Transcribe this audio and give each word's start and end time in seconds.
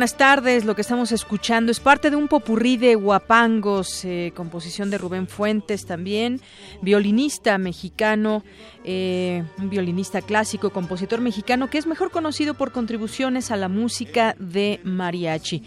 Buenas 0.00 0.16
tardes. 0.16 0.64
Lo 0.64 0.74
que 0.74 0.80
estamos 0.80 1.12
escuchando 1.12 1.70
es 1.70 1.78
parte 1.78 2.08
de 2.08 2.16
un 2.16 2.26
popurrí 2.26 2.78
de 2.78 2.94
guapangos, 2.94 4.02
eh, 4.06 4.32
composición 4.34 4.88
de 4.88 4.96
Rubén 4.96 5.28
Fuentes 5.28 5.84
también, 5.84 6.40
violinista 6.80 7.58
mexicano, 7.58 8.42
eh, 8.82 9.44
un 9.58 9.68
violinista 9.68 10.22
clásico, 10.22 10.70
compositor 10.70 11.20
mexicano 11.20 11.68
que 11.68 11.76
es 11.76 11.86
mejor 11.86 12.10
conocido 12.10 12.54
por 12.54 12.72
contribuciones 12.72 13.50
a 13.50 13.56
la 13.56 13.68
música 13.68 14.34
de 14.38 14.80
mariachi. 14.84 15.64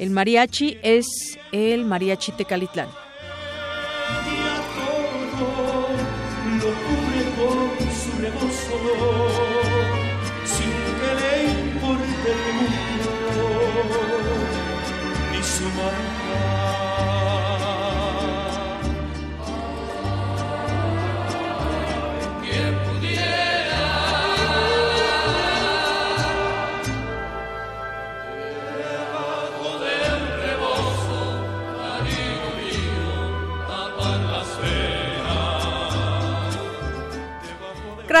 El 0.00 0.10
mariachi 0.10 0.78
es 0.82 1.38
el 1.52 1.84
mariachi 1.84 2.32
Tecalitlán. 2.32 2.88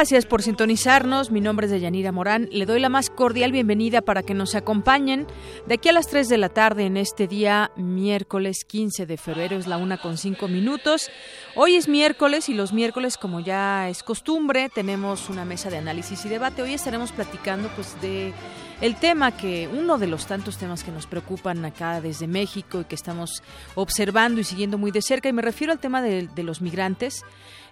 Gracias 0.00 0.24
por 0.24 0.40
sintonizarnos. 0.40 1.30
Mi 1.30 1.42
nombre 1.42 1.66
es 1.66 1.70
Deyanira 1.70 2.10
Morán. 2.10 2.48
Le 2.50 2.64
doy 2.64 2.80
la 2.80 2.88
más 2.88 3.10
cordial 3.10 3.52
bienvenida 3.52 4.00
para 4.00 4.22
que 4.22 4.32
nos 4.32 4.54
acompañen 4.54 5.26
de 5.66 5.74
aquí 5.74 5.90
a 5.90 5.92
las 5.92 6.08
3 6.08 6.26
de 6.30 6.38
la 6.38 6.48
tarde 6.48 6.86
en 6.86 6.96
este 6.96 7.28
día, 7.28 7.70
miércoles 7.76 8.64
15 8.64 9.04
de 9.04 9.18
febrero. 9.18 9.58
Es 9.58 9.66
la 9.66 9.76
una 9.76 9.98
con 9.98 10.16
cinco 10.16 10.48
minutos. 10.48 11.10
Hoy 11.54 11.74
es 11.74 11.86
miércoles 11.86 12.48
y 12.48 12.54
los 12.54 12.72
miércoles, 12.72 13.18
como 13.18 13.40
ya 13.40 13.90
es 13.90 14.02
costumbre, 14.02 14.70
tenemos 14.74 15.28
una 15.28 15.44
mesa 15.44 15.68
de 15.68 15.76
análisis 15.76 16.24
y 16.24 16.30
debate. 16.30 16.62
Hoy 16.62 16.72
estaremos 16.72 17.12
platicando 17.12 17.68
pues 17.76 18.00
de 18.00 18.32
el 18.80 18.96
tema 18.96 19.36
que, 19.36 19.68
uno 19.70 19.98
de 19.98 20.06
los 20.06 20.26
tantos 20.26 20.56
temas 20.56 20.82
que 20.82 20.92
nos 20.92 21.06
preocupan 21.06 21.62
acá 21.66 22.00
desde 22.00 22.26
México 22.26 22.80
y 22.80 22.84
que 22.84 22.94
estamos 22.94 23.42
observando 23.74 24.40
y 24.40 24.44
siguiendo 24.44 24.78
muy 24.78 24.92
de 24.92 25.02
cerca, 25.02 25.28
y 25.28 25.34
me 25.34 25.42
refiero 25.42 25.74
al 25.74 25.78
tema 25.78 26.00
de, 26.00 26.30
los 26.42 26.62
migrantes. 26.62 27.22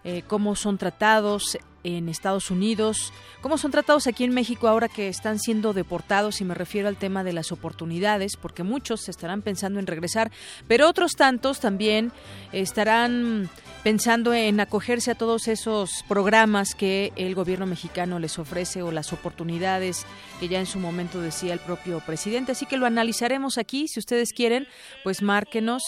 Eh, 0.04 0.22
cómo 0.28 0.54
son 0.54 0.78
tratados 0.78 1.58
en 1.84 2.08
Estados 2.08 2.50
Unidos, 2.50 3.12
cómo 3.40 3.58
son 3.58 3.70
tratados 3.70 4.06
aquí 4.06 4.24
en 4.24 4.34
México 4.34 4.68
ahora 4.68 4.88
que 4.88 5.08
están 5.08 5.38
siendo 5.38 5.72
deportados 5.72 6.40
y 6.40 6.44
me 6.44 6.54
refiero 6.54 6.88
al 6.88 6.96
tema 6.96 7.24
de 7.24 7.32
las 7.32 7.52
oportunidades, 7.52 8.36
porque 8.36 8.62
muchos 8.62 9.08
estarán 9.08 9.42
pensando 9.42 9.78
en 9.78 9.86
regresar, 9.86 10.30
pero 10.66 10.88
otros 10.88 11.12
tantos 11.12 11.60
también 11.60 12.12
estarán 12.52 13.48
pensando 13.82 14.34
en 14.34 14.60
acogerse 14.60 15.10
a 15.10 15.14
todos 15.14 15.48
esos 15.48 16.04
programas 16.08 16.74
que 16.74 17.12
el 17.16 17.34
gobierno 17.34 17.66
mexicano 17.66 18.18
les 18.18 18.38
ofrece 18.38 18.82
o 18.82 18.90
las 18.90 19.12
oportunidades 19.12 20.04
que 20.40 20.48
ya 20.48 20.58
en 20.58 20.66
su 20.66 20.78
momento 20.78 21.20
decía 21.20 21.52
el 21.52 21.60
propio 21.60 22.00
presidente. 22.00 22.52
Así 22.52 22.66
que 22.66 22.76
lo 22.76 22.86
analizaremos 22.86 23.58
aquí. 23.58 23.88
Si 23.88 24.00
ustedes 24.00 24.32
quieren, 24.32 24.66
pues 25.04 25.22
márquenos, 25.22 25.82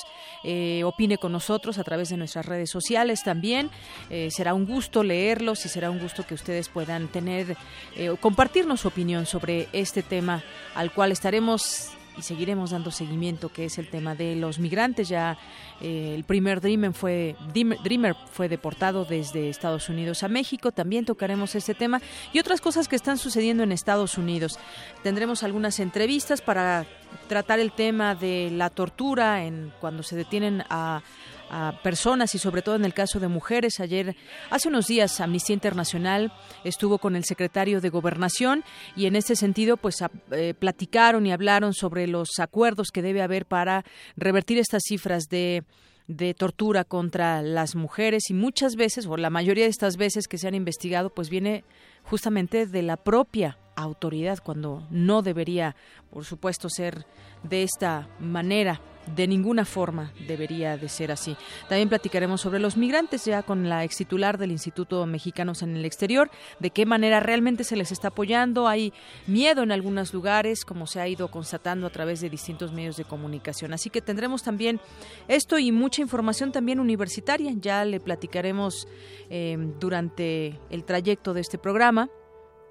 eh, 0.44 0.82
opine 0.84 1.18
con 1.18 1.32
nosotros 1.32 1.78
a 1.78 1.84
través 1.84 2.10
de 2.10 2.16
nuestras 2.16 2.46
redes 2.46 2.70
sociales 2.70 3.22
también. 3.22 3.70
Eh, 4.08 4.30
será 4.30 4.54
un 4.54 4.66
gusto 4.66 5.02
leerlos 5.02 5.64
y 5.66 5.68
será 5.68 5.79
un 5.88 6.00
gusto 6.00 6.26
que 6.26 6.34
ustedes 6.34 6.68
puedan 6.68 7.08
tener 7.08 7.56
eh, 7.96 8.14
compartirnos 8.20 8.80
su 8.80 8.88
opinión 8.88 9.24
sobre 9.24 9.68
este 9.72 10.02
tema 10.02 10.42
al 10.74 10.92
cual 10.92 11.12
estaremos 11.12 11.92
y 12.18 12.22
seguiremos 12.22 12.70
dando 12.70 12.90
seguimiento, 12.90 13.50
que 13.50 13.64
es 13.64 13.78
el 13.78 13.88
tema 13.88 14.14
de 14.14 14.36
los 14.36 14.58
migrantes. 14.58 15.08
Ya 15.08 15.38
eh, 15.80 16.12
el 16.14 16.24
primer 16.24 16.60
Dreamer 16.60 16.92
fue, 16.92 17.36
Dreamer 17.54 18.14
fue 18.30 18.48
deportado 18.48 19.04
desde 19.04 19.48
Estados 19.48 19.88
Unidos 19.88 20.22
a 20.22 20.28
México. 20.28 20.72
También 20.72 21.04
tocaremos 21.04 21.54
este 21.54 21.74
tema 21.74 22.00
y 22.32 22.38
otras 22.38 22.60
cosas 22.60 22.88
que 22.88 22.96
están 22.96 23.16
sucediendo 23.16 23.62
en 23.62 23.72
Estados 23.72 24.18
Unidos. 24.18 24.58
Tendremos 25.02 25.42
algunas 25.42 25.80
entrevistas 25.80 26.42
para 26.42 26.84
tratar 27.28 27.58
el 27.58 27.72
tema 27.72 28.14
de 28.14 28.50
la 28.52 28.70
tortura 28.70 29.44
en 29.44 29.72
cuando 29.80 30.02
se 30.02 30.16
detienen 30.16 30.64
a 30.68 31.02
a 31.50 31.80
personas 31.82 32.34
y 32.34 32.38
sobre 32.38 32.62
todo 32.62 32.76
en 32.76 32.84
el 32.84 32.94
caso 32.94 33.20
de 33.20 33.28
mujeres. 33.28 33.80
Ayer, 33.80 34.16
hace 34.50 34.68
unos 34.68 34.86
días, 34.86 35.20
Amnistía 35.20 35.54
Internacional 35.54 36.32
estuvo 36.64 36.98
con 36.98 37.16
el 37.16 37.24
secretario 37.24 37.80
de 37.80 37.90
Gobernación 37.90 38.64
y 38.96 39.06
en 39.06 39.16
ese 39.16 39.36
sentido, 39.36 39.76
pues 39.76 39.96
eh, 40.30 40.54
platicaron 40.58 41.26
y 41.26 41.32
hablaron 41.32 41.74
sobre 41.74 42.06
los 42.06 42.38
acuerdos 42.38 42.90
que 42.92 43.02
debe 43.02 43.22
haber 43.22 43.46
para 43.46 43.84
revertir 44.16 44.58
estas 44.58 44.82
cifras 44.86 45.24
de 45.28 45.64
de 46.10 46.34
tortura 46.34 46.82
contra 46.82 47.40
las 47.40 47.76
mujeres 47.76 48.30
y 48.30 48.34
muchas 48.34 48.74
veces, 48.74 49.06
o 49.06 49.16
la 49.16 49.30
mayoría 49.30 49.62
de 49.62 49.70
estas 49.70 49.96
veces 49.96 50.26
que 50.26 50.38
se 50.38 50.48
han 50.48 50.56
investigado, 50.56 51.10
pues 51.10 51.30
viene 51.30 51.62
justamente 52.02 52.66
de 52.66 52.82
la 52.82 52.96
propia 52.96 53.58
autoridad, 53.76 54.40
cuando 54.42 54.86
no 54.90 55.22
debería, 55.22 55.76
por 56.10 56.24
supuesto, 56.24 56.68
ser 56.68 57.06
de 57.44 57.62
esta 57.62 58.08
manera 58.18 58.80
de 59.14 59.26
ninguna 59.26 59.64
forma 59.64 60.12
debería 60.26 60.76
de 60.76 60.88
ser 60.88 61.12
así. 61.12 61.36
También 61.68 61.88
platicaremos 61.88 62.40
sobre 62.40 62.60
los 62.60 62.76
migrantes 62.76 63.24
ya 63.24 63.42
con 63.42 63.68
la 63.68 63.84
ex 63.84 63.96
titular 63.96 64.38
del 64.38 64.52
Instituto 64.52 65.04
Mexicanos 65.06 65.62
en 65.62 65.76
el 65.76 65.84
Exterior, 65.84 66.30
de 66.58 66.70
qué 66.70 66.86
manera 66.86 67.20
realmente 67.20 67.64
se 67.64 67.76
les 67.76 67.92
está 67.92 68.08
apoyando. 68.08 68.68
Hay 68.68 68.92
miedo 69.26 69.62
en 69.62 69.72
algunos 69.72 70.14
lugares, 70.14 70.64
como 70.64 70.86
se 70.86 71.00
ha 71.00 71.08
ido 71.08 71.28
constatando 71.28 71.86
a 71.86 71.90
través 71.90 72.20
de 72.20 72.30
distintos 72.30 72.72
medios 72.72 72.96
de 72.96 73.04
comunicación. 73.04 73.72
Así 73.72 73.90
que 73.90 74.00
tendremos 74.00 74.42
también 74.42 74.80
esto 75.28 75.58
y 75.58 75.72
mucha 75.72 76.02
información 76.02 76.52
también 76.52 76.80
universitaria. 76.80 77.52
Ya 77.60 77.84
le 77.84 78.00
platicaremos 78.00 78.86
eh, 79.28 79.56
durante 79.78 80.58
el 80.70 80.84
trayecto 80.84 81.34
de 81.34 81.40
este 81.40 81.58
programa 81.58 82.08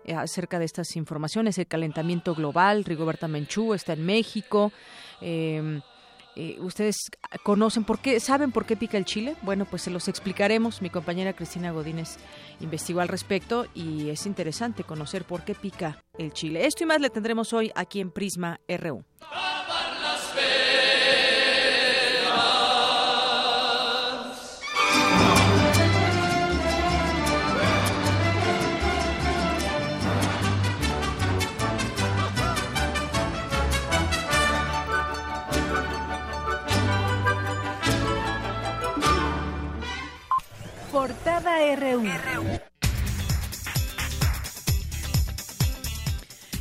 eh, 0.05 0.13
acerca 0.13 0.59
de 0.59 0.65
estas 0.65 0.95
informaciones, 0.95 1.57
el 1.57 1.67
calentamiento 1.67 2.33
global, 2.33 2.85
Rigoberta 2.85 3.27
Menchú 3.27 3.73
está 3.73 3.93
en 3.93 4.05
México, 4.05 4.71
eh, 5.21 5.81
eh, 6.41 6.57
¿Ustedes 6.61 6.95
conocen 7.43 7.83
por 7.83 7.99
qué, 7.99 8.21
saben 8.21 8.53
por 8.53 8.65
qué 8.65 8.77
pica 8.77 8.97
el 8.97 9.03
chile? 9.03 9.35
Bueno, 9.41 9.65
pues 9.65 9.81
se 9.81 9.91
los 9.91 10.07
explicaremos. 10.07 10.81
Mi 10.81 10.89
compañera 10.89 11.33
Cristina 11.33 11.71
Godínez 11.71 12.15
investigó 12.61 13.01
al 13.01 13.09
respecto 13.09 13.65
y 13.73 14.09
es 14.09 14.25
interesante 14.25 14.85
conocer 14.85 15.25
por 15.25 15.43
qué 15.43 15.53
pica 15.53 16.01
el 16.17 16.31
chile. 16.31 16.65
Esto 16.65 16.83
y 16.83 16.87
más 16.87 17.01
le 17.01 17.09
tendremos 17.09 17.51
hoy 17.51 17.73
aquí 17.75 17.99
en 17.99 18.11
Prisma 18.11 18.61
RU. 18.69 19.03
RU. 41.59 42.03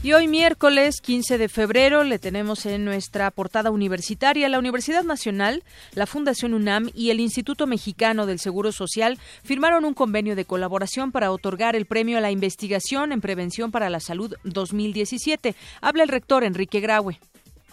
Y 0.02 0.12
hoy 0.12 0.26
miércoles 0.26 1.00
15 1.00 1.38
de 1.38 1.48
febrero 1.48 2.02
le 2.02 2.18
tenemos 2.18 2.66
en 2.66 2.84
nuestra 2.84 3.30
portada 3.30 3.70
universitaria 3.70 4.48
la 4.48 4.58
Universidad 4.58 5.04
Nacional, 5.04 5.62
la 5.92 6.06
Fundación 6.06 6.52
UNAM 6.52 6.90
y 6.94 7.10
el 7.10 7.20
Instituto 7.20 7.68
Mexicano 7.68 8.26
del 8.26 8.40
Seguro 8.40 8.72
Social 8.72 9.20
firmaron 9.44 9.84
un 9.84 9.94
convenio 9.94 10.34
de 10.34 10.44
colaboración 10.44 11.12
para 11.12 11.30
otorgar 11.30 11.76
el 11.76 11.86
premio 11.86 12.18
a 12.18 12.20
la 12.20 12.32
investigación 12.32 13.12
en 13.12 13.20
prevención 13.20 13.70
para 13.70 13.90
la 13.90 14.00
salud 14.00 14.34
2017. 14.42 15.54
Habla 15.80 16.02
el 16.02 16.08
rector 16.08 16.42
Enrique 16.42 16.80
Graue. 16.80 17.20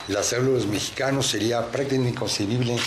La 0.10 0.22
salud 0.22 0.48
de 0.48 0.54
los 0.54 0.68
mexicanos 0.68 1.26
sería 1.26 1.72
prácticamente 1.72 2.12
inconcebible 2.12 2.78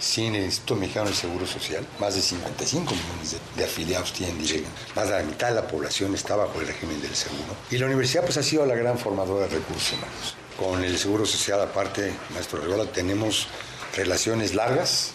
sin 0.00 0.34
el 0.34 0.44
Instituto 0.44 0.76
Mexicano 0.76 1.06
del 1.06 1.14
Seguro 1.14 1.46
Social. 1.46 1.86
Más 2.00 2.14
de 2.14 2.22
55 2.22 2.94
millones 2.94 3.36
de, 3.54 3.64
afiliados 3.64 4.12
tienen 4.12 4.38
directo. 4.38 4.70
Más 4.96 5.08
de 5.08 5.14
la 5.14 5.22
mitad 5.22 5.48
de 5.48 5.54
la 5.54 5.68
población 5.68 6.14
está 6.14 6.34
bajo 6.34 6.60
el 6.60 6.66
régimen 6.66 7.00
del 7.00 7.14
seguro. 7.14 7.54
Y 7.70 7.78
la 7.78 7.86
universidad 7.86 8.24
pues 8.24 8.38
ha 8.38 8.42
sido 8.42 8.66
la 8.66 8.74
gran 8.74 8.98
formadora 8.98 9.46
de 9.46 9.54
recursos 9.54 9.92
humanos. 9.92 10.34
Con 10.58 10.82
el 10.82 10.98
Seguro 10.98 11.24
Social, 11.24 11.60
aparte, 11.60 12.12
maestro 12.34 12.60
Regola, 12.60 12.90
tenemos 12.90 13.46
relaciones 13.94 14.54
largas 14.54 15.12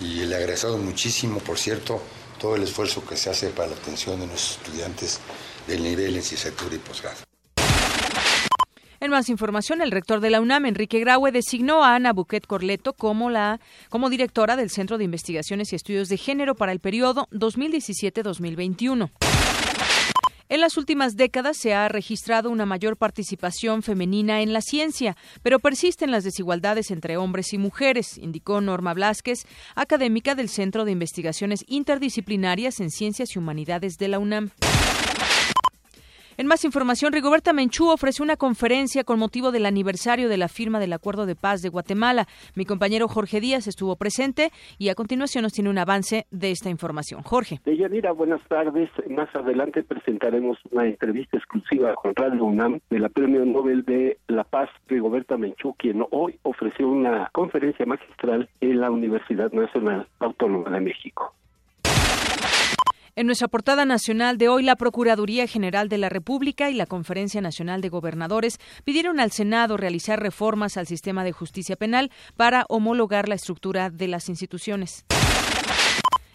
y 0.00 0.24
le 0.24 0.36
agradezco 0.36 0.76
muchísimo, 0.78 1.38
por 1.40 1.58
cierto, 1.58 2.00
todo 2.38 2.56
el 2.56 2.62
esfuerzo 2.62 3.04
que 3.04 3.16
se 3.16 3.30
hace 3.30 3.48
para 3.50 3.68
la 3.68 3.76
atención 3.76 4.20
de 4.20 4.26
nuestros 4.26 4.58
estudiantes 4.58 5.20
del 5.66 5.82
nivel 5.82 6.08
en 6.08 6.14
licenciatura 6.14 6.74
y 6.74 6.78
posgrado. 6.78 7.25
Más 9.10 9.28
información, 9.28 9.80
el 9.82 9.92
rector 9.92 10.20
de 10.20 10.30
la 10.30 10.40
UNAM, 10.40 10.66
Enrique 10.66 10.98
Graue, 10.98 11.30
designó 11.30 11.84
a 11.84 11.94
Ana 11.94 12.12
Buquet 12.12 12.46
Corleto 12.46 12.92
como, 12.92 13.30
la, 13.30 13.60
como 13.88 14.10
directora 14.10 14.56
del 14.56 14.68
Centro 14.68 14.98
de 14.98 15.04
Investigaciones 15.04 15.72
y 15.72 15.76
Estudios 15.76 16.08
de 16.08 16.16
Género 16.16 16.54
para 16.54 16.72
el 16.72 16.80
periodo 16.80 17.28
2017-2021. 17.30 19.10
En 20.48 20.60
las 20.60 20.76
últimas 20.76 21.16
décadas 21.16 21.56
se 21.56 21.72
ha 21.72 21.88
registrado 21.88 22.50
una 22.50 22.66
mayor 22.66 22.96
participación 22.96 23.82
femenina 23.82 24.42
en 24.42 24.52
la 24.52 24.60
ciencia, 24.60 25.16
pero 25.42 25.60
persisten 25.60 26.10
las 26.10 26.24
desigualdades 26.24 26.90
entre 26.90 27.16
hombres 27.16 27.52
y 27.52 27.58
mujeres, 27.58 28.18
indicó 28.18 28.60
Norma 28.60 28.92
Blasquez, 28.92 29.46
académica 29.74 30.34
del 30.34 30.48
Centro 30.48 30.84
de 30.84 30.92
Investigaciones 30.92 31.64
Interdisciplinarias 31.68 32.80
en 32.80 32.90
Ciencias 32.90 33.34
y 33.34 33.38
Humanidades 33.38 33.98
de 33.98 34.08
la 34.08 34.18
UNAM. 34.18 34.50
En 36.38 36.46
más 36.46 36.66
información, 36.66 37.14
Rigoberta 37.14 37.54
Menchú 37.54 37.88
ofreció 37.88 38.22
una 38.22 38.36
conferencia 38.36 39.04
con 39.04 39.18
motivo 39.18 39.52
del 39.52 39.64
aniversario 39.64 40.28
de 40.28 40.36
la 40.36 40.48
firma 40.48 40.78
del 40.78 40.92
Acuerdo 40.92 41.24
de 41.24 41.34
Paz 41.34 41.62
de 41.62 41.70
Guatemala. 41.70 42.26
Mi 42.54 42.66
compañero 42.66 43.08
Jorge 43.08 43.40
Díaz 43.40 43.66
estuvo 43.66 43.96
presente 43.96 44.50
y 44.76 44.90
a 44.90 44.94
continuación 44.94 45.44
nos 45.44 45.54
tiene 45.54 45.70
un 45.70 45.78
avance 45.78 46.26
de 46.30 46.50
esta 46.50 46.68
información. 46.68 47.22
Jorge. 47.22 47.60
Deyanira, 47.64 48.12
buenas 48.12 48.46
tardes. 48.48 48.90
Más 49.08 49.34
adelante 49.34 49.82
presentaremos 49.82 50.58
una 50.70 50.86
entrevista 50.86 51.38
exclusiva 51.38 51.94
con 51.94 52.14
Radio 52.14 52.44
UNAM 52.44 52.80
de 52.90 52.98
la 52.98 53.08
Premio 53.08 53.42
Nobel 53.46 53.82
de 53.84 54.18
la 54.28 54.44
Paz, 54.44 54.68
Rigoberta 54.88 55.38
Menchú, 55.38 55.74
quien 55.78 56.04
hoy 56.10 56.38
ofreció 56.42 56.86
una 56.86 57.30
conferencia 57.32 57.86
magistral 57.86 58.50
en 58.60 58.80
la 58.82 58.90
Universidad 58.90 59.52
Nacional 59.52 60.06
Autónoma 60.18 60.68
de 60.68 60.80
México. 60.80 61.32
En 63.18 63.24
nuestra 63.24 63.48
portada 63.48 63.86
nacional 63.86 64.36
de 64.36 64.50
hoy, 64.50 64.62
la 64.62 64.76
Procuraduría 64.76 65.46
General 65.46 65.88
de 65.88 65.96
la 65.96 66.10
República 66.10 66.68
y 66.68 66.74
la 66.74 66.84
Conferencia 66.84 67.40
Nacional 67.40 67.80
de 67.80 67.88
Gobernadores 67.88 68.58
pidieron 68.84 69.20
al 69.20 69.32
Senado 69.32 69.78
realizar 69.78 70.20
reformas 70.20 70.76
al 70.76 70.86
sistema 70.86 71.24
de 71.24 71.32
justicia 71.32 71.76
penal 71.76 72.10
para 72.36 72.66
homologar 72.68 73.26
la 73.26 73.36
estructura 73.36 73.88
de 73.88 74.08
las 74.08 74.28
instituciones. 74.28 75.06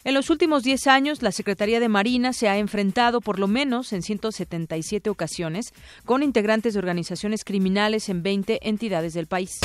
En 0.03 0.15
los 0.15 0.31
últimos 0.31 0.63
10 0.63 0.87
años, 0.87 1.21
la 1.21 1.31
Secretaría 1.31 1.79
de 1.79 1.87
Marina 1.87 2.33
se 2.33 2.49
ha 2.49 2.57
enfrentado, 2.57 3.21
por 3.21 3.37
lo 3.37 3.47
menos 3.47 3.93
en 3.93 4.01
177 4.01 5.11
ocasiones, 5.11 5.75
con 6.05 6.23
integrantes 6.23 6.73
de 6.73 6.79
organizaciones 6.79 7.43
criminales 7.43 8.09
en 8.09 8.23
20 8.23 8.67
entidades 8.67 9.13
del 9.13 9.27
país. 9.27 9.59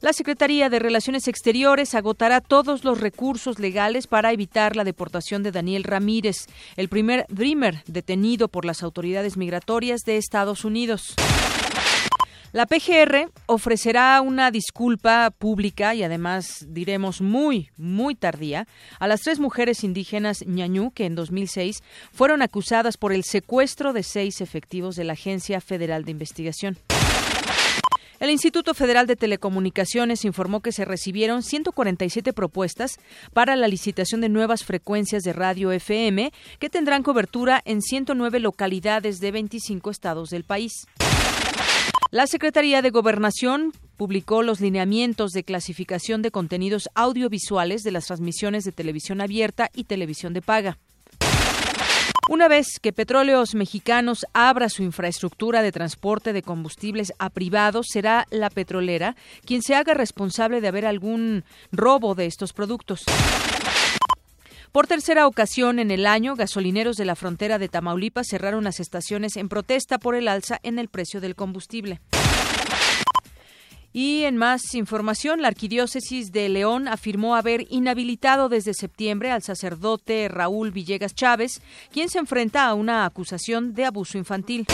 La 0.00 0.12
Secretaría 0.12 0.68
de 0.70 0.78
Relaciones 0.78 1.26
Exteriores 1.26 1.96
agotará 1.96 2.40
todos 2.40 2.84
los 2.84 3.00
recursos 3.00 3.58
legales 3.58 4.06
para 4.06 4.32
evitar 4.32 4.76
la 4.76 4.84
deportación 4.84 5.42
de 5.42 5.50
Daniel 5.50 5.82
Ramírez, 5.82 6.46
el 6.76 6.88
primer 6.88 7.26
Dreamer 7.28 7.82
detenido 7.88 8.46
por 8.46 8.64
las 8.64 8.84
autoridades 8.84 9.36
migratorias 9.36 10.02
de 10.02 10.16
Estados 10.16 10.64
Unidos. 10.64 11.16
La 12.52 12.66
PGR 12.66 13.30
ofrecerá 13.46 14.20
una 14.22 14.52
disculpa 14.52 15.32
pública 15.36 15.96
y 15.96 16.04
además 16.04 16.64
diremos 16.68 17.20
muy, 17.20 17.70
muy 17.76 18.14
tardía 18.14 18.68
a 19.00 19.08
las 19.08 19.22
tres 19.22 19.40
mujeres 19.40 19.82
indígenas 19.82 20.46
ñañú 20.46 20.92
que 20.92 21.06
en 21.06 21.16
2006 21.16 21.82
fueron 22.12 22.40
acusadas 22.40 22.96
por 22.96 23.12
el 23.12 23.24
secuestro 23.24 23.92
de 23.92 24.04
seis 24.04 24.40
efectivos 24.40 24.94
de 24.94 25.04
la 25.04 25.14
Agencia 25.14 25.60
Federal 25.60 26.04
de 26.04 26.12
Investigación. 26.12 26.78
El 28.20 28.30
Instituto 28.30 28.74
Federal 28.74 29.06
de 29.06 29.14
Telecomunicaciones 29.14 30.24
informó 30.24 30.60
que 30.60 30.72
se 30.72 30.84
recibieron 30.84 31.44
147 31.44 32.32
propuestas 32.32 32.98
para 33.32 33.54
la 33.54 33.68
licitación 33.68 34.20
de 34.20 34.28
nuevas 34.28 34.64
frecuencias 34.64 35.22
de 35.22 35.32
radio 35.32 35.70
FM 35.70 36.32
que 36.58 36.68
tendrán 36.68 37.04
cobertura 37.04 37.62
en 37.64 37.80
109 37.80 38.40
localidades 38.40 39.20
de 39.20 39.30
25 39.30 39.90
estados 39.90 40.30
del 40.30 40.42
país. 40.42 40.72
La 42.10 42.26
Secretaría 42.26 42.82
de 42.82 42.90
Gobernación 42.90 43.72
publicó 43.96 44.42
los 44.42 44.60
lineamientos 44.60 45.30
de 45.30 45.44
clasificación 45.44 46.20
de 46.20 46.32
contenidos 46.32 46.88
audiovisuales 46.94 47.82
de 47.82 47.92
las 47.92 48.06
transmisiones 48.06 48.64
de 48.64 48.72
televisión 48.72 49.20
abierta 49.20 49.70
y 49.74 49.84
televisión 49.84 50.32
de 50.32 50.42
paga. 50.42 50.78
Una 52.28 52.46
vez 52.46 52.78
que 52.78 52.92
Petróleos 52.92 53.54
Mexicanos 53.54 54.26
abra 54.34 54.68
su 54.68 54.82
infraestructura 54.82 55.62
de 55.62 55.72
transporte 55.72 56.34
de 56.34 56.42
combustibles 56.42 57.14
a 57.18 57.30
privados, 57.30 57.86
será 57.88 58.26
la 58.28 58.50
petrolera 58.50 59.16
quien 59.46 59.62
se 59.62 59.74
haga 59.74 59.94
responsable 59.94 60.60
de 60.60 60.68
haber 60.68 60.84
algún 60.84 61.44
robo 61.72 62.14
de 62.14 62.26
estos 62.26 62.52
productos. 62.52 63.04
Por 64.72 64.86
tercera 64.86 65.26
ocasión 65.26 65.78
en 65.78 65.90
el 65.90 66.04
año, 66.04 66.36
gasolineros 66.36 66.96
de 66.98 67.06
la 67.06 67.16
frontera 67.16 67.58
de 67.58 67.70
Tamaulipas 67.70 68.26
cerraron 68.28 68.64
las 68.64 68.78
estaciones 68.78 69.38
en 69.38 69.48
protesta 69.48 69.96
por 69.96 70.14
el 70.14 70.28
alza 70.28 70.60
en 70.62 70.78
el 70.78 70.88
precio 70.88 71.22
del 71.22 71.34
combustible. 71.34 71.98
Y 74.00 74.22
en 74.22 74.36
más 74.36 74.76
información, 74.76 75.42
la 75.42 75.48
Arquidiócesis 75.48 76.30
de 76.30 76.48
León 76.48 76.86
afirmó 76.86 77.34
haber 77.34 77.66
inhabilitado 77.68 78.48
desde 78.48 78.72
septiembre 78.72 79.32
al 79.32 79.42
sacerdote 79.42 80.28
Raúl 80.28 80.70
Villegas 80.70 81.16
Chávez, 81.16 81.60
quien 81.90 82.08
se 82.08 82.20
enfrenta 82.20 82.68
a 82.68 82.74
una 82.74 83.04
acusación 83.04 83.74
de 83.74 83.86
abuso 83.86 84.16
infantil. 84.16 84.66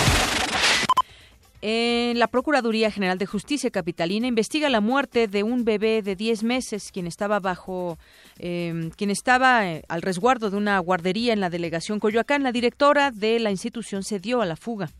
En 1.63 2.19
la 2.19 2.29
Procuraduría 2.29 2.91
General 2.91 3.17
de 3.17 3.25
Justicia 3.25 3.71
Capitalina 3.71 4.27
investiga 4.27 4.69
la 4.69 4.83
muerte 4.83 5.27
de 5.27 5.43
un 5.43 5.65
bebé 5.65 6.03
de 6.03 6.17
10 6.17 6.43
meses, 6.43 6.93
quien 6.93 7.07
estaba 7.07 7.41
bajo, 7.41 7.97
em, 8.39 8.91
quien 8.91 9.09
estaba 9.09 9.67
eh, 9.67 9.85
al 9.89 10.03
resguardo 10.03 10.51
de 10.51 10.59
una 10.59 10.79
guardería 10.81 11.33
en 11.33 11.41
la 11.41 11.49
delegación 11.49 11.99
Coyoacán. 11.99 12.43
La 12.43 12.53
directora 12.53 13.11
de 13.11 13.41
la 13.41 13.51
institución 13.51 14.03
se 14.03 14.21
dio 14.21 14.43
a 14.43 14.45
la 14.45 14.57
fuga. 14.57 14.91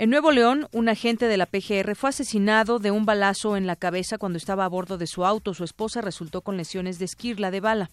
En 0.00 0.10
Nuevo 0.10 0.30
León, 0.30 0.68
un 0.70 0.88
agente 0.88 1.26
de 1.26 1.36
la 1.36 1.46
PGR 1.46 1.96
fue 1.96 2.10
asesinado 2.10 2.78
de 2.78 2.92
un 2.92 3.04
balazo 3.04 3.56
en 3.56 3.66
la 3.66 3.74
cabeza 3.74 4.16
cuando 4.16 4.36
estaba 4.38 4.64
a 4.64 4.68
bordo 4.68 4.96
de 4.96 5.08
su 5.08 5.24
auto. 5.24 5.54
Su 5.54 5.64
esposa 5.64 6.00
resultó 6.00 6.40
con 6.40 6.56
lesiones 6.56 7.00
de 7.00 7.04
esquirla 7.04 7.50
de 7.50 7.58
bala. 7.58 7.90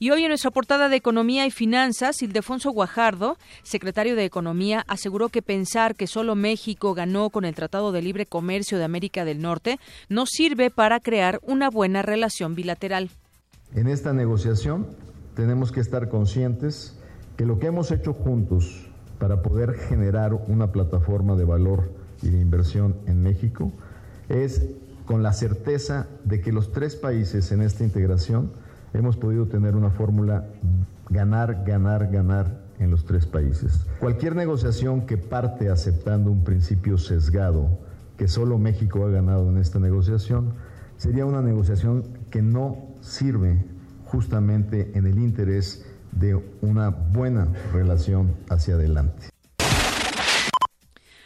Y 0.00 0.10
hoy 0.10 0.24
en 0.24 0.28
nuestra 0.30 0.50
portada 0.50 0.88
de 0.88 0.96
Economía 0.96 1.46
y 1.46 1.52
Finanzas, 1.52 2.20
Ildefonso 2.20 2.72
Guajardo, 2.72 3.38
secretario 3.62 4.16
de 4.16 4.24
Economía, 4.24 4.84
aseguró 4.88 5.28
que 5.28 5.40
pensar 5.40 5.94
que 5.94 6.08
solo 6.08 6.34
México 6.34 6.94
ganó 6.94 7.30
con 7.30 7.44
el 7.44 7.54
Tratado 7.54 7.92
de 7.92 8.02
Libre 8.02 8.26
Comercio 8.26 8.76
de 8.76 8.84
América 8.84 9.24
del 9.24 9.40
Norte 9.40 9.78
no 10.08 10.26
sirve 10.26 10.72
para 10.72 10.98
crear 10.98 11.38
una 11.42 11.70
buena 11.70 12.02
relación 12.02 12.56
bilateral. 12.56 13.10
En 13.72 13.86
esta 13.86 14.12
negociación 14.12 14.88
tenemos 15.36 15.70
que 15.70 15.78
estar 15.78 16.08
conscientes 16.08 16.98
que 17.36 17.46
lo 17.46 17.60
que 17.60 17.68
hemos 17.68 17.92
hecho 17.92 18.12
juntos 18.12 18.85
para 19.18 19.42
poder 19.42 19.74
generar 19.74 20.34
una 20.34 20.72
plataforma 20.72 21.36
de 21.36 21.44
valor 21.44 21.90
y 22.22 22.30
de 22.30 22.40
inversión 22.40 22.96
en 23.06 23.22
México 23.22 23.72
es 24.28 24.62
con 25.04 25.22
la 25.22 25.32
certeza 25.32 26.06
de 26.24 26.40
que 26.40 26.52
los 26.52 26.72
tres 26.72 26.96
países 26.96 27.52
en 27.52 27.62
esta 27.62 27.84
integración 27.84 28.50
hemos 28.92 29.16
podido 29.16 29.46
tener 29.46 29.76
una 29.76 29.90
fórmula 29.90 30.44
ganar, 31.10 31.64
ganar, 31.64 32.10
ganar 32.10 32.60
en 32.78 32.90
los 32.90 33.04
tres 33.04 33.26
países. 33.26 33.86
Cualquier 34.00 34.34
negociación 34.34 35.06
que 35.06 35.16
parte 35.16 35.70
aceptando 35.70 36.30
un 36.30 36.44
principio 36.44 36.98
sesgado, 36.98 37.78
que 38.18 38.28
solo 38.28 38.58
México 38.58 39.04
ha 39.06 39.10
ganado 39.10 39.48
en 39.48 39.58
esta 39.58 39.78
negociación, 39.78 40.52
sería 40.96 41.24
una 41.24 41.42
negociación 41.42 42.04
que 42.30 42.42
no 42.42 42.76
sirve 43.00 43.64
justamente 44.06 44.92
en 44.94 45.06
el 45.06 45.18
interés 45.18 45.84
de 46.18 46.34
una 46.62 46.90
buena 46.90 47.48
relación 47.72 48.34
hacia 48.48 48.74
adelante. 48.74 49.28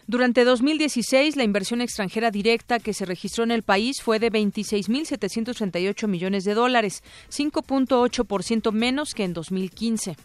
Durante 0.06 0.44
2016, 0.44 1.36
la 1.36 1.44
inversión 1.44 1.80
extranjera 1.80 2.32
directa 2.32 2.80
que 2.80 2.94
se 2.94 3.04
registró 3.04 3.44
en 3.44 3.52
el 3.52 3.62
país 3.62 4.02
fue 4.02 4.18
de 4.18 4.32
26.738 4.32 6.08
millones 6.08 6.42
de 6.42 6.54
dólares, 6.54 7.04
5.8% 7.30 8.72
menos 8.72 9.14
que 9.14 9.22
en 9.22 9.34
2015. 9.34 10.16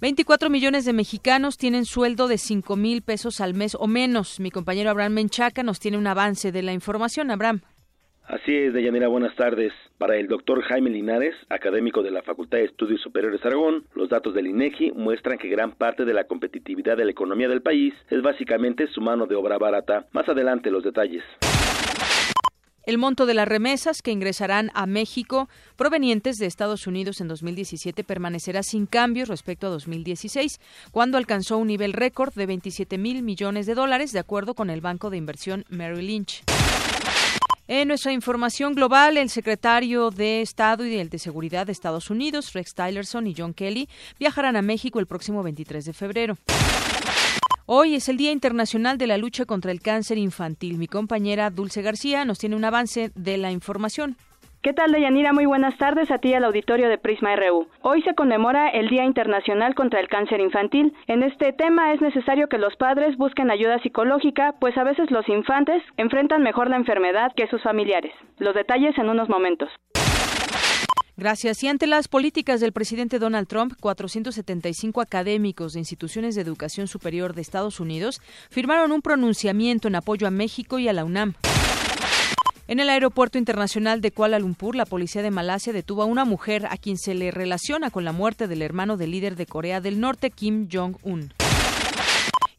24 0.00 0.50
millones 0.50 0.84
de 0.84 0.92
mexicanos 0.92 1.58
tienen 1.58 1.84
sueldo 1.84 2.26
de 2.26 2.38
5 2.38 2.74
mil 2.74 3.02
pesos 3.02 3.40
al 3.40 3.54
mes 3.54 3.76
o 3.78 3.86
menos. 3.86 4.40
Mi 4.40 4.50
compañero 4.50 4.90
Abraham 4.90 5.12
Menchaca 5.12 5.62
nos 5.62 5.78
tiene 5.78 5.98
un 5.98 6.08
avance 6.08 6.50
de 6.50 6.62
la 6.62 6.72
información. 6.72 7.30
Abraham. 7.30 7.60
Así 8.30 8.54
es, 8.54 8.72
Deyanira, 8.72 9.08
buenas 9.08 9.34
tardes. 9.34 9.72
Para 9.98 10.14
el 10.16 10.28
doctor 10.28 10.62
Jaime 10.62 10.88
Linares, 10.88 11.34
académico 11.48 12.00
de 12.00 12.12
la 12.12 12.22
Facultad 12.22 12.58
de 12.58 12.66
Estudios 12.66 13.00
Superiores 13.00 13.44
Aragón, 13.44 13.84
los 13.92 14.08
datos 14.08 14.34
del 14.34 14.46
INEGI 14.46 14.92
muestran 14.92 15.36
que 15.36 15.48
gran 15.48 15.72
parte 15.72 16.04
de 16.04 16.14
la 16.14 16.22
competitividad 16.22 16.96
de 16.96 17.06
la 17.06 17.10
economía 17.10 17.48
del 17.48 17.60
país 17.60 17.92
es 18.08 18.22
básicamente 18.22 18.86
su 18.86 19.00
mano 19.00 19.26
de 19.26 19.34
obra 19.34 19.58
barata. 19.58 20.06
Más 20.12 20.28
adelante 20.28 20.70
los 20.70 20.84
detalles. 20.84 21.24
El 22.84 22.98
monto 22.98 23.26
de 23.26 23.34
las 23.34 23.48
remesas 23.48 24.00
que 24.00 24.12
ingresarán 24.12 24.70
a 24.74 24.86
México 24.86 25.48
provenientes 25.74 26.38
de 26.38 26.46
Estados 26.46 26.86
Unidos 26.86 27.20
en 27.20 27.26
2017 27.26 28.04
permanecerá 28.04 28.62
sin 28.62 28.86
cambios 28.86 29.28
respecto 29.28 29.66
a 29.66 29.70
2016, 29.70 30.60
cuando 30.92 31.18
alcanzó 31.18 31.58
un 31.58 31.66
nivel 31.66 31.92
récord 31.94 32.32
de 32.34 32.46
27 32.46 32.96
mil 32.96 33.24
millones 33.24 33.66
de 33.66 33.74
dólares, 33.74 34.12
de 34.12 34.20
acuerdo 34.20 34.54
con 34.54 34.70
el 34.70 34.80
banco 34.80 35.10
de 35.10 35.16
inversión 35.16 35.64
Merrill 35.68 36.06
Lynch. 36.06 36.44
En 37.72 37.86
nuestra 37.86 38.12
información 38.12 38.74
global, 38.74 39.16
el 39.16 39.30
secretario 39.30 40.10
de 40.10 40.42
Estado 40.42 40.84
y 40.84 40.96
el 40.96 41.08
de 41.08 41.20
Seguridad 41.20 41.66
de 41.66 41.72
Estados 41.72 42.10
Unidos, 42.10 42.52
Rex 42.52 42.74
Tillerson 42.74 43.28
y 43.28 43.34
John 43.38 43.54
Kelly, 43.54 43.88
viajarán 44.18 44.56
a 44.56 44.60
México 44.60 44.98
el 44.98 45.06
próximo 45.06 45.44
23 45.44 45.84
de 45.84 45.92
febrero. 45.92 46.36
Hoy 47.66 47.94
es 47.94 48.08
el 48.08 48.16
Día 48.16 48.32
Internacional 48.32 48.98
de 48.98 49.06
la 49.06 49.18
Lucha 49.18 49.44
contra 49.44 49.70
el 49.70 49.82
Cáncer 49.82 50.18
Infantil. 50.18 50.78
Mi 50.78 50.88
compañera 50.88 51.48
Dulce 51.50 51.80
García 51.80 52.24
nos 52.24 52.40
tiene 52.40 52.56
un 52.56 52.64
avance 52.64 53.12
de 53.14 53.36
la 53.36 53.52
información. 53.52 54.16
¿Qué 54.62 54.74
tal, 54.74 54.92
Deyanira? 54.92 55.32
Muy 55.32 55.46
buenas 55.46 55.78
tardes 55.78 56.10
a 56.10 56.18
ti 56.18 56.34
al 56.34 56.44
auditorio 56.44 56.90
de 56.90 56.98
Prisma 56.98 57.34
RU. 57.34 57.66
Hoy 57.80 58.02
se 58.02 58.14
conmemora 58.14 58.68
el 58.68 58.90
Día 58.90 59.06
Internacional 59.06 59.74
contra 59.74 60.00
el 60.00 60.08
Cáncer 60.08 60.38
Infantil. 60.40 60.92
En 61.06 61.22
este 61.22 61.54
tema 61.54 61.94
es 61.94 62.02
necesario 62.02 62.46
que 62.50 62.58
los 62.58 62.76
padres 62.76 63.16
busquen 63.16 63.50
ayuda 63.50 63.82
psicológica, 63.82 64.56
pues 64.60 64.76
a 64.76 64.84
veces 64.84 65.10
los 65.10 65.26
infantes 65.30 65.82
enfrentan 65.96 66.42
mejor 66.42 66.68
la 66.68 66.76
enfermedad 66.76 67.32
que 67.34 67.46
sus 67.46 67.62
familiares. 67.62 68.12
Los 68.36 68.54
detalles 68.54 68.98
en 68.98 69.08
unos 69.08 69.30
momentos. 69.30 69.70
Gracias. 71.16 71.62
Y 71.62 71.68
ante 71.68 71.86
las 71.86 72.08
políticas 72.08 72.60
del 72.60 72.72
presidente 72.72 73.18
Donald 73.18 73.48
Trump, 73.48 73.72
475 73.80 75.00
académicos 75.00 75.72
de 75.72 75.78
instituciones 75.78 76.34
de 76.34 76.42
educación 76.42 76.86
superior 76.86 77.32
de 77.32 77.40
Estados 77.40 77.80
Unidos 77.80 78.20
firmaron 78.50 78.92
un 78.92 79.00
pronunciamiento 79.00 79.88
en 79.88 79.94
apoyo 79.94 80.26
a 80.26 80.30
México 80.30 80.78
y 80.78 80.86
a 80.86 80.92
la 80.92 81.06
UNAM. 81.06 81.32
En 82.70 82.78
el 82.78 82.88
aeropuerto 82.88 83.36
internacional 83.36 84.00
de 84.00 84.12
Kuala 84.12 84.38
Lumpur, 84.38 84.76
la 84.76 84.86
policía 84.86 85.22
de 85.22 85.32
Malasia 85.32 85.72
detuvo 85.72 86.02
a 86.02 86.04
una 86.04 86.24
mujer 86.24 86.66
a 86.66 86.76
quien 86.76 86.98
se 86.98 87.14
le 87.14 87.32
relaciona 87.32 87.90
con 87.90 88.04
la 88.04 88.12
muerte 88.12 88.46
del 88.46 88.62
hermano 88.62 88.96
del 88.96 89.10
líder 89.10 89.34
de 89.34 89.44
Corea 89.44 89.80
del 89.80 89.98
Norte, 89.98 90.30
Kim 90.30 90.68
Jong-un. 90.72 91.34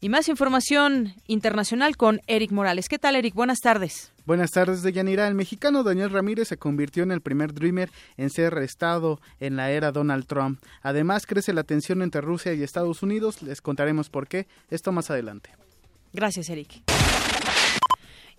Y 0.02 0.10
más 0.10 0.28
información 0.28 1.14
internacional 1.28 1.96
con 1.96 2.20
Eric 2.26 2.50
Morales. 2.50 2.90
¿Qué 2.90 2.98
tal, 2.98 3.16
Eric? 3.16 3.32
Buenas 3.34 3.60
tardes. 3.60 4.12
Buenas 4.26 4.50
tardes, 4.50 4.82
Deyanira. 4.82 5.26
El 5.28 5.34
mexicano 5.34 5.82
Daniel 5.82 6.10
Ramírez 6.10 6.48
se 6.48 6.58
convirtió 6.58 7.04
en 7.04 7.10
el 7.10 7.22
primer 7.22 7.54
Dreamer 7.54 7.90
en 8.18 8.28
ser 8.28 8.48
arrestado 8.48 9.18
en 9.40 9.56
la 9.56 9.70
era 9.70 9.92
Donald 9.92 10.26
Trump. 10.26 10.60
Además, 10.82 11.24
crece 11.24 11.54
la 11.54 11.64
tensión 11.64 12.02
entre 12.02 12.20
Rusia 12.20 12.52
y 12.52 12.62
Estados 12.62 13.02
Unidos. 13.02 13.40
Les 13.40 13.62
contaremos 13.62 14.10
por 14.10 14.28
qué. 14.28 14.46
Esto 14.68 14.92
más 14.92 15.10
adelante. 15.10 15.48
Gracias, 16.12 16.50
Eric. 16.50 16.82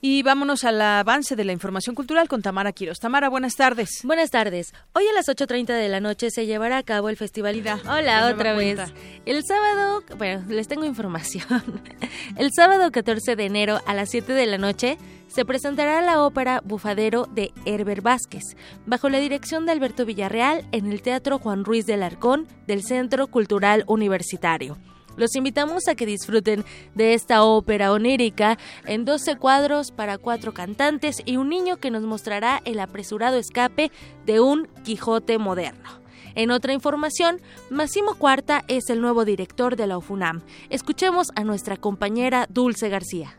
Y 0.05 0.21
vámonos 0.21 0.65
al 0.65 0.81
avance 0.81 1.37
de 1.37 1.45
la 1.45 1.53
información 1.53 1.95
cultural 1.95 2.27
con 2.27 2.41
Tamara 2.41 2.73
Quiros. 2.73 2.99
Tamara, 2.99 3.29
buenas 3.29 3.55
tardes. 3.55 4.01
Buenas 4.03 4.31
tardes. 4.31 4.73
Hoy 4.91 5.05
a 5.07 5.13
las 5.13 5.29
8.30 5.29 5.67
de 5.67 5.87
la 5.87 6.01
noche 6.01 6.29
se 6.29 6.45
llevará 6.45 6.79
a 6.79 6.83
cabo 6.83 7.07
el 7.07 7.15
Festival 7.15 7.55
Ida. 7.55 7.79
Hola, 7.87 8.27
otra 8.27 8.51
vez. 8.51 8.81
El 9.25 9.45
sábado, 9.45 10.03
bueno, 10.17 10.43
les 10.49 10.67
tengo 10.67 10.83
información. 10.83 11.45
El 12.37 12.51
sábado 12.53 12.91
14 12.91 13.37
de 13.37 13.45
enero 13.45 13.79
a 13.85 13.93
las 13.93 14.09
7 14.09 14.33
de 14.33 14.45
la 14.45 14.57
noche 14.57 14.97
se 15.27 15.45
presentará 15.45 16.01
la 16.01 16.21
ópera 16.21 16.59
Bufadero 16.65 17.25
de 17.33 17.53
Herbert 17.65 18.03
Vázquez, 18.03 18.43
bajo 18.85 19.07
la 19.07 19.19
dirección 19.19 19.65
de 19.65 19.71
Alberto 19.71 20.05
Villarreal 20.05 20.67
en 20.73 20.91
el 20.91 21.01
Teatro 21.01 21.39
Juan 21.39 21.63
Ruiz 21.63 21.85
del 21.85 22.03
Arcón 22.03 22.45
del 22.67 22.83
Centro 22.83 23.27
Cultural 23.27 23.85
Universitario. 23.87 24.77
Los 25.17 25.35
invitamos 25.35 25.87
a 25.87 25.95
que 25.95 26.05
disfruten 26.05 26.63
de 26.95 27.13
esta 27.13 27.43
ópera 27.43 27.91
onírica 27.91 28.57
en 28.85 29.05
12 29.05 29.37
cuadros 29.37 29.91
para 29.91 30.17
cuatro 30.17 30.53
cantantes 30.53 31.21
y 31.25 31.37
un 31.37 31.49
niño 31.49 31.77
que 31.77 31.91
nos 31.91 32.03
mostrará 32.03 32.61
el 32.65 32.79
apresurado 32.79 33.37
escape 33.37 33.91
de 34.25 34.39
un 34.39 34.67
Quijote 34.83 35.37
moderno. 35.37 36.03
En 36.35 36.49
otra 36.49 36.73
información, 36.73 37.37
Máximo 37.69 38.15
Cuarta 38.15 38.63
es 38.67 38.89
el 38.89 39.01
nuevo 39.01 39.23
director 39.23 39.75
de 39.75 39.85
la 39.85 39.97
UFUNAM. 39.99 40.41
Escuchemos 40.69 41.27
a 41.35 41.43
nuestra 41.43 41.77
compañera 41.77 42.47
Dulce 42.49 42.89
García. 42.89 43.35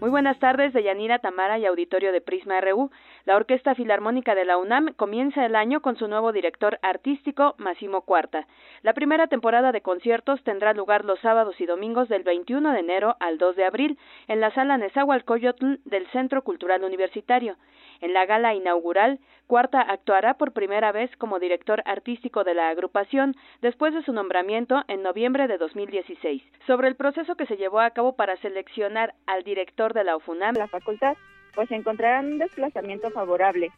Muy 0.00 0.10
buenas 0.10 0.38
tardes, 0.40 0.72
Deyanira 0.72 1.20
Tamara 1.20 1.58
y 1.58 1.66
auditorio 1.66 2.10
de 2.10 2.20
Prisma 2.20 2.60
RU. 2.60 2.90
La 3.24 3.36
Orquesta 3.36 3.76
Filarmónica 3.76 4.34
de 4.34 4.44
la 4.44 4.58
UNAM 4.58 4.94
comienza 4.94 5.46
el 5.46 5.54
año 5.54 5.80
con 5.80 5.96
su 5.96 6.08
nuevo 6.08 6.32
director 6.32 6.80
artístico, 6.82 7.54
Massimo 7.56 8.00
Cuarta. 8.02 8.48
La 8.82 8.94
primera 8.94 9.28
temporada 9.28 9.70
de 9.70 9.80
conciertos 9.80 10.42
tendrá 10.42 10.72
lugar 10.72 11.04
los 11.04 11.20
sábados 11.20 11.60
y 11.60 11.66
domingos 11.66 12.08
del 12.08 12.24
21 12.24 12.72
de 12.72 12.80
enero 12.80 13.16
al 13.20 13.38
2 13.38 13.54
de 13.54 13.64
abril 13.64 13.98
en 14.26 14.40
la 14.40 14.52
sala 14.54 14.76
Nezahualcóyotl 14.76 15.76
del 15.84 16.08
Centro 16.08 16.42
Cultural 16.42 16.82
Universitario. 16.82 17.56
En 18.00 18.12
la 18.12 18.26
gala 18.26 18.54
inaugural, 18.54 19.20
Cuarta 19.46 19.80
actuará 19.80 20.34
por 20.34 20.52
primera 20.52 20.90
vez 20.90 21.14
como 21.16 21.38
director 21.38 21.82
artístico 21.84 22.42
de 22.42 22.54
la 22.54 22.70
agrupación 22.70 23.36
después 23.60 23.94
de 23.94 24.02
su 24.02 24.12
nombramiento 24.12 24.82
en 24.88 25.04
noviembre 25.04 25.46
de 25.46 25.58
2016. 25.58 26.42
Sobre 26.66 26.88
el 26.88 26.96
proceso 26.96 27.36
que 27.36 27.46
se 27.46 27.56
llevó 27.56 27.78
a 27.78 27.90
cabo 27.90 28.16
para 28.16 28.36
seleccionar 28.38 29.14
al 29.26 29.44
director 29.44 29.94
de 29.94 30.02
la 30.02 30.16
UFUNAM, 30.16 30.56
la 30.56 30.66
facultad 30.66 31.16
pues 31.54 31.70
encontrarán 31.70 32.32
un 32.32 32.38
desplazamiento 32.38 33.10
favorable. 33.10 33.70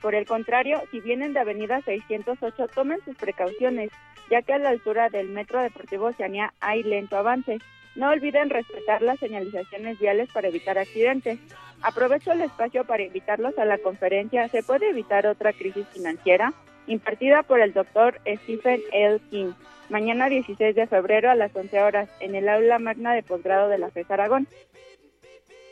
Por 0.00 0.14
el 0.14 0.26
contrario, 0.26 0.82
si 0.90 1.00
vienen 1.00 1.32
de 1.32 1.40
Avenida 1.40 1.80
608, 1.82 2.68
tomen 2.68 3.00
sus 3.04 3.16
precauciones, 3.16 3.90
ya 4.30 4.42
que 4.42 4.54
a 4.54 4.58
la 4.58 4.70
altura 4.70 5.10
del 5.10 5.28
Metro 5.28 5.60
Deportivo 5.60 6.06
Oceanía 6.06 6.54
hay 6.60 6.82
lento 6.82 7.16
avance. 7.16 7.58
No 7.96 8.10
olviden 8.10 8.50
respetar 8.50 9.02
las 9.02 9.18
señalizaciones 9.18 9.98
viales 9.98 10.30
para 10.32 10.48
evitar 10.48 10.78
accidentes. 10.78 11.38
Aprovecho 11.82 12.32
el 12.32 12.40
espacio 12.40 12.84
para 12.84 13.02
invitarlos 13.02 13.58
a 13.58 13.64
la 13.64 13.78
conferencia 13.78 14.48
¿Se 14.48 14.62
puede 14.62 14.90
evitar 14.90 15.26
otra 15.26 15.52
crisis 15.52 15.86
financiera? 15.88 16.52
impartida 16.86 17.42
por 17.42 17.60
el 17.60 17.72
doctor 17.72 18.20
Stephen 18.26 18.80
L. 18.92 19.20
King, 19.30 19.52
mañana 19.90 20.28
16 20.28 20.74
de 20.74 20.86
febrero 20.86 21.30
a 21.30 21.34
las 21.34 21.54
11 21.54 21.82
horas 21.82 22.08
en 22.20 22.34
el 22.34 22.48
aula 22.48 22.78
magna 22.78 23.14
de 23.14 23.22
posgrado 23.22 23.68
de 23.68 23.78
la 23.78 23.90
FES 23.90 24.10
Aragón. 24.10 24.48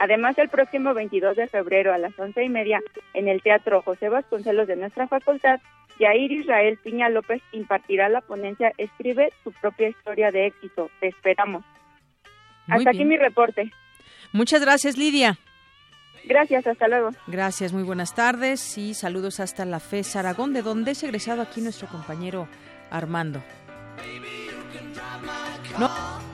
Además, 0.00 0.38
el 0.38 0.48
próximo 0.48 0.94
22 0.94 1.36
de 1.36 1.48
febrero 1.48 1.92
a 1.92 1.98
las 1.98 2.16
once 2.18 2.42
y 2.44 2.48
media 2.48 2.80
en 3.14 3.28
el 3.28 3.42
Teatro 3.42 3.82
José 3.82 4.08
Vasconcelos 4.08 4.68
de 4.68 4.76
nuestra 4.76 5.08
facultad, 5.08 5.60
Yair 5.98 6.30
Israel 6.30 6.78
Piña 6.82 7.08
López 7.08 7.42
impartirá 7.52 8.08
la 8.08 8.20
ponencia 8.20 8.72
Escribe 8.78 9.32
tu 9.42 9.52
propia 9.52 9.88
historia 9.88 10.30
de 10.30 10.46
éxito. 10.46 10.90
Te 11.00 11.08
esperamos. 11.08 11.64
hasta 12.68 12.90
aquí 12.90 13.04
mi 13.04 13.16
reporte. 13.16 13.70
Muchas 14.32 14.60
gracias, 14.60 14.96
Lidia. 14.96 15.38
Gracias, 16.24 16.66
hasta 16.66 16.88
luego. 16.88 17.10
Gracias, 17.26 17.72
muy 17.72 17.82
buenas 17.82 18.14
tardes 18.14 18.76
y 18.76 18.94
saludos 18.94 19.40
hasta 19.40 19.64
la 19.64 19.80
FES 19.80 20.16
Aragón, 20.16 20.52
de 20.52 20.62
donde 20.62 20.90
es 20.92 21.02
egresado 21.02 21.42
aquí 21.42 21.60
nuestro 21.60 21.88
compañero 21.88 22.48
Armando. 22.90 23.42
No. 25.78 26.27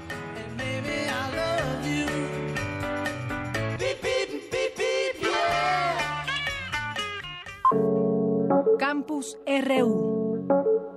Campus 8.79 9.39
RU. 9.47 10.94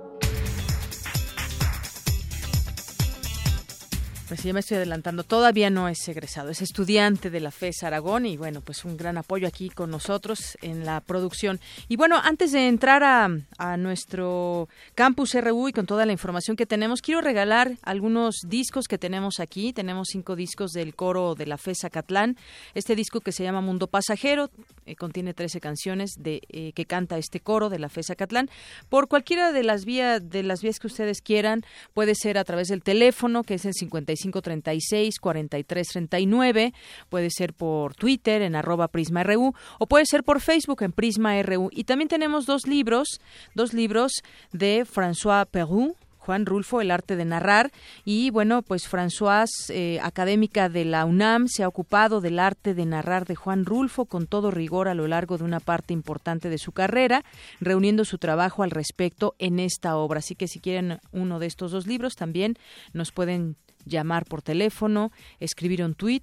Pues 4.28 4.42
ya 4.42 4.52
me 4.52 4.60
estoy 4.60 4.76
adelantando, 4.76 5.24
todavía 5.24 5.70
no 5.70 5.88
es 5.88 6.06
egresado, 6.06 6.50
es 6.50 6.60
estudiante 6.60 7.30
de 7.30 7.40
la 7.40 7.50
FES 7.50 7.82
Aragón 7.82 8.26
y 8.26 8.36
bueno, 8.36 8.60
pues 8.60 8.84
un 8.84 8.98
gran 8.98 9.16
apoyo 9.16 9.48
aquí 9.48 9.70
con 9.70 9.90
nosotros 9.90 10.58
en 10.60 10.84
la 10.84 11.00
producción. 11.00 11.60
Y 11.88 11.96
bueno, 11.96 12.20
antes 12.22 12.52
de 12.52 12.68
entrar 12.68 13.02
a, 13.04 13.76
nuestro 13.78 14.68
campus 14.94 15.34
RU 15.34 15.68
y 15.68 15.72
con 15.72 15.86
toda 15.86 16.04
la 16.04 16.12
información 16.12 16.56
que 16.58 16.66
tenemos, 16.66 17.00
quiero 17.00 17.22
regalar 17.22 17.78
algunos 17.82 18.40
discos 18.46 18.86
que 18.86 18.98
tenemos 18.98 19.40
aquí. 19.40 19.72
Tenemos 19.72 20.08
cinco 20.10 20.36
discos 20.36 20.72
del 20.72 20.94
coro 20.94 21.34
de 21.34 21.46
la 21.46 21.56
FES 21.56 21.84
Acatlán. 21.84 22.36
Este 22.74 22.94
disco 22.96 23.20
que 23.20 23.32
se 23.32 23.44
llama 23.44 23.62
Mundo 23.62 23.86
Pasajero 23.86 24.50
eh, 24.84 24.94
contiene 24.94 25.32
13 25.32 25.60
canciones 25.60 26.12
de 26.18 26.42
eh, 26.50 26.72
que 26.74 26.84
canta 26.84 27.16
este 27.16 27.40
coro 27.40 27.70
de 27.70 27.78
la 27.78 27.88
FES 27.88 28.10
Acatlán. 28.10 28.50
Por 28.90 29.08
cualquiera 29.08 29.52
de 29.52 29.62
las 29.62 29.86
vías 29.86 30.28
de 30.28 30.42
las 30.42 30.60
vías 30.60 30.78
que 30.78 30.86
ustedes 30.86 31.22
quieran, 31.22 31.64
puede 31.94 32.14
ser 32.14 32.36
a 32.36 32.44
través 32.44 32.68
del 32.68 32.82
teléfono 32.82 33.42
que 33.42 33.54
es 33.54 33.64
el 33.64 33.72
55 33.72 34.17
3536 34.18 35.18
4339, 35.20 36.72
puede 37.08 37.30
ser 37.30 37.54
por 37.54 37.94
Twitter 37.94 38.42
en 38.42 38.56
arroba 38.56 38.88
PrismaRU 38.88 39.54
o 39.78 39.86
puede 39.86 40.06
ser 40.06 40.24
por 40.24 40.40
Facebook 40.40 40.82
en 40.82 40.92
Prisma 40.92 41.40
RU. 41.42 41.70
Y 41.72 41.84
también 41.84 42.08
tenemos 42.08 42.46
dos 42.46 42.66
libros, 42.66 43.20
dos 43.54 43.72
libros 43.72 44.12
de 44.52 44.84
François 44.84 45.46
Perrou 45.46 45.96
Juan 46.28 46.44
Rulfo, 46.44 46.82
El 46.82 46.90
arte 46.90 47.16
de 47.16 47.24
narrar. 47.24 47.72
Y 48.04 48.28
bueno, 48.28 48.60
pues 48.60 48.86
François, 48.86 49.48
eh, 49.70 49.98
académica 50.02 50.68
de 50.68 50.84
la 50.84 51.06
UNAM, 51.06 51.48
se 51.48 51.62
ha 51.62 51.68
ocupado 51.68 52.20
del 52.20 52.38
arte 52.38 52.74
de 52.74 52.84
narrar 52.84 53.24
de 53.24 53.34
Juan 53.34 53.64
Rulfo 53.64 54.04
con 54.04 54.26
todo 54.26 54.50
rigor 54.50 54.88
a 54.88 54.94
lo 54.94 55.08
largo 55.08 55.38
de 55.38 55.44
una 55.44 55.58
parte 55.58 55.94
importante 55.94 56.50
de 56.50 56.58
su 56.58 56.72
carrera, 56.72 57.24
reuniendo 57.60 58.04
su 58.04 58.18
trabajo 58.18 58.62
al 58.62 58.72
respecto 58.72 59.36
en 59.38 59.58
esta 59.58 59.96
obra. 59.96 60.18
Así 60.18 60.34
que 60.34 60.48
si 60.48 60.60
quieren 60.60 60.98
uno 61.12 61.38
de 61.38 61.46
estos 61.46 61.70
dos 61.70 61.86
libros, 61.86 62.14
también 62.14 62.56
nos 62.92 63.10
pueden 63.10 63.56
llamar 63.88 64.24
por 64.24 64.42
teléfono, 64.42 65.10
escribir 65.40 65.82
un 65.82 65.94
tweet 65.94 66.22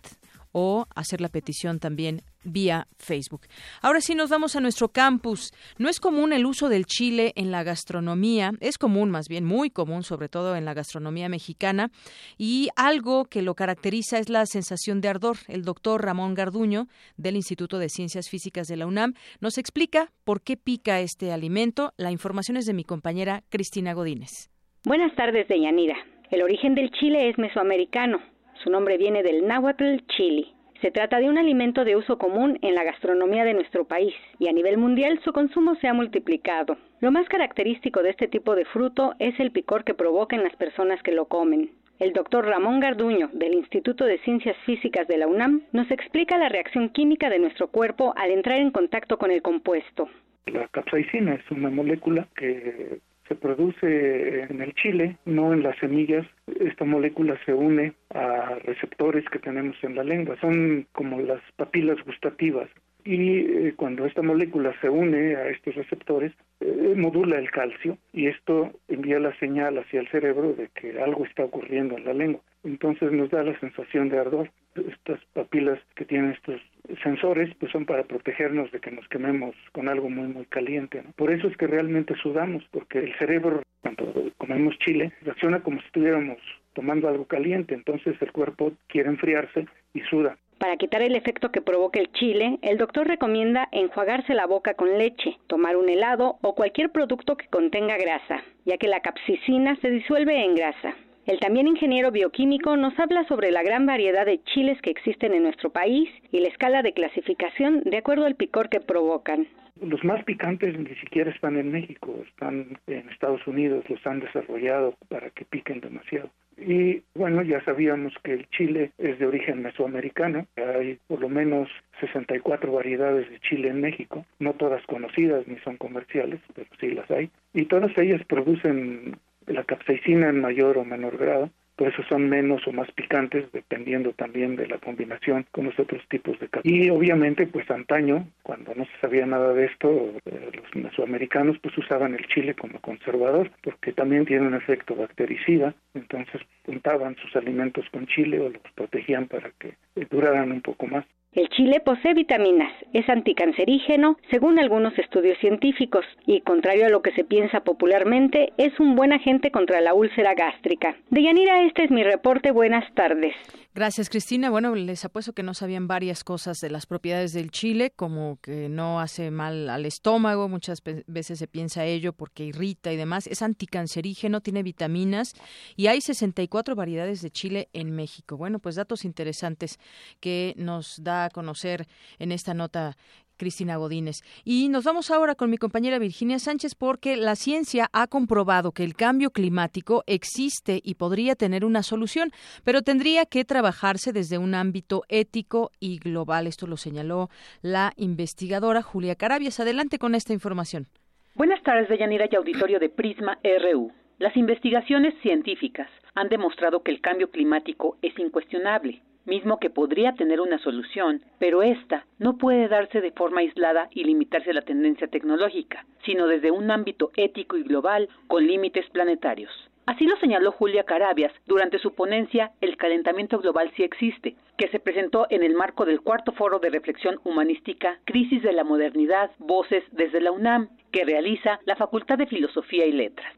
o 0.58 0.88
hacer 0.96 1.20
la 1.20 1.28
petición 1.28 1.80
también 1.80 2.22
vía 2.46 2.88
Facebook. 2.98 3.42
Ahora 3.82 4.00
sí 4.00 4.16
nos 4.16 4.30
vamos 4.30 4.56
a 4.56 4.62
nuestro 4.62 4.88
campus. 4.88 5.52
No 5.78 5.90
es 5.90 6.00
común 6.00 6.32
el 6.32 6.46
uso 6.46 6.70
del 6.70 6.86
chile 6.86 7.34
en 7.36 7.52
la 7.52 7.64
gastronomía, 7.64 8.54
es 8.62 8.78
común 8.78 9.12
más 9.12 9.28
bien, 9.28 9.44
muy 9.44 9.70
común, 9.70 10.04
sobre 10.04 10.30
todo 10.30 10.56
en 10.56 10.64
la 10.64 10.74
gastronomía 10.74 11.28
mexicana, 11.28 11.92
y 12.38 12.70
algo 12.78 13.26
que 13.26 13.42
lo 13.42 13.54
caracteriza 13.54 14.18
es 14.18 14.30
la 14.30 14.46
sensación 14.46 15.02
de 15.02 15.10
ardor. 15.10 15.36
El 15.50 15.64
doctor 15.64 16.02
Ramón 16.02 16.36
Garduño, 16.36 16.88
del 17.18 17.36
Instituto 17.36 17.78
de 17.78 17.90
Ciencias 17.90 18.30
Físicas 18.30 18.68
de 18.68 18.78
la 18.78 18.88
UNAM, 18.88 19.14
nos 19.42 19.58
explica 19.58 20.14
por 20.24 20.42
qué 20.42 20.56
pica 20.56 21.02
este 21.02 21.34
alimento. 21.34 21.92
La 21.98 22.12
información 22.12 22.56
es 22.56 22.66
de 22.66 22.74
mi 22.74 22.86
compañera 22.86 23.44
Cristina 23.50 23.92
Godínez. 23.92 24.50
Buenas 24.86 25.14
tardes, 25.18 25.50
Deyanira. 25.50 25.98
El 26.36 26.44
origen 26.44 26.76
del 26.76 26.92
chile 26.92 27.30
es 27.30 27.38
mesoamericano 27.38 28.20
su 28.62 28.70
nombre 28.70 28.98
viene 28.98 29.24
del 29.24 29.48
náhuatl 29.48 30.00
chili. 30.08 30.54
Se 30.82 30.92
trata 30.92 31.20
de 31.20 31.30
un 31.30 31.38
alimento 31.38 31.86
de 31.86 31.96
uso 31.96 32.18
común 32.18 32.60
en 32.62 32.76
la 32.76 32.84
gastronomía 32.84 33.46
de 33.46 33.54
nuestro 33.54 33.86
país 33.86 34.14
y 34.38 34.50
a 34.50 34.52
nivel 34.52 34.78
mundial 34.78 35.18
su 35.24 35.32
consumo 35.32 35.76
se 35.76 35.88
ha 35.88 35.94
multiplicado. 35.94 36.76
Lo 37.00 37.10
más 37.10 37.30
característico 37.30 38.04
de 38.04 38.10
este 38.10 38.28
tipo 38.28 38.54
de 38.54 38.66
fruto 38.66 39.14
es 39.20 39.40
el 39.40 39.52
picor 39.52 39.86
que 39.86 39.94
provoca 39.94 40.36
en 40.36 40.44
las 40.44 40.56
personas 40.58 41.02
que 41.04 41.14
lo 41.14 41.26
comen. 41.26 41.70
El 42.00 42.12
doctor 42.12 42.46
Ramón 42.46 42.82
Garduño, 42.82 43.30
del 43.32 43.54
Instituto 43.54 44.04
de 44.04 44.18
Ciencias 44.26 44.58
Físicas 44.66 45.08
de 45.08 45.18
la 45.18 45.28
UNAM, 45.28 45.62
nos 45.72 45.90
explica 45.90 46.38
la 46.38 46.50
reacción 46.50 46.90
química 46.90 47.30
de 47.30 47.40
nuestro 47.40 47.68
cuerpo 47.68 48.14
al 48.18 48.32
entrar 48.32 48.60
en 48.60 48.72
contacto 48.72 49.18
con 49.18 49.32
el 49.32 49.42
compuesto. 49.42 50.10
La 50.48 50.68
capsaicina 50.68 51.36
es 51.36 51.52
una 51.52 51.70
molécula 51.70 52.28
que 52.36 53.00
se 53.28 53.36
produce 53.36 54.44
en 54.44 54.62
el 54.62 54.74
chile, 54.74 55.18
no 55.26 55.54
en 55.54 55.64
las 55.64 55.78
semillas. 55.80 56.26
Esta 56.60 56.86
molécula 56.86 57.38
se 57.46 57.54
une 57.54 57.94
a 58.14 58.56
receptores 58.64 59.26
que 59.30 59.40
tenemos 59.40 59.76
en 59.84 59.96
la 59.96 60.04
lengua, 60.04 60.38
son 60.40 60.88
como 60.92 61.20
las 61.22 61.42
papilas 61.56 61.98
gustativas. 62.06 62.70
Y 63.04 63.38
eh, 63.38 63.74
cuando 63.76 64.06
esta 64.06 64.24
molécula 64.24 64.74
se 64.82 64.90
une 64.90 65.36
a 65.36 65.50
estos 65.50 65.76
receptores, 65.76 66.34
eh, 66.60 66.94
modula 66.96 67.38
el 67.38 67.52
calcio 67.52 68.00
y 68.14 68.28
esto 68.28 68.72
envía 68.88 69.20
la 69.20 69.38
señal 69.38 69.78
hacia 69.78 70.00
el 70.00 70.08
cerebro 70.08 70.54
de 70.54 70.70
que 70.70 71.00
algo 71.00 71.24
está 71.26 71.44
ocurriendo 71.44 71.98
en 71.98 72.06
la 72.06 72.14
lengua. 72.14 72.42
Entonces 72.64 73.12
nos 73.12 73.30
da 73.30 73.44
la 73.44 73.60
sensación 73.60 74.10
de 74.10 74.18
ardor. 74.18 74.50
Estas 74.76 75.24
papilas 75.34 75.80
que 75.96 76.06
tienen 76.06 76.32
estos 76.32 76.62
sensores 77.02 77.54
pues 77.60 77.72
son 77.72 77.86
para 77.86 78.04
protegernos 78.04 78.72
de 78.72 78.80
que 78.80 78.92
nos 78.92 79.08
quememos 79.08 79.56
con 79.72 79.88
algo 79.88 80.10
muy 80.10 80.28
muy 80.28 80.46
caliente. 80.46 81.04
Por 81.16 81.32
eso 81.32 81.48
es 81.48 81.58
que 81.58 81.68
realmente 81.68 82.16
sudamos, 82.16 82.64
porque 82.72 83.00
el 83.00 83.18
cerebro 83.18 83.62
cuando 83.82 84.32
comemos 84.38 84.78
chile 84.80 85.12
reacciona 85.22 85.62
como 85.62 85.80
si 85.80 85.86
estuviéramos 85.88 86.38
tomando 86.74 87.08
algo 87.08 87.26
caliente, 87.26 87.74
entonces 87.74 88.16
el 88.20 88.32
cuerpo 88.32 88.74
quiere 88.88 89.10
enfriarse 89.10 89.68
y 89.94 90.02
suda. 90.02 90.38
Para 90.58 90.78
quitar 90.78 91.02
el 91.02 91.16
efecto 91.16 91.52
que 91.52 91.62
provoca 91.62 92.00
el 92.00 92.12
chile, 92.14 92.60
el 92.62 92.78
doctor 92.78 93.08
recomienda 93.08 93.68
enjuagarse 93.72 94.34
la 94.34 94.48
boca 94.48 94.74
con 94.74 94.98
leche, 94.98 95.38
tomar 95.48 95.76
un 95.76 95.90
helado 95.90 96.38
o 96.42 96.56
cualquier 96.56 96.92
producto 96.92 97.36
que 97.36 97.48
contenga 97.48 97.98
grasa, 97.98 98.42
ya 98.66 98.78
que 98.78 98.88
la 98.88 99.02
capsicina 99.02 99.76
se 99.82 99.90
disuelve 99.90 100.44
en 100.44 100.56
grasa. 100.56 100.96
El 101.26 101.40
también 101.40 101.68
ingeniero 101.68 102.12
bioquímico 102.12 102.78
nos 102.78 102.98
habla 103.00 103.28
sobre 103.28 103.50
la 103.50 103.64
gran 103.64 103.88
variedad 103.88 104.28
de 104.28 104.44
chiles 104.44 104.80
que 104.82 104.92
existen 104.92 105.34
en 105.34 105.42
nuestro 105.42 105.72
país 105.72 106.08
y 106.32 106.40
la 106.40 106.50
escala 106.50 106.84
de 106.84 106.94
clasificación 106.94 107.82
de 107.84 107.98
acuerdo 107.98 108.26
al 108.26 108.36
picor 108.36 108.70
que 108.70 108.80
provocan. 108.80 109.48
Los 109.82 110.04
más 110.04 110.24
picantes 110.24 110.78
ni 110.78 110.96
siquiera 110.96 111.32
están 111.32 111.58
en 111.58 111.72
México, 111.72 112.16
están 112.30 112.78
en 112.86 113.10
Estados 113.10 113.46
Unidos, 113.48 113.84
los 113.90 114.06
han 114.06 114.20
desarrollado 114.20 114.94
para 115.10 115.32
que 115.32 115.46
piquen 115.46 115.82
demasiado. 115.82 116.30
Y 116.58 117.02
bueno, 117.16 117.42
ya 117.42 117.62
sabíamos 117.66 118.14
que 118.24 118.34
el 118.34 118.48
chile 118.52 118.92
es 119.00 119.18
de 119.18 119.26
origen 119.26 119.64
mesoamericano. 119.64 120.46
Hay 120.56 121.00
por 121.08 121.20
lo 121.20 121.28
menos 121.28 121.70
64 122.02 122.72
variedades 122.72 123.30
de 123.30 123.40
chile 123.40 123.70
en 123.70 123.82
México, 123.82 124.26
no 124.40 124.54
todas 124.54 124.86
conocidas 124.86 125.48
ni 125.48 125.58
son 125.60 125.78
comerciales, 125.78 126.40
pero 126.54 126.70
sí 126.80 126.92
las 126.92 127.10
hay. 127.10 127.32
Y 127.54 127.66
todas 127.66 127.98
ellas 127.98 128.22
producen 128.28 129.18
la 129.48 129.64
capsaicina 129.64 130.30
en 130.30 130.42
mayor 130.42 130.78
o 130.78 130.86
menor 130.86 131.18
grado, 131.18 131.50
por 131.76 131.90
eso 131.90 132.04
son 132.08 132.30
menos 132.30 132.66
o 132.68 132.72
más 132.72 132.90
picantes 132.92 133.52
dependiendo 133.52 134.14
también 134.14 134.56
de 134.56 134.68
la 134.68 134.78
combinación 134.78 135.46
con 135.52 135.66
los 135.66 135.78
otros 135.78 136.02
tipos 136.08 136.40
de 136.40 136.48
café. 136.48 136.68
Y 136.68 136.90
obviamente 136.90 137.48
pues 137.48 137.70
antaño, 137.70 138.28
cuando 138.44 138.74
no 138.76 138.86
se 138.86 138.98
sabía 139.02 139.26
nada 139.26 139.54
de 139.54 139.66
esto, 139.66 140.14
eh, 140.26 140.52
los 140.54 140.76
mesoamericanos 140.76 141.58
pues 141.62 141.78
usaban 141.78 142.14
el 142.14 142.26
chile 142.28 142.56
como 142.56 142.80
conservador 142.80 143.52
porque 143.62 143.92
también 143.92 144.26
tiene 144.26 144.48
un 144.48 144.56
efecto 144.56 144.96
bactericida, 144.96 145.74
entonces 145.94 146.42
untaban 146.66 147.18
sus 147.18 147.36
alimentos 147.36 147.86
con 147.92 148.08
chile 148.08 148.40
o 148.40 148.50
los 148.50 148.62
protegían 148.74 149.28
para 149.28 149.52
que 149.60 149.76
duraran 150.10 150.52
un 150.52 150.62
poco 150.62 150.88
más. 150.88 151.06
El 151.36 151.50
chile 151.50 151.82
posee 151.82 152.14
vitaminas, 152.14 152.72
es 152.94 153.10
anticancerígeno, 153.10 154.16
según 154.32 154.58
algunos 154.58 154.98
estudios 154.98 155.38
científicos, 155.40 156.06
y 156.26 156.40
contrario 156.40 156.86
a 156.86 156.90
lo 156.90 157.02
que 157.02 157.12
se 157.12 157.26
piensa 157.26 157.60
popularmente, 157.60 158.54
es 158.58 158.80
un 158.80 158.96
buen 158.96 159.12
agente 159.12 159.52
contra 159.52 159.82
la 159.82 159.94
úlcera 159.94 160.34
gástrica. 160.34 160.96
Deyanira, 161.10 161.64
este 161.64 161.84
es 161.84 161.92
mi 161.92 162.04
reporte. 162.04 162.52
Buenas 162.52 162.86
tardes. 162.94 163.36
Gracias, 163.76 164.10
Cristina. 164.10 164.50
Bueno, 164.50 164.74
les 164.74 165.04
apuesto 165.04 165.34
que 165.34 165.44
no 165.44 165.54
sabían 165.54 165.86
varias 165.86 166.24
cosas 166.24 166.62
de 166.62 166.70
las 166.70 166.86
propiedades 166.86 167.34
del 167.34 167.52
chile, 167.52 167.92
como 167.94 168.40
que 168.42 168.70
no 168.70 169.02
hace 169.02 169.32
mal 169.32 169.70
al 169.70 169.86
estómago, 169.86 170.48
muchas 170.48 170.82
veces 171.08 171.38
se 171.38 171.48
piensa 171.48 171.84
ello 171.84 172.14
porque 172.14 172.46
irrita 172.46 172.94
y 172.94 172.96
demás. 172.96 173.28
Es 173.28 173.42
anticancerígeno, 173.42 174.40
tiene 174.40 174.64
vitaminas 174.64 175.34
y 175.76 175.88
hay 175.88 176.00
64 176.00 176.74
variedades 176.74 177.22
de 177.22 177.32
chile 177.32 177.68
en 177.74 177.94
México. 177.94 178.38
Bueno, 178.38 178.60
pues 178.60 178.76
datos 178.76 179.04
interesantes 179.04 179.78
que 180.22 180.54
nos 180.56 181.04
da 181.04 181.25
a 181.26 181.30
conocer 181.30 181.88
en 182.20 182.32
esta 182.32 182.54
nota 182.54 182.96
Cristina 183.38 183.78
Godínez. 183.78 184.18
Y 184.44 184.70
nos 184.70 184.84
vamos 184.84 185.12
ahora 185.12 185.36
con 185.36 185.50
mi 185.50 185.58
compañera 185.58 186.00
Virginia 186.00 186.40
Sánchez 186.40 186.76
porque 186.76 187.18
la 187.18 187.36
ciencia 187.36 187.90
ha 187.94 188.08
comprobado 188.08 188.72
que 188.72 188.84
el 188.84 188.96
cambio 188.96 189.32
climático 189.32 190.04
existe 190.08 190.80
y 190.84 190.96
podría 190.96 191.36
tener 191.36 191.66
una 191.66 191.84
solución, 191.84 192.32
pero 192.64 192.82
tendría 192.82 193.26
que 193.26 193.46
trabajarse 193.46 194.14
desde 194.14 194.38
un 194.38 194.56
ámbito 194.56 195.04
ético 195.10 195.72
y 195.80 196.00
global. 196.00 196.48
Esto 196.48 196.68
lo 196.68 196.78
señaló 196.78 197.30
la 197.62 197.92
investigadora 197.98 198.82
Julia 198.82 199.16
Carabias. 199.16 199.60
Adelante 199.60 200.00
con 200.00 200.16
esta 200.16 200.34
información. 200.34 200.88
Buenas 201.36 201.62
tardes, 201.64 201.90
Deyanira 201.90 202.28
y 202.32 202.36
auditorio 202.36 202.80
de 202.80 202.90
Prisma 202.90 203.40
RU. 203.44 203.92
Las 204.20 204.38
investigaciones 204.38 205.14
científicas 205.22 205.90
han 206.14 206.30
demostrado 206.30 206.82
que 206.82 206.92
el 206.92 207.02
cambio 207.02 207.30
climático 207.30 207.98
es 208.02 208.18
incuestionable 208.18 209.02
mismo 209.26 209.60
que 209.60 209.70
podría 209.70 210.14
tener 210.14 210.42
una 210.42 210.60
solución, 210.60 211.22
pero 211.40 211.64
esta 211.64 212.06
no 212.20 212.38
puede 212.38 212.68
darse 212.68 213.02
de 213.02 213.12
forma 213.12 213.42
aislada 213.42 213.90
y 213.92 214.04
limitarse 214.04 214.52
a 214.52 214.54
la 214.54 214.62
tendencia 214.62 215.08
tecnológica, 215.08 215.86
sino 216.06 216.28
desde 216.28 216.52
un 216.52 216.72
ámbito 216.72 217.12
ético 217.16 217.58
y 217.58 217.64
global 217.64 218.10
con 218.28 218.46
límites 218.46 218.90
planetarios. 218.92 219.52
Así 219.86 220.06
lo 220.06 220.18
señaló 220.18 220.52
Julia 220.52 220.84
Carabias 220.84 221.32
durante 221.46 221.78
su 221.78 221.94
ponencia 221.94 222.52
El 222.60 222.76
calentamiento 222.76 223.38
global 223.38 223.72
sí 223.76 223.84
existe, 223.84 224.36
que 224.58 224.68
se 224.70 224.80
presentó 224.80 225.28
en 225.30 225.44
el 225.44 225.54
marco 225.54 225.86
del 225.86 226.02
cuarto 226.02 226.32
foro 226.32 226.58
de 226.58 226.72
reflexión 226.72 227.20
humanística 227.24 228.00
Crisis 228.06 228.42
de 228.42 228.54
la 228.54 228.64
Modernidad, 228.64 229.30
Voces 229.38 229.84
desde 229.92 230.22
la 230.22 230.32
UNAM, 230.32 230.70
que 230.92 231.06
realiza 231.06 231.60
la 231.66 231.76
Facultad 231.76 232.18
de 232.18 232.26
Filosofía 232.26 232.86
y 232.88 232.94
Letras. 232.94 233.32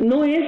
No 0.00 0.24
es 0.24 0.44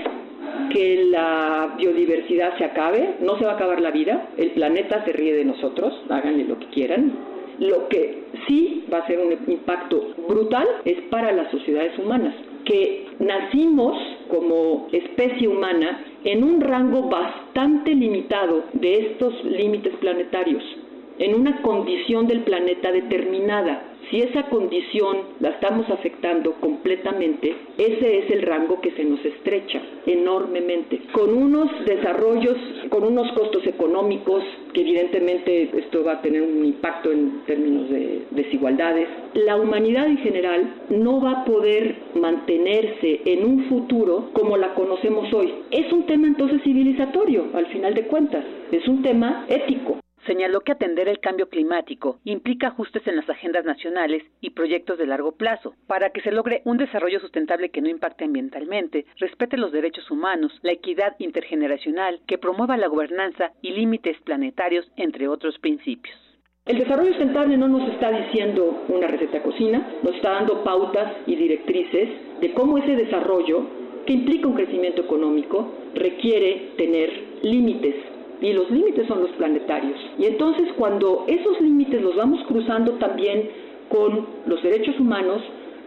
que 0.72 1.04
la 1.04 1.76
biodiversidad 1.78 2.58
se 2.58 2.64
acabe, 2.64 3.14
no 3.20 3.38
se 3.38 3.44
va 3.44 3.52
a 3.52 3.54
acabar 3.54 3.80
la 3.80 3.92
vida, 3.92 4.30
el 4.36 4.50
planeta 4.50 5.04
se 5.04 5.12
ríe 5.12 5.34
de 5.34 5.44
nosotros, 5.44 5.94
háganle 6.08 6.44
lo 6.44 6.58
que 6.58 6.66
quieran. 6.66 7.12
Lo 7.60 7.88
que 7.88 8.24
sí 8.46 8.84
va 8.92 8.98
a 8.98 9.06
ser 9.06 9.20
un 9.20 9.32
impacto 9.50 10.14
brutal 10.28 10.66
es 10.84 11.00
para 11.10 11.30
las 11.30 11.50
sociedades 11.52 11.96
humanas, 11.96 12.34
que 12.64 13.06
nacimos 13.20 13.96
como 14.28 14.88
especie 14.90 15.46
humana 15.46 16.04
en 16.24 16.42
un 16.42 16.60
rango 16.60 17.08
bastante 17.08 17.94
limitado 17.94 18.64
de 18.72 19.12
estos 19.12 19.44
límites 19.44 19.94
planetarios, 20.00 20.64
en 21.18 21.34
una 21.34 21.62
condición 21.62 22.26
del 22.26 22.40
planeta 22.40 22.90
determinada 22.90 23.95
si 24.10 24.20
esa 24.20 24.44
condición 24.44 25.18
la 25.40 25.50
estamos 25.50 25.88
afectando 25.90 26.52
completamente, 26.60 27.54
ese 27.78 28.18
es 28.18 28.30
el 28.30 28.42
rango 28.42 28.80
que 28.80 28.92
se 28.92 29.04
nos 29.04 29.24
estrecha 29.24 29.82
enormemente, 30.06 31.00
con 31.12 31.34
unos 31.34 31.70
desarrollos 31.84 32.56
con 32.88 33.04
unos 33.04 33.30
costos 33.32 33.66
económicos 33.66 34.42
que 34.72 34.80
evidentemente 34.80 35.70
esto 35.78 36.04
va 36.04 36.12
a 36.12 36.22
tener 36.22 36.42
un 36.42 36.64
impacto 36.64 37.10
en 37.10 37.42
términos 37.46 37.90
de 37.90 38.22
desigualdades. 38.30 39.08
La 39.34 39.56
humanidad 39.56 40.06
en 40.06 40.18
general 40.18 40.74
no 40.90 41.20
va 41.20 41.30
a 41.32 41.44
poder 41.44 41.96
mantenerse 42.14 43.20
en 43.24 43.44
un 43.44 43.64
futuro 43.64 44.30
como 44.32 44.56
la 44.56 44.74
conocemos 44.74 45.32
hoy. 45.32 45.52
Es 45.70 45.92
un 45.92 46.06
tema 46.06 46.26
entonces 46.26 46.62
civilizatorio, 46.62 47.46
al 47.54 47.66
final 47.66 47.94
de 47.94 48.06
cuentas, 48.06 48.44
es 48.70 48.86
un 48.88 49.02
tema 49.02 49.46
ético 49.48 49.98
señaló 50.26 50.60
que 50.60 50.72
atender 50.72 51.08
el 51.08 51.20
cambio 51.20 51.48
climático 51.48 52.18
implica 52.24 52.68
ajustes 52.68 53.06
en 53.06 53.16
las 53.16 53.28
agendas 53.28 53.64
nacionales 53.64 54.22
y 54.40 54.50
proyectos 54.50 54.98
de 54.98 55.06
largo 55.06 55.32
plazo 55.32 55.74
para 55.86 56.10
que 56.10 56.20
se 56.20 56.32
logre 56.32 56.62
un 56.64 56.76
desarrollo 56.76 57.20
sustentable 57.20 57.70
que 57.70 57.80
no 57.80 57.88
impacte 57.88 58.24
ambientalmente, 58.24 59.06
respete 59.18 59.56
los 59.56 59.72
derechos 59.72 60.10
humanos, 60.10 60.52
la 60.62 60.72
equidad 60.72 61.14
intergeneracional, 61.18 62.20
que 62.26 62.38
promueva 62.38 62.76
la 62.76 62.88
gobernanza 62.88 63.52
y 63.62 63.72
límites 63.72 64.16
planetarios, 64.24 64.90
entre 64.96 65.28
otros 65.28 65.58
principios. 65.58 66.14
El 66.66 66.78
desarrollo 66.78 67.10
sustentable 67.10 67.56
no 67.56 67.68
nos 67.68 67.88
está 67.90 68.10
diciendo 68.10 68.84
una 68.88 69.06
receta 69.06 69.40
cocina, 69.42 69.86
nos 70.02 70.16
está 70.16 70.32
dando 70.32 70.64
pautas 70.64 71.12
y 71.26 71.36
directrices 71.36 72.40
de 72.40 72.52
cómo 72.54 72.78
ese 72.78 72.96
desarrollo, 72.96 73.66
que 74.04 74.12
implica 74.12 74.48
un 74.48 74.54
crecimiento 74.54 75.02
económico, 75.02 75.72
requiere 75.94 76.72
tener 76.76 77.38
límites 77.42 77.94
y 78.40 78.52
los 78.52 78.70
límites 78.70 79.06
son 79.08 79.22
los 79.22 79.30
planetarios. 79.32 79.98
Y 80.18 80.26
entonces 80.26 80.68
cuando 80.76 81.24
esos 81.26 81.60
límites 81.60 82.02
los 82.02 82.16
vamos 82.16 82.40
cruzando 82.46 82.92
también 82.92 83.48
con 83.88 84.26
los 84.46 84.62
derechos 84.62 84.98
humanos, 84.98 85.42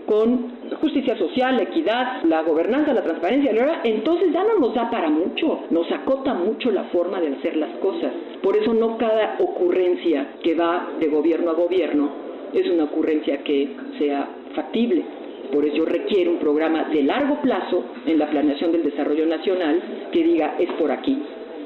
con 0.06 0.50
justicia 0.82 1.16
social, 1.18 1.58
la 1.58 1.64
equidad, 1.64 2.24
la 2.24 2.42
gobernanza, 2.42 2.94
la 2.94 3.04
transparencia, 3.04 3.52
entonces 3.84 4.34
ya 4.34 4.44
no 4.44 4.58
nos 4.58 4.74
da 4.74 4.90
para 4.90 5.10
mucho, 5.10 5.66
nos 5.70 5.92
acota 5.92 6.34
mucho 6.34 6.72
la 6.72 6.86
forma 6.86 7.22
de 7.22 7.36
hacer 7.36 7.56
las 7.58 7.78
cosas. 7.78 8.12
Por 8.42 8.58
eso 8.58 8.74
no 8.74 8.98
cada 8.98 9.36
ocurrencia 9.40 10.36
que 10.42 10.56
va 10.56 10.88
de 11.00 11.08
gobierno 11.10 11.52
a 11.52 11.54
gobierno 11.54 12.10
es 12.54 12.68
una 12.72 12.86
ocurrencia 12.86 13.44
que 13.44 13.76
sea 14.00 14.28
factible. 14.56 15.04
Por 15.52 15.66
eso 15.66 15.86
requiere 15.86 16.30
un 16.30 16.40
programa 16.40 16.86
de 16.86 17.04
largo 17.04 17.42
plazo 17.42 17.84
en 18.06 18.18
la 18.20 18.30
planeación 18.30 18.72
del 18.72 18.84
desarrollo 18.84 19.26
nacional 19.26 19.82
que 20.12 20.24
diga 20.24 20.56
es 20.60 20.72
por 20.74 20.92
aquí, 20.92 21.22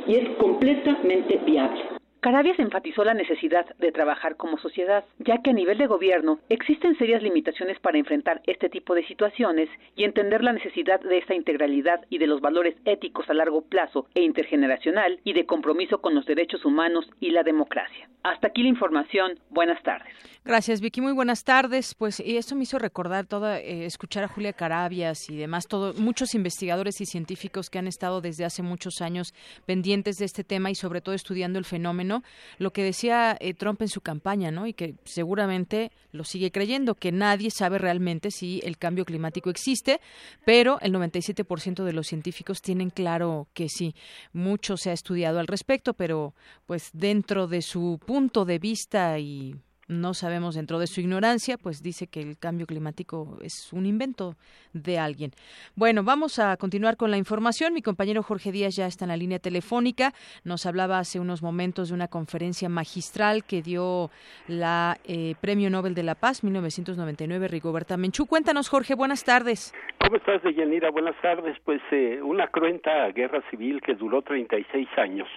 y 0.07 0.15
es 0.15 0.29
completamente 0.37 1.37
viable. 1.45 1.81
Carabias 2.23 2.57
enfatizó 2.57 3.03
la 3.03 3.13
necesidad 3.13 3.65
de 3.79 3.91
trabajar 3.91 4.37
como 4.37 4.57
sociedad, 4.57 5.03
ya 5.19 5.41
que 5.41 5.49
a 5.49 5.53
nivel 5.53 5.77
de 5.77 5.87
gobierno 5.87 6.39
existen 6.47 6.97
serias 6.97 7.21
limitaciones 7.21 7.77
para 7.81 7.97
enfrentar 7.97 8.41
este 8.47 8.69
tipo 8.69 8.95
de 8.95 9.05
situaciones 9.05 9.67
y 9.97 10.05
entender 10.05 10.41
la 10.41 10.53
necesidad 10.53 11.01
de 11.01 11.17
esta 11.17 11.35
integralidad 11.35 11.99
y 12.09 12.19
de 12.19 12.27
los 12.27 12.39
valores 12.39 12.77
éticos 12.85 13.29
a 13.29 13.33
largo 13.33 13.63
plazo 13.63 14.07
e 14.15 14.21
intergeneracional 14.21 15.19
y 15.25 15.33
de 15.33 15.45
compromiso 15.45 15.99
con 15.99 16.15
los 16.15 16.25
derechos 16.25 16.63
humanos 16.63 17.11
y 17.19 17.31
la 17.31 17.43
democracia. 17.43 18.07
Hasta 18.23 18.47
aquí 18.47 18.63
la 18.63 18.69
información. 18.69 19.37
Buenas 19.49 19.83
tardes. 19.83 20.32
Gracias, 20.45 20.81
Vicky. 20.81 20.99
Muy 20.99 21.13
buenas 21.13 21.45
tardes. 21.45 21.95
Pues 21.95 22.19
y 22.19 22.35
esto 22.35 22.53
me 22.55 22.63
hizo 22.63 22.77
recordar 22.77 23.25
toda 23.25 23.61
eh, 23.61 23.85
escuchar 23.85 24.25
a 24.25 24.27
Julia 24.27 24.51
Carabias 24.51 25.29
y 25.29 25.37
demás, 25.37 25.67
todo, 25.67 25.93
muchos 25.93 26.35
investigadores 26.35 26.99
y 26.99 27.05
científicos 27.05 27.69
que 27.69 27.79
han 27.79 27.87
estado 27.87 28.19
desde 28.19 28.43
hace 28.43 28.61
muchos 28.61 28.99
años 28.99 29.33
pendientes 29.65 30.17
de 30.17 30.25
este 30.25 30.43
tema 30.43 30.69
y 30.69 30.75
sobre 30.75 30.99
todo 30.99 31.15
estudiando 31.15 31.59
el 31.59 31.65
fenómeno. 31.65 32.23
Lo 32.57 32.73
que 32.73 32.83
decía 32.83 33.37
eh, 33.39 33.53
Trump 33.53 33.81
en 33.83 33.87
su 33.87 34.01
campaña, 34.01 34.51
¿no? 34.51 34.67
Y 34.67 34.73
que 34.73 34.95
seguramente 35.05 35.93
lo 36.11 36.25
sigue 36.25 36.51
creyendo, 36.51 36.95
que 36.95 37.13
nadie 37.13 37.49
sabe 37.49 37.77
realmente 37.77 38.29
si 38.29 38.59
el 38.65 38.77
cambio 38.77 39.05
climático 39.05 39.49
existe, 39.49 40.01
pero 40.45 40.77
el 40.81 40.91
97% 40.91 41.85
de 41.85 41.93
los 41.93 42.07
científicos 42.07 42.61
tienen 42.61 42.89
claro 42.89 43.47
que 43.53 43.69
sí. 43.69 43.95
Mucho 44.33 44.75
se 44.75 44.89
ha 44.89 44.93
estudiado 44.93 45.39
al 45.39 45.47
respecto, 45.47 45.93
pero 45.93 46.35
pues 46.65 46.89
dentro 46.91 47.47
de 47.47 47.61
su 47.61 47.97
punto 48.05 48.43
de 48.43 48.59
vista 48.59 49.17
y 49.19 49.55
no 50.01 50.13
sabemos 50.13 50.55
dentro 50.55 50.79
de 50.79 50.87
su 50.87 51.01
ignorancia, 51.01 51.57
pues 51.57 51.81
dice 51.81 52.07
que 52.07 52.21
el 52.21 52.37
cambio 52.37 52.65
climático 52.65 53.37
es 53.41 53.71
un 53.73 53.85
invento 53.85 54.35
de 54.73 54.99
alguien. 54.99 55.31
Bueno, 55.75 56.03
vamos 56.03 56.39
a 56.39 56.57
continuar 56.57 56.97
con 56.97 57.11
la 57.11 57.17
información. 57.17 57.73
Mi 57.73 57.81
compañero 57.81 58.23
Jorge 58.23 58.51
Díaz 58.51 58.75
ya 58.75 58.87
está 58.87 59.05
en 59.05 59.09
la 59.09 59.17
línea 59.17 59.39
telefónica. 59.39 60.13
Nos 60.43 60.65
hablaba 60.65 60.99
hace 60.99 61.19
unos 61.19 61.41
momentos 61.41 61.89
de 61.89 61.95
una 61.95 62.07
conferencia 62.07 62.69
magistral 62.69 63.43
que 63.43 63.61
dio 63.61 64.09
la 64.47 64.97
eh, 65.05 65.35
Premio 65.41 65.69
Nobel 65.69 65.93
de 65.95 66.03
la 66.03 66.15
Paz 66.15 66.43
1999, 66.43 67.47
Rigoberta 67.47 67.97
Menchú. 67.97 68.25
Cuéntanos, 68.25 68.69
Jorge, 68.69 68.95
buenas 68.95 69.23
tardes. 69.23 69.73
¿Cómo 69.99 70.17
estás, 70.17 70.41
Deyanira? 70.43 70.91
Buenas 70.91 71.15
tardes. 71.21 71.57
Pues 71.63 71.81
eh, 71.91 72.19
una 72.21 72.47
cruenta 72.47 73.07
guerra 73.09 73.41
civil 73.49 73.81
que 73.81 73.95
duró 73.95 74.21
36 74.21 74.87
años 74.97 75.27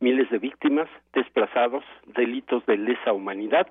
miles 0.00 0.30
de 0.30 0.38
víctimas, 0.38 0.88
desplazados, 1.12 1.84
delitos 2.06 2.64
de 2.66 2.78
lesa 2.78 3.12
humanidad 3.12 3.66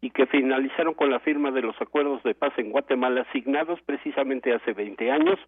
y 0.00 0.10
que 0.10 0.26
finalizaron 0.26 0.94
con 0.94 1.10
la 1.10 1.20
firma 1.20 1.50
de 1.50 1.62
los 1.62 1.80
acuerdos 1.80 2.22
de 2.22 2.34
paz 2.34 2.52
en 2.56 2.70
Guatemala 2.70 3.22
asignados 3.22 3.80
precisamente 3.82 4.54
hace 4.54 4.72
20 4.72 5.10
años, 5.10 5.38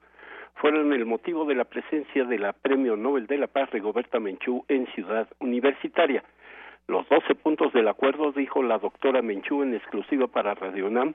fueron 0.57 0.93
el 0.93 1.07
motivo 1.07 1.45
de 1.45 1.55
la 1.55 1.65
presencia 1.65 2.25
de 2.25 2.39
la 2.39 2.53
Premio 2.53 2.97
Nobel 2.97 3.27
de 3.27 3.39
la 3.39 3.47
Paz 3.47 3.71
Rigoberta 3.71 4.19
Menchú 4.19 4.65
en 4.69 4.87
Ciudad 4.89 5.29
Universitaria. 5.39 6.25
Los 6.87 7.09
12 7.09 7.37
puntos 7.37 7.73
del 7.73 7.89
acuerdo, 7.89 8.33
dijo 8.33 8.63
la 8.63 8.79
doctora 8.79 9.23
Menchú 9.23 9.63
en 9.63 9.75
exclusiva 9.75 10.27
para 10.27 10.55
Radio 10.55 10.89
UNAM, 10.89 11.15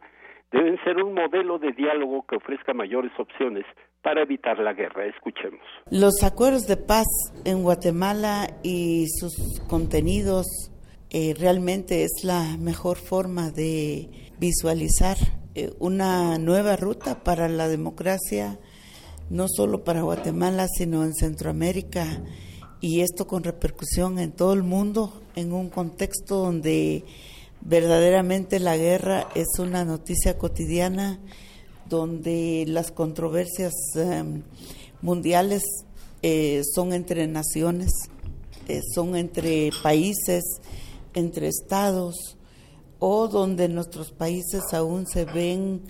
deben 0.51 0.81
ser 0.83 1.03
un 1.03 1.13
modelo 1.13 1.59
de 1.59 1.73
diálogo 1.73 2.25
que 2.25 2.37
ofrezca 2.37 2.73
mayores 2.73 3.11
opciones 3.19 3.65
para 4.01 4.21
evitar 4.21 4.57
la 4.59 4.73
guerra. 4.73 5.05
Escuchemos. 5.05 5.61
Los 5.91 6.23
acuerdos 6.23 6.67
de 6.67 6.77
paz 6.77 7.05
en 7.43 7.63
Guatemala 7.63 8.47
y 8.63 9.07
sus 9.07 9.59
contenidos 9.67 10.71
eh, 11.17 11.33
realmente 11.33 12.03
es 12.03 12.25
la 12.25 12.57
mejor 12.57 12.97
forma 12.97 13.49
de 13.49 14.09
visualizar 14.37 15.17
eh, 15.55 15.71
una 15.79 16.37
nueva 16.39 16.75
ruta 16.75 17.23
para 17.23 17.47
la 17.47 17.69
democracia, 17.69 18.59
no 19.29 19.45
solo 19.47 19.85
para 19.85 20.01
Guatemala, 20.01 20.67
sino 20.67 21.05
en 21.05 21.15
Centroamérica, 21.15 22.21
y 22.81 22.99
esto 22.99 23.27
con 23.27 23.45
repercusión 23.45 24.19
en 24.19 24.33
todo 24.33 24.51
el 24.51 24.63
mundo, 24.63 25.21
en 25.37 25.53
un 25.53 25.69
contexto 25.69 26.35
donde 26.35 27.05
verdaderamente 27.61 28.59
la 28.59 28.75
guerra 28.75 29.29
es 29.35 29.57
una 29.57 29.85
noticia 29.85 30.37
cotidiana 30.37 31.21
donde 31.87 32.65
las 32.67 32.91
controversias 32.91 33.71
em, 33.95 34.43
mundiales 35.01 35.63
eh, 36.23 36.61
son 36.73 36.91
entre 36.91 37.25
naciones, 37.27 37.93
son 38.93 39.15
entre 39.15 39.69
países, 39.81 40.43
entre 41.15 41.47
estados, 41.47 42.37
o 42.99 43.27
donde 43.27 43.67
nuestros 43.69 44.11
países 44.11 44.73
aún 44.73 45.05
se 45.05 45.25
ven 45.25 45.81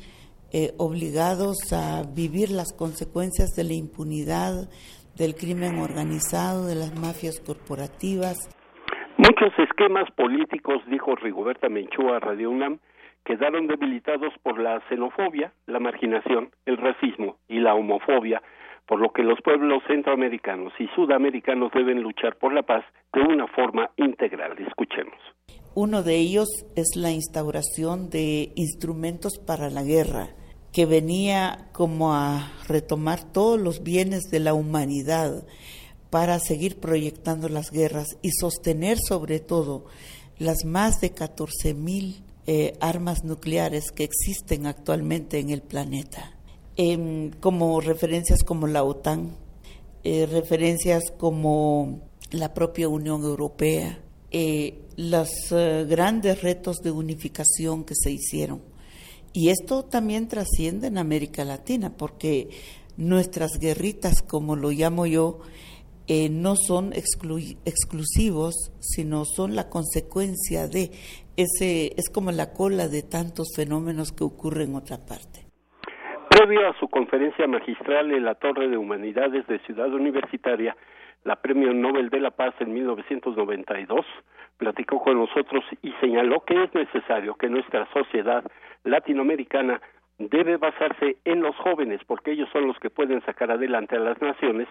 eh, 0.51 0.71
obligados 0.77 1.73
a 1.73 2.03
vivir 2.03 2.49
las 2.49 2.71
consecuencias 2.73 3.49
de 3.55 3.63
la 3.63 3.73
impunidad, 3.73 4.69
del 5.17 5.35
crimen 5.35 5.79
organizado, 5.79 6.65
de 6.65 6.75
las 6.75 6.93
mafias 6.95 7.39
corporativas. 7.39 8.37
Muchos 9.17 9.57
esquemas 9.59 10.09
políticos, 10.11 10.81
dijo 10.87 11.15
Rigoberta 11.15 11.69
Menchúa 11.69 12.17
a 12.17 12.19
Radio 12.19 12.51
UNAM, 12.51 12.79
quedaron 13.23 13.67
debilitados 13.67 14.33
por 14.43 14.59
la 14.59 14.81
xenofobia, 14.87 15.51
la 15.65 15.79
marginación, 15.79 16.51
el 16.65 16.77
racismo 16.77 17.37
y 17.47 17.59
la 17.59 17.73
homofobia, 17.73 18.41
por 18.87 18.99
lo 18.99 19.11
que 19.11 19.23
los 19.23 19.39
pueblos 19.41 19.83
centroamericanos 19.87 20.73
y 20.79 20.87
sudamericanos 20.95 21.71
deben 21.73 22.01
luchar 22.01 22.37
por 22.37 22.53
la 22.53 22.63
paz 22.63 22.85
de 23.13 23.21
una 23.21 23.47
forma 23.47 23.89
integral. 23.97 24.55
Escuchemos. 24.59 25.17
Uno 25.73 26.03
de 26.03 26.15
ellos 26.15 26.47
es 26.75 26.95
la 26.95 27.11
instauración 27.11 28.09
de 28.09 28.51
instrumentos 28.55 29.39
para 29.45 29.69
la 29.69 29.83
guerra, 29.83 30.29
que 30.71 30.85
venía 30.85 31.69
como 31.73 32.13
a 32.13 32.51
retomar 32.67 33.19
todos 33.31 33.59
los 33.59 33.83
bienes 33.83 34.23
de 34.31 34.39
la 34.39 34.53
humanidad 34.53 35.45
para 36.09 36.39
seguir 36.39 36.79
proyectando 36.79 37.49
las 37.49 37.71
guerras 37.71 38.17
y 38.21 38.29
sostener 38.31 38.97
sobre 38.97 39.39
todo 39.39 39.85
las 40.37 40.63
más 40.65 41.01
de 41.01 41.13
14 41.13 41.73
mil 41.73 42.23
eh, 42.47 42.73
armas 42.79 43.23
nucleares 43.23 43.91
que 43.91 44.03
existen 44.03 44.67
actualmente 44.67 45.39
en 45.39 45.49
el 45.49 45.61
planeta, 45.61 46.34
como 47.39 47.79
referencias 47.79 48.43
como 48.43 48.67
la 48.67 48.83
OTAN, 48.83 49.35
eh, 50.03 50.25
referencias 50.25 51.03
como 51.17 52.01
la 52.31 52.53
propia 52.53 52.89
Unión 52.89 53.23
Europea, 53.23 53.99
eh, 54.31 54.81
los 54.97 55.29
grandes 55.49 56.41
retos 56.41 56.77
de 56.77 56.91
unificación 56.91 57.83
que 57.83 57.95
se 57.95 58.11
hicieron. 58.11 58.61
Y 59.33 59.49
esto 59.49 59.83
también 59.83 60.27
trasciende 60.27 60.87
en 60.87 60.97
América 60.97 61.43
Latina, 61.43 61.95
porque 61.95 62.49
nuestras 62.97 63.59
guerritas, 63.59 64.21
como 64.21 64.55
lo 64.55 64.71
llamo 64.71 65.05
yo, 65.05 65.39
no 66.07 66.55
son 66.55 66.93
exclusivos, 66.93 68.71
sino 68.79 69.25
son 69.25 69.55
la 69.55 69.69
consecuencia 69.69 70.67
de 70.67 70.91
ese 71.37 71.93
es 71.97 72.09
como 72.09 72.31
la 72.31 72.53
cola 72.53 72.87
de 72.87 73.03
tantos 73.03 73.49
fenómenos 73.55 74.11
que 74.13 74.23
ocurren 74.23 74.69
en 74.69 74.75
otra 74.75 75.05
parte. 75.05 75.44
Previo 76.45 76.69
a 76.69 76.77
su 76.77 76.87
conferencia 76.89 77.47
magistral 77.47 78.11
en 78.11 78.23
la 78.23 78.35
Torre 78.35 78.67
de 78.67 78.77
Humanidades 78.77 79.47
de 79.47 79.57
Ciudad 79.65 79.91
Universitaria, 79.91 80.77
la 81.23 81.37
Premio 81.37 81.73
Nobel 81.73 82.11
de 82.11 82.19
la 82.19 82.29
Paz 82.29 82.53
en 82.59 82.71
1992, 82.71 84.05
platicó 84.57 85.01
con 85.01 85.17
nosotros 85.17 85.63
y 85.81 85.91
señaló 85.93 86.41
que 86.41 86.65
es 86.65 86.71
necesario 86.75 87.33
que 87.33 87.49
nuestra 87.49 87.87
sociedad 87.91 88.43
latinoamericana 88.83 89.81
debe 90.19 90.57
basarse 90.57 91.17
en 91.25 91.41
los 91.41 91.55
jóvenes 91.55 92.01
porque 92.05 92.33
ellos 92.33 92.49
son 92.53 92.67
los 92.67 92.77
que 92.77 92.91
pueden 92.91 93.25
sacar 93.25 93.49
adelante 93.49 93.95
a 93.95 94.01
las 94.01 94.21
naciones 94.21 94.67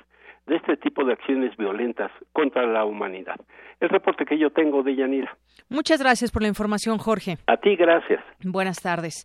de 0.47 0.57
este 0.57 0.77
tipo 0.77 1.05
de 1.05 1.15
acciones 1.15 1.57
violentas 1.57 2.11
contra 2.33 2.67
la 2.67 2.85
humanidad. 2.85 3.37
El 3.81 3.89
reporte 3.89 4.25
que 4.25 4.39
yo 4.39 4.51
tengo 4.51 4.83
de 4.83 4.95
Yanira. 4.95 5.37
Muchas 5.69 6.01
gracias 6.01 6.31
por 6.31 6.43
la 6.43 6.49
información, 6.49 6.99
Jorge. 6.99 7.39
A 7.47 7.57
ti, 7.57 7.77
gracias. 7.77 8.23
Buenas 8.43 8.83
tardes. 8.83 9.25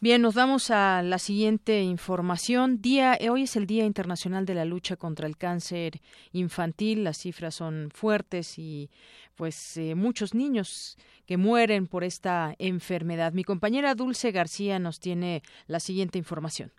Bien, 0.00 0.22
nos 0.22 0.34
vamos 0.34 0.70
a 0.70 1.02
la 1.02 1.18
siguiente 1.18 1.82
información. 1.82 2.80
Día, 2.80 3.18
hoy 3.28 3.42
es 3.42 3.56
el 3.56 3.66
Día 3.66 3.84
Internacional 3.84 4.46
de 4.46 4.54
la 4.54 4.64
Lucha 4.64 4.96
contra 4.96 5.26
el 5.26 5.36
Cáncer 5.36 5.94
Infantil. 6.32 7.04
Las 7.04 7.18
cifras 7.18 7.54
son 7.56 7.90
fuertes 7.92 8.58
y 8.58 8.88
pues 9.36 9.76
eh, 9.76 9.94
muchos 9.94 10.34
niños 10.34 10.96
que 11.26 11.36
mueren 11.36 11.86
por 11.86 12.04
esta 12.04 12.54
enfermedad. 12.58 13.32
Mi 13.32 13.44
compañera 13.44 13.94
Dulce 13.94 14.30
García 14.32 14.78
nos 14.78 15.00
tiene 15.00 15.42
la 15.66 15.80
siguiente 15.80 16.18
información. 16.18 16.72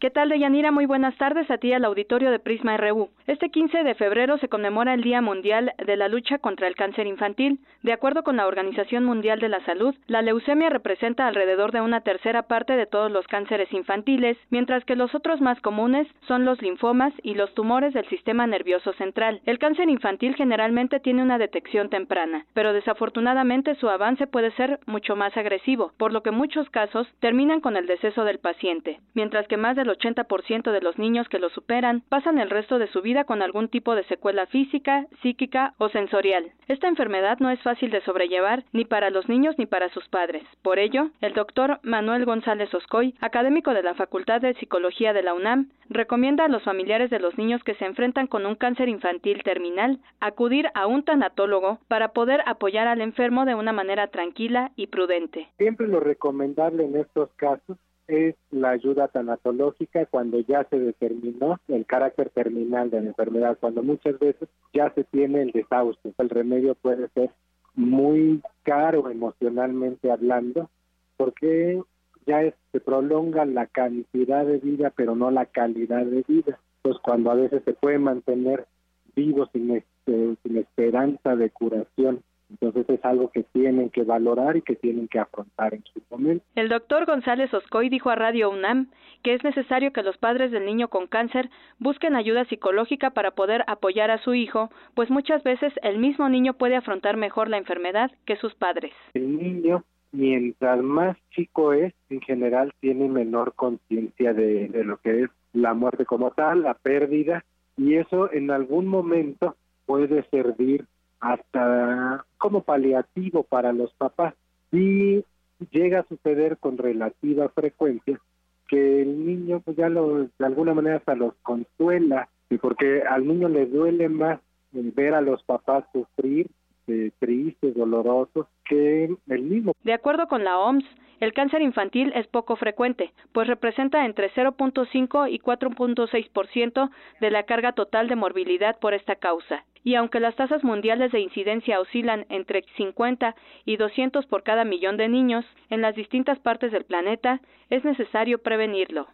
¿Qué 0.00 0.08
tal, 0.08 0.30
Deyanira? 0.30 0.70
Muy 0.70 0.86
buenas 0.86 1.14
tardes 1.18 1.50
a 1.50 1.58
ti 1.58 1.74
al 1.74 1.84
auditorio 1.84 2.30
de 2.30 2.38
Prisma 2.38 2.74
RU. 2.78 3.10
Este 3.26 3.50
15 3.50 3.84
de 3.84 3.94
febrero 3.94 4.38
se 4.38 4.48
conmemora 4.48 4.94
el 4.94 5.02
Día 5.02 5.20
Mundial 5.20 5.74
de 5.76 5.94
la 5.94 6.08
Lucha 6.08 6.38
contra 6.38 6.68
el 6.68 6.74
Cáncer 6.74 7.06
Infantil. 7.06 7.60
De 7.82 7.92
acuerdo 7.92 8.22
con 8.22 8.38
la 8.38 8.46
Organización 8.46 9.04
Mundial 9.04 9.40
de 9.40 9.50
la 9.50 9.62
Salud, 9.66 9.94
la 10.06 10.22
leucemia 10.22 10.70
representa 10.70 11.26
alrededor 11.26 11.72
de 11.72 11.82
una 11.82 12.00
tercera 12.00 12.44
parte 12.44 12.76
de 12.76 12.86
todos 12.86 13.12
los 13.12 13.26
cánceres 13.26 13.70
infantiles, 13.74 14.38
mientras 14.48 14.86
que 14.86 14.96
los 14.96 15.14
otros 15.14 15.42
más 15.42 15.60
comunes 15.60 16.06
son 16.26 16.46
los 16.46 16.62
linfomas 16.62 17.12
y 17.22 17.34
los 17.34 17.52
tumores 17.52 17.92
del 17.92 18.08
sistema 18.08 18.46
nervioso 18.46 18.94
central. 18.94 19.42
El 19.44 19.58
cáncer 19.58 19.90
infantil 19.90 20.34
generalmente 20.34 21.00
tiene 21.00 21.22
una 21.22 21.36
detección 21.36 21.90
temprana, 21.90 22.46
pero 22.54 22.72
desafortunadamente 22.72 23.74
su 23.74 23.90
avance 23.90 24.26
puede 24.26 24.50
ser 24.52 24.80
mucho 24.86 25.14
más 25.14 25.36
agresivo, 25.36 25.92
por 25.98 26.10
lo 26.10 26.22
que 26.22 26.30
muchos 26.30 26.70
casos 26.70 27.06
terminan 27.18 27.60
con 27.60 27.76
el 27.76 27.86
deceso 27.86 28.24
del 28.24 28.38
paciente, 28.38 28.98
mientras 29.12 29.46
que 29.46 29.58
más 29.58 29.76
de 29.76 29.89
80% 29.90 30.72
de 30.72 30.80
los 30.80 30.98
niños 30.98 31.28
que 31.28 31.38
lo 31.38 31.50
superan 31.50 32.02
pasan 32.08 32.38
el 32.38 32.50
resto 32.50 32.78
de 32.78 32.88
su 32.88 33.02
vida 33.02 33.24
con 33.24 33.42
algún 33.42 33.68
tipo 33.68 33.94
de 33.94 34.04
secuela 34.04 34.46
física, 34.46 35.06
psíquica 35.22 35.74
o 35.78 35.88
sensorial. 35.88 36.52
Esta 36.68 36.88
enfermedad 36.88 37.38
no 37.40 37.50
es 37.50 37.60
fácil 37.62 37.90
de 37.90 38.00
sobrellevar 38.02 38.64
ni 38.72 38.84
para 38.84 39.10
los 39.10 39.28
niños 39.28 39.56
ni 39.58 39.66
para 39.66 39.88
sus 39.90 40.08
padres. 40.08 40.44
Por 40.62 40.78
ello, 40.78 41.10
el 41.20 41.34
doctor 41.34 41.80
Manuel 41.82 42.24
González 42.24 42.72
Oscoy, 42.74 43.14
académico 43.20 43.74
de 43.74 43.82
la 43.82 43.94
Facultad 43.94 44.40
de 44.40 44.54
Psicología 44.54 45.12
de 45.12 45.22
la 45.22 45.34
UNAM, 45.34 45.70
recomienda 45.88 46.44
a 46.44 46.48
los 46.48 46.62
familiares 46.62 47.10
de 47.10 47.18
los 47.18 47.36
niños 47.36 47.62
que 47.64 47.74
se 47.74 47.84
enfrentan 47.84 48.28
con 48.28 48.46
un 48.46 48.54
cáncer 48.54 48.88
infantil 48.88 49.42
terminal 49.42 49.98
acudir 50.20 50.68
a 50.74 50.86
un 50.86 51.04
tanatólogo 51.04 51.78
para 51.88 52.12
poder 52.12 52.42
apoyar 52.46 52.86
al 52.86 53.00
enfermo 53.00 53.44
de 53.44 53.54
una 53.54 53.72
manera 53.72 54.06
tranquila 54.08 54.70
y 54.76 54.86
prudente. 54.86 55.48
Siempre 55.58 55.88
lo 55.88 56.00
recomendable 56.00 56.84
en 56.84 56.96
estos 56.96 57.30
casos 57.34 57.76
es 58.10 58.34
la 58.50 58.70
ayuda 58.70 59.08
tanatológica 59.08 60.06
cuando 60.06 60.40
ya 60.40 60.64
se 60.64 60.78
determinó 60.78 61.58
el 61.68 61.86
carácter 61.86 62.30
terminal 62.30 62.90
de 62.90 63.00
la 63.00 63.08
enfermedad, 63.08 63.58
cuando 63.60 63.82
muchas 63.82 64.18
veces 64.18 64.48
ya 64.74 64.92
se 64.94 65.04
tiene 65.04 65.42
el 65.42 65.52
desahucio. 65.52 66.12
El 66.18 66.28
remedio 66.28 66.74
puede 66.74 67.08
ser 67.10 67.30
muy 67.74 68.42
caro 68.64 69.08
emocionalmente 69.08 70.10
hablando, 70.10 70.68
porque 71.16 71.80
ya 72.26 72.52
se 72.72 72.80
prolonga 72.80 73.44
la 73.44 73.66
cantidad 73.66 74.44
de 74.44 74.58
vida, 74.58 74.92
pero 74.94 75.14
no 75.14 75.30
la 75.30 75.46
calidad 75.46 76.04
de 76.04 76.24
vida. 76.26 76.58
Entonces, 76.76 77.02
cuando 77.02 77.30
a 77.30 77.34
veces 77.34 77.62
se 77.64 77.74
puede 77.74 77.98
mantener 77.98 78.66
vivo 79.14 79.46
sin, 79.52 79.70
este, 79.70 80.36
sin 80.42 80.56
esperanza 80.56 81.36
de 81.36 81.50
curación 81.50 82.22
entonces 82.50 82.88
es 82.88 83.04
algo 83.04 83.30
que 83.30 83.44
tienen 83.44 83.90
que 83.90 84.02
valorar 84.02 84.56
y 84.56 84.62
que 84.62 84.76
tienen 84.76 85.08
que 85.08 85.18
afrontar 85.18 85.74
en 85.74 85.84
su 85.84 86.02
momento. 86.10 86.44
El 86.54 86.68
doctor 86.68 87.06
González 87.06 87.52
Oscoy 87.54 87.88
dijo 87.88 88.10
a 88.10 88.16
Radio 88.16 88.50
UNAM 88.50 88.88
que 89.22 89.34
es 89.34 89.44
necesario 89.44 89.92
que 89.92 90.02
los 90.02 90.16
padres 90.18 90.50
del 90.50 90.64
niño 90.64 90.88
con 90.88 91.06
cáncer 91.06 91.50
busquen 91.78 92.16
ayuda 92.16 92.44
psicológica 92.46 93.10
para 93.10 93.32
poder 93.32 93.64
apoyar 93.66 94.10
a 94.10 94.18
su 94.18 94.34
hijo, 94.34 94.70
pues 94.94 95.10
muchas 95.10 95.42
veces 95.42 95.72
el 95.82 95.98
mismo 95.98 96.28
niño 96.28 96.54
puede 96.54 96.76
afrontar 96.76 97.16
mejor 97.16 97.48
la 97.48 97.58
enfermedad 97.58 98.10
que 98.26 98.36
sus 98.36 98.54
padres. 98.54 98.92
El 99.14 99.36
niño, 99.36 99.84
mientras 100.12 100.82
más 100.82 101.16
chico 101.30 101.72
es, 101.72 101.94
en 102.08 102.20
general 102.20 102.72
tiene 102.80 103.08
menor 103.08 103.54
conciencia 103.54 104.32
de, 104.32 104.68
de 104.68 104.84
lo 104.84 104.96
que 104.98 105.24
es 105.24 105.30
la 105.52 105.74
muerte 105.74 106.04
como 106.04 106.30
tal, 106.30 106.62
la 106.62 106.74
pérdida, 106.74 107.44
y 107.76 107.94
eso 107.94 108.32
en 108.32 108.50
algún 108.50 108.86
momento 108.86 109.56
puede 109.86 110.22
servir 110.30 110.86
hasta 111.20 112.24
como 112.38 112.62
paliativo 112.62 113.42
para 113.44 113.72
los 113.72 113.92
papás. 113.94 114.34
Y 114.72 115.24
llega 115.70 116.00
a 116.00 116.08
suceder 116.08 116.58
con 116.58 116.78
relativa 116.78 117.48
frecuencia 117.50 118.20
que 118.68 119.02
el 119.02 119.26
niño 119.26 119.60
pues 119.60 119.76
ya 119.76 119.88
lo, 119.88 120.24
de 120.24 120.46
alguna 120.46 120.74
manera 120.74 120.96
hasta 120.96 121.16
los 121.16 121.34
consuela, 121.42 122.28
y 122.48 122.56
porque 122.58 123.02
al 123.02 123.26
niño 123.26 123.48
le 123.48 123.66
duele 123.66 124.08
más 124.08 124.40
ver 124.72 125.14
a 125.14 125.20
los 125.20 125.42
papás 125.42 125.84
sufrir 125.92 126.48
eh, 126.90 127.12
tristes, 127.18 127.74
dolorosos, 127.74 128.46
que 128.68 129.08
el 129.28 129.42
mismo. 129.42 129.72
De 129.84 129.92
acuerdo 129.92 130.26
con 130.26 130.44
la 130.44 130.58
OMS, 130.58 130.84
el 131.20 131.34
cáncer 131.34 131.60
infantil 131.60 132.12
es 132.14 132.26
poco 132.28 132.56
frecuente, 132.56 133.12
pues 133.32 133.46
representa 133.46 134.06
entre 134.06 134.30
0.5 134.32 135.30
y 135.30 135.38
4.6% 135.38 136.90
de 137.20 137.30
la 137.30 137.42
carga 137.42 137.72
total 137.72 138.08
de 138.08 138.16
morbilidad 138.16 138.78
por 138.78 138.94
esta 138.94 139.16
causa. 139.16 139.64
Y 139.84 139.96
aunque 139.96 140.18
las 140.20 140.34
tasas 140.36 140.64
mundiales 140.64 141.12
de 141.12 141.20
incidencia 141.20 141.80
oscilan 141.80 142.24
entre 142.30 142.64
50 142.76 143.34
y 143.66 143.76
200 143.76 144.26
por 144.26 144.42
cada 144.42 144.64
millón 144.64 144.96
de 144.96 145.08
niños 145.08 145.44
en 145.68 145.82
las 145.82 145.94
distintas 145.94 146.38
partes 146.38 146.72
del 146.72 146.84
planeta, 146.84 147.40
es 147.68 147.84
necesario 147.84 148.38
prevenirlo. 148.38 149.06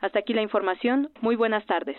Hasta 0.00 0.20
aquí 0.20 0.32
la 0.32 0.42
información. 0.42 1.10
Muy 1.20 1.36
buenas 1.36 1.66
tardes. 1.66 1.96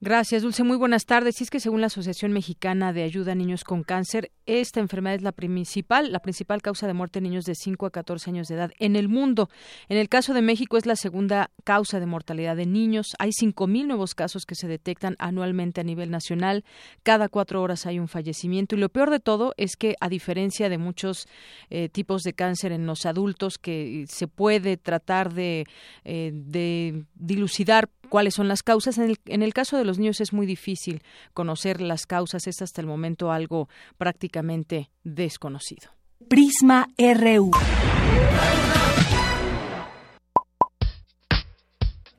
Gracias, 0.00 0.42
Dulce. 0.42 0.64
Muy 0.64 0.76
buenas 0.76 1.06
tardes. 1.06 1.40
Y 1.40 1.44
es 1.44 1.50
que 1.50 1.60
según 1.60 1.80
la 1.80 1.86
Asociación 1.86 2.32
Mexicana 2.32 2.92
de 2.92 3.04
Ayuda 3.04 3.32
a 3.32 3.36
Niños 3.36 3.64
con 3.64 3.84
Cáncer, 3.84 4.30
esta 4.46 4.80
enfermedad 4.80 5.16
es 5.16 5.22
la 5.22 5.32
principal, 5.32 6.12
la 6.12 6.20
principal 6.20 6.62
causa 6.62 6.86
de 6.86 6.94
muerte 6.94 7.18
en 7.18 7.24
niños 7.24 7.44
de 7.44 7.54
5 7.54 7.86
a 7.86 7.90
14 7.90 8.30
años 8.30 8.48
de 8.48 8.56
edad 8.56 8.70
en 8.78 8.96
el 8.96 9.08
mundo. 9.08 9.48
En 9.88 9.96
el 9.96 10.08
caso 10.08 10.34
de 10.34 10.42
México 10.42 10.76
es 10.76 10.86
la 10.86 10.96
segunda 10.96 11.50
causa 11.64 12.00
de 12.00 12.06
mortalidad 12.06 12.56
de 12.56 12.66
niños. 12.66 13.14
Hay 13.18 13.30
5.000 13.30 13.86
nuevos 13.86 14.14
casos 14.14 14.44
que 14.46 14.54
se 14.54 14.68
detectan 14.68 15.16
anualmente 15.18 15.80
a 15.80 15.84
nivel 15.84 16.10
nacional. 16.10 16.64
Cada 17.02 17.28
cuatro 17.28 17.62
horas 17.62 17.86
hay 17.86 17.98
un 17.98 18.08
fallecimiento. 18.08 18.76
Y 18.76 18.78
lo 18.78 18.88
peor 18.88 19.10
de 19.10 19.20
todo 19.20 19.54
es 19.56 19.76
que, 19.76 19.96
a 20.00 20.08
diferencia 20.08 20.68
de 20.68 20.78
muchos 20.78 21.26
eh, 21.70 21.88
tipos 21.88 22.22
de 22.22 22.34
cáncer 22.34 22.72
en 22.72 22.86
los 22.86 23.06
adultos, 23.06 23.58
que 23.58 24.04
se 24.08 24.28
puede 24.28 24.76
tratar 24.76 25.32
de, 25.32 25.66
eh, 26.04 26.32
de 26.34 27.04
dilucidar 27.14 27.88
cuáles 28.14 28.34
son 28.34 28.46
las 28.46 28.62
causas. 28.62 28.96
En 28.98 29.10
el, 29.10 29.18
en 29.26 29.42
el, 29.42 29.52
caso 29.52 29.76
de 29.76 29.84
los 29.84 29.98
niños 29.98 30.20
es 30.20 30.32
muy 30.32 30.46
difícil 30.46 31.02
conocer 31.32 31.80
las 31.80 32.06
causas, 32.06 32.46
es 32.46 32.62
hasta 32.62 32.80
el 32.80 32.86
momento 32.86 33.32
algo 33.32 33.68
prácticamente 33.98 34.88
desconocido. 35.02 35.90
Prisma 36.28 36.86
RU. 36.96 37.50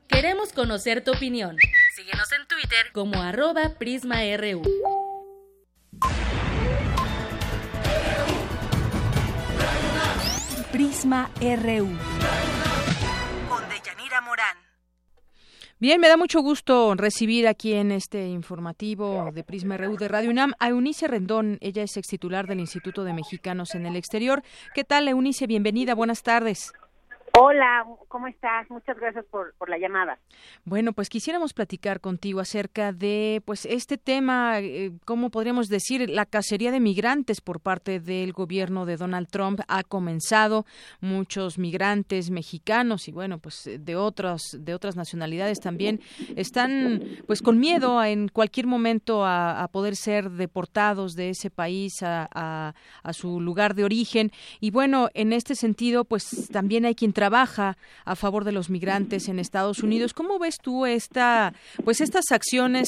Queremos 0.06 0.52
conocer 0.52 1.02
tu 1.02 1.12
opinión. 1.12 1.56
Síguenos 1.96 2.30
en 2.32 2.46
Twitter 2.46 2.92
como 2.92 3.22
arroba 3.22 3.70
PrismaRU. 3.78 4.60
Prisma 10.70 11.30
RU. 11.40 12.55
Bien, 15.78 16.00
me 16.00 16.08
da 16.08 16.16
mucho 16.16 16.40
gusto 16.40 16.94
recibir 16.94 17.46
aquí 17.46 17.74
en 17.74 17.92
este 17.92 18.28
informativo 18.28 19.30
de 19.34 19.44
Prisma 19.44 19.76
RU 19.76 19.98
de 19.98 20.08
Radio 20.08 20.30
UNAM 20.30 20.54
a 20.58 20.68
Eunice 20.68 21.06
Rendón. 21.06 21.58
Ella 21.60 21.82
es 21.82 21.98
ex 21.98 22.06
titular 22.06 22.46
del 22.46 22.60
Instituto 22.60 23.04
de 23.04 23.12
Mexicanos 23.12 23.74
en 23.74 23.84
el 23.84 23.94
Exterior. 23.94 24.42
¿Qué 24.74 24.84
tal, 24.84 25.06
Eunice? 25.06 25.46
Bienvenida, 25.46 25.94
buenas 25.94 26.22
tardes. 26.22 26.72
Hola, 27.38 27.84
¿cómo 28.08 28.28
estás? 28.28 28.70
Muchas 28.70 28.96
gracias 28.98 29.26
por, 29.26 29.52
por, 29.58 29.68
la 29.68 29.76
llamada. 29.76 30.18
Bueno, 30.64 30.94
pues 30.94 31.10
quisiéramos 31.10 31.52
platicar 31.52 32.00
contigo 32.00 32.40
acerca 32.40 32.94
de 32.94 33.42
pues 33.44 33.66
este 33.66 33.98
tema, 33.98 34.60
eh, 34.60 34.92
¿cómo 35.04 35.28
podríamos 35.28 35.68
decir? 35.68 36.08
La 36.08 36.24
cacería 36.24 36.70
de 36.70 36.80
migrantes 36.80 37.42
por 37.42 37.60
parte 37.60 38.00
del 38.00 38.32
gobierno 38.32 38.86
de 38.86 38.96
Donald 38.96 39.28
Trump 39.28 39.60
ha 39.68 39.82
comenzado. 39.82 40.64
Muchos 41.02 41.58
migrantes 41.58 42.30
mexicanos 42.30 43.06
y 43.06 43.12
bueno, 43.12 43.38
pues 43.38 43.68
de 43.80 43.96
otras 43.96 44.40
de 44.58 44.72
otras 44.72 44.96
nacionalidades 44.96 45.60
también 45.60 46.00
están 46.36 47.02
pues 47.26 47.42
con 47.42 47.60
miedo 47.60 47.98
a, 47.98 48.08
en 48.08 48.28
cualquier 48.28 48.66
momento 48.66 49.26
a, 49.26 49.62
a, 49.62 49.68
poder 49.68 49.96
ser 49.96 50.30
deportados 50.30 51.12
de 51.12 51.30
ese 51.30 51.50
país 51.50 52.02
a, 52.02 52.30
a, 52.32 53.12
su 53.12 53.42
lugar 53.42 53.74
de 53.74 53.84
origen. 53.84 54.32
Y 54.58 54.70
bueno, 54.70 55.10
en 55.12 55.34
este 55.34 55.54
sentido, 55.54 56.06
pues 56.06 56.48
también 56.50 56.86
hay 56.86 56.94
que 56.94 57.04
entrar 57.04 57.25
trabaja 57.26 57.76
a 58.04 58.14
favor 58.14 58.44
de 58.44 58.52
los 58.52 58.70
migrantes 58.70 59.28
en 59.28 59.40
Estados 59.40 59.82
Unidos. 59.82 60.14
¿Cómo 60.14 60.38
ves 60.38 60.58
tú 60.58 60.86
esta, 60.86 61.54
pues 61.84 62.00
estas 62.00 62.30
acciones 62.30 62.86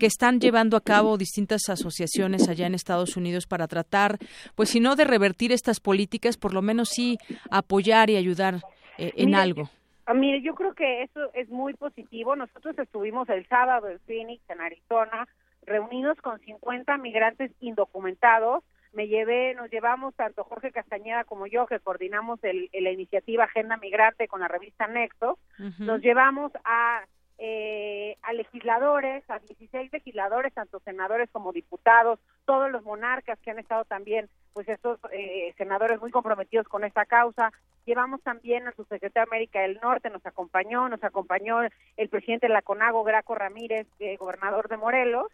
que 0.00 0.06
están 0.06 0.40
llevando 0.40 0.78
a 0.78 0.80
cabo 0.80 1.18
distintas 1.18 1.68
asociaciones 1.68 2.48
allá 2.48 2.66
en 2.66 2.74
Estados 2.74 3.18
Unidos 3.18 3.46
para 3.46 3.68
tratar, 3.68 4.16
pues 4.54 4.70
si 4.70 4.80
no 4.80 4.96
de 4.96 5.04
revertir 5.04 5.52
estas 5.52 5.80
políticas, 5.80 6.38
por 6.38 6.54
lo 6.54 6.62
menos 6.62 6.88
sí 6.88 7.18
apoyar 7.50 8.08
y 8.08 8.16
ayudar 8.16 8.62
eh, 8.96 9.12
en 9.16 9.34
algo? 9.34 9.68
Mire, 10.14 10.40
yo 10.40 10.54
creo 10.54 10.72
que 10.72 11.02
eso 11.02 11.20
es 11.34 11.50
muy 11.50 11.74
positivo. 11.74 12.36
Nosotros 12.36 12.78
estuvimos 12.78 13.28
el 13.28 13.46
sábado 13.48 13.90
en 13.90 13.98
Phoenix, 14.00 14.42
en 14.48 14.62
Arizona, 14.62 15.28
reunidos 15.66 16.16
con 16.22 16.40
50 16.40 16.96
migrantes 16.96 17.52
indocumentados. 17.60 18.64
Me 18.94 19.08
llevé, 19.08 19.54
nos 19.54 19.70
llevamos 19.70 20.14
tanto 20.14 20.44
Jorge 20.44 20.72
Castañeda 20.72 21.24
como 21.24 21.46
yo, 21.46 21.66
que 21.66 21.80
coordinamos 21.80 22.42
el, 22.44 22.70
la 22.72 22.90
iniciativa 22.90 23.44
Agenda 23.44 23.76
Migrante 23.76 24.28
con 24.28 24.40
la 24.40 24.48
revista 24.48 24.86
Nexo, 24.86 25.38
nos 25.78 26.00
llevamos 26.00 26.52
a 26.64 27.04
eh, 27.36 28.16
a 28.22 28.32
legisladores, 28.32 29.28
a 29.28 29.40
16 29.40 29.92
legisladores, 29.92 30.54
tanto 30.54 30.78
senadores 30.80 31.28
como 31.32 31.52
diputados, 31.52 32.20
todos 32.44 32.70
los 32.70 32.84
monarcas 32.84 33.38
que 33.40 33.50
han 33.50 33.58
estado 33.58 33.84
también, 33.84 34.28
pues 34.52 34.68
estos 34.68 35.00
eh, 35.12 35.52
senadores 35.58 36.00
muy 36.00 36.12
comprometidos 36.12 36.68
con 36.68 36.84
esta 36.84 37.04
causa. 37.04 37.52
Llevamos 37.86 38.22
también 38.22 38.68
a 38.68 38.72
su 38.72 38.84
secretario 38.84 39.26
de 39.26 39.36
América 39.36 39.60
del 39.62 39.80
Norte, 39.82 40.10
nos 40.10 40.24
acompañó, 40.24 40.88
nos 40.88 41.02
acompañó 41.02 41.60
el 41.96 42.08
presidente 42.08 42.46
de 42.46 42.52
la 42.52 42.62
CONAGO, 42.62 43.02
Graco 43.02 43.34
Ramírez, 43.34 43.88
eh, 43.98 44.16
gobernador 44.16 44.68
de 44.68 44.76
Morelos, 44.76 45.26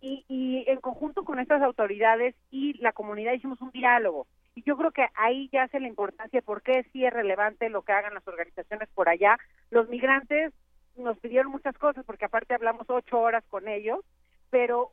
y, 0.00 0.24
y 0.28 0.64
en 0.68 0.80
conjunto 0.80 1.24
con 1.24 1.38
estas 1.38 1.62
autoridades 1.62 2.34
y 2.50 2.74
la 2.78 2.92
comunidad 2.92 3.32
hicimos 3.32 3.60
un 3.60 3.70
diálogo. 3.70 4.26
Y 4.54 4.62
yo 4.62 4.76
creo 4.76 4.90
que 4.90 5.06
ahí 5.14 5.48
ya 5.52 5.62
hace 5.64 5.78
la 5.78 5.86
importancia, 5.86 6.42
porque 6.42 6.84
sí 6.92 7.04
es 7.04 7.12
relevante 7.12 7.68
lo 7.68 7.82
que 7.82 7.92
hagan 7.92 8.14
las 8.14 8.26
organizaciones 8.26 8.88
por 8.88 9.08
allá. 9.08 9.38
Los 9.70 9.88
migrantes 9.88 10.52
nos 10.96 11.18
pidieron 11.20 11.52
muchas 11.52 11.76
cosas, 11.78 12.04
porque 12.04 12.24
aparte 12.24 12.54
hablamos 12.54 12.90
ocho 12.90 13.20
horas 13.20 13.44
con 13.48 13.68
ellos, 13.68 14.00
pero 14.50 14.90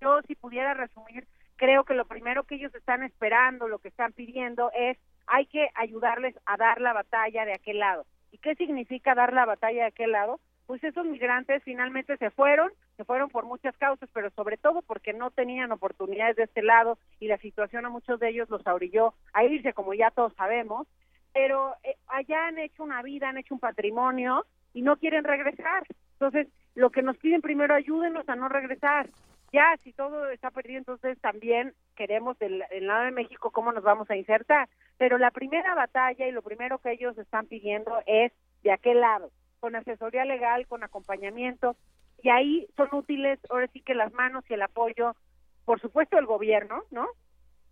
yo 0.00 0.22
si 0.28 0.34
pudiera 0.34 0.74
resumir, 0.74 1.26
creo 1.56 1.84
que 1.84 1.94
lo 1.94 2.04
primero 2.04 2.44
que 2.44 2.56
ellos 2.56 2.74
están 2.74 3.02
esperando, 3.02 3.68
lo 3.68 3.78
que 3.78 3.88
están 3.88 4.12
pidiendo 4.12 4.70
es, 4.72 4.98
hay 5.26 5.46
que 5.46 5.68
ayudarles 5.74 6.38
a 6.46 6.56
dar 6.56 6.80
la 6.80 6.92
batalla 6.92 7.44
de 7.44 7.54
aquel 7.54 7.78
lado. 7.78 8.06
¿Y 8.30 8.38
qué 8.38 8.54
significa 8.56 9.14
dar 9.14 9.32
la 9.32 9.44
batalla 9.44 9.82
de 9.82 9.88
aquel 9.88 10.12
lado? 10.12 10.40
Pues 10.66 10.82
esos 10.82 11.04
migrantes 11.04 11.62
finalmente 11.62 12.16
se 12.16 12.30
fueron, 12.30 12.70
se 12.96 13.04
fueron 13.04 13.28
por 13.28 13.44
muchas 13.44 13.76
causas, 13.76 14.08
pero 14.12 14.30
sobre 14.30 14.56
todo 14.56 14.82
porque 14.82 15.12
no 15.12 15.30
tenían 15.30 15.72
oportunidades 15.72 16.36
de 16.36 16.44
este 16.44 16.62
lado 16.62 16.98
y 17.20 17.28
la 17.28 17.38
situación 17.38 17.84
a 17.84 17.90
muchos 17.90 18.18
de 18.18 18.30
ellos 18.30 18.48
los 18.48 18.66
orilló 18.66 19.14
a 19.32 19.44
irse, 19.44 19.74
como 19.74 19.92
ya 19.92 20.10
todos 20.10 20.32
sabemos, 20.34 20.86
pero 21.34 21.74
eh, 21.82 21.96
allá 22.06 22.46
han 22.46 22.58
hecho 22.58 22.82
una 22.82 23.02
vida, 23.02 23.28
han 23.28 23.38
hecho 23.38 23.54
un 23.54 23.60
patrimonio 23.60 24.46
y 24.72 24.82
no 24.82 24.96
quieren 24.96 25.24
regresar. 25.24 25.84
Entonces, 26.12 26.48
lo 26.74 26.90
que 26.90 27.02
nos 27.02 27.16
piden 27.18 27.42
primero, 27.42 27.74
ayúdenos 27.74 28.28
a 28.28 28.36
no 28.36 28.48
regresar. 28.48 29.08
Ya, 29.52 29.76
si 29.84 29.92
todo 29.92 30.28
está 30.30 30.50
perdido, 30.50 30.78
entonces 30.78 31.16
también 31.20 31.74
queremos 31.94 32.36
del, 32.38 32.64
lado 32.80 33.04
de 33.04 33.12
México 33.12 33.52
cómo 33.52 33.72
nos 33.72 33.84
vamos 33.84 34.10
a 34.10 34.16
insertar. 34.16 34.68
Pero 34.98 35.18
la 35.18 35.30
primera 35.30 35.74
batalla 35.74 36.26
y 36.26 36.32
lo 36.32 36.42
primero 36.42 36.78
que 36.78 36.92
ellos 36.92 37.16
están 37.18 37.46
pidiendo 37.46 38.02
es 38.06 38.32
de 38.62 38.72
aquel 38.72 39.00
lado, 39.00 39.30
con 39.64 39.76
asesoría 39.76 40.26
legal, 40.26 40.66
con 40.66 40.84
acompañamiento, 40.84 41.74
y 42.22 42.28
ahí 42.28 42.68
son 42.76 42.88
útiles, 42.92 43.38
ahora 43.48 43.66
sí 43.68 43.80
que 43.80 43.94
las 43.94 44.12
manos 44.12 44.44
y 44.50 44.52
el 44.52 44.60
apoyo, 44.60 45.16
por 45.64 45.80
supuesto 45.80 46.18
el 46.18 46.26
gobierno, 46.26 46.82
¿no? 46.90 47.06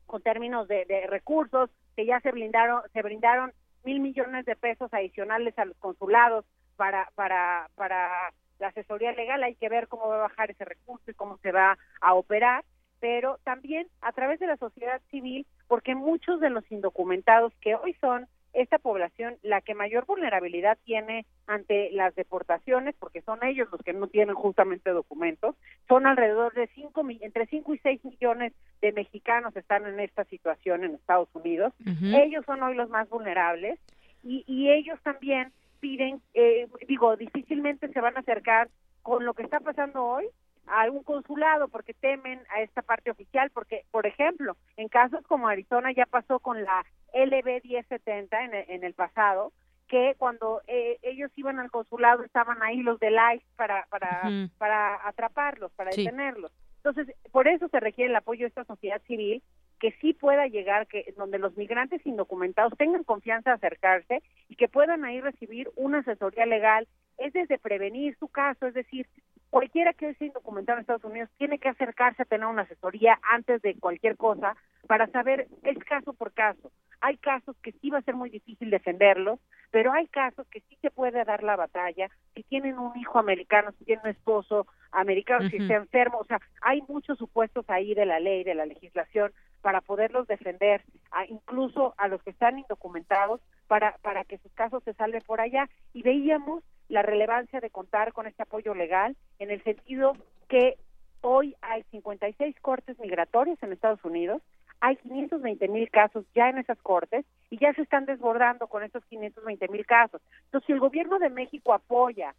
Con 0.07 0.23
términos 0.23 0.69
de, 0.69 0.87
de 0.87 1.07
recursos, 1.07 1.69
que 1.95 2.07
ya 2.07 2.19
se 2.21 2.33
brindaron, 2.33 2.81
se 2.95 3.03
brindaron 3.03 3.53
mil 3.85 4.01
millones 4.01 4.47
de 4.47 4.57
pesos 4.57 4.89
adicionales 4.95 5.59
a 5.59 5.67
los 5.67 5.77
consulados 5.77 6.47
para, 6.77 7.11
para, 7.15 7.69
para 7.75 8.33
la 8.59 8.69
asesoría 8.69 9.13
legal, 9.13 9.43
hay 9.43 9.57
que 9.57 9.69
ver 9.69 9.87
cómo 9.87 10.09
va 10.09 10.15
a 10.15 10.29
bajar 10.29 10.51
ese 10.51 10.65
recurso 10.65 11.11
y 11.11 11.15
cómo 11.15 11.37
se 11.43 11.53
va 11.53 11.77
a 12.01 12.15
operar, 12.15 12.65
pero 13.01 13.39
también 13.45 13.87
a 14.01 14.13
través 14.13 14.41
de 14.41 14.47
la 14.47 14.57
sociedad 14.57 15.03
civil, 15.11 15.47
porque 15.69 15.95
muchos 15.95 16.41
de 16.41 16.49
los 16.49 16.65
indocumentados 16.73 17.53
que 17.61 17.75
hoy 17.75 17.93
son 18.01 18.29
esta 18.53 18.79
población 18.79 19.37
la 19.43 19.61
que 19.61 19.75
mayor 19.75 20.05
vulnerabilidad 20.07 20.79
tiene 20.85 21.27
ante 21.47 21.91
las 21.93 22.15
deportaciones, 22.15 22.95
porque 22.99 23.23
son 23.23 23.43
ellos 23.45 23.69
los 23.71 23.81
que 23.83 23.93
no 23.93 24.09
tienen 24.09 24.35
justamente 24.35 24.91
documentos, 24.91 25.57
son 25.89 26.07
alrededor 26.07 26.53
de 26.55 26.69
cinco, 26.75 27.03
entre 27.21 27.47
5 27.47 27.75
y 27.75 27.79
6 27.79 28.05
millones 28.05 28.53
de 28.81 28.93
mexicanos 28.93 29.57
están 29.57 29.87
en 29.87 30.01
esta 30.01 30.25
situación 30.25 30.85
en 30.85 30.95
Estados 30.95 31.29
Unidos, 31.35 31.73
ellos 32.15 32.45
son 32.47 32.63
hoy 32.63 32.75
los 32.75 32.91
más 32.91 33.09
vulnerables 33.09 33.79
y, 34.23 34.45
y 34.47 34.71
ellos 34.71 34.99
también 35.03 35.53
piden, 35.81 36.23
eh, 36.35 36.69
digo, 36.87 37.17
difícilmente 37.17 37.89
se 37.89 38.01
van 38.01 38.17
a 38.17 38.21
acercar 38.21 38.69
con 39.03 39.25
lo 39.25 39.35
que 39.35 39.43
está 39.43 39.61
pasando 39.61 40.05
hoy 40.05 40.27
a 40.67 40.83
algún 40.83 41.03
consulado 41.03 41.69
porque 41.69 41.95
temen 41.95 42.41
a 42.51 42.61
esta 42.61 42.83
parte 42.83 43.11
oficial, 43.11 43.51
porque, 43.51 43.85
por 43.91 44.07
ejemplo, 44.07 44.57
en 44.77 44.89
casos 44.89 45.25
como 45.27 45.49
Arizona 45.49 45.93
ya 45.93 46.07
pasó 46.07 46.39
con 46.41 46.63
la 46.63 46.85
LB 47.13 47.63
1070 47.65 48.45
en 48.45 48.55
el, 48.55 48.71
en 48.71 48.85
el 48.85 48.95
pasado, 48.95 49.53
que 49.89 50.15
cuando 50.17 50.63
eh, 50.67 50.99
ellos 51.03 51.31
iban 51.37 51.59
al 51.59 51.71
consulado 51.71 52.23
estaban 52.23 52.63
ahí 52.63 52.83
los 52.83 52.99
del 52.99 53.17
ICE 53.35 53.45
para, 53.57 53.87
para, 53.91 54.23
para 54.57 55.07
atraparlos, 55.07 55.71
para 55.73 55.91
detenerlos. 55.91 56.51
Entonces, 56.77 57.15
por 57.31 57.47
eso 57.47 57.69
se 57.69 57.79
requiere 57.79 58.11
el 58.11 58.17
apoyo 58.17 58.41
de 58.41 58.49
esta 58.49 58.65
sociedad 58.65 59.01
civil 59.07 59.43
que 59.83 59.91
sí 60.01 60.13
pueda 60.15 60.47
llegar, 60.47 60.87
que 60.87 61.13
donde 61.17 61.41
los 61.41 61.57
migrantes 61.57 62.07
indocumentados 62.07 62.73
tengan 62.79 63.03
confianza 63.03 63.51
de 63.51 63.57
acercarse 63.57 64.23
y 64.49 64.55
que 64.55 64.69
puedan 64.69 65.05
ahí 65.05 65.21
recibir 65.21 65.71
una 65.75 65.99
asesoría 65.99 66.47
legal, 66.47 66.87
es 67.19 67.33
desde 67.33 67.59
prevenir 67.59 68.17
su 68.21 68.29
caso, 68.29 68.69
es 68.69 68.75
decir, 68.75 69.09
cualquiera 69.51 69.93
que 69.93 70.11
esté 70.11 70.27
indocumentado 70.27 70.79
en 70.79 70.83
Estados 70.83 71.03
Unidos 71.03 71.31
tiene 71.37 71.59
que 71.59 71.69
acercarse 71.69 72.23
a 72.23 72.27
tener 72.27 72.47
una 72.47 72.63
asesoría 72.63 73.19
antes 73.29 73.61
de 73.61 73.75
cualquier 73.75 74.17
cosa 74.17 74.55
para 74.87 75.09
saber 75.09 75.49
es 75.65 75.79
caso 75.79 76.13
por 76.13 76.33
caso. 76.33 76.71
Hay 77.01 77.17
casos 77.17 77.57
que 77.61 77.73
sí 77.73 77.91
va 77.91 77.99
a 77.99 78.03
ser 78.03 78.15
muy 78.15 78.31
difícil 78.31 78.71
defenderlos, 78.71 79.41
pero 79.73 79.93
hay 79.93 80.07
casos 80.07 80.47
que 80.47 80.61
sí 80.61 80.79
se 80.81 80.93
puede 80.93 81.25
dar 81.25 81.43
la 81.43 81.57
batalla, 81.57 82.09
si 82.37 82.45
tienen 82.45 82.79
un 82.79 82.97
hijo 82.97 83.19
americano, 83.19 83.73
si 83.81 83.85
tienen 83.85 84.05
un 84.05 84.13
esposo 84.13 84.69
americano, 84.93 85.51
si 85.51 85.57
está 85.57 85.75
enfermo, 85.75 86.19
o 86.19 86.25
sea, 86.25 86.41
hay 86.61 86.83
muchos 86.87 87.19
supuestos 87.19 87.65
ahí 87.69 87.95
de 87.95 88.07
la 88.07 88.21
ley, 88.21 88.45
de 88.45 88.55
la 88.55 88.65
legislación, 88.65 89.33
para 89.63 89.81
poderlos 89.81 90.27
defender, 90.27 90.83
incluso 91.29 91.95
a 91.97 92.09
los 92.09 92.23
que 92.23 92.31
están 92.31 92.59
indocumentados, 92.59 93.41
para, 93.69 93.97
para 94.03 94.25
que 94.25 94.39
sus 94.39 94.53
casos 94.53 94.83
se 94.85 94.93
salven 94.95 95.23
por 95.23 95.41
allá. 95.41 95.69
Y 95.95 96.03
veíamos 96.03 96.63
la 96.89 97.03
relevancia 97.03 97.61
de 97.61 97.71
contar 97.71 98.13
con 98.13 98.27
este 98.27 98.43
apoyo 98.43 98.75
legal 98.75 99.17
en 99.39 99.51
el 99.51 99.63
sentido 99.65 100.15
que 100.49 100.77
hoy 101.23 101.57
hay 101.63 101.85
56 101.91 102.55
cortes 102.61 102.99
migratorios 102.99 103.63
en 103.63 103.73
Estados 103.73 104.05
Unidos, 104.05 104.43
hay 104.83 104.97
520 104.97 105.69
mil 105.69 105.89
casos 105.91 106.27
ya 106.35 106.49
en 106.49 106.59
esas 106.59 106.77
cortes 106.83 107.25
y 107.51 107.59
ya 107.59 107.73
se 107.73 107.83
están 107.83 108.05
desbordando 108.05 108.67
con 108.67 108.83
estos 108.83 109.05
520 109.05 109.69
mil 109.69 109.87
casos. 109.87 110.21
Entonces, 110.47 110.67
si 110.67 110.73
el 110.73 110.81
gobierno 110.81 111.21
de 111.21 111.31
México 111.31 111.73
apoya 111.73 112.35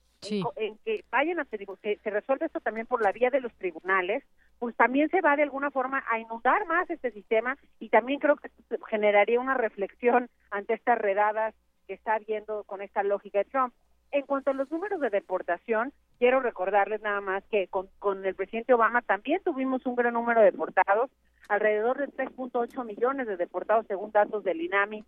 en, 0.57 0.77
que 0.83 1.05
vayan 1.09 1.39
a 1.39 1.45
se, 1.45 1.57
se 2.03 2.09
resuelve 2.09 2.47
esto 2.47 2.59
también 2.59 2.85
por 2.85 3.01
la 3.01 3.13
vía 3.13 3.29
de 3.29 3.39
los 3.39 3.53
tribunales, 3.53 4.25
pues 4.59 4.75
también 4.75 5.09
se 5.09 5.21
va 5.21 5.37
de 5.37 5.43
alguna 5.43 5.71
forma 5.71 6.03
a 6.11 6.19
inundar 6.19 6.65
más 6.67 6.89
este 6.89 7.11
sistema 7.11 7.57
y 7.79 7.87
también 7.87 8.19
creo 8.19 8.35
que 8.35 8.49
generaría 8.89 9.39
una 9.39 9.53
reflexión 9.53 10.29
ante 10.51 10.73
estas 10.73 10.97
redadas 10.97 11.55
que 11.87 11.93
está 11.93 12.15
habiendo 12.15 12.65
con 12.65 12.81
esta 12.81 13.03
lógica 13.03 13.39
de 13.39 13.45
Trump. 13.45 13.73
En 14.13 14.27
cuanto 14.27 14.51
a 14.51 14.53
los 14.53 14.69
números 14.69 15.01
de 15.01 15.09
deportación, 15.09 15.91
quiero 16.19 16.39
recordarles 16.39 17.01
nada 17.01 17.19
más 17.19 17.43
que 17.45 17.67
con, 17.67 17.89
el 18.23 18.35
presidente 18.35 18.75
Obama 18.75 19.01
también 19.01 19.41
tuvimos 19.43 19.83
un 19.87 19.95
gran 19.95 20.13
número 20.13 20.39
de 20.39 20.51
deportados, 20.51 21.09
alrededor 21.49 21.97
de 21.97 22.09
3.8 22.09 22.85
millones 22.85 23.25
de 23.25 23.37
deportados 23.37 23.87
según 23.87 24.11
datos 24.11 24.43
del 24.43 24.61
INAMI 24.61 25.03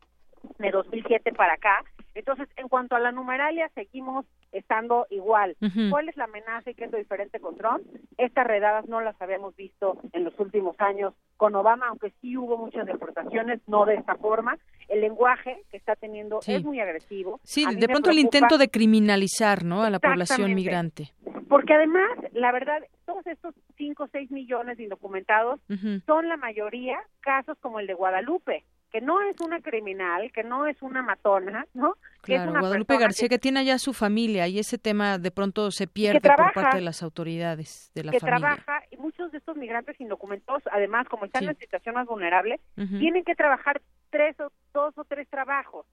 de 0.57 0.71
2007 0.71 1.33
para 1.33 1.53
acá. 1.53 1.83
Entonces, 2.13 2.47
en 2.55 2.69
cuanto 2.69 2.95
a 2.95 2.99
la 2.99 3.11
numeralia, 3.11 3.69
seguimos 3.75 4.25
estando 4.53 5.05
igual. 5.09 5.57
¿Cuál 5.89 6.07
es 6.07 6.15
la 6.15 6.23
amenaza 6.23 6.69
y 6.69 6.75
qué 6.75 6.85
es 6.85 6.91
lo 6.91 6.97
diferente 6.97 7.41
con 7.41 7.57
Trump? 7.57 7.83
Estas 8.17 8.47
redadas 8.47 8.87
no 8.87 9.01
las 9.01 9.21
habíamos 9.21 9.53
visto 9.57 9.97
en 10.13 10.23
los 10.23 10.37
últimos 10.39 10.79
años 10.79 11.13
con 11.35 11.53
Obama, 11.55 11.87
aunque 11.89 12.13
sí 12.21 12.37
hubo 12.37 12.57
muchas 12.57 12.85
deportaciones, 12.85 13.59
no 13.67 13.85
de 13.85 13.95
esta 13.95 14.15
forma. 14.15 14.57
El 14.87 15.01
lenguaje 15.01 15.61
que 15.69 15.77
está 15.77 15.97
teniendo 15.97 16.39
es 16.47 16.63
muy 16.63 16.79
agresivo. 16.79 17.41
Sí, 17.43 17.65
de 17.75 17.87
pronto 17.87 18.11
el 18.11 18.19
intento 18.19 18.57
de 18.57 18.69
criminalizar 18.69 19.65
¿no? 19.65 19.83
a 19.83 19.89
la 19.89 19.99
población 19.99 20.53
migrante. 20.55 21.11
Porque 21.49 21.73
además, 21.73 22.09
la 22.31 22.51
verdad, 22.53 22.81
todos 23.05 23.27
estos 23.27 23.53
5 23.77 24.03
o 24.03 24.07
6 24.07 24.31
millones 24.31 24.77
de 24.77 24.83
indocumentados 24.83 25.59
son 26.05 26.29
la 26.29 26.37
mayoría 26.37 26.97
casos 27.19 27.57
como 27.59 27.79
el 27.79 27.87
de 27.87 27.93
Guadalupe 27.93 28.63
que 28.95 29.01
no 29.01 29.21
es 29.23 29.35
una 29.41 29.59
criminal, 29.59 30.31
que 30.31 30.41
no 30.41 30.67
es 30.67 30.81
una 30.81 31.01
matona, 31.01 31.67
¿no? 31.73 31.97
Que 32.23 32.35
es 32.35 32.47
una 32.47 32.61
Guadalupe 32.61 32.97
García 32.97 33.27
que... 33.27 33.37
tiene 33.37 33.59
allá 33.59 33.77
su 33.77 33.91
familia 33.91 34.47
y 34.47 34.57
ese 34.57 34.77
tema 34.77 35.17
de 35.17 35.31
pronto 35.31 35.69
se 35.69 35.85
pierde 35.85 36.21
por 36.21 36.53
parte 36.53 36.77
de 36.77 36.81
las 36.81 37.03
autoridades 37.03 37.91
de 37.93 38.05
la 38.05 38.13
que 38.13 38.21
familia. 38.21 38.39
trabaja 38.39 38.83
y 38.91 38.95
muchos 38.95 39.33
de 39.33 39.39
estos 39.39 39.57
migrantes 39.57 39.99
indocumentados, 39.99 40.63
además 40.71 41.09
como 41.09 41.25
están 41.25 41.43
en 41.43 41.57
situación 41.57 41.95
más 41.95 42.07
vulnerable, 42.07 42.61
tienen 42.75 43.25
que 43.25 43.35
trabajar 43.35 43.81
tres 44.11 44.39
o 44.39 44.49
dos 44.73 44.97
o 44.97 45.03
tres 45.03 45.27
trabajos. 45.27 45.85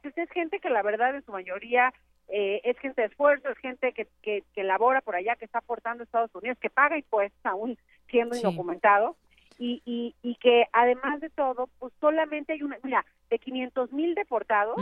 pues 0.00 0.16
es 0.16 0.30
gente 0.30 0.60
que 0.60 0.70
la 0.70 0.82
verdad 0.82 1.12
en 1.16 1.24
su 1.24 1.32
mayoría 1.32 1.92
eh, 2.28 2.60
es 2.62 2.78
gente 2.78 3.00
de 3.00 3.08
esfuerzo, 3.08 3.48
es 3.48 3.58
gente 3.58 3.92
que, 3.94 4.06
que, 4.22 4.44
que 4.54 4.62
labora 4.62 5.00
por 5.00 5.16
allá, 5.16 5.34
que 5.34 5.44
está 5.44 5.58
aportando 5.58 6.02
a 6.02 6.04
Estados 6.04 6.32
Unidos, 6.36 6.56
que 6.60 6.70
paga 6.70 6.96
impuestos 6.96 7.44
aún 7.44 7.76
siendo 8.08 8.36
indocumentado 8.36 9.16
y, 9.58 9.82
y, 9.84 10.14
y 10.22 10.34
que 10.36 10.66
además 10.72 11.20
de 11.20 11.30
todo, 11.30 11.68
pues 11.78 11.92
solamente 12.00 12.54
hay 12.54 12.62
una, 12.62 12.78
mira, 12.82 13.04
de 13.30 13.38
500 13.38 13.92
mil 13.92 14.14
deportados, 14.14 14.76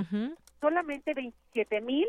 solamente 0.60 1.14
27 1.14 1.80
mil 1.80 2.06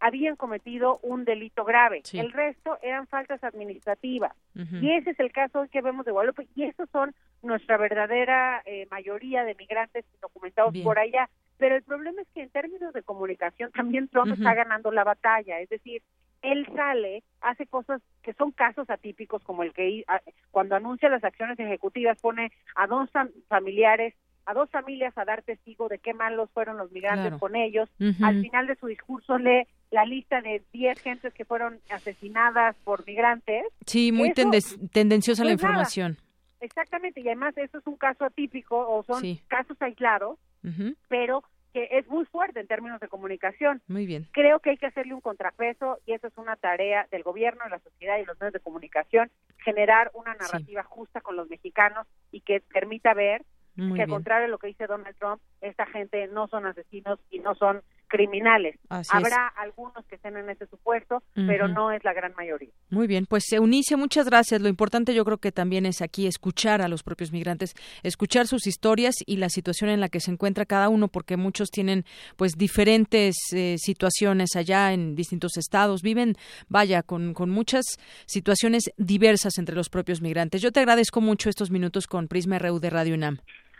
habían 0.00 0.36
cometido 0.36 0.98
un 1.02 1.24
delito 1.24 1.64
grave. 1.64 2.02
El 2.12 2.32
resto 2.32 2.78
eran 2.82 3.06
faltas 3.08 3.42
administrativas. 3.42 4.32
Y 4.54 4.92
ese 4.92 5.10
es 5.10 5.20
el 5.20 5.32
caso 5.32 5.66
que 5.70 5.80
vemos 5.80 6.06
de 6.06 6.12
Guadalupe. 6.12 6.46
Y 6.54 6.64
esos 6.64 6.88
son 6.90 7.14
nuestra 7.42 7.76
verdadera 7.76 8.62
eh, 8.64 8.86
mayoría 8.90 9.44
de 9.44 9.54
migrantes 9.54 10.04
documentados 10.20 10.76
por 10.82 10.98
allá. 10.98 11.28
Pero 11.56 11.74
el 11.74 11.82
problema 11.82 12.22
es 12.22 12.28
que 12.32 12.42
en 12.42 12.50
términos 12.50 12.92
de 12.92 13.02
comunicación 13.02 13.72
también 13.72 14.08
Trump 14.08 14.32
está 14.32 14.54
ganando 14.54 14.92
la 14.92 15.04
batalla. 15.04 15.60
Es 15.60 15.68
decir, 15.68 16.02
él 16.42 16.66
sale, 16.74 17.22
hace 17.40 17.66
cosas 17.66 18.00
que 18.22 18.32
son 18.34 18.52
casos 18.52 18.88
atípicos, 18.90 19.42
como 19.42 19.62
el 19.62 19.72
que 19.72 20.04
cuando 20.50 20.76
anuncia 20.76 21.08
las 21.08 21.24
acciones 21.24 21.58
ejecutivas 21.58 22.18
pone 22.20 22.52
a 22.74 22.86
dos 22.86 23.10
familiares 23.48 24.14
a 24.46 24.54
dos 24.54 24.70
familias 24.70 25.12
a 25.18 25.26
dar 25.26 25.42
testigo 25.42 25.88
de 25.88 25.98
qué 25.98 26.14
malos 26.14 26.48
fueron 26.54 26.78
los 26.78 26.90
migrantes 26.90 27.38
con 27.38 27.54
ellos. 27.54 27.90
Al 28.22 28.40
final 28.40 28.66
de 28.66 28.76
su 28.76 28.86
discurso 28.86 29.36
lee 29.36 29.66
la 29.90 30.06
lista 30.06 30.40
de 30.40 30.62
10 30.72 30.98
gentes 31.00 31.34
que 31.34 31.44
fueron 31.44 31.80
asesinadas 31.90 32.74
por 32.82 33.06
migrantes. 33.06 33.64
Sí, 33.84 34.10
muy 34.10 34.32
tendenciosa 34.32 35.44
la 35.44 35.52
información. 35.52 36.16
Exactamente, 36.60 37.20
y 37.20 37.26
además 37.26 37.58
eso 37.58 37.76
es 37.76 37.86
un 37.86 37.96
caso 37.96 38.24
atípico 38.24 38.78
o 38.78 39.02
son 39.02 39.22
casos 39.48 39.76
aislados, 39.80 40.38
pero 41.08 41.44
que 41.72 41.88
es 41.92 42.06
muy 42.08 42.24
fuerte 42.26 42.60
en 42.60 42.66
términos 42.66 43.00
de 43.00 43.08
comunicación. 43.08 43.82
Muy 43.88 44.06
bien. 44.06 44.26
Creo 44.32 44.60
que 44.60 44.70
hay 44.70 44.76
que 44.76 44.86
hacerle 44.86 45.14
un 45.14 45.20
contrapeso 45.20 45.98
y 46.06 46.12
eso 46.12 46.26
es 46.26 46.36
una 46.36 46.56
tarea 46.56 47.06
del 47.10 47.22
gobierno, 47.22 47.64
de 47.64 47.70
la 47.70 47.78
sociedad 47.78 48.18
y 48.18 48.24
los 48.24 48.38
medios 48.40 48.54
de 48.54 48.60
comunicación, 48.60 49.30
generar 49.58 50.10
una 50.14 50.34
narrativa 50.34 50.82
justa 50.82 51.20
con 51.20 51.36
los 51.36 51.48
mexicanos 51.48 52.06
y 52.32 52.40
que 52.40 52.60
permita 52.60 53.14
ver 53.14 53.44
que 53.94 54.02
al 54.02 54.08
contrario 54.08 54.46
de 54.46 54.50
lo 54.50 54.58
que 54.58 54.66
dice 54.66 54.88
Donald 54.88 55.16
Trump, 55.18 55.40
esta 55.60 55.86
gente 55.86 56.26
no 56.26 56.48
son 56.48 56.66
asesinos 56.66 57.20
y 57.30 57.38
no 57.38 57.54
son 57.54 57.82
criminales. 58.08 58.76
Habrá 58.88 59.48
algunos 59.48 60.04
que 60.06 60.16
estén 60.16 60.36
en 60.36 60.50
ese 60.50 60.66
supuesto, 60.66 61.22
pero 61.34 61.68
no 61.68 61.92
es 61.92 62.02
la 62.04 62.12
gran 62.12 62.32
mayoría. 62.36 62.70
Muy 62.90 63.06
bien, 63.06 63.26
pues 63.26 63.52
Eunice, 63.52 63.96
muchas 63.96 64.26
gracias. 64.26 64.60
Lo 64.60 64.68
importante 64.68 65.14
yo 65.14 65.24
creo 65.24 65.38
que 65.38 65.52
también 65.52 65.86
es 65.86 66.02
aquí 66.02 66.26
escuchar 66.26 66.82
a 66.82 66.88
los 66.88 67.02
propios 67.02 67.32
migrantes, 67.32 67.74
escuchar 68.02 68.46
sus 68.46 68.66
historias 68.66 69.14
y 69.26 69.36
la 69.36 69.48
situación 69.48 69.90
en 69.90 70.00
la 70.00 70.08
que 70.08 70.20
se 70.20 70.30
encuentra 70.30 70.66
cada 70.66 70.88
uno, 70.88 71.08
porque 71.08 71.36
muchos 71.36 71.70
tienen 71.70 72.04
pues 72.36 72.52
diferentes 72.56 73.36
eh, 73.52 73.76
situaciones 73.78 74.56
allá 74.56 74.92
en 74.92 75.14
distintos 75.14 75.56
estados, 75.56 76.02
viven, 76.02 76.36
vaya, 76.68 77.02
con, 77.02 77.34
con 77.34 77.50
muchas 77.50 77.84
situaciones 78.26 78.90
diversas 78.96 79.58
entre 79.58 79.76
los 79.76 79.90
propios 79.90 80.20
migrantes. 80.20 80.62
Yo 80.62 80.72
te 80.72 80.80
agradezco 80.80 81.20
mucho 81.20 81.50
estos 81.50 81.70
minutos 81.70 82.06
con 82.06 82.28
Prisma 82.28 82.58
RU 82.58 82.80
de 82.80 82.90
Radio 82.90 83.14
UNAM. 83.14 83.38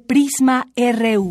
Prisma 0.06 0.66
RU. 0.76 1.30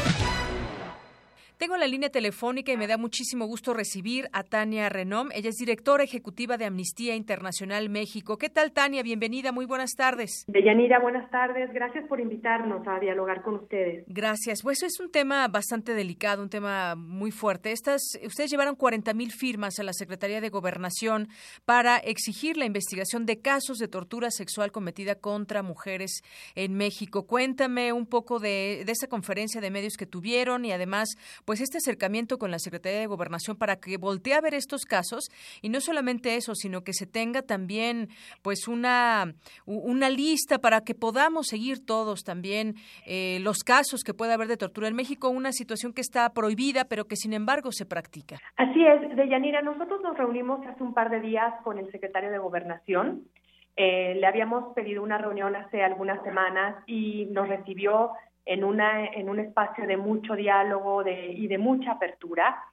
Tengo 1.61 1.77
la 1.77 1.85
línea 1.85 2.09
telefónica 2.09 2.71
y 2.71 2.77
me 2.77 2.87
da 2.87 2.97
muchísimo 2.97 3.45
gusto 3.45 3.75
recibir 3.75 4.27
a 4.33 4.41
Tania 4.41 4.89
Renom. 4.89 5.29
Ella 5.31 5.49
es 5.49 5.57
directora 5.57 6.03
ejecutiva 6.03 6.57
de 6.57 6.65
Amnistía 6.65 7.13
Internacional 7.13 7.87
México. 7.87 8.39
¿Qué 8.39 8.49
tal, 8.49 8.71
Tania? 8.71 9.03
Bienvenida, 9.03 9.51
muy 9.51 9.67
buenas 9.67 9.91
tardes. 9.91 10.43
Deyanira, 10.47 10.99
buenas 10.99 11.29
tardes. 11.29 11.71
Gracias 11.71 12.07
por 12.07 12.19
invitarnos 12.19 12.81
a 12.87 12.99
dialogar 12.99 13.43
con 13.43 13.57
ustedes. 13.57 14.05
Gracias. 14.07 14.63
Pues 14.63 14.81
es 14.81 14.99
un 14.99 15.11
tema 15.11 15.47
bastante 15.49 15.93
delicado, 15.93 16.41
un 16.41 16.49
tema 16.49 16.95
muy 16.95 17.29
fuerte. 17.29 17.71
Estas, 17.71 18.17
ustedes 18.25 18.49
llevaron 18.49 18.75
40 18.75 19.13
mil 19.13 19.31
firmas 19.31 19.77
a 19.77 19.83
la 19.83 19.93
Secretaría 19.93 20.41
de 20.41 20.49
Gobernación 20.49 21.27
para 21.65 21.97
exigir 21.97 22.57
la 22.57 22.65
investigación 22.65 23.27
de 23.27 23.39
casos 23.39 23.77
de 23.77 23.87
tortura 23.87 24.31
sexual 24.31 24.71
cometida 24.71 25.13
contra 25.13 25.61
mujeres 25.61 26.23
en 26.55 26.73
México. 26.73 27.27
Cuéntame 27.27 27.93
un 27.93 28.07
poco 28.07 28.39
de, 28.39 28.81
de 28.83 28.91
esa 28.91 29.05
conferencia 29.05 29.61
de 29.61 29.69
medios 29.69 29.93
que 29.95 30.07
tuvieron 30.07 30.65
y 30.65 30.71
además, 30.71 31.09
pues 31.51 31.59
este 31.59 31.79
acercamiento 31.79 32.37
con 32.37 32.49
la 32.49 32.59
Secretaría 32.59 33.01
de 33.01 33.07
Gobernación 33.07 33.57
para 33.57 33.75
que 33.75 33.97
voltee 33.97 34.35
a 34.35 34.39
ver 34.39 34.53
estos 34.53 34.85
casos 34.85 35.27
y 35.61 35.67
no 35.67 35.81
solamente 35.81 36.37
eso, 36.37 36.55
sino 36.55 36.79
que 36.79 36.93
se 36.93 37.05
tenga 37.05 37.41
también 37.41 38.07
pues 38.41 38.69
una, 38.69 39.33
una 39.65 40.09
lista 40.09 40.59
para 40.59 40.79
que 40.79 40.95
podamos 40.95 41.47
seguir 41.47 41.85
todos 41.85 42.23
también 42.23 42.75
eh, 43.05 43.39
los 43.41 43.65
casos 43.65 44.05
que 44.05 44.13
pueda 44.13 44.35
haber 44.35 44.47
de 44.47 44.55
tortura 44.55 44.87
en 44.87 44.95
México, 44.95 45.27
una 45.27 45.51
situación 45.51 45.91
que 45.91 45.99
está 45.99 46.29
prohibida 46.29 46.85
pero 46.85 47.03
que 47.03 47.17
sin 47.17 47.33
embargo 47.33 47.73
se 47.73 47.85
practica. 47.85 48.37
Así 48.55 48.85
es, 48.85 49.13
Deyanira, 49.17 49.61
nosotros 49.61 49.99
nos 50.01 50.17
reunimos 50.17 50.65
hace 50.65 50.81
un 50.81 50.93
par 50.93 51.09
de 51.09 51.19
días 51.19 51.53
con 51.65 51.77
el 51.77 51.91
secretario 51.91 52.31
de 52.31 52.37
Gobernación. 52.37 53.23
Eh, 53.75 54.15
le 54.15 54.25
habíamos 54.25 54.73
pedido 54.73 55.03
una 55.03 55.17
reunión 55.17 55.53
hace 55.57 55.83
algunas 55.83 56.23
semanas 56.23 56.81
y 56.87 57.25
nos 57.25 57.49
recibió 57.49 58.11
en, 58.45 58.63
una, 58.63 59.05
en 59.05 59.29
un 59.29 59.39
espacio 59.39 59.85
de 59.87 59.97
mucho 59.97 60.35
diálogo 60.35 61.03
de, 61.03 61.33
y 61.33 61.47
de 61.47 61.57
mucha 61.57 61.91
apertura. 61.91 62.63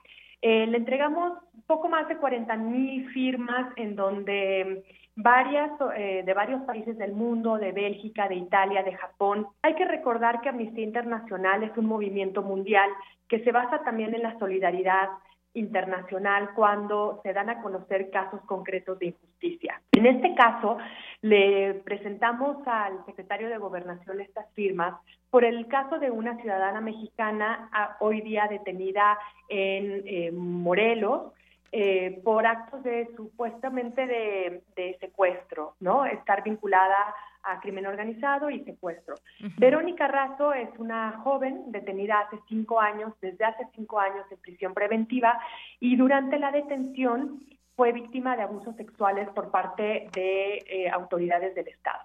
Eh, 0.41 0.67
le 0.67 0.77
entregamos 0.77 1.39
poco 1.67 1.89
más 1.89 2.09
de 2.09 2.17
40 2.17 2.57
mil 2.57 3.09
firmas 3.11 3.73
en 3.77 3.97
donde 3.97 4.85
varias 5.17 5.71
eh, 5.97 6.23
de 6.25 6.35
varios 6.35 6.63
países 6.63 6.97
del 6.97 7.13
mundo, 7.13 7.59
de 7.59 7.73
Bélgica, 7.73 8.29
de 8.29 8.37
Italia, 8.37 8.85
de 8.85 8.95
Japón. 8.95 9.49
Hay 9.63 9.75
que 9.75 9.85
recordar 9.85 10.41
que 10.41 10.49
Amnistía 10.49 10.85
Internacional 10.85 11.65
es 11.65 11.77
un 11.77 11.87
movimiento 11.87 12.43
mundial 12.43 12.89
que 13.29 13.41
se 13.41 13.51
basa 13.51 13.83
también 13.83 14.15
en 14.15 14.23
la 14.23 14.39
solidaridad 14.39 15.09
internacional 15.55 16.51
cuando 16.55 17.21
se 17.23 17.33
dan 17.33 17.51
a 17.51 17.61
conocer 17.63 18.11
casos 18.11 18.41
concretos 18.43 18.99
de 18.99 19.07
injusticia. 19.07 19.81
En 19.93 20.07
este 20.07 20.35
caso, 20.35 20.79
le 21.23 21.75
presentamos 21.85 22.59
al 22.67 23.05
secretario 23.07 23.49
de 23.49 23.59
Gobernación 23.59 24.21
estas 24.21 24.51
firmas 24.53 24.95
por 25.31 25.45
el 25.45 25.67
caso 25.69 25.99
de 25.99 26.11
una 26.11 26.37
ciudadana 26.41 26.81
mexicana 26.81 27.71
hoy 28.01 28.21
día 28.21 28.47
detenida 28.49 29.19
en 29.49 30.37
Morelos 30.37 31.33
eh, 31.71 32.23
por 32.25 32.47
actos 32.47 32.83
de 32.83 33.11
supuestamente 33.15 34.07
de, 34.07 34.97
secuestro, 35.01 35.75
¿no? 35.81 36.07
Estar 36.07 36.43
vinculada 36.43 37.15
a 37.49 37.61
crimen 37.61 37.87
organizado 37.87 38.51
y 38.51 38.65
secuestro. 38.65 39.15
Verónica 39.57 40.07
Razo 40.09 40.53
es 40.53 40.69
una 40.79 41.21
joven 41.25 41.73
detenida 41.73 42.21
hace 42.21 42.39
cinco 42.49 42.81
años, 42.81 43.13
desde 43.21 43.45
hace 43.45 43.67
cinco 43.75 43.99
años 43.99 44.27
en 44.31 44.39
prisión 44.39 44.75
preventiva 44.75 45.39
y 45.81 45.97
durante 45.97 46.39
la 46.39 46.53
detención 46.53 47.41
fue 47.75 47.93
víctima 47.93 48.37
de 48.37 48.43
abusos 48.43 48.75
sexuales 48.77 49.29
por 49.31 49.51
parte 49.51 50.09
de 50.13 50.65
eh, 50.67 50.91
autoridades 50.91 51.55
del 51.55 51.69
Estado. 51.69 52.01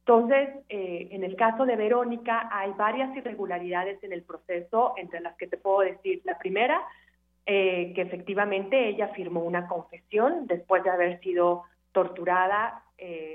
Entonces, 0.00 0.48
eh, 0.68 1.08
en 1.12 1.22
el 1.22 1.36
caso 1.36 1.64
de 1.64 1.76
Verónica 1.76 2.48
hay 2.50 2.72
varias 2.72 3.16
irregularidades 3.16 4.02
en 4.02 4.12
el 4.12 4.22
proceso, 4.22 4.94
entre 4.96 5.20
las 5.20 5.36
que 5.36 5.46
te 5.46 5.56
puedo 5.56 5.80
decir. 5.80 6.22
La 6.24 6.38
primera, 6.38 6.82
eh, 7.46 7.92
que 7.94 8.02
efectivamente 8.02 8.88
ella 8.88 9.08
firmó 9.08 9.44
una 9.44 9.68
confesión 9.68 10.48
después 10.48 10.82
de 10.82 10.90
haber 10.90 11.20
sido 11.20 11.62
torturada. 11.92 12.82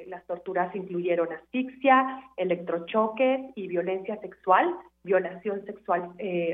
Las 0.07 0.25
torturas 0.25 0.73
incluyeron 0.75 1.31
asfixia, 1.33 2.23
electrochoques 2.37 3.51
y 3.55 3.67
violencia 3.67 4.17
sexual, 4.21 4.73
violación 5.03 5.65
sexual 5.65 6.11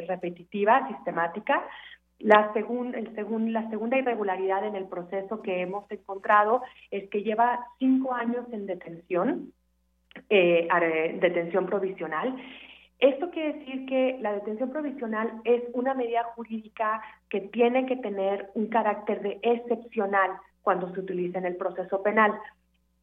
repetitiva, 0.08 0.88
sistemática. 0.88 1.64
La 2.24 2.54
segunda 2.54 3.98
irregularidad 3.98 4.66
en 4.66 4.76
el 4.76 4.86
proceso 4.86 5.42
que 5.42 5.62
hemos 5.62 5.90
encontrado 5.92 6.62
es 6.90 7.10
que 7.10 7.22
lleva 7.22 7.66
cinco 7.80 8.14
años 8.14 8.46
en 8.54 8.66
detención, 8.66 9.52
eh, 10.30 10.68
detención 11.20 11.66
provisional. 11.66 12.34
Esto 13.00 13.30
quiere 13.30 13.60
decir 13.60 13.86
que 13.88 14.18
la 14.22 14.32
detención 14.32 14.70
provisional 14.70 15.42
es 15.44 15.64
una 15.74 15.94
medida 15.94 16.24
jurídica 16.36 17.02
que 17.28 17.42
tiene 17.42 17.86
que 17.86 17.98
tener 17.98 18.50
un 18.54 18.68
carácter 18.68 19.22
de 19.22 19.40
excepcional 19.42 20.32
cuando 20.62 20.94
se 20.94 21.02
utiliza 21.02 21.40
en 21.40 21.46
el 21.46 21.58
proceso 21.58 22.02
penal. 22.02 22.40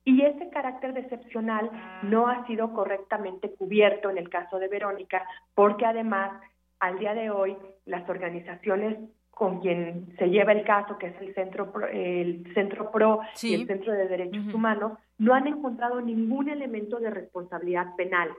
Y 0.04 0.22
ese 0.22 0.48
carácter 0.50 0.94
de 0.94 1.00
excepcional 1.00 1.70
no 2.02 2.28
ha 2.28 2.46
sido 2.46 2.72
correctamente 2.72 3.50
cubierto 3.54 4.10
en 4.10 4.18
el 4.18 4.30
caso 4.30 4.58
de 4.58 4.68
Verónica, 4.68 5.26
porque 5.54 5.84
además, 5.84 6.40
al 6.78 6.98
día 6.98 7.14
de 7.14 7.30
hoy, 7.30 7.56
las 7.84 8.08
organizaciones 8.08 8.98
con 9.30 9.60
quien 9.60 10.14
se 10.18 10.28
lleva 10.28 10.52
el 10.52 10.64
caso, 10.64 10.98
que 10.98 11.08
es 11.08 11.20
el 11.20 11.34
Centro 11.34 11.72
Pro, 11.72 11.86
el 11.86 12.52
Centro 12.54 12.90
Pro 12.90 13.20
y 13.42 13.54
el 13.54 13.66
Centro 13.66 13.92
de 13.92 14.08
Derechos 14.08 14.52
Humanos, 14.52 14.98
no 15.18 15.34
han 15.34 15.46
encontrado 15.46 16.00
ningún 16.00 16.48
elemento 16.48 16.98
de 16.98 17.10
responsabilidad 17.10 17.94
penal 17.96 18.30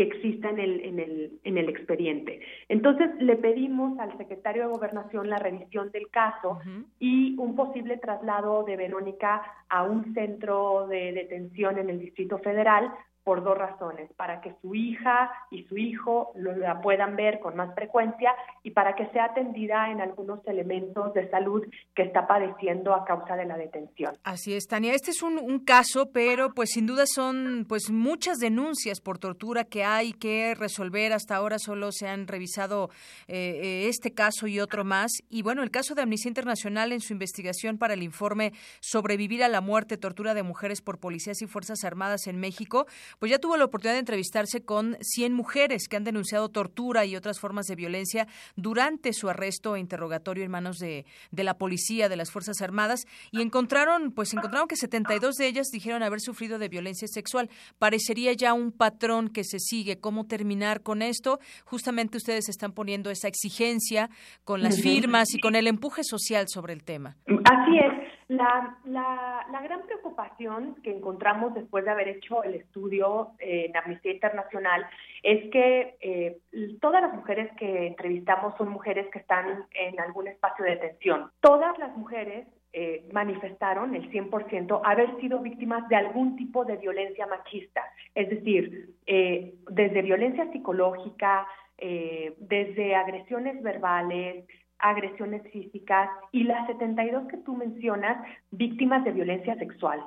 que 0.00 0.06
exista 0.06 0.48
en 0.48 0.58
el, 0.58 0.80
en, 0.80 0.98
el, 0.98 1.40
en 1.44 1.58
el 1.58 1.68
expediente. 1.68 2.40
Entonces, 2.70 3.10
le 3.18 3.36
pedimos 3.36 3.98
al 3.98 4.16
secretario 4.16 4.62
de 4.62 4.72
Gobernación 4.72 5.28
la 5.28 5.38
revisión 5.38 5.90
del 5.90 6.08
caso 6.08 6.58
y 6.98 7.36
un 7.36 7.54
posible 7.54 7.98
traslado 7.98 8.64
de 8.64 8.78
Verónica 8.78 9.42
a 9.68 9.82
un 9.82 10.14
centro 10.14 10.86
de 10.86 11.12
detención 11.12 11.76
en 11.76 11.90
el 11.90 12.00
Distrito 12.00 12.38
Federal 12.38 12.90
por 13.24 13.42
dos 13.42 13.56
razones, 13.56 14.10
para 14.16 14.40
que 14.40 14.54
su 14.62 14.74
hija 14.74 15.30
y 15.50 15.64
su 15.64 15.76
hijo 15.76 16.32
la 16.34 16.80
puedan 16.80 17.16
ver 17.16 17.40
con 17.40 17.56
más 17.56 17.74
frecuencia 17.74 18.34
y 18.62 18.70
para 18.70 18.94
que 18.96 19.06
sea 19.10 19.26
atendida 19.26 19.90
en 19.90 20.00
algunos 20.00 20.46
elementos 20.46 21.12
de 21.14 21.28
salud 21.30 21.66
que 21.94 22.02
está 22.02 22.26
padeciendo 22.26 22.94
a 22.94 23.04
causa 23.04 23.36
de 23.36 23.44
la 23.44 23.56
detención. 23.56 24.16
Así 24.24 24.54
es, 24.54 24.66
Tania. 24.66 24.94
Este 24.94 25.10
es 25.10 25.22
un, 25.22 25.60
caso, 25.64 26.10
pero 26.12 26.54
pues 26.54 26.70
sin 26.70 26.86
duda 26.86 27.04
son 27.06 27.66
pues 27.68 27.90
muchas 27.90 28.38
denuncias 28.38 29.00
por 29.00 29.18
tortura 29.18 29.64
que 29.64 29.84
hay 29.84 30.12
que 30.12 30.54
resolver. 30.54 31.12
Hasta 31.12 31.36
ahora 31.36 31.58
solo 31.58 31.92
se 31.92 32.08
han 32.08 32.26
revisado 32.26 32.88
eh, 33.28 33.60
eh, 33.62 33.88
este 33.88 34.12
caso 34.14 34.46
y 34.46 34.58
otro 34.60 34.84
más. 34.84 35.10
Y 35.28 35.42
bueno, 35.42 35.62
el 35.62 35.70
caso 35.70 35.94
de 35.94 36.02
Amnistía 36.02 36.30
Internacional 36.30 36.92
en 36.92 37.00
su 37.00 37.12
investigación 37.12 37.78
para 37.78 37.94
el 37.94 38.02
informe 38.02 38.52
Sobrevivir 38.80 39.44
a 39.44 39.48
la 39.48 39.60
muerte, 39.60 39.98
tortura 39.98 40.34
de 40.34 40.42
mujeres 40.42 40.80
por 40.80 40.98
policías 40.98 41.42
y 41.42 41.46
fuerzas 41.46 41.84
armadas 41.84 42.26
en 42.26 42.38
México, 42.38 42.86
pues 43.18 43.30
ya 43.30 43.38
tuvo 43.38 43.56
la 43.56 43.64
oportunidad 43.64 43.94
de 43.94 44.00
entrevistarse 44.00 44.64
con 44.64 44.96
100 45.00 45.32
mujeres 45.32 45.88
que 45.88 45.96
han 45.96 46.04
denunciado 46.04 46.48
tortura 46.48 47.04
y 47.04 47.16
otras 47.16 47.40
formas 47.40 47.66
de 47.66 47.76
violencia 47.76 48.26
durante 48.56 49.12
su 49.12 49.28
arresto 49.28 49.76
e 49.76 49.80
interrogatorio 49.80 50.44
en 50.44 50.50
manos 50.50 50.78
de, 50.78 51.04
de 51.30 51.44
la 51.44 51.54
policía, 51.54 52.08
de 52.08 52.16
las 52.16 52.30
Fuerzas 52.30 52.60
Armadas, 52.62 53.06
y 53.30 53.42
encontraron, 53.42 54.12
pues 54.12 54.32
encontraron 54.32 54.68
que 54.68 54.76
72 54.76 55.36
de 55.36 55.46
ellas 55.46 55.68
dijeron 55.72 56.02
haber 56.02 56.20
sufrido 56.20 56.58
de 56.58 56.68
violencia 56.68 57.08
sexual. 57.08 57.50
Parecería 57.78 58.32
ya 58.32 58.54
un 58.54 58.72
patrón 58.72 59.28
que 59.28 59.44
se 59.44 59.58
sigue. 59.58 60.00
¿Cómo 60.00 60.26
terminar 60.26 60.82
con 60.82 61.02
esto? 61.02 61.38
Justamente 61.64 62.16
ustedes 62.16 62.48
están 62.48 62.72
poniendo 62.72 63.10
esa 63.10 63.28
exigencia 63.28 64.10
con 64.44 64.62
las 64.62 64.80
firmas 64.80 65.34
y 65.34 65.40
con 65.40 65.54
el 65.54 65.66
empuje 65.66 66.02
social 66.04 66.46
sobre 66.48 66.72
el 66.72 66.84
tema. 66.84 67.16
Así 67.26 67.78
es. 67.78 68.10
La, 68.28 68.78
la, 68.84 69.44
la, 69.50 69.60
gran 69.60 69.82
preocupación 69.86 70.76
que 70.84 70.96
encontramos 70.96 71.52
después 71.52 71.84
de 71.84 71.90
haber 71.90 72.06
hecho 72.06 72.44
el 72.44 72.54
estudio 72.54 72.99
eh, 73.38 73.66
en 73.66 73.76
Amnistía 73.76 74.12
Internacional 74.12 74.86
es 75.22 75.50
que 75.50 75.96
eh, 76.00 76.38
todas 76.80 77.02
las 77.02 77.14
mujeres 77.14 77.50
que 77.58 77.86
entrevistamos 77.86 78.54
son 78.56 78.68
mujeres 78.68 79.06
que 79.12 79.18
están 79.18 79.64
en 79.72 79.98
algún 80.00 80.28
espacio 80.28 80.64
de 80.64 80.72
detención. 80.72 81.30
Todas 81.40 81.78
las 81.78 81.96
mujeres 81.96 82.46
eh, 82.72 83.08
manifestaron, 83.12 83.94
el 83.94 84.10
100%, 84.10 84.80
haber 84.84 85.20
sido 85.20 85.40
víctimas 85.40 85.88
de 85.88 85.96
algún 85.96 86.36
tipo 86.36 86.64
de 86.64 86.76
violencia 86.76 87.26
machista, 87.26 87.82
es 88.14 88.28
decir, 88.30 88.90
desde 89.06 90.02
violencia 90.02 90.50
psicológica, 90.52 91.46
desde 91.76 92.94
agresiones 92.94 93.60
verbales, 93.62 94.44
agresiones 94.80 95.42
físicas 95.50 96.08
y 96.32 96.44
las 96.44 96.66
72 96.66 97.28
que 97.28 97.38
tú 97.38 97.56
mencionas, 97.56 98.24
víctimas 98.50 99.04
de 99.04 99.12
violencia 99.12 99.56
sexual. 99.56 100.00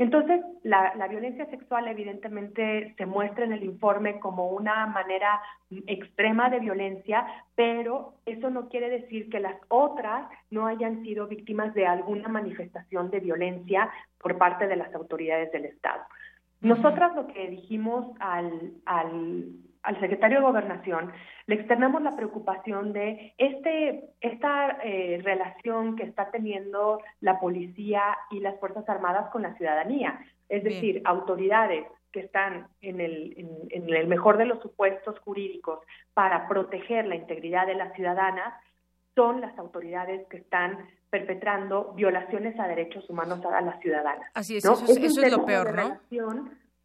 Entonces, 0.00 0.40
la, 0.62 0.94
violencia 1.10 1.44
sexual 1.50 1.86
evidentemente 1.86 2.94
se 2.96 3.04
muestra 3.04 3.44
en 3.44 3.52
el 3.52 3.62
informe 3.62 4.18
como 4.18 4.48
una 4.48 4.86
manera 4.86 5.42
extrema 5.86 6.48
de 6.48 6.58
violencia, 6.58 7.26
pero 7.54 8.14
eso 8.24 8.48
no 8.48 8.70
quiere 8.70 8.88
decir 8.88 9.28
que 9.28 9.40
las 9.40 9.56
otras 9.68 10.30
no 10.50 10.66
hayan 10.66 11.02
sido 11.02 11.26
víctimas 11.26 11.74
de 11.74 11.86
alguna 11.86 12.28
manifestación 12.28 13.10
de 13.10 13.20
violencia 13.20 13.90
por 14.16 14.38
parte 14.38 14.66
de 14.68 14.76
las 14.76 14.94
autoridades 14.94 15.52
del 15.52 15.66
Estado. 15.66 16.00
Nosotras 16.62 17.14
lo 17.14 17.26
que 17.26 17.48
dijimos 17.48 18.06
al, 18.20 18.72
al 18.86 19.52
al 19.82 19.98
secretario 20.00 20.38
de 20.38 20.44
Gobernación, 20.44 21.12
le 21.50 21.56
externamos 21.56 22.00
la 22.00 22.14
preocupación 22.14 22.92
de 22.92 23.34
este, 23.36 24.04
esta 24.20 24.78
eh, 24.84 25.20
relación 25.24 25.96
que 25.96 26.04
está 26.04 26.30
teniendo 26.30 27.02
la 27.20 27.40
policía 27.40 28.16
y 28.30 28.38
las 28.38 28.56
Fuerzas 28.60 28.88
Armadas 28.88 29.30
con 29.32 29.42
la 29.42 29.56
ciudadanía. 29.56 30.20
Es 30.48 30.62
decir, 30.62 31.02
autoridades 31.04 31.86
que 32.12 32.20
están 32.20 32.68
en 32.82 33.00
el, 33.00 33.34
en, 33.68 33.92
el 33.92 34.06
mejor 34.06 34.38
de 34.38 34.44
los 34.44 34.62
supuestos 34.62 35.18
jurídicos 35.18 35.80
para 36.14 36.46
proteger 36.46 37.06
la 37.06 37.16
integridad 37.16 37.66
de 37.66 37.74
las 37.74 37.96
ciudadanas 37.96 38.54
son 39.16 39.40
las 39.40 39.58
autoridades 39.58 40.28
que 40.28 40.36
están 40.36 40.88
perpetrando 41.10 41.94
violaciones 41.94 42.56
a 42.60 42.68
derechos 42.68 43.10
humanos 43.10 43.44
a 43.44 43.60
las 43.60 43.80
ciudadanas. 43.80 44.30
Así 44.34 44.58
es, 44.58 44.64
eso, 44.64 44.84
es, 44.86 45.32
lo 45.32 45.44
peor, 45.44 45.74
¿no? 45.74 45.98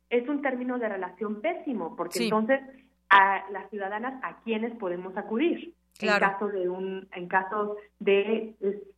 es 0.10 0.28
un 0.28 0.42
término 0.42 0.80
de 0.80 0.90
relación 0.90 1.42
pésimo, 1.42 1.96
porque 1.96 2.24
entonces 2.24 2.62
a 3.10 3.50
las 3.52 3.70
ciudadanas 3.70 4.22
a 4.24 4.42
quienes 4.44 4.76
podemos 4.78 5.16
acudir 5.18 5.74
en 6.00 6.20
caso 6.20 6.48
de 6.48 6.70
un 6.70 7.08
en 7.14 7.28
caso 7.28 7.78
de 8.00 8.54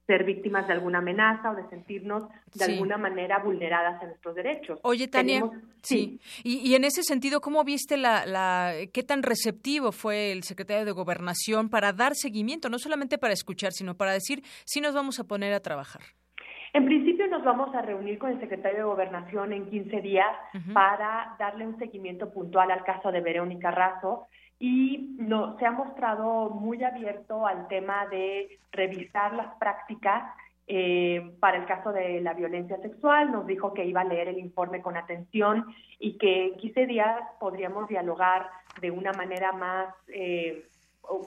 ser 0.08 0.24
víctimas 0.24 0.68
de 0.68 0.74
alguna 0.74 0.99
amenaza 0.99 1.51
o 1.51 1.55
de 1.55 1.68
sentirnos 1.70 2.30
de 2.53 2.66
alguna 2.66 2.97
manera 2.97 3.39
vulneradas 3.39 4.01
en 4.01 4.10
nuestros 4.10 4.36
derechos. 4.36 4.80
Oye, 4.84 5.08
Tania, 5.08 5.43
sí. 5.84 6.20
Y, 6.43 6.74
en 6.76 6.86
ese 6.86 7.03
sentido, 7.03 7.41
¿cómo 7.41 7.64
viste 7.64 7.97
la, 7.97 8.26
la, 8.26 8.74
qué 8.93 9.03
tan 9.03 9.22
receptivo 9.22 9.91
fue 9.91 10.32
el 10.32 10.43
secretario 10.43 10.86
de 10.86 10.91
Gobernación 10.91 11.70
para 11.70 11.91
dar 11.93 12.16
seguimiento, 12.16 12.70
no 12.70 12.80
solamente 12.80 13.18
para 13.18 13.34
escuchar, 13.34 13.74
sino 13.74 13.95
para 13.95 14.14
decir 14.14 14.43
si 14.66 14.80
nos 14.82 14.93
vamos 14.93 15.20
a 15.20 15.26
poner 15.26 15.53
a 15.53 15.60
trabajar? 15.60 16.01
En 16.74 16.86
principio 16.86 17.28
nos 17.28 17.43
vamos 17.43 17.74
a 17.74 17.82
reunir 17.82 18.18
con 18.18 18.32
el 18.32 18.39
secretario 18.39 18.80
de 18.80 18.84
Gobernación 18.84 19.53
en 19.53 19.70
15 19.70 20.01
días 20.01 20.36
para 20.74 21.36
darle 21.39 21.65
un 21.65 21.78
seguimiento 21.78 22.32
puntual 22.32 22.72
al 22.72 22.84
caso 22.84 23.11
de 23.11 23.22
Verónica 23.22 23.72
Razo 23.72 24.28
y 24.59 25.15
no, 25.20 25.57
se 25.59 25.65
ha 25.65 25.72
mostrado 25.72 26.49
muy 26.49 26.84
abierto 26.84 27.45
al 27.45 27.68
tema 27.68 28.07
de 28.07 28.59
revisar 28.72 29.34
las 29.34 29.53
prácticas 29.55 30.34
eh, 30.70 31.32
para 31.39 31.57
el 31.57 31.65
caso 31.65 31.93
de 31.93 32.20
la 32.22 32.34
violencia 32.34 32.78
sexual. 32.82 33.32
Nos 33.32 33.45
dijo 33.45 33.74
que 33.74 33.86
iba 33.86 34.01
a 34.01 34.05
leer 34.05 34.30
el 34.30 34.39
informe 34.39 34.82
con 34.82 34.97
atención 34.97 35.65
y 35.99 36.18
que 36.18 36.47
en 36.47 36.57
15 36.57 36.86
días 36.88 37.22
podríamos 37.39 37.88
dialogar 37.88 38.49
de 38.82 38.91
una 38.91 39.13
manera 39.13 39.51
más... 39.51 39.93
Eh, 40.07 40.65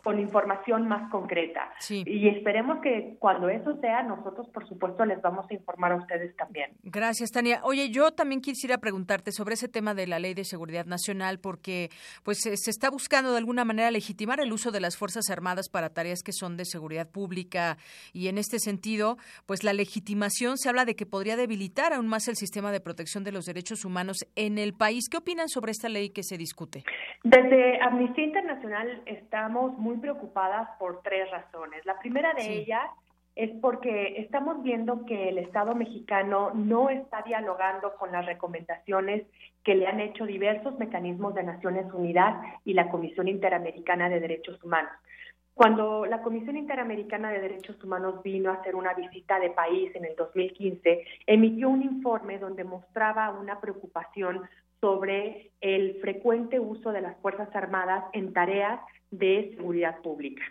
con 0.03 0.19
información 0.19 0.89
más 0.89 1.11
concreta. 1.11 1.73
Y 1.89 2.29
esperemos 2.29 2.81
que 2.83 3.17
cuando 3.19 3.49
eso 3.49 3.77
sea, 3.81 4.03
nosotros, 4.03 4.49
por 4.49 4.67
supuesto, 4.69 5.05
les 5.05 5.21
vamos 5.23 5.47
a 5.51 5.55
informar 5.55 5.93
a 5.93 5.97
ustedes 5.97 6.35
también. 6.37 6.71
Gracias, 6.83 7.31
Tania. 7.31 7.61
Oye, 7.65 7.91
yo 7.91 8.13
también 8.13 8.41
quisiera 8.41 8.79
preguntarte 8.79 9.33
sobre 9.33 9.55
ese 9.55 9.69
tema 9.69 9.95
de 9.95 10.07
la 10.07 10.19
Ley 10.19 10.35
de 10.35 10.45
Seguridad 10.45 10.87
Nacional, 10.87 11.39
porque 11.39 11.91
pues 12.23 12.39
se 12.41 12.71
está 12.71 12.91
buscando 12.91 13.33
de 13.33 13.39
alguna 13.39 13.65
manera 13.65 13.91
legitimar 13.91 14.41
el 14.41 14.53
uso 14.53 14.71
de 14.71 14.81
las 14.81 14.97
Fuerzas 14.97 15.31
Armadas 15.31 15.69
para 15.69 15.91
tareas 15.91 16.23
que 16.23 16.33
son 16.33 16.57
de 16.57 16.65
seguridad 16.65 17.09
pública 17.09 17.77
y 18.13 18.29
en 18.29 18.39
este 18.39 18.59
sentido, 18.59 19.17
pues 19.47 19.65
la 19.65 19.73
legitimación 19.73 20.59
se 20.59 20.69
habla 20.69 20.85
de 20.85 20.95
que 20.95 21.07
podría 21.07 21.37
debilitar 21.37 21.93
aún 21.93 22.09
más 22.09 22.29
el 22.29 22.37
sistema 22.37 22.73
de 22.73 22.81
protección 22.81 23.25
de 23.25 23.33
los 23.33 23.45
derechos 23.45 23.85
humanos 23.85 24.19
en 24.37 24.59
el 24.59 24.75
país. 24.75 25.09
¿Qué 25.11 25.19
opinan 25.19 25.49
sobre 25.49 25.73
esta 25.73 25.89
ley 25.89 26.11
que 26.11 26.23
se 26.23 26.37
discute? 26.37 26.85
Desde 27.23 27.81
Amnistía 27.83 28.25
Internacional 28.25 29.03
estamos 29.07 29.70
muy 29.79 29.97
preocupadas 29.97 30.69
por 30.79 31.03
tres 31.03 31.31
razones. 31.31 31.85
La 31.87 31.99
primera 31.99 32.33
de 32.35 32.53
ellas 32.53 32.91
es 33.37 33.51
porque 33.61 34.17
estamos 34.19 34.63
viendo 34.63 35.07
que 35.07 35.29
el 35.29 35.39
Estado 35.39 35.75
mexicano 35.75 36.51
no 36.55 36.91
está 36.91 37.23
dialogando 37.23 37.95
con 37.97 38.13
las 38.13 38.27
recomendaciones 38.27 39.25
que 39.65 39.75
le 39.75 39.87
han 39.87 40.01
hecho 40.01 40.27
diversos 40.27 40.79
mecanismos 40.79 41.35
de 41.35 41.45
Naciones 41.45 41.93
Unidas 41.93 42.45
y 42.65 42.75
la 42.75 42.89
Comisión 42.89 43.29
Interamericana 43.29 44.09
de 44.09 44.21
Derechos 44.21 44.63
Humanos. 44.63 44.93
Cuando 45.55 46.07
la 46.07 46.23
Comisión 46.23 46.57
Interamericana 46.57 47.31
de 47.31 47.41
Derechos 47.41 47.83
Humanos 47.85 48.23
vino 48.23 48.51
a 48.51 48.55
hacer 48.55 48.75
una 48.75 48.95
visita 48.95 49.39
de 49.39 49.51
país 49.51 49.95
en 49.95 50.07
el 50.07 50.17
2015, 50.17 51.05
emitió 51.27 51.69
un 51.69 51.83
informe 51.83 52.39
donde 52.39 52.65
mostraba 52.65 53.31
una 53.31 53.61
preocupación 53.61 54.43
sobre 54.81 55.51
el 55.61 56.01
frecuente 56.01 56.59
uso 56.59 56.93
de 56.93 57.03
las 57.03 57.17
Fuerzas 57.19 57.55
Armadas 57.55 58.05
en 58.13 58.33
tareas 58.33 58.81
de 59.11 59.53
seguridad 59.57 60.01
pública. 60.03 60.43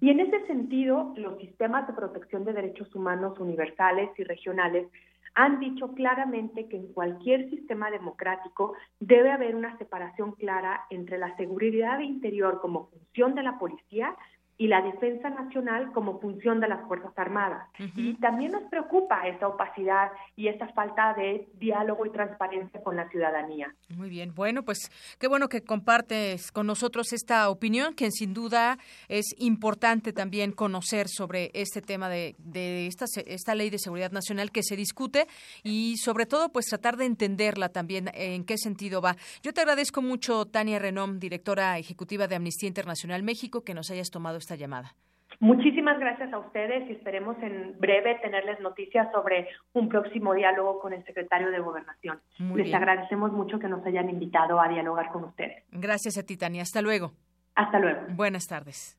Y 0.00 0.10
en 0.10 0.20
ese 0.20 0.46
sentido, 0.46 1.14
los 1.16 1.38
sistemas 1.38 1.86
de 1.86 1.94
protección 1.94 2.44
de 2.44 2.52
derechos 2.52 2.94
humanos 2.94 3.38
universales 3.38 4.10
y 4.18 4.24
regionales 4.24 4.88
han 5.34 5.60
dicho 5.60 5.94
claramente 5.94 6.68
que 6.68 6.76
en 6.76 6.92
cualquier 6.92 7.48
sistema 7.50 7.90
democrático 7.90 8.74
debe 8.98 9.30
haber 9.30 9.54
una 9.54 9.78
separación 9.78 10.32
clara 10.32 10.86
entre 10.90 11.18
la 11.18 11.36
seguridad 11.36 12.00
interior 12.00 12.60
como 12.60 12.88
función 12.88 13.34
de 13.34 13.44
la 13.44 13.58
policía 13.58 14.16
y 14.60 14.66
la 14.66 14.82
defensa 14.82 15.30
nacional 15.30 15.90
como 15.94 16.20
función 16.20 16.60
de 16.60 16.68
las 16.68 16.86
Fuerzas 16.86 17.14
Armadas. 17.16 17.66
Y 17.96 18.12
también 18.16 18.52
nos 18.52 18.64
preocupa 18.64 19.26
esa 19.26 19.48
opacidad 19.48 20.12
y 20.36 20.48
esa 20.48 20.68
falta 20.74 21.14
de 21.14 21.48
diálogo 21.54 22.04
y 22.04 22.10
transparencia 22.10 22.82
con 22.82 22.94
la 22.94 23.08
ciudadanía. 23.08 23.74
Muy 23.88 24.10
bien, 24.10 24.34
bueno, 24.34 24.62
pues 24.62 24.90
qué 25.18 25.28
bueno 25.28 25.48
que 25.48 25.62
compartes 25.62 26.52
con 26.52 26.66
nosotros 26.66 27.14
esta 27.14 27.48
opinión, 27.48 27.94
que 27.94 28.10
sin 28.10 28.34
duda 28.34 28.76
es 29.08 29.34
importante 29.38 30.12
también 30.12 30.52
conocer 30.52 31.08
sobre 31.08 31.50
este 31.54 31.80
tema 31.80 32.10
de, 32.10 32.36
de 32.36 32.86
esta, 32.86 33.06
esta 33.24 33.54
ley 33.54 33.70
de 33.70 33.78
seguridad 33.78 34.12
nacional 34.12 34.52
que 34.52 34.62
se 34.62 34.76
discute 34.76 35.26
y 35.62 35.96
sobre 35.96 36.26
todo 36.26 36.50
pues 36.50 36.66
tratar 36.66 36.98
de 36.98 37.06
entenderla 37.06 37.70
también 37.70 38.10
en 38.12 38.44
qué 38.44 38.58
sentido 38.58 39.00
va. 39.00 39.16
Yo 39.42 39.54
te 39.54 39.62
agradezco 39.62 40.02
mucho, 40.02 40.44
Tania 40.44 40.78
Renom, 40.78 41.18
directora 41.18 41.78
ejecutiva 41.78 42.28
de 42.28 42.36
Amnistía 42.36 42.68
Internacional 42.68 43.22
México, 43.22 43.62
que 43.62 43.72
nos 43.72 43.90
hayas 43.90 44.10
tomado 44.10 44.36
esta 44.36 44.49
llamada. 44.56 44.94
Muchísimas 45.38 45.98
gracias 45.98 46.32
a 46.32 46.38
ustedes 46.38 46.88
y 46.90 46.92
esperemos 46.92 47.36
en 47.42 47.78
breve 47.78 48.18
tenerles 48.20 48.60
noticias 48.60 49.08
sobre 49.12 49.48
un 49.72 49.88
próximo 49.88 50.34
diálogo 50.34 50.80
con 50.80 50.92
el 50.92 51.04
secretario 51.04 51.50
de 51.50 51.60
Gobernación. 51.60 52.20
Les 52.54 52.74
agradecemos 52.74 53.32
mucho 53.32 53.58
que 53.58 53.68
nos 53.68 53.84
hayan 53.86 54.10
invitado 54.10 54.60
a 54.60 54.68
dialogar 54.68 55.10
con 55.10 55.24
ustedes. 55.24 55.64
Gracias 55.70 56.18
a 56.18 56.24
ti, 56.24 56.36
Tania. 56.36 56.62
Hasta 56.62 56.82
luego. 56.82 57.12
Hasta 57.54 57.78
luego. 57.78 58.00
Buenas 58.10 58.46
tardes. 58.46 58.98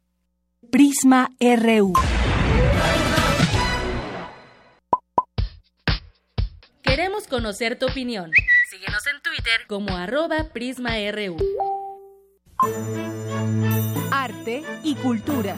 Prisma 0.72 1.30
RU. 1.40 1.94
Queremos 6.82 7.28
conocer 7.28 7.78
tu 7.78 7.86
opinión. 7.86 8.32
Síguenos 8.70 9.06
en 9.08 9.22
Twitter 9.22 9.68
como 9.68 9.96
arroba 9.96 10.46
PrismaRU 10.54 11.38
arte 14.32 14.64
y 14.84 14.96
cultura. 14.96 15.56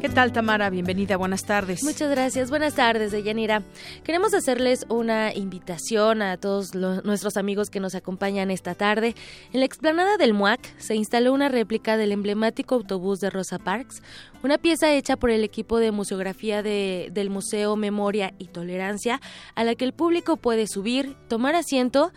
¿Qué 0.00 0.08
tal, 0.08 0.32
Tamara? 0.32 0.68
Bienvenida, 0.68 1.16
buenas 1.16 1.44
tardes. 1.44 1.84
Muchas 1.84 2.10
gracias, 2.10 2.50
buenas 2.50 2.74
tardes, 2.74 3.12
Deyanira. 3.12 3.62
Queremos 4.02 4.34
hacerles 4.34 4.84
una 4.88 5.32
invitación 5.32 6.22
a 6.22 6.36
todos 6.38 6.74
nuestros 6.74 7.36
amigos 7.36 7.70
que 7.70 7.78
nos 7.78 7.94
acompañan 7.94 8.50
esta 8.50 8.74
tarde. 8.74 9.14
En 9.52 9.60
la 9.60 9.66
explanada 9.66 10.16
del 10.16 10.34
MUAC 10.34 10.60
se 10.78 10.96
instaló 10.96 11.32
una 11.32 11.48
réplica 11.48 11.96
del 11.96 12.10
emblemático 12.10 12.74
autobús 12.74 13.20
de 13.20 13.30
Rosa 13.30 13.60
Parks, 13.60 14.02
una 14.42 14.58
pieza 14.58 14.92
hecha 14.92 15.16
por 15.16 15.30
el 15.30 15.44
equipo 15.44 15.78
de 15.78 15.92
museografía 15.92 16.64
del 16.64 17.30
Museo 17.30 17.76
Memoria 17.76 18.34
y 18.38 18.48
Tolerancia, 18.48 19.20
a 19.54 19.62
la 19.62 19.76
que 19.76 19.84
el 19.84 19.92
público 19.92 20.36
puede 20.36 20.66
subir, 20.66 21.14
tomar 21.28 21.54
asiento 21.54 22.12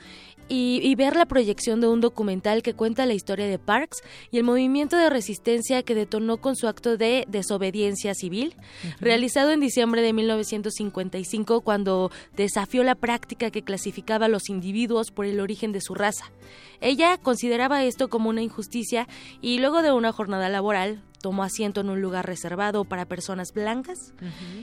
y, 0.47 0.93
ver 0.95 1.15
la 1.15 1.25
proyección 1.25 1.81
de 1.81 1.87
un 1.87 2.01
documental 2.01 2.61
que 2.61 2.73
cuenta 2.73 3.05
la 3.05 3.13
historia 3.13 3.47
de 3.47 3.59
Parks 3.59 4.01
y 4.31 4.37
el 4.37 4.43
movimiento 4.43 4.95
de 4.95 5.09
resistencia 5.09 5.83
que 5.83 5.95
detonó 5.95 6.37
con 6.37 6.55
su 6.55 6.67
acto 6.67 6.97
de 6.97 7.25
desobediencia 7.27 8.13
civil, 8.13 8.55
realizado 8.99 9.51
en 9.51 9.59
diciembre 9.59 10.01
de 10.01 10.13
1955 10.13 11.61
cuando 11.61 12.11
desafió 12.35 12.83
la 12.83 12.95
práctica 12.95 13.51
que 13.51 13.63
clasificaba 13.63 14.27
a 14.27 14.29
los 14.29 14.49
individuos 14.49 15.11
por 15.11 15.25
el 15.25 15.39
origen 15.39 15.71
de 15.71 15.81
su 15.81 15.95
raza. 15.95 16.31
Ella 16.79 17.17
consideraba 17.17 17.83
esto 17.83 18.09
como 18.09 18.29
una 18.29 18.41
injusticia 18.41 19.07
y 19.41 19.59
luego 19.59 19.81
de 19.81 19.91
una 19.91 20.11
jornada 20.11 20.49
laboral 20.49 21.03
tomó 21.21 21.43
asiento 21.43 21.81
en 21.81 21.89
un 21.89 22.01
lugar 22.01 22.27
reservado 22.27 22.85
para 22.85 23.05
personas 23.05 23.51
blancas 23.51 24.13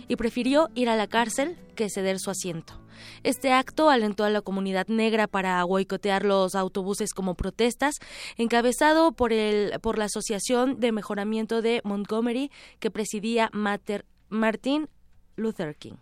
y 0.06 0.16
prefirió 0.16 0.70
ir 0.74 0.88
a 0.88 0.96
la 0.96 1.08
cárcel 1.08 1.56
que 1.74 1.90
ceder 1.90 2.20
su 2.20 2.30
asiento. 2.30 2.81
Este 3.22 3.52
acto 3.52 3.90
alentó 3.90 4.24
a 4.24 4.30
la 4.30 4.42
comunidad 4.42 4.86
negra 4.88 5.26
para 5.26 5.62
boicotear 5.64 6.24
los 6.24 6.54
autobuses 6.54 7.14
como 7.14 7.34
protestas, 7.34 7.96
encabezado 8.36 9.12
por, 9.12 9.32
el, 9.32 9.78
por 9.80 9.98
la 9.98 10.06
Asociación 10.06 10.80
de 10.80 10.92
Mejoramiento 10.92 11.62
de 11.62 11.80
Montgomery 11.84 12.50
que 12.78 12.90
presidía 12.90 13.50
Martin 13.52 14.88
Luther 15.36 15.76
King. 15.76 15.94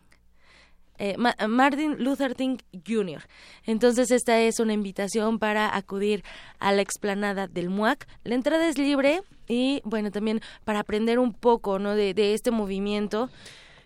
Eh, 1.02 1.16
Martin 1.48 1.96
Luther 1.98 2.36
King 2.36 2.58
Jr. 2.86 3.22
Entonces 3.64 4.10
esta 4.10 4.38
es 4.38 4.60
una 4.60 4.74
invitación 4.74 5.38
para 5.38 5.74
acudir 5.74 6.22
a 6.58 6.72
la 6.72 6.82
explanada 6.82 7.46
del 7.46 7.70
MUAC. 7.70 8.06
La 8.22 8.34
entrada 8.34 8.68
es 8.68 8.76
libre 8.76 9.22
y 9.48 9.80
bueno, 9.84 10.10
también 10.10 10.42
para 10.64 10.80
aprender 10.80 11.18
un 11.18 11.32
poco 11.32 11.78
¿no? 11.78 11.94
de, 11.94 12.12
de 12.12 12.34
este 12.34 12.50
movimiento. 12.50 13.30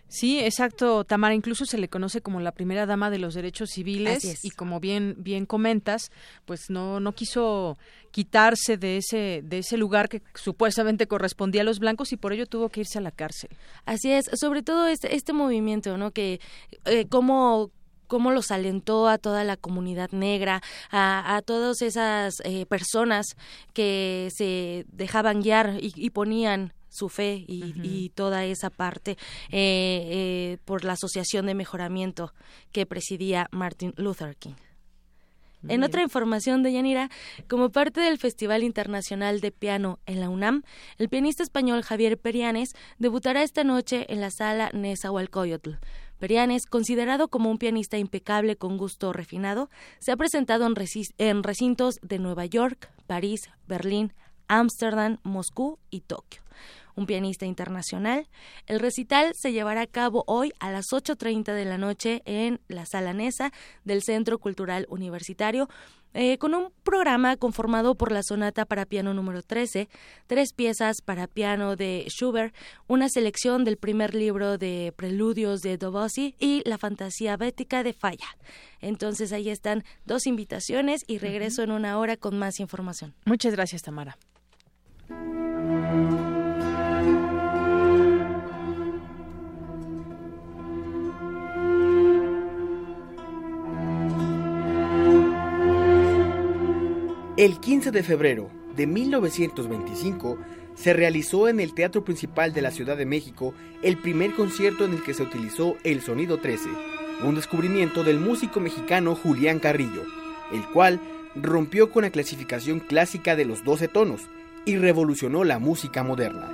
Sí, 0.07 0.39
exacto, 0.39 1.03
Tamara. 1.03 1.33
Incluso 1.33 1.65
se 1.65 1.77
le 1.77 1.89
conoce 1.89 2.21
como 2.21 2.39
la 2.39 2.51
primera 2.51 2.85
dama 2.85 3.09
de 3.09 3.19
los 3.19 3.33
derechos 3.33 3.71
civiles 3.71 4.45
y 4.45 4.51
como 4.51 4.79
bien 4.79 5.15
bien 5.17 5.45
comentas, 5.45 6.11
pues 6.45 6.69
no 6.69 6.99
no 6.99 7.13
quiso 7.13 7.77
quitarse 8.11 8.77
de 8.77 8.97
ese 8.97 9.41
de 9.43 9.59
ese 9.59 9.77
lugar 9.77 10.07
que 10.07 10.21
supuestamente 10.35 11.07
correspondía 11.07 11.61
a 11.61 11.65
los 11.65 11.79
blancos 11.79 12.13
y 12.13 12.17
por 12.17 12.33
ello 12.33 12.45
tuvo 12.45 12.69
que 12.69 12.81
irse 12.81 12.99
a 12.99 13.01
la 13.01 13.11
cárcel. 13.11 13.49
Así 13.85 14.11
es, 14.11 14.29
sobre 14.39 14.61
todo 14.61 14.87
este 14.87 15.15
este 15.15 15.33
movimiento, 15.33 15.97
¿no? 15.97 16.11
Que 16.11 16.39
eh, 16.85 17.07
como 17.07 17.71
cómo 18.07 18.31
los 18.31 18.51
alentó 18.51 19.07
a 19.07 19.17
toda 19.17 19.43
la 19.43 19.57
comunidad 19.57 20.11
negra, 20.11 20.61
a, 20.91 21.35
a 21.35 21.41
todas 21.41 21.81
esas 21.81 22.35
eh, 22.43 22.67
personas 22.67 23.35
que 23.73 24.29
se 24.31 24.85
dejaban 24.91 25.41
guiar 25.41 25.79
y 25.81 26.11
ponían 26.11 26.71
su 26.95 27.09
fe 27.09 27.43
y, 27.47 28.11
toda 28.15 28.45
esa 28.45 28.69
parte 28.69 29.11
eh, 29.11 29.17
eh, 29.51 30.57
por 30.65 30.83
la 30.83 30.93
Asociación 30.93 31.45
de 31.45 31.53
Mejoramiento 31.53 32.33
que 32.71 32.85
presidía 32.85 33.47
Martin 33.51 33.93
Luther 33.97 34.35
King. 34.37 34.55
En 35.67 35.83
otra 35.83 36.03
información 36.03 36.61
de 36.61 36.73
Yanira, 36.73 37.09
como 37.47 37.71
parte 37.71 37.99
del 37.99 38.19
Festival 38.19 38.63
Internacional 38.63 39.41
de 39.41 39.51
Piano 39.51 39.99
en 40.05 40.19
la 40.19 40.29
UNAM, 40.29 40.63
el 40.97 41.09
pianista 41.09 41.41
español 41.41 41.81
Javier 41.81 42.19
Perianes 42.19 42.69
debutará 42.99 43.41
esta 43.41 43.63
noche 43.63 44.05
en 44.09 44.21
la 44.21 44.29
sala 44.29 44.69
Nezahualcóyotl. 44.73 45.71
Perianes, 46.19 46.65
considerado 46.65 47.27
como 47.27 47.49
un 47.49 47.57
pianista 47.57 47.97
impecable 47.97 48.55
con 48.55 48.77
gusto 48.77 49.11
refinado, 49.11 49.69
se 49.99 50.11
ha 50.11 50.17
presentado 50.17 50.67
en 51.17 51.43
recintos 51.43 51.95
de 52.01 52.19
Nueva 52.19 52.45
York, 52.45 52.89
París, 53.07 53.49
Berlín, 53.67 54.13
Ámsterdam, 54.47 55.17
Moscú 55.23 55.79
y 55.89 56.01
Tokio 56.01 56.45
un 56.95 57.05
pianista 57.05 57.45
internacional. 57.45 58.27
El 58.67 58.79
recital 58.79 59.33
se 59.35 59.51
llevará 59.51 59.81
a 59.81 59.87
cabo 59.87 60.23
hoy 60.27 60.51
a 60.59 60.71
las 60.71 60.87
8.30 60.91 61.53
de 61.53 61.65
la 61.65 61.77
noche 61.77 62.21
en 62.25 62.59
la 62.67 62.85
Sala 62.85 63.13
Nesa 63.13 63.51
del 63.83 64.01
Centro 64.01 64.39
Cultural 64.39 64.85
Universitario. 64.89 65.69
Eh, 66.17 66.37
con 66.37 66.53
un 66.53 66.71
programa 66.83 67.35
conformado 67.35 67.95
por 67.95 68.09
la 68.13 68.23
sonata 68.23 68.63
para 68.63 68.85
piano 68.85 69.13
número 69.13 69.41
13, 69.41 69.89
tres 70.27 70.53
piezas 70.53 71.01
para 71.01 71.27
piano 71.27 71.75
de 71.75 72.05
Schubert, 72.07 72.55
una 72.87 73.09
selección 73.09 73.65
del 73.65 73.75
primer 73.75 74.15
libro 74.15 74.57
de 74.57 74.93
preludios 74.95 75.59
de 75.59 75.77
Debussy 75.77 76.33
y 76.39 76.61
la 76.63 76.77
fantasía 76.77 77.35
bética 77.35 77.83
de 77.83 77.91
Falla. 77.91 78.37
Entonces 78.79 79.33
ahí 79.33 79.49
están 79.49 79.83
dos 80.05 80.25
invitaciones 80.25 81.03
y 81.05 81.17
regreso 81.17 81.63
en 81.63 81.71
una 81.71 81.97
hora 81.99 82.15
con 82.15 82.39
más 82.39 82.61
información. 82.61 83.13
Muchas 83.25 83.51
gracias, 83.51 83.81
Tamara. 83.81 84.17
El 97.37 97.59
15 97.59 97.91
de 97.91 98.01
febrero 98.01 98.49
de 98.77 98.87
1925 98.87 100.37
se 100.73 100.93
realizó 100.93 101.49
en 101.49 101.59
el 101.59 101.73
Teatro 101.73 102.05
Principal 102.05 102.53
de 102.53 102.61
la 102.61 102.71
Ciudad 102.71 102.95
de 102.95 103.05
México 103.05 103.53
el 103.81 103.97
primer 103.97 104.33
concierto 104.33 104.85
en 104.85 104.93
el 104.93 105.03
que 105.03 105.13
se 105.13 105.23
utilizó 105.23 105.75
el 105.83 106.01
sonido 106.01 106.37
13, 106.37 106.69
un 107.25 107.35
descubrimiento 107.35 108.05
del 108.05 108.21
músico 108.21 108.61
mexicano 108.61 109.15
Julián 109.15 109.59
Carrillo, 109.59 110.03
el 110.53 110.65
cual 110.67 111.01
rompió 111.35 111.91
con 111.91 112.03
la 112.03 112.09
clasificación 112.09 112.79
clásica 112.79 113.35
de 113.35 113.43
los 113.43 113.65
12 113.65 113.89
tonos 113.89 114.21
y 114.63 114.77
revolucionó 114.77 115.43
la 115.43 115.59
música 115.59 116.03
moderna. 116.03 116.49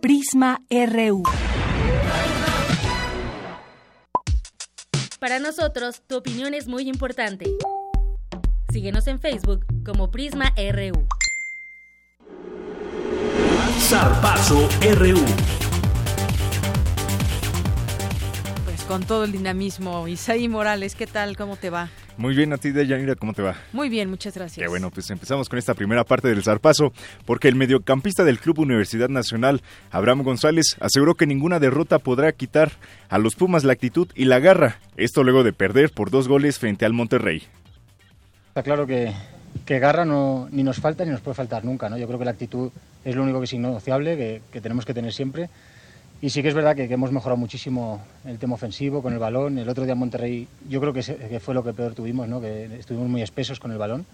Prisma 0.00 0.62
RU. 0.70 1.22
Para 5.18 5.40
nosotros, 5.40 6.02
tu 6.06 6.16
opinión 6.16 6.54
es 6.54 6.68
muy 6.68 6.88
importante. 6.88 7.46
Síguenos 8.72 9.08
en 9.08 9.18
Facebook 9.18 9.66
como 9.84 10.12
Prisma 10.12 10.54
RU. 10.56 11.08
Zarpazo 13.80 14.68
RU. 14.94 15.18
Pues 18.64 18.82
con 18.86 19.02
todo 19.04 19.24
el 19.24 19.32
dinamismo. 19.32 20.06
Isaí 20.06 20.46
Morales, 20.46 20.94
¿qué 20.94 21.08
tal? 21.08 21.36
¿Cómo 21.36 21.56
te 21.56 21.70
va? 21.70 21.90
Muy 22.18 22.34
bien, 22.34 22.52
a 22.52 22.58
ti, 22.58 22.72
Deyanira, 22.72 23.14
¿cómo 23.14 23.32
te 23.32 23.42
va? 23.42 23.54
Muy 23.72 23.88
bien, 23.88 24.10
muchas 24.10 24.34
gracias. 24.34 24.60
Qué 24.60 24.68
bueno, 24.68 24.90
pues 24.90 25.08
empezamos 25.08 25.48
con 25.48 25.56
esta 25.56 25.74
primera 25.74 26.02
parte 26.02 26.26
del 26.26 26.42
zarpazo, 26.42 26.92
porque 27.24 27.46
el 27.46 27.54
mediocampista 27.54 28.24
del 28.24 28.40
Club 28.40 28.58
Universidad 28.58 29.08
Nacional, 29.08 29.62
Abraham 29.92 30.24
González, 30.24 30.76
aseguró 30.80 31.14
que 31.14 31.28
ninguna 31.28 31.60
derrota 31.60 32.00
podrá 32.00 32.32
quitar 32.32 32.72
a 33.08 33.18
los 33.18 33.36
Pumas 33.36 33.62
la 33.62 33.72
actitud 33.72 34.08
y 34.16 34.24
la 34.24 34.40
garra. 34.40 34.80
Esto 34.96 35.22
luego 35.22 35.44
de 35.44 35.52
perder 35.52 35.92
por 35.92 36.10
dos 36.10 36.26
goles 36.26 36.58
frente 36.58 36.84
al 36.84 36.92
Monterrey. 36.92 37.44
Está 38.48 38.64
claro 38.64 38.84
que, 38.84 39.12
que 39.64 39.78
garra 39.78 40.04
no, 40.04 40.48
ni 40.50 40.64
nos 40.64 40.80
falta 40.80 41.04
ni 41.04 41.12
nos 41.12 41.20
puede 41.20 41.36
faltar 41.36 41.64
nunca, 41.64 41.88
¿no? 41.88 41.98
Yo 41.98 42.08
creo 42.08 42.18
que 42.18 42.24
la 42.24 42.32
actitud 42.32 42.72
es 43.04 43.14
lo 43.14 43.22
único 43.22 43.38
que 43.38 43.44
es 43.44 43.52
innegociable, 43.52 44.16
que, 44.16 44.42
que 44.50 44.60
tenemos 44.60 44.84
que 44.84 44.92
tener 44.92 45.12
siempre 45.12 45.50
y 46.20 46.30
sí 46.30 46.42
que 46.42 46.48
es 46.48 46.54
verdad 46.54 46.74
que, 46.74 46.84
hemos 46.84 47.12
mejorado 47.12 47.36
muchísimo 47.36 48.02
el 48.24 48.38
tema 48.38 48.54
ofensivo 48.54 49.02
con 49.02 49.12
el 49.12 49.20
balón. 49.20 49.58
El 49.58 49.68
otro 49.68 49.84
día 49.84 49.92
en 49.92 49.98
Monterrey 49.98 50.48
yo 50.68 50.80
creo 50.80 50.92
que, 50.92 51.02
fue 51.40 51.54
lo 51.54 51.62
que 51.62 51.72
peor 51.72 51.94
tuvimos, 51.94 52.28
¿no? 52.28 52.40
que 52.40 52.64
estuvimos 52.78 53.08
muy 53.08 53.22
espesos 53.22 53.60
con 53.60 53.70
el 53.70 53.78
balón. 53.78 54.04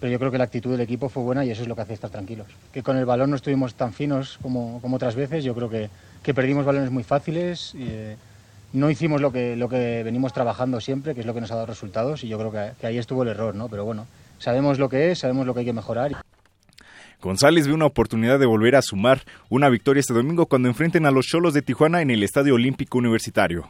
Pero 0.00 0.10
yo 0.10 0.18
creo 0.18 0.30
que 0.30 0.38
la 0.38 0.44
actitud 0.44 0.70
del 0.70 0.80
equipo 0.80 1.10
fue 1.10 1.22
buena 1.22 1.44
y 1.44 1.50
eso 1.50 1.60
es 1.60 1.68
lo 1.68 1.76
que 1.76 1.82
hace 1.82 1.92
estar 1.92 2.08
tranquilos. 2.08 2.46
Que 2.72 2.82
con 2.82 2.96
el 2.96 3.04
balón 3.04 3.28
no 3.28 3.36
estuvimos 3.36 3.74
tan 3.74 3.92
finos 3.92 4.38
como, 4.40 4.80
como 4.80 4.96
otras 4.96 5.14
veces. 5.14 5.44
Yo 5.44 5.54
creo 5.54 5.68
que, 5.68 5.90
que 6.22 6.32
perdimos 6.32 6.64
balones 6.64 6.90
muy 6.90 7.02
fáciles. 7.02 7.74
Eh, 7.76 8.16
no 8.72 8.88
hicimos 8.88 9.20
lo 9.20 9.30
que, 9.30 9.56
lo 9.56 9.68
que 9.68 10.02
venimos 10.02 10.32
trabajando 10.32 10.80
siempre, 10.80 11.14
que 11.14 11.20
es 11.20 11.26
lo 11.26 11.34
que 11.34 11.42
nos 11.42 11.50
ha 11.50 11.56
dado 11.56 11.66
resultados. 11.66 12.24
Y 12.24 12.28
yo 12.28 12.38
creo 12.38 12.74
que 12.80 12.86
ahí 12.86 12.96
estuvo 12.96 13.22
el 13.24 13.28
error, 13.28 13.54
¿no? 13.54 13.68
Pero 13.68 13.84
bueno, 13.84 14.06
sabemos 14.38 14.78
lo 14.78 14.88
que 14.88 15.10
es, 15.10 15.18
sabemos 15.18 15.46
lo 15.46 15.52
que 15.52 15.60
hay 15.60 15.66
que 15.66 15.74
mejorar. 15.74 16.12
González 17.22 17.66
ve 17.66 17.74
una 17.74 17.84
oportunidad 17.84 18.38
de 18.38 18.46
volver 18.46 18.76
a 18.76 18.82
sumar 18.82 19.22
una 19.50 19.68
victoria 19.68 20.00
este 20.00 20.14
domingo 20.14 20.46
cuando 20.46 20.68
enfrenten 20.68 21.04
a 21.04 21.10
los 21.10 21.26
Cholos 21.26 21.52
de 21.52 21.60
Tijuana 21.60 22.00
en 22.00 22.10
el 22.10 22.22
Estadio 22.22 22.54
Olímpico 22.54 22.96
Universitario. 22.96 23.68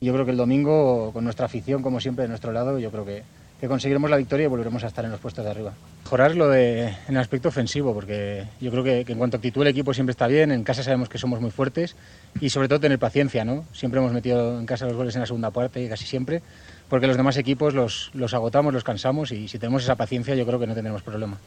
Yo 0.00 0.12
creo 0.12 0.24
que 0.24 0.30
el 0.30 0.36
domingo, 0.36 1.10
con 1.12 1.24
nuestra 1.24 1.46
afición, 1.46 1.82
como 1.82 1.98
siempre, 1.98 2.22
de 2.22 2.28
nuestro 2.28 2.52
lado, 2.52 2.78
yo 2.78 2.90
creo 2.92 3.04
que, 3.04 3.22
conseguiremos 3.66 4.10
la 4.10 4.18
victoria 4.18 4.44
y 4.44 4.48
volveremos 4.48 4.84
a 4.84 4.88
estar 4.88 5.06
en 5.06 5.10
los 5.10 5.18
puestos 5.18 5.42
de 5.42 5.50
arriba. 5.50 5.72
Mejorar 6.04 6.36
lo 6.36 6.50
de, 6.50 6.88
en 6.88 6.94
el 7.08 7.16
aspecto 7.16 7.48
ofensivo, 7.48 7.94
porque 7.94 8.44
yo 8.60 8.70
creo 8.70 8.84
que, 8.84 9.04
en 9.08 9.16
cuanto 9.16 9.36
a 9.36 9.38
actitud 9.38 9.62
el 9.62 9.68
equipo 9.68 9.94
siempre 9.94 10.10
está 10.10 10.26
bien, 10.26 10.52
en 10.52 10.64
casa 10.64 10.82
sabemos 10.82 11.08
que 11.08 11.16
somos 11.16 11.40
muy 11.40 11.50
fuertes 11.50 11.96
y 12.40 12.50
sobre 12.50 12.68
todo 12.68 12.78
tener 12.78 12.98
paciencia, 12.98 13.42
¿no? 13.44 13.64
Siempre 13.72 14.00
hemos 14.00 14.12
metido 14.12 14.60
en 14.60 14.66
casa 14.66 14.84
los 14.84 14.94
goles 14.94 15.14
en 15.16 15.20
la 15.20 15.26
segunda 15.26 15.50
parte, 15.50 15.88
casi 15.88 16.04
siempre, 16.04 16.42
porque 16.90 17.06
los 17.06 17.16
demás 17.16 17.38
equipos 17.38 17.72
los, 17.72 18.10
los 18.12 18.34
agotamos, 18.34 18.74
los 18.74 18.84
cansamos 18.84 19.32
y 19.32 19.48
si 19.48 19.58
tenemos 19.58 19.82
esa 19.82 19.96
paciencia 19.96 20.34
yo 20.34 20.44
creo 20.44 20.60
que 20.60 20.66
no 20.66 20.74
tendremos 20.74 21.02
problema. 21.02 21.38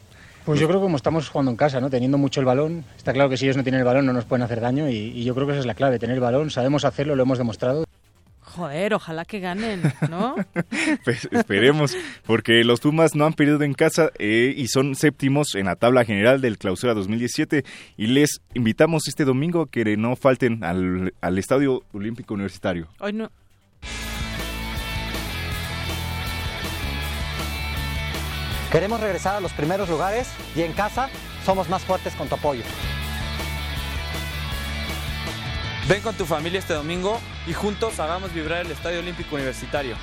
Pues 0.48 0.60
yo 0.60 0.66
creo 0.66 0.80
que 0.80 0.84
como 0.84 0.96
estamos 0.96 1.28
jugando 1.28 1.50
en 1.50 1.58
casa, 1.58 1.78
¿no? 1.78 1.90
teniendo 1.90 2.16
mucho 2.16 2.40
el 2.40 2.46
balón, 2.46 2.82
está 2.96 3.12
claro 3.12 3.28
que 3.28 3.36
si 3.36 3.44
ellos 3.44 3.58
no 3.58 3.62
tienen 3.64 3.80
el 3.80 3.84
balón 3.84 4.06
no 4.06 4.14
nos 4.14 4.24
pueden 4.24 4.42
hacer 4.42 4.62
daño 4.62 4.88
y, 4.88 5.22
yo 5.22 5.34
creo 5.34 5.46
que 5.46 5.52
esa 5.52 5.60
es 5.60 5.66
la 5.66 5.74
clave, 5.74 5.98
tener 5.98 6.14
el 6.14 6.22
balón, 6.22 6.48
sabemos 6.48 6.86
hacerlo, 6.86 7.14
lo 7.14 7.24
hemos 7.24 7.36
demostrado. 7.36 7.84
Joder, 8.40 8.94
ojalá 8.94 9.26
que 9.26 9.40
ganen, 9.40 9.82
¿no? 10.08 10.36
pues 11.04 11.28
esperemos, 11.30 11.94
porque 12.24 12.64
los 12.64 12.80
Pumas 12.80 13.14
no 13.14 13.26
han 13.26 13.34
perdido 13.34 13.62
en 13.62 13.74
casa 13.74 14.10
eh, 14.18 14.54
y 14.56 14.68
son 14.68 14.94
séptimos 14.94 15.54
en 15.54 15.66
la 15.66 15.76
tabla 15.76 16.06
general 16.06 16.40
del 16.40 16.56
Clausura 16.56 16.94
2017 16.94 17.66
y 17.98 18.06
les 18.06 18.40
invitamos 18.54 19.06
este 19.06 19.26
domingo 19.26 19.66
que 19.66 19.98
no 19.98 20.16
falten 20.16 20.64
al, 20.64 21.12
al 21.20 21.36
Estadio 21.36 21.82
Olímpico 21.92 22.32
Universitario. 22.32 22.88
Hoy 23.00 23.12
no, 23.12 23.30
Queremos 28.70 29.00
regresar 29.00 29.34
a 29.34 29.40
los 29.40 29.52
primeros 29.52 29.88
lugares 29.88 30.28
y 30.54 30.60
en 30.60 30.74
casa 30.74 31.08
somos 31.46 31.70
más 31.70 31.82
fuertes 31.84 32.14
con 32.14 32.28
tu 32.28 32.34
apoyo. 32.34 32.62
Ven 35.88 36.02
con 36.02 36.14
tu 36.14 36.26
familia 36.26 36.58
este 36.58 36.74
domingo 36.74 37.18
y 37.46 37.54
juntos 37.54 37.98
hagamos 37.98 38.34
vibrar 38.34 38.66
el 38.66 38.70
Estadio 38.70 38.98
Olímpico 38.98 39.36
Universitario. 39.36 39.96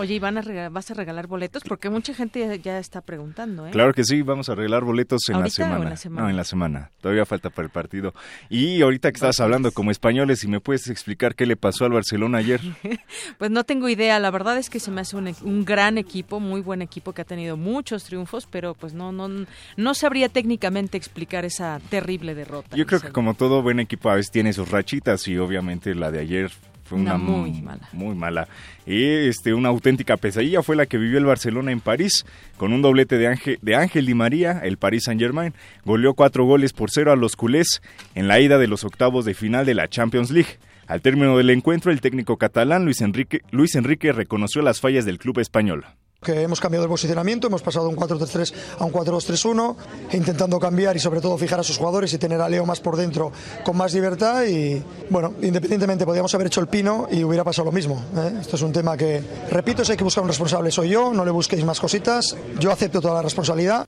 Oye, 0.00 0.14
Iván, 0.14 0.40
¿vas 0.72 0.90
a 0.90 0.94
regalar 0.94 1.26
boletos? 1.26 1.62
Porque 1.62 1.90
mucha 1.90 2.14
gente 2.14 2.58
ya 2.60 2.78
está 2.78 3.02
preguntando, 3.02 3.66
¿eh? 3.66 3.70
Claro 3.70 3.92
que 3.92 4.02
sí, 4.02 4.22
vamos 4.22 4.48
a 4.48 4.54
regalar 4.54 4.82
boletos 4.82 5.28
en 5.28 5.40
la 5.40 5.50
semana. 5.50 5.84
en 5.84 5.90
la 5.90 5.96
semana? 5.96 6.22
No, 6.22 6.30
en 6.30 6.36
la 6.36 6.44
semana. 6.44 6.90
Todavía 7.02 7.26
falta 7.26 7.50
para 7.50 7.66
el 7.66 7.70
partido. 7.70 8.14
Y 8.48 8.80
ahorita 8.80 9.10
que 9.10 9.16
estabas 9.16 9.40
hablando 9.40 9.72
como 9.72 9.90
españoles, 9.90 10.38
si 10.40 10.48
me 10.48 10.58
puedes 10.58 10.88
explicar 10.88 11.34
qué 11.34 11.44
le 11.44 11.56
pasó 11.56 11.84
al 11.84 11.92
Barcelona 11.92 12.38
ayer. 12.38 12.62
pues 13.38 13.50
no 13.50 13.64
tengo 13.64 13.90
idea. 13.90 14.18
La 14.20 14.30
verdad 14.30 14.56
es 14.56 14.70
que 14.70 14.80
se 14.80 14.90
me 14.90 15.02
hace 15.02 15.18
un, 15.18 15.34
un, 15.42 15.64
gran 15.66 15.98
equipo, 15.98 16.40
muy 16.40 16.62
buen 16.62 16.80
equipo 16.80 17.12
que 17.12 17.20
ha 17.20 17.26
tenido 17.26 17.58
muchos 17.58 18.04
triunfos, 18.04 18.48
pero 18.50 18.72
pues 18.72 18.94
no, 18.94 19.12
no, 19.12 19.28
no 19.76 19.94
sabría 19.94 20.30
técnicamente 20.30 20.96
explicar 20.96 21.44
esa 21.44 21.78
terrible 21.90 22.34
derrota. 22.34 22.74
Yo 22.74 22.86
creo 22.86 23.02
que 23.02 23.10
como 23.10 23.34
todo 23.34 23.60
buen 23.60 23.80
equipo 23.80 24.08
a 24.08 24.14
veces 24.14 24.30
tiene 24.30 24.54
sus 24.54 24.70
rachitas 24.70 25.28
y 25.28 25.36
obviamente 25.36 25.94
la 25.94 26.10
de 26.10 26.20
ayer 26.20 26.50
fue 26.90 26.98
una, 26.98 27.16
muy 27.16 27.52
mala. 27.62 27.88
Muy 27.92 28.16
mala. 28.16 28.48
Y 28.84 29.04
este, 29.04 29.54
una 29.54 29.68
auténtica 29.68 30.16
pesadilla 30.16 30.60
fue 30.60 30.74
la 30.74 30.86
que 30.86 30.98
vivió 30.98 31.18
el 31.18 31.24
Barcelona 31.24 31.70
en 31.70 31.78
París, 31.78 32.26
con 32.56 32.72
un 32.72 32.82
doblete 32.82 33.16
de 33.16 33.28
Ángel, 33.28 33.60
de 33.62 33.76
Ángel 33.76 34.06
Di 34.06 34.14
María, 34.14 34.60
el 34.64 34.76
Paris 34.76 35.04
Saint-Germain, 35.04 35.54
goleó 35.84 36.14
cuatro 36.14 36.44
goles 36.46 36.72
por 36.72 36.90
cero 36.90 37.12
a 37.12 37.16
los 37.16 37.36
culés 37.36 37.80
en 38.16 38.26
la 38.26 38.40
ida 38.40 38.58
de 38.58 38.66
los 38.66 38.82
octavos 38.82 39.24
de 39.24 39.34
final 39.34 39.64
de 39.66 39.74
la 39.74 39.86
Champions 39.86 40.32
League. 40.32 40.58
Al 40.88 41.00
término 41.00 41.36
del 41.38 41.50
encuentro, 41.50 41.92
el 41.92 42.00
técnico 42.00 42.38
catalán 42.38 42.84
Luis 42.84 43.02
Enrique, 43.02 43.42
Luis 43.52 43.76
Enrique 43.76 44.10
reconoció 44.10 44.60
las 44.60 44.80
fallas 44.80 45.04
del 45.04 45.18
club 45.18 45.38
español 45.38 45.86
que 46.22 46.42
hemos 46.42 46.60
cambiado 46.60 46.84
el 46.84 46.90
posicionamiento, 46.90 47.46
hemos 47.46 47.62
pasado 47.62 47.88
de 47.88 47.94
un 47.94 47.98
4-3-3 47.98 48.52
a 48.78 48.84
un 48.84 48.92
4-2-3-1, 48.92 49.76
intentando 50.12 50.58
cambiar 50.58 50.94
y 50.94 50.98
sobre 50.98 51.20
todo 51.20 51.38
fijar 51.38 51.60
a 51.60 51.62
sus 51.62 51.78
jugadores 51.78 52.12
y 52.12 52.18
tener 52.18 52.40
a 52.42 52.48
Leo 52.48 52.66
más 52.66 52.80
por 52.80 52.96
dentro 52.96 53.32
con 53.64 53.76
más 53.76 53.94
libertad 53.94 54.44
y 54.44 54.82
bueno, 55.08 55.32
independientemente 55.40 56.04
podíamos 56.04 56.34
haber 56.34 56.48
hecho 56.48 56.60
el 56.60 56.66
pino 56.66 57.08
y 57.10 57.24
hubiera 57.24 57.42
pasado 57.42 57.66
lo 57.66 57.72
mismo. 57.72 58.04
¿eh? 58.16 58.38
Esto 58.40 58.56
es 58.56 58.62
un 58.62 58.72
tema 58.72 58.96
que, 58.96 59.22
repito, 59.50 59.82
si 59.82 59.92
hay 59.92 59.98
que 59.98 60.04
buscar 60.04 60.22
un 60.22 60.28
responsable 60.28 60.70
soy 60.70 60.90
yo, 60.90 61.12
no 61.12 61.24
le 61.24 61.30
busquéis 61.30 61.64
más 61.64 61.80
cositas, 61.80 62.36
yo 62.58 62.70
acepto 62.70 63.00
toda 63.00 63.14
la 63.14 63.22
responsabilidad. 63.22 63.86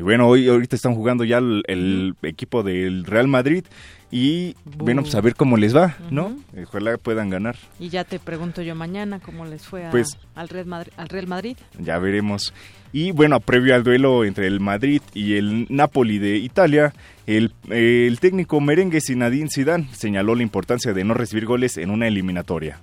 Y 0.00 0.02
bueno, 0.02 0.26
hoy 0.28 0.48
ahorita 0.48 0.76
están 0.76 0.94
jugando 0.94 1.24
ya 1.24 1.36
el, 1.36 2.14
equipo 2.22 2.62
del 2.62 3.04
Real 3.04 3.28
Madrid 3.28 3.66
y 4.10 4.56
bueno, 4.64 5.02
pues 5.02 5.14
a 5.14 5.20
ver 5.20 5.34
cómo 5.34 5.58
les 5.58 5.76
va, 5.76 5.94
¿no? 6.10 6.38
Ojalá 6.58 6.96
puedan 6.96 7.28
ganar. 7.28 7.56
Y 7.78 7.90
ya 7.90 8.04
te 8.04 8.18
pregunto 8.18 8.62
yo 8.62 8.74
mañana 8.74 9.20
cómo 9.20 9.44
les 9.44 9.60
fue 9.60 9.86
pues 9.90 10.16
al, 10.34 10.48
Real 10.48 10.64
Madrid, 10.64 10.92
al 10.96 11.10
Real 11.10 11.26
Madrid. 11.26 11.58
Ya 11.78 11.98
veremos. 11.98 12.54
Y 12.94 13.12
bueno, 13.12 13.40
previo 13.40 13.74
al 13.74 13.84
duelo 13.84 14.24
entre 14.24 14.46
el 14.46 14.58
Madrid 14.58 15.02
y 15.12 15.34
el 15.34 15.66
Napoli 15.68 16.18
de 16.18 16.38
Italia, 16.38 16.94
el, 17.26 17.52
el 17.68 18.18
técnico 18.20 18.58
merengue 18.58 19.02
Zinedine 19.02 19.50
Zidane 19.54 19.86
señaló 19.92 20.34
la 20.34 20.42
importancia 20.42 20.94
de 20.94 21.04
no 21.04 21.12
recibir 21.12 21.44
goles 21.44 21.76
en 21.76 21.90
una 21.90 22.08
eliminatoria. 22.08 22.80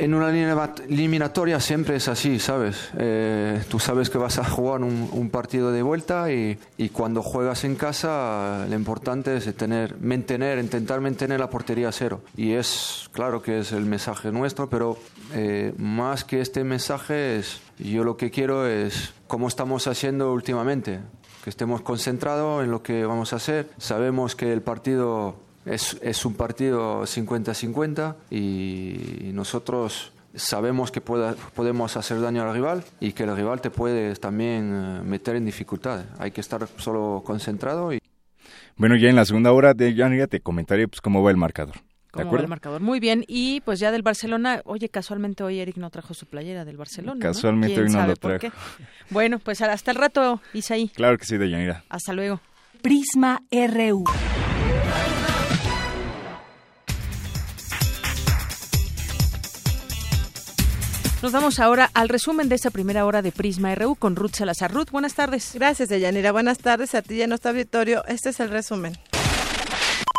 En 0.00 0.14
una 0.14 0.30
eliminatoria 0.30 1.60
siempre 1.60 1.96
es 1.96 2.08
así, 2.08 2.38
¿sabes? 2.38 2.88
Eh, 2.96 3.62
tú 3.68 3.78
sabes 3.78 4.08
que 4.08 4.16
vas 4.16 4.38
a 4.38 4.44
jugar 4.44 4.82
un, 4.82 5.28
partido 5.30 5.72
de 5.72 5.82
vuelta 5.82 6.32
y, 6.32 6.58
cuando 6.90 7.22
juegas 7.22 7.64
en 7.64 7.76
casa 7.76 8.64
lo 8.66 8.74
importante 8.74 9.36
es 9.36 9.54
tener, 9.56 10.00
mantener, 10.00 10.58
intentar 10.58 11.02
mantener 11.02 11.38
la 11.38 11.50
portería 11.50 11.90
a 11.90 11.92
cero. 11.92 12.22
Y 12.34 12.52
es 12.52 13.10
claro 13.12 13.42
que 13.42 13.58
es 13.58 13.72
el 13.72 13.84
mensaje 13.84 14.32
nuestro, 14.32 14.70
pero 14.70 14.96
eh, 15.34 15.74
más 15.76 16.24
que 16.24 16.40
este 16.40 16.64
mensaje 16.64 17.36
es, 17.36 17.60
yo 17.78 18.02
lo 18.02 18.16
que 18.16 18.30
quiero 18.30 18.66
es 18.66 19.12
cómo 19.26 19.48
estamos 19.48 19.86
haciendo 19.86 20.32
últimamente, 20.32 21.00
que 21.44 21.50
estemos 21.50 21.82
concentrados 21.82 22.64
en 22.64 22.70
lo 22.70 22.82
que 22.82 23.04
vamos 23.04 23.34
a 23.34 23.36
hacer. 23.36 23.68
Sabemos 23.76 24.34
que 24.34 24.50
el 24.50 24.62
partido 24.62 25.49
es, 25.64 25.98
es 26.02 26.24
un 26.24 26.34
partido 26.34 27.02
50-50 27.02 28.14
y 28.30 29.32
nosotros 29.32 30.12
sabemos 30.34 30.90
que 30.90 31.00
podemos 31.00 31.96
hacer 31.96 32.20
daño 32.20 32.42
al 32.42 32.54
rival 32.54 32.84
y 33.00 33.12
que 33.12 33.24
el 33.24 33.36
rival 33.36 33.60
te 33.60 33.70
puede 33.70 34.14
también 34.16 34.72
eh, 34.72 35.02
meter 35.02 35.36
en 35.36 35.44
dificultad. 35.44 36.04
Hay 36.18 36.30
que 36.30 36.40
estar 36.40 36.66
solo 36.76 37.22
concentrado. 37.24 37.92
Y... 37.92 38.00
Bueno, 38.76 38.96
ya 38.96 39.08
en 39.08 39.16
la 39.16 39.24
segunda 39.24 39.52
hora 39.52 39.74
de 39.74 39.94
ya 39.94 40.26
te 40.26 40.40
comentaré 40.40 40.88
pues, 40.88 41.00
cómo 41.00 41.22
va 41.22 41.30
el 41.30 41.36
marcador. 41.36 41.76
¿Cómo 42.12 42.32
va 42.32 42.40
el 42.40 42.48
marcador? 42.48 42.80
Muy 42.80 42.98
bien. 42.98 43.24
Y 43.28 43.60
pues 43.60 43.78
ya 43.78 43.92
del 43.92 44.02
Barcelona, 44.02 44.62
oye, 44.64 44.88
casualmente 44.88 45.44
hoy 45.44 45.60
Eric 45.60 45.76
no 45.76 45.90
trajo 45.90 46.12
su 46.12 46.26
playera 46.26 46.64
del 46.64 46.76
Barcelona. 46.76 47.20
Casualmente 47.20 47.80
hoy 47.80 47.88
no 47.88 48.06
lo 48.06 48.16
trajo. 48.16 48.48
Bueno, 49.10 49.38
pues 49.38 49.60
hasta 49.62 49.92
el 49.92 49.96
rato, 49.96 50.40
Isaí. 50.52 50.88
Claro 50.88 51.18
que 51.18 51.24
sí, 51.24 51.36
Deyanira. 51.36 51.84
Hasta 51.88 52.12
luego. 52.12 52.40
Prisma 52.82 53.42
RU. 53.52 54.04
Nos 61.22 61.32
vamos 61.32 61.60
ahora 61.60 61.90
al 61.92 62.08
resumen 62.08 62.48
de 62.48 62.54
esta 62.54 62.70
primera 62.70 63.04
hora 63.04 63.20
de 63.20 63.30
Prisma 63.30 63.74
RU 63.74 63.94
con 63.94 64.16
Ruth 64.16 64.36
Salazar. 64.36 64.72
Ruth, 64.72 64.90
buenas 64.90 65.14
tardes. 65.14 65.52
Gracias, 65.54 65.90
Deyanira. 65.90 66.32
Buenas 66.32 66.56
tardes 66.56 66.94
a 66.94 67.02
ti 67.02 67.16
y 67.16 67.22
a 67.22 67.26
nuestro 67.26 67.50
auditorio. 67.50 68.02
Este 68.06 68.30
es 68.30 68.40
el 68.40 68.48
resumen. 68.48 68.94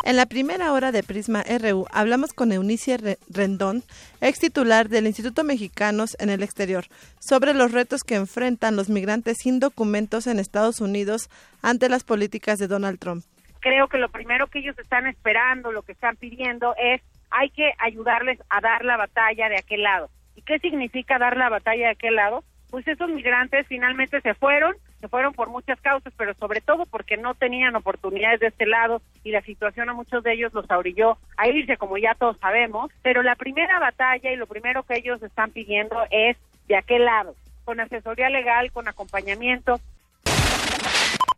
En 0.04 0.16
la 0.16 0.26
primera 0.26 0.72
hora 0.72 0.92
de 0.92 1.02
Prisma 1.02 1.42
RU 1.42 1.86
hablamos 1.90 2.32
con 2.32 2.52
Eunice 2.52 3.18
Rendón, 3.28 3.82
ex 4.20 4.38
titular 4.38 4.88
del 4.88 5.08
Instituto 5.08 5.42
Mexicanos 5.42 6.16
en 6.20 6.30
el 6.30 6.44
Exterior, 6.44 6.84
sobre 7.18 7.52
los 7.52 7.72
retos 7.72 8.04
que 8.04 8.14
enfrentan 8.14 8.76
los 8.76 8.88
migrantes 8.88 9.38
sin 9.38 9.58
documentos 9.58 10.28
en 10.28 10.38
Estados 10.38 10.80
Unidos 10.80 11.30
ante 11.62 11.88
las 11.88 12.04
políticas 12.04 12.60
de 12.60 12.68
Donald 12.68 13.00
Trump. 13.00 13.24
Creo 13.58 13.88
que 13.88 13.98
lo 13.98 14.08
primero 14.08 14.46
que 14.46 14.60
ellos 14.60 14.78
están 14.78 15.08
esperando, 15.08 15.72
lo 15.72 15.82
que 15.82 15.92
están 15.92 16.14
pidiendo 16.14 16.76
es 16.76 17.02
hay 17.30 17.50
que 17.50 17.72
ayudarles 17.78 18.38
a 18.50 18.60
dar 18.60 18.84
la 18.84 18.96
batalla 18.96 19.48
de 19.48 19.58
aquel 19.58 19.82
lado. 19.82 20.08
¿Y 20.42 20.44
qué 20.44 20.58
significa 20.58 21.18
dar 21.18 21.36
la 21.36 21.48
batalla 21.48 21.86
de 21.86 21.92
aquel 21.92 22.16
lado? 22.16 22.42
Pues 22.70 22.88
esos 22.88 23.08
migrantes 23.10 23.66
finalmente 23.68 24.20
se 24.22 24.34
fueron, 24.34 24.74
se 25.00 25.06
fueron 25.06 25.34
por 25.34 25.50
muchas 25.50 25.80
causas, 25.80 26.12
pero 26.16 26.34
sobre 26.34 26.60
todo 26.60 26.84
porque 26.86 27.16
no 27.16 27.34
tenían 27.34 27.76
oportunidades 27.76 28.40
de 28.40 28.48
este 28.48 28.66
lado 28.66 29.02
y 29.22 29.30
la 29.30 29.42
situación 29.42 29.88
a 29.90 29.94
muchos 29.94 30.24
de 30.24 30.32
ellos 30.32 30.52
los 30.52 30.68
orilló 30.70 31.18
a 31.36 31.48
irse, 31.48 31.76
como 31.76 31.96
ya 31.96 32.14
todos 32.14 32.38
sabemos. 32.38 32.90
Pero 33.02 33.22
la 33.22 33.36
primera 33.36 33.78
batalla 33.78 34.32
y 34.32 34.36
lo 34.36 34.46
primero 34.46 34.82
que 34.82 34.96
ellos 34.96 35.22
están 35.22 35.52
pidiendo 35.52 35.96
es 36.10 36.36
de 36.66 36.76
aquel 36.76 37.04
lado, 37.04 37.36
con 37.64 37.78
asesoría 37.78 38.30
legal, 38.30 38.72
con 38.72 38.88
acompañamiento, 38.88 39.78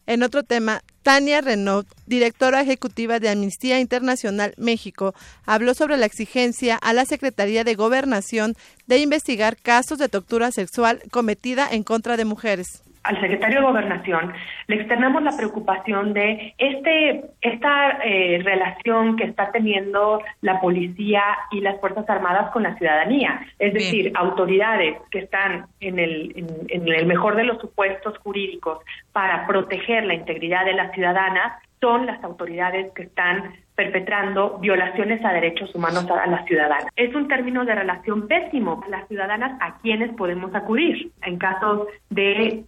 en 0.06 0.22
otro 0.22 0.42
tema, 0.42 0.82
Tania 1.02 1.40
Renaud, 1.40 1.86
directora 2.06 2.62
ejecutiva 2.62 3.20
de 3.20 3.28
Amnistía 3.28 3.80
Internacional 3.80 4.54
México, 4.56 5.14
habló 5.44 5.74
sobre 5.74 5.96
la 5.96 6.06
exigencia 6.06 6.76
a 6.76 6.92
la 6.92 7.04
Secretaría 7.04 7.64
de 7.64 7.74
Gobernación 7.74 8.54
de 8.86 8.98
investigar 8.98 9.56
casos 9.56 9.98
de 9.98 10.08
tortura 10.08 10.50
sexual 10.52 11.02
cometida 11.10 11.68
en 11.70 11.82
contra 11.82 12.16
de 12.16 12.24
mujeres 12.24 12.82
al 13.04 13.20
secretario 13.20 13.60
de 13.60 13.66
Gobernación 13.66 14.32
le 14.66 14.76
externamos 14.76 15.22
la 15.22 15.36
preocupación 15.36 16.14
de 16.14 16.54
este 16.58 17.24
esta 17.40 17.98
eh, 18.02 18.40
relación 18.42 19.16
que 19.16 19.24
está 19.24 19.52
teniendo 19.52 20.22
la 20.40 20.60
policía 20.60 21.22
y 21.50 21.60
las 21.60 21.78
fuerzas 21.80 22.08
armadas 22.08 22.50
con 22.50 22.62
la 22.62 22.76
ciudadanía, 22.76 23.46
es 23.58 23.74
decir, 23.74 24.12
autoridades 24.14 24.96
que 25.10 25.20
están 25.20 25.66
en 25.80 25.98
el 25.98 26.64
en 26.68 26.88
el 26.88 27.06
mejor 27.06 27.36
de 27.36 27.44
los 27.44 27.60
supuestos 27.60 28.18
jurídicos 28.18 28.78
para 29.12 29.46
proteger 29.46 30.04
la 30.04 30.14
integridad 30.14 30.64
de 30.64 30.74
las 30.74 30.92
ciudadanas 30.92 31.62
son 31.84 32.06
las 32.06 32.24
autoridades 32.24 32.92
que 32.94 33.02
están 33.02 33.52
perpetrando 33.74 34.58
violaciones 34.58 35.22
a 35.22 35.34
derechos 35.34 35.74
humanos 35.74 36.06
a 36.10 36.26
las 36.26 36.46
ciudadanas. 36.46 36.86
Es 36.96 37.14
un 37.14 37.28
término 37.28 37.62
de 37.66 37.74
relación 37.74 38.26
pésimo 38.26 38.82
a 38.86 38.88
las 38.88 39.06
ciudadanas 39.06 39.58
a 39.60 39.76
quienes 39.82 40.10
podemos 40.14 40.54
acudir 40.54 41.10
en 41.20 41.36
casos 41.36 41.88
de 42.08 42.64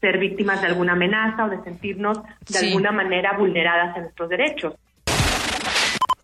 ser 0.00 0.18
víctimas 0.18 0.60
de 0.60 0.68
alguna 0.68 0.92
amenaza 0.92 1.46
o 1.46 1.50
de 1.50 1.60
sentirnos 1.64 2.20
de 2.48 2.58
alguna 2.68 2.92
manera 2.92 3.32
vulneradas 3.36 3.96
en 3.96 4.02
nuestros 4.04 4.28
derechos. 4.28 4.74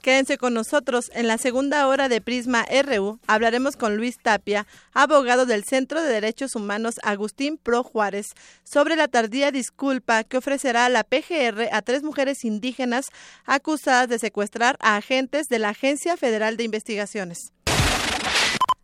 Quédense 0.06 0.38
con 0.38 0.54
nosotros. 0.54 1.10
En 1.14 1.26
la 1.26 1.36
segunda 1.36 1.88
hora 1.88 2.08
de 2.08 2.20
Prisma 2.20 2.64
RU 2.64 3.18
hablaremos 3.26 3.74
con 3.74 3.96
Luis 3.96 4.18
Tapia, 4.22 4.64
abogado 4.92 5.46
del 5.46 5.64
Centro 5.64 6.00
de 6.00 6.08
Derechos 6.08 6.54
Humanos 6.54 7.00
Agustín 7.02 7.58
Pro 7.58 7.82
Juárez, 7.82 8.28
sobre 8.62 8.94
la 8.94 9.08
tardía 9.08 9.50
disculpa 9.50 10.22
que 10.22 10.36
ofrecerá 10.36 10.88
la 10.90 11.02
PGR 11.02 11.70
a 11.72 11.82
tres 11.82 12.04
mujeres 12.04 12.44
indígenas 12.44 13.06
acusadas 13.46 14.08
de 14.08 14.20
secuestrar 14.20 14.76
a 14.78 14.94
agentes 14.94 15.48
de 15.48 15.58
la 15.58 15.70
Agencia 15.70 16.16
Federal 16.16 16.56
de 16.56 16.62
Investigaciones. 16.62 17.52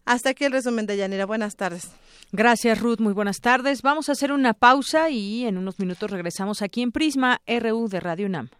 Hasta 0.05 0.31
aquí 0.31 0.45
el 0.45 0.51
resumen 0.51 0.87
de 0.87 0.97
Yanira. 0.97 1.25
Buenas 1.25 1.55
tardes. 1.55 1.89
Gracias, 2.33 2.81
Ruth. 2.81 2.99
Muy 2.99 3.12
buenas 3.12 3.41
tardes. 3.41 3.83
Vamos 3.83 4.09
a 4.09 4.12
hacer 4.12 4.33
una 4.33 4.55
pausa 4.55 5.09
y 5.09 5.47
en 5.47 5.57
unos 5.57 5.79
minutos 5.79 6.11
regresamos 6.11 6.62
aquí 6.62 6.83
en 6.83 6.91
Prisma 6.91 7.41
RU 7.47 7.87
de 7.87 8.01
Radio 8.01 8.27
UNAM. 8.27 8.51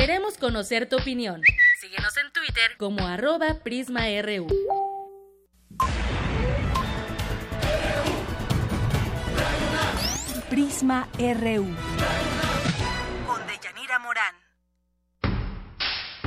Queremos 0.00 0.38
conocer 0.38 0.88
tu 0.88 0.96
opinión. 0.96 1.42
Síguenos 1.78 2.16
en 2.16 2.32
Twitter 2.32 2.70
como 2.78 3.06
arroba 3.06 3.58
PrismaRU. 3.62 4.46
Prisma 10.48 11.06
RU. 11.18 11.66
Con 13.26 13.46
Deyanira 13.46 13.98
Morán. 13.98 14.34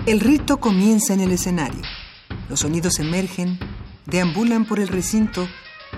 El 0.06 0.20
rito 0.20 0.60
comienza 0.60 1.16
en 1.16 1.22
el 1.22 1.32
escenario. 1.32 1.82
Los 2.50 2.60
sonidos 2.60 3.00
emergen, 3.00 3.58
deambulan 4.06 4.66
por 4.66 4.80
el 4.80 4.88
recinto, 4.88 5.48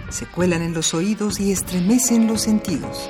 se 0.08 0.26
cuelan 0.28 0.62
en 0.62 0.74
los 0.74 0.94
oídos 0.94 1.42
y 1.42 1.52
estremecen 1.52 2.26
los 2.26 2.42
sentidos. 2.42 3.10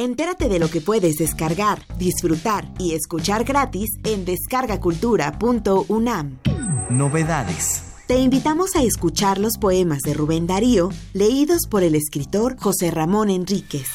Entérate 0.00 0.48
de 0.48 0.58
lo 0.58 0.68
que 0.70 0.80
puedes 0.80 1.16
descargar, 1.16 1.82
disfrutar 1.98 2.66
y 2.78 2.94
escuchar 2.94 3.44
gratis 3.44 3.90
en 4.02 4.24
descargacultura.unam. 4.24 6.38
Novedades. 6.88 7.84
Te 8.08 8.16
invitamos 8.16 8.76
a 8.76 8.82
escuchar 8.82 9.36
los 9.36 9.58
poemas 9.58 9.98
de 9.98 10.14
Rubén 10.14 10.46
Darío, 10.46 10.88
leídos 11.12 11.66
por 11.70 11.82
el 11.82 11.94
escritor 11.94 12.58
José 12.58 12.90
Ramón 12.90 13.28
Enríquez. 13.28 13.88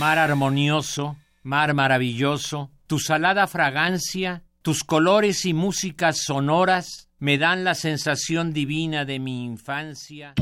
Mar 0.00 0.18
armonioso, 0.18 1.16
mar 1.44 1.74
maravilloso, 1.74 2.72
tu 2.88 2.98
salada 2.98 3.46
fragancia, 3.46 4.42
tus 4.62 4.82
colores 4.82 5.44
y 5.44 5.54
músicas 5.54 6.24
sonoras 6.24 7.08
me 7.20 7.38
dan 7.38 7.62
la 7.62 7.76
sensación 7.76 8.52
divina 8.52 9.04
de 9.04 9.20
mi 9.20 9.44
infancia. 9.44 10.34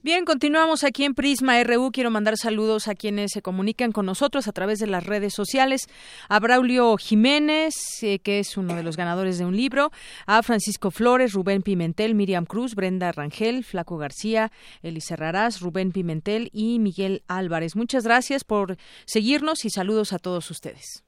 Bien, 0.00 0.24
continuamos 0.24 0.84
aquí 0.84 1.04
en 1.04 1.14
Prisma 1.14 1.60
RU. 1.64 1.90
Quiero 1.90 2.12
mandar 2.12 2.36
saludos 2.36 2.86
a 2.86 2.94
quienes 2.94 3.32
se 3.32 3.42
comunican 3.42 3.90
con 3.90 4.06
nosotros 4.06 4.46
a 4.46 4.52
través 4.52 4.78
de 4.78 4.86
las 4.86 5.04
redes 5.04 5.34
sociales. 5.34 5.88
A 6.28 6.38
Braulio 6.38 6.96
Jiménez, 6.96 7.74
eh, 8.02 8.20
que 8.20 8.38
es 8.38 8.56
uno 8.56 8.76
de 8.76 8.84
los 8.84 8.96
ganadores 8.96 9.38
de 9.38 9.44
un 9.44 9.56
libro. 9.56 9.90
A 10.26 10.44
Francisco 10.44 10.92
Flores, 10.92 11.32
Rubén 11.32 11.62
Pimentel, 11.62 12.14
Miriam 12.14 12.44
Cruz, 12.44 12.76
Brenda 12.76 13.10
Rangel, 13.10 13.64
Flaco 13.64 13.98
García, 13.98 14.52
Elise 14.82 15.16
Raraz, 15.16 15.60
Rubén 15.60 15.90
Pimentel 15.90 16.48
y 16.52 16.78
Miguel 16.78 17.24
Álvarez. 17.26 17.74
Muchas 17.74 18.04
gracias 18.04 18.44
por 18.44 18.76
seguirnos 19.04 19.64
y 19.64 19.70
saludos 19.70 20.12
a 20.12 20.20
todos 20.20 20.48
ustedes. 20.52 21.02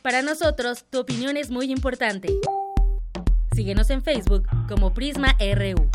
Para 0.00 0.22
nosotros, 0.22 0.86
tu 0.88 1.00
opinión 1.00 1.36
es 1.36 1.50
muy 1.50 1.70
importante. 1.70 2.30
Síguenos 3.54 3.90
en 3.90 4.02
Facebook 4.02 4.46
como 4.66 4.94
Prisma 4.94 5.36
RU. 5.38 5.90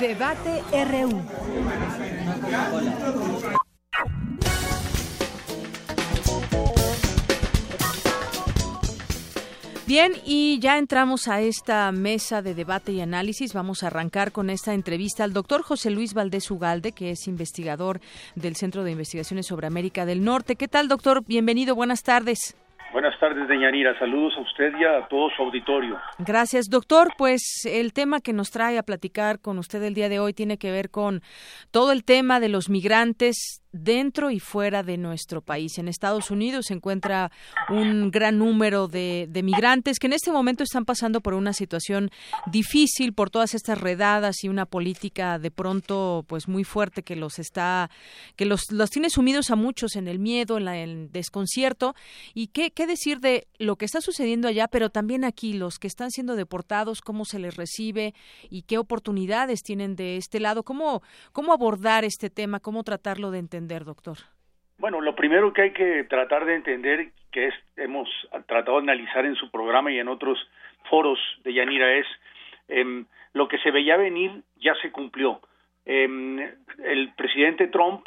Debate 0.00 0.62
RU. 0.72 1.22
Bien, 9.86 10.14
y 10.24 10.58
ya 10.58 10.78
entramos 10.78 11.28
a 11.28 11.42
esta 11.42 11.92
mesa 11.92 12.40
de 12.40 12.54
debate 12.54 12.92
y 12.92 13.00
análisis. 13.02 13.52
Vamos 13.52 13.82
a 13.82 13.88
arrancar 13.88 14.32
con 14.32 14.48
esta 14.48 14.72
entrevista 14.72 15.22
al 15.22 15.34
doctor 15.34 15.62
José 15.62 15.90
Luis 15.90 16.14
Valdés 16.14 16.50
Ugalde, 16.50 16.92
que 16.92 17.10
es 17.10 17.28
investigador 17.28 18.00
del 18.34 18.56
Centro 18.56 18.84
de 18.84 18.92
Investigaciones 18.92 19.46
sobre 19.46 19.66
América 19.66 20.06
del 20.06 20.24
Norte. 20.24 20.56
¿Qué 20.56 20.66
tal, 20.66 20.88
doctor? 20.88 21.22
Bienvenido, 21.26 21.74
buenas 21.74 22.02
tardes. 22.02 22.56
Buenas 22.92 23.18
tardes, 23.18 23.48
Deñanira. 23.48 23.98
Saludos 23.98 24.34
a 24.36 24.42
usted 24.42 24.72
y 24.78 24.84
a 24.84 25.08
todo 25.08 25.30
su 25.34 25.42
auditorio. 25.42 25.98
Gracias, 26.18 26.68
doctor. 26.68 27.08
Pues 27.16 27.62
el 27.64 27.94
tema 27.94 28.20
que 28.20 28.34
nos 28.34 28.50
trae 28.50 28.76
a 28.76 28.82
platicar 28.82 29.40
con 29.40 29.58
usted 29.58 29.82
el 29.82 29.94
día 29.94 30.10
de 30.10 30.20
hoy 30.20 30.34
tiene 30.34 30.58
que 30.58 30.70
ver 30.70 30.90
con 30.90 31.22
todo 31.70 31.90
el 31.92 32.04
tema 32.04 32.38
de 32.38 32.50
los 32.50 32.68
migrantes 32.68 33.61
dentro 33.72 34.30
y 34.30 34.38
fuera 34.38 34.82
de 34.82 34.98
nuestro 34.98 35.40
país. 35.40 35.78
En 35.78 35.88
Estados 35.88 36.30
Unidos 36.30 36.66
se 36.66 36.74
encuentra 36.74 37.32
un 37.70 38.10
gran 38.10 38.38
número 38.38 38.86
de, 38.86 39.28
migrantes 39.42 39.98
que 39.98 40.06
en 40.06 40.12
este 40.12 40.30
momento 40.30 40.62
están 40.62 40.84
pasando 40.84 41.20
por 41.20 41.34
una 41.34 41.52
situación 41.52 42.10
difícil 42.46 43.12
por 43.12 43.30
todas 43.30 43.54
estas 43.54 43.80
redadas 43.80 44.44
y 44.44 44.48
una 44.48 44.66
política 44.66 45.38
de 45.38 45.50
pronto 45.50 46.24
pues 46.28 46.48
muy 46.48 46.64
fuerte 46.64 47.02
que 47.02 47.16
los 47.16 47.38
está 47.38 47.90
que 48.36 48.44
los, 48.44 48.70
los 48.70 48.90
tiene 48.90 49.10
sumidos 49.10 49.50
a 49.50 49.56
muchos 49.56 49.96
en 49.96 50.06
el 50.06 50.18
miedo, 50.18 50.58
en, 50.58 50.68
en 50.68 50.90
el 50.90 51.12
desconcierto. 51.12 51.94
Y 52.34 52.48
qué, 52.48 52.70
qué 52.70 52.86
decir 52.86 53.20
de 53.20 53.48
lo 53.58 53.76
que 53.76 53.86
está 53.86 54.00
sucediendo 54.00 54.48
allá, 54.48 54.68
pero 54.68 54.90
también 54.90 55.24
aquí 55.24 55.54
los 55.54 55.78
que 55.78 55.86
están 55.86 56.10
siendo 56.10 56.36
deportados, 56.36 57.00
cómo 57.00 57.24
se 57.24 57.38
les 57.38 57.56
recibe 57.56 58.14
y 58.50 58.62
qué 58.62 58.78
oportunidades 58.78 59.62
tienen 59.62 59.96
de 59.96 60.18
este 60.18 60.40
lado, 60.40 60.62
cómo 60.62 61.02
cómo 61.32 61.52
abordar 61.52 62.04
este 62.04 62.28
tema, 62.30 62.60
cómo 62.60 62.84
tratarlo 62.84 63.30
de 63.30 63.38
entender 63.38 63.61
doctor? 63.68 64.16
Bueno, 64.78 65.00
lo 65.00 65.14
primero 65.14 65.52
que 65.52 65.62
hay 65.62 65.72
que 65.72 66.04
tratar 66.04 66.44
de 66.44 66.56
entender, 66.56 67.12
que 67.30 67.48
es, 67.48 67.54
hemos 67.76 68.08
tratado 68.46 68.78
de 68.78 68.84
analizar 68.84 69.24
en 69.24 69.36
su 69.36 69.50
programa 69.50 69.92
y 69.92 69.98
en 69.98 70.08
otros 70.08 70.38
foros 70.90 71.18
de 71.44 71.54
Yanira, 71.54 71.94
es 71.94 72.06
eh, 72.68 73.04
lo 73.32 73.48
que 73.48 73.58
se 73.58 73.70
veía 73.70 73.96
venir 73.96 74.42
ya 74.56 74.74
se 74.82 74.90
cumplió. 74.90 75.40
Eh, 75.84 76.54
el 76.84 77.12
presidente 77.14 77.68
Trump 77.68 78.06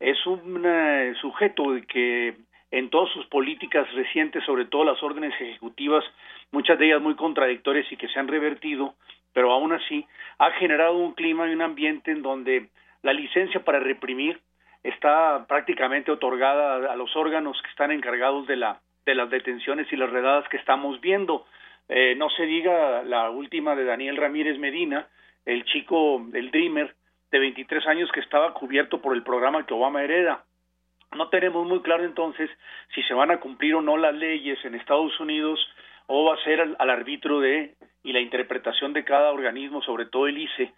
es 0.00 0.26
un 0.26 0.64
uh, 0.64 1.14
sujeto 1.20 1.64
que 1.88 2.36
en 2.70 2.90
todas 2.90 3.10
sus 3.12 3.26
políticas 3.26 3.90
recientes, 3.94 4.44
sobre 4.44 4.66
todo 4.66 4.84
las 4.84 5.02
órdenes 5.02 5.32
ejecutivas, 5.40 6.04
muchas 6.50 6.78
de 6.78 6.86
ellas 6.86 7.00
muy 7.00 7.14
contradictorias 7.14 7.90
y 7.90 7.96
que 7.96 8.08
se 8.08 8.18
han 8.18 8.28
revertido, 8.28 8.94
pero 9.32 9.52
aún 9.52 9.72
así 9.72 10.06
ha 10.38 10.50
generado 10.52 10.96
un 10.96 11.12
clima 11.12 11.48
y 11.48 11.52
un 11.52 11.62
ambiente 11.62 12.10
en 12.10 12.22
donde 12.22 12.68
la 13.02 13.12
licencia 13.12 13.64
para 13.64 13.80
reprimir 13.80 14.40
está 14.88 15.46
prácticamente 15.46 16.10
otorgada 16.10 16.92
a 16.92 16.96
los 16.96 17.14
órganos 17.16 17.60
que 17.62 17.70
están 17.70 17.90
encargados 17.90 18.46
de 18.46 18.56
la 18.56 18.80
de 19.06 19.14
las 19.14 19.30
detenciones 19.30 19.90
y 19.92 19.96
las 19.96 20.10
redadas 20.10 20.48
que 20.48 20.56
estamos 20.56 21.00
viendo. 21.00 21.46
Eh, 21.88 22.16
no 22.16 22.28
se 22.30 22.44
diga 22.44 23.04
la 23.04 23.30
última 23.30 23.76
de 23.76 23.84
Daniel 23.84 24.16
Ramírez 24.16 24.58
Medina, 24.58 25.06
el 25.44 25.64
chico, 25.64 26.20
del 26.26 26.50
Dreamer, 26.50 26.92
de 27.30 27.38
23 27.38 27.86
años 27.86 28.10
que 28.12 28.20
estaba 28.20 28.52
cubierto 28.52 29.00
por 29.00 29.14
el 29.14 29.22
programa 29.22 29.64
que 29.64 29.74
Obama 29.74 30.02
hereda. 30.02 30.44
No 31.16 31.28
tenemos 31.28 31.66
muy 31.66 31.80
claro 31.82 32.04
entonces 32.04 32.50
si 32.94 33.02
se 33.04 33.14
van 33.14 33.30
a 33.30 33.38
cumplir 33.38 33.76
o 33.76 33.80
no 33.80 33.96
las 33.96 34.14
leyes 34.14 34.58
en 34.64 34.74
Estados 34.74 35.18
Unidos 35.20 35.60
o 36.08 36.24
va 36.24 36.34
a 36.34 36.44
ser 36.44 36.60
al, 36.60 36.76
al 36.80 36.90
arbitro 36.90 37.40
de 37.40 37.74
y 38.02 38.12
la 38.12 38.20
interpretación 38.20 38.92
de 38.92 39.04
cada 39.04 39.32
organismo, 39.32 39.82
sobre 39.82 40.06
todo 40.06 40.26
el 40.26 40.38
ICE, 40.38 40.72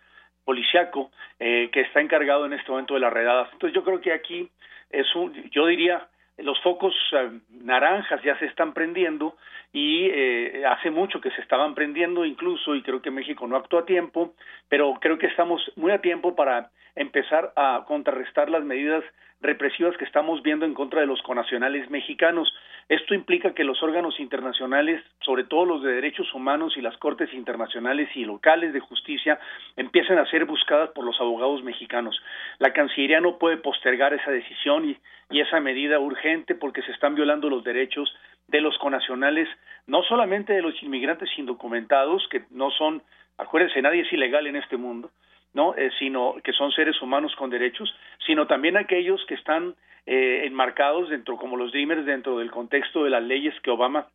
policiaco 0.49 1.11
eh, 1.39 1.69
que 1.71 1.83
está 1.83 2.01
encargado 2.01 2.47
en 2.47 2.55
este 2.55 2.71
momento 2.71 2.95
de 2.95 3.01
las 3.01 3.13
redadas. 3.13 3.51
Entonces 3.53 3.75
yo 3.75 3.85
creo 3.85 4.01
que 4.01 4.15
aquí 4.15 4.49
es 4.89 5.15
un, 5.15 5.35
yo 5.51 5.67
diría, 5.67 6.09
los 6.39 6.59
focos 6.63 6.95
eh, 7.13 7.33
naranjas 7.51 8.23
ya 8.23 8.35
se 8.39 8.47
están 8.47 8.73
prendiendo 8.73 9.37
y 9.75 10.07
eh, 10.07 10.65
hace 10.65 10.91
mucho 10.91 11.21
que 11.21 11.31
se 11.33 11.43
estaban 11.43 11.75
prendiendo 11.75 12.25
incluso 12.25 12.75
y 12.75 12.81
creo 12.81 13.03
que 13.03 13.11
México 13.11 13.47
no 13.47 13.57
actuó 13.57 13.81
a 13.81 13.85
tiempo, 13.85 14.33
pero 14.71 14.95
creo 15.03 15.19
que 15.19 15.27
estamos 15.27 15.61
muy 15.77 15.93
a 15.93 16.01
tiempo 16.01 16.35
para 16.35 16.71
empezar 16.97 17.53
a 17.55 17.85
contrarrestar 17.87 18.49
las 18.49 18.65
medidas 18.65 19.05
represivas 19.41 19.97
que 19.97 20.05
estamos 20.05 20.43
viendo 20.43 20.65
en 20.65 20.75
contra 20.75 21.01
de 21.01 21.07
los 21.07 21.23
conacionales 21.23 21.89
mexicanos. 21.91 22.53
Esto 22.89 23.15
implica 23.15 23.55
que 23.55 23.65
los 23.65 23.83
órganos 23.83 24.19
internacionales, 24.19 25.03
sobre 25.21 25.45
todo 25.45 25.65
los 25.65 25.83
de 25.83 25.93
derechos 25.93 26.33
humanos 26.35 26.77
y 26.77 26.81
las 26.81 26.97
cortes 26.97 27.33
internacionales 27.33 28.09
y 28.15 28.25
locales 28.25 28.73
de 28.73 28.81
justicia, 28.81 29.39
empiecen 29.77 30.19
a 30.19 30.27
ser 30.27 30.45
buscadas 30.45 30.91
por 30.91 31.05
los 31.05 31.21
abogados 31.21 31.63
mexicanos. 31.63 32.19
La 32.59 32.73
Cancillería 32.73 33.21
no 33.21 33.39
puede 33.39 33.59
postergar 33.59 34.15
esa 34.15 34.31
decisión 34.31 34.89
y, 34.89 34.97
y 35.31 35.41
esa 35.41 35.61
medida 35.61 36.01
urgente 36.01 36.55
porque 36.55 36.83
se 36.83 36.93
están 36.93 37.15
violando 37.15 37.51
los 37.51 37.63
derechos 37.63 38.13
de 38.49 38.61
los 38.61 38.77
conacionales, 38.79 39.49
no 39.87 40.03
solamente 40.03 40.55
de 40.55 40.63
los 40.63 40.83
inmigrantes 40.83 41.29
indocumentados, 41.37 42.27
que 42.31 42.45
no 42.51 42.71
son, 42.71 43.03
acuérdense, 43.37 43.83
nadie 43.83 44.03
es 44.03 44.13
ilegal 44.13 44.47
en 44.47 44.57
este 44.57 44.77
mundo, 44.77 45.11
no 45.55 45.75
eh, 45.75 45.91
sino 45.99 46.37
que 46.43 46.53
son 46.53 46.73
seres 46.73 47.01
humanos 47.01 47.35
con 47.37 47.51
derechos 47.51 47.95
sino 48.27 48.47
también 48.47 48.77
aquellos 48.77 49.25
que 49.27 49.35
están 49.35 49.75
eh, 50.07 50.43
enmarcados 50.45 51.09
dentro 51.09 51.37
como 51.37 51.57
los 51.57 51.73
dreamers 51.73 52.07
dentro 52.07 52.39
del 52.39 52.51
contexto 52.51 53.05
de 53.05 53.11
las 53.11 53.23
leyes 53.23 53.55
que 53.63 53.71
Obama 53.71 54.07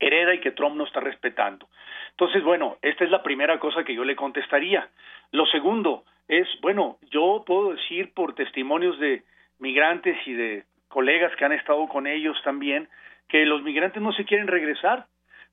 hereda 0.00 0.34
y 0.34 0.40
que 0.40 0.50
Trump 0.50 0.74
no 0.76 0.84
está 0.84 1.00
respetando. 1.00 1.68
Entonces 2.10 2.42
bueno 2.42 2.76
esta 2.82 3.04
es 3.04 3.10
la 3.10 3.22
primera 3.22 3.58
cosa 3.58 3.84
que 3.84 3.94
yo 3.94 4.04
le 4.04 4.16
contestaría. 4.16 4.88
Lo 5.32 5.46
segundo 5.46 6.04
es 6.28 6.48
bueno 6.60 6.98
yo 7.10 7.44
puedo 7.46 7.72
decir 7.72 8.12
por 8.14 8.34
testimonios 8.34 8.98
de 8.98 9.22
migrantes 9.58 10.16
y 10.26 10.32
de 10.32 10.64
colegas 10.88 11.34
que 11.36 11.44
han 11.44 11.52
estado 11.52 11.86
con 11.88 12.06
ellos 12.06 12.36
también 12.44 12.88
que 13.28 13.44
los 13.44 13.62
migrantes 13.62 14.02
no 14.02 14.12
se 14.12 14.24
quieren 14.24 14.46
regresar 14.46 15.06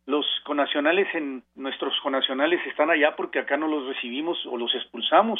los 0.05 0.25
conacionales 0.43 1.07
en 1.15 1.43
nuestros 1.55 1.97
conacionales 2.01 2.59
están 2.67 2.89
allá 2.89 3.15
porque 3.15 3.39
acá 3.39 3.57
no 3.57 3.67
los 3.67 3.87
recibimos 3.87 4.37
o 4.45 4.57
los 4.57 4.73
expulsamos. 4.75 5.39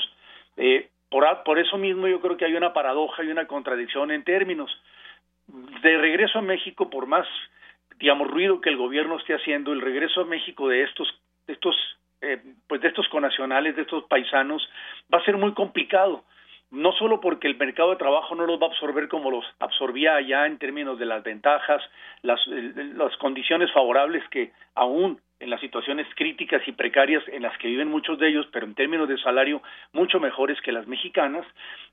Eh, 0.58 0.90
por, 1.10 1.26
por 1.44 1.60
eso 1.60 1.78
mismo 1.78 2.08
yo 2.08 2.22
creo 2.22 2.38
que 2.38 2.46
hay 2.46 2.56
una 2.56 2.74
paradoja 2.74 3.24
y 3.24 3.28
una 3.28 3.46
contradicción 3.46 4.12
en 4.12 4.24
términos. 4.24 4.72
De 5.48 5.98
regreso 5.98 6.40
a 6.40 6.42
México, 6.42 6.90
por 6.90 7.06
más, 7.06 7.28
digamos, 8.00 8.30
ruido 8.30 8.62
que 8.62 8.70
el 8.70 8.78
gobierno 8.78 9.18
esté 9.18 9.34
haciendo, 9.34 9.74
el 9.74 9.82
regreso 9.82 10.22
a 10.22 10.26
México 10.26 10.70
de 10.70 10.84
estos, 10.84 11.14
estos, 11.48 11.76
eh, 12.22 12.42
pues 12.68 12.82
de 12.82 12.88
estos 12.88 13.08
conacionales, 13.10 13.76
de 13.76 13.82
estos 13.82 14.06
paisanos, 14.06 14.68
va 15.14 15.20
a 15.20 15.26
ser 15.26 15.36
muy 15.36 15.54
complicado 15.54 16.24
no 16.74 16.92
solo 16.94 17.22
porque 17.22 17.48
el 17.48 17.56
mercado 17.56 17.92
de 17.92 17.98
trabajo 17.98 18.34
no 18.34 18.48
los 18.48 18.60
va 18.60 18.66
a 18.66 18.70
absorber 18.70 19.08
como 19.08 19.30
los 19.30 19.46
absorbía 19.60 20.16
allá 20.16 20.48
en 20.48 20.58
términos 20.58 20.98
de 20.98 21.06
las 21.06 21.24
ventajas, 21.24 21.84
las, 22.24 22.40
las 22.48 23.16
condiciones 23.18 23.72
favorables 23.72 24.28
que 24.30 24.52
aún 24.74 25.22
en 25.40 25.52
las 25.52 25.62
situaciones 25.62 26.08
críticas 26.16 26.68
y 26.68 26.72
precarias 26.72 27.24
en 27.28 27.44
las 27.44 27.56
que 27.60 27.68
viven 27.68 27.90
muchos 27.90 28.18
de 28.18 28.30
ellos, 28.30 28.48
pero 28.52 28.66
en 28.66 28.74
términos 28.74 29.08
de 29.08 29.20
salario 29.20 29.62
mucho 29.92 30.20
mejores 30.20 30.60
que 30.62 30.72
las 30.72 30.88
mexicanas, 30.88 31.46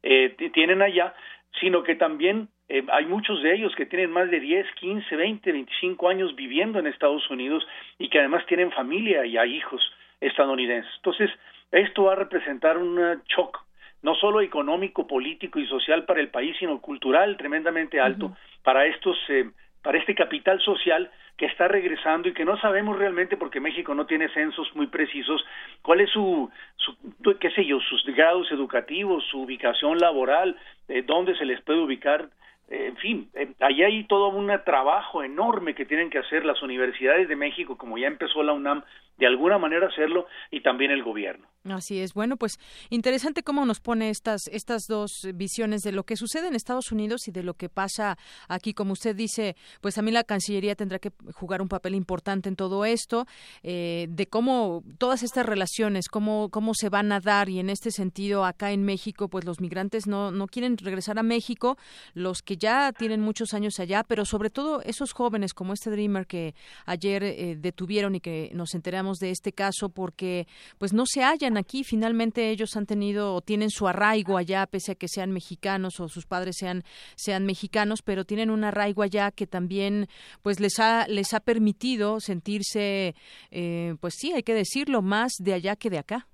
eh, 0.03 0.35
tienen 0.55 0.81
allá, 0.81 1.15
sino 1.61 1.83
que 1.83 1.97
también 1.97 2.49
eh, 2.71 2.83
hay 2.91 3.05
muchos 3.05 3.43
de 3.43 3.53
ellos 3.55 3.75
que 3.75 3.85
tienen 3.85 4.11
más 4.11 4.31
de 4.31 4.41
10, 4.41 4.67
15, 4.77 5.15
20, 5.15 5.53
25 5.53 6.09
años 6.09 6.35
viviendo 6.37 6.79
en 6.79 6.87
Estados 6.87 7.29
Unidos 7.29 7.67
y 7.99 8.09
que 8.09 8.21
además 8.21 8.47
tienen 8.47 8.73
familia 8.73 9.27
y 9.27 9.37
hay 9.37 9.57
hijos 9.57 9.83
estadounidenses. 10.23 10.91
Entonces, 10.97 11.31
esto 11.71 12.05
va 12.05 12.13
a 12.13 12.17
representar 12.17 12.79
un 12.79 13.21
shock 13.27 13.63
no 14.03 14.15
solo 14.15 14.41
económico, 14.41 15.07
político 15.07 15.59
y 15.59 15.67
social 15.67 16.05
para 16.05 16.21
el 16.21 16.29
país, 16.29 16.57
sino 16.59 16.81
cultural 16.81 17.37
tremendamente 17.37 18.01
alto 18.01 18.37
para 18.63 18.87
estos 18.87 19.17
eh, 19.29 19.51
para 19.83 19.99
este 19.99 20.15
capital 20.15 20.61
social 20.61 21.11
que 21.37 21.47
está 21.47 21.69
regresando 21.69 22.29
y 22.29 22.35
que 22.35 22.45
no 22.45 22.61
sabemos 22.61 22.99
realmente 22.99 23.39
porque 23.39 23.61
México 23.61 23.95
no 23.95 24.05
tiene 24.05 24.29
censos 24.29 24.69
muy 24.75 24.89
precisos 24.89 25.43
cuál 25.81 26.03
es 26.03 26.11
su, 26.11 26.51
su 26.77 26.95
qué 27.39 27.51
sé 27.53 27.65
yo 27.65 27.81
sus 27.81 28.05
grados 28.05 28.51
educativos 28.53 29.25
su 29.31 29.41
ubicación 29.41 29.99
laboral 29.99 30.57
eh, 30.89 31.03
dónde 31.03 31.35
se 31.37 31.47
les 31.47 31.63
puede 31.63 31.81
ubicar 31.81 32.29
en 32.71 32.97
fin, 32.99 33.29
ahí 33.59 33.83
hay 33.83 34.05
todo 34.05 34.29
un 34.29 34.49
trabajo 34.65 35.25
enorme 35.25 35.75
que 35.75 35.87
tienen 35.87 36.09
que 36.09 36.19
hacer 36.19 36.45
las 36.45 36.63
universidades 36.63 37.29
de 37.29 37.35
México, 37.35 37.77
como 37.77 37.99
ya 37.99 38.07
empezó 38.07 38.43
la 38.45 38.53
UNAM, 38.53 38.85
de 39.19 39.27
alguna 39.27 39.59
manera 39.59 39.89
hacerlo, 39.89 40.27
y 40.51 40.61
también 40.61 40.93
el 40.93 41.03
gobierno. 41.03 41.47
Así 41.65 42.01
es. 42.01 42.15
Bueno, 42.15 42.39
pues 42.39 42.59
interesante 42.89 43.43
cómo 43.43 43.67
nos 43.67 43.81
pone 43.81 44.09
estas, 44.09 44.47
estas 44.47 44.85
dos 44.89 45.29
visiones 45.35 45.83
de 45.83 45.93
lo 45.93 46.05
que 46.05 46.17
sucede 46.17 46.49
en 46.49 46.55
Estados 46.55 46.91
Unidos 46.91 47.29
y 47.29 47.33
de 47.33 47.43
lo 47.43 47.53
que 47.53 47.69
pasa 47.69 48.17
aquí. 48.49 48.73
Como 48.73 48.95
usted 48.95 49.15
dice, 49.15 49.57
pues 49.83 49.99
mí 50.01 50.11
la 50.11 50.25
Cancillería 50.25 50.75
tendrá 50.75 50.99
que 50.99 51.11
jugar 51.35 51.61
un 51.61 51.69
papel 51.69 51.95
importante 51.95 52.49
en 52.49 52.57
todo 52.57 52.87
esto, 52.87 53.27
eh, 53.63 54.07
de 54.09 54.27
cómo 54.27 54.83
todas 54.97 55.23
estas 55.23 55.45
relaciones, 55.45 56.09
cómo, 56.09 56.49
cómo 56.51 56.73
se 56.75 56.89
van 56.89 57.13
a 57.13 57.21
dar 57.21 57.51
y 57.51 57.59
en 57.59 57.69
este 57.69 57.91
sentido 57.91 58.47
acá 58.47 58.73
en 58.73 58.85
México, 58.85 59.29
pues 59.29 59.45
los 59.45 59.61
migrantes 59.61 60.07
no, 60.07 60.31
no 60.31 60.47
quieren 60.47 60.79
regresar 60.79 61.19
a 61.19 61.23
México, 61.23 61.77
los 62.15 62.41
que 62.41 62.57
ya 62.61 62.93
tienen 62.93 63.21
muchos 63.21 63.55
años 63.55 63.81
allá, 63.81 64.05
pero 64.05 64.25
sobre 64.25 64.51
todo 64.51 64.83
esos 64.83 65.13
jóvenes 65.13 65.55
como 65.55 65.73
este 65.73 65.91
Dreamer 65.91 66.27
que 66.27 66.55
ayer 66.87 67.25
eh, 67.25 67.57
detuvieron 67.59 68.15
y 68.15 68.21
que 68.21 68.51
nos 68.55 68.75
enteramos 68.75 69.19
de 69.19 69.31
este 69.31 69.53
caso 69.53 69.89
porque 69.89 70.47
pues 70.79 70.93
no 70.93 71.05
se 71.07 71.23
hallan 71.23 71.57
aquí. 71.57 71.83
Finalmente 71.83 72.51
ellos 72.51 72.77
han 72.77 72.87
tenido 72.87 73.35
o 73.35 73.41
tienen 73.41 73.71
su 73.71 73.89
arraigo 73.89 74.37
allá, 74.37 74.67
pese 74.67 74.93
a 74.93 74.95
que 74.95 75.09
sean 75.09 75.33
mexicanos 75.33 75.99
o 75.99 76.09
sus 76.09 76.27
padres 76.27 76.57
sean, 76.59 76.85
sean 77.17 77.45
mexicanos, 77.45 78.03
pero 78.03 78.25
tienen 78.25 78.51
un 78.51 78.63
arraigo 78.63 79.03
allá 79.03 79.31
que 79.33 79.47
también 79.47 80.07
pues 80.43 80.61
les 80.61 80.79
ha, 80.79 81.09
les 81.09 81.35
ha 81.35 81.41
permitido 81.41 82.21
sentirse, 82.21 83.15
eh, 83.51 83.95
pues 84.01 84.15
sí, 84.17 84.33
hay 84.33 84.43
que 84.43 84.55
decirlo, 84.55 85.03
más 85.03 85.33
de 85.39 85.55
allá 85.55 85.77
que 85.77 85.91
de 85.91 85.99
acá. 85.99 86.27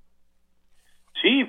Sí, 1.22 1.48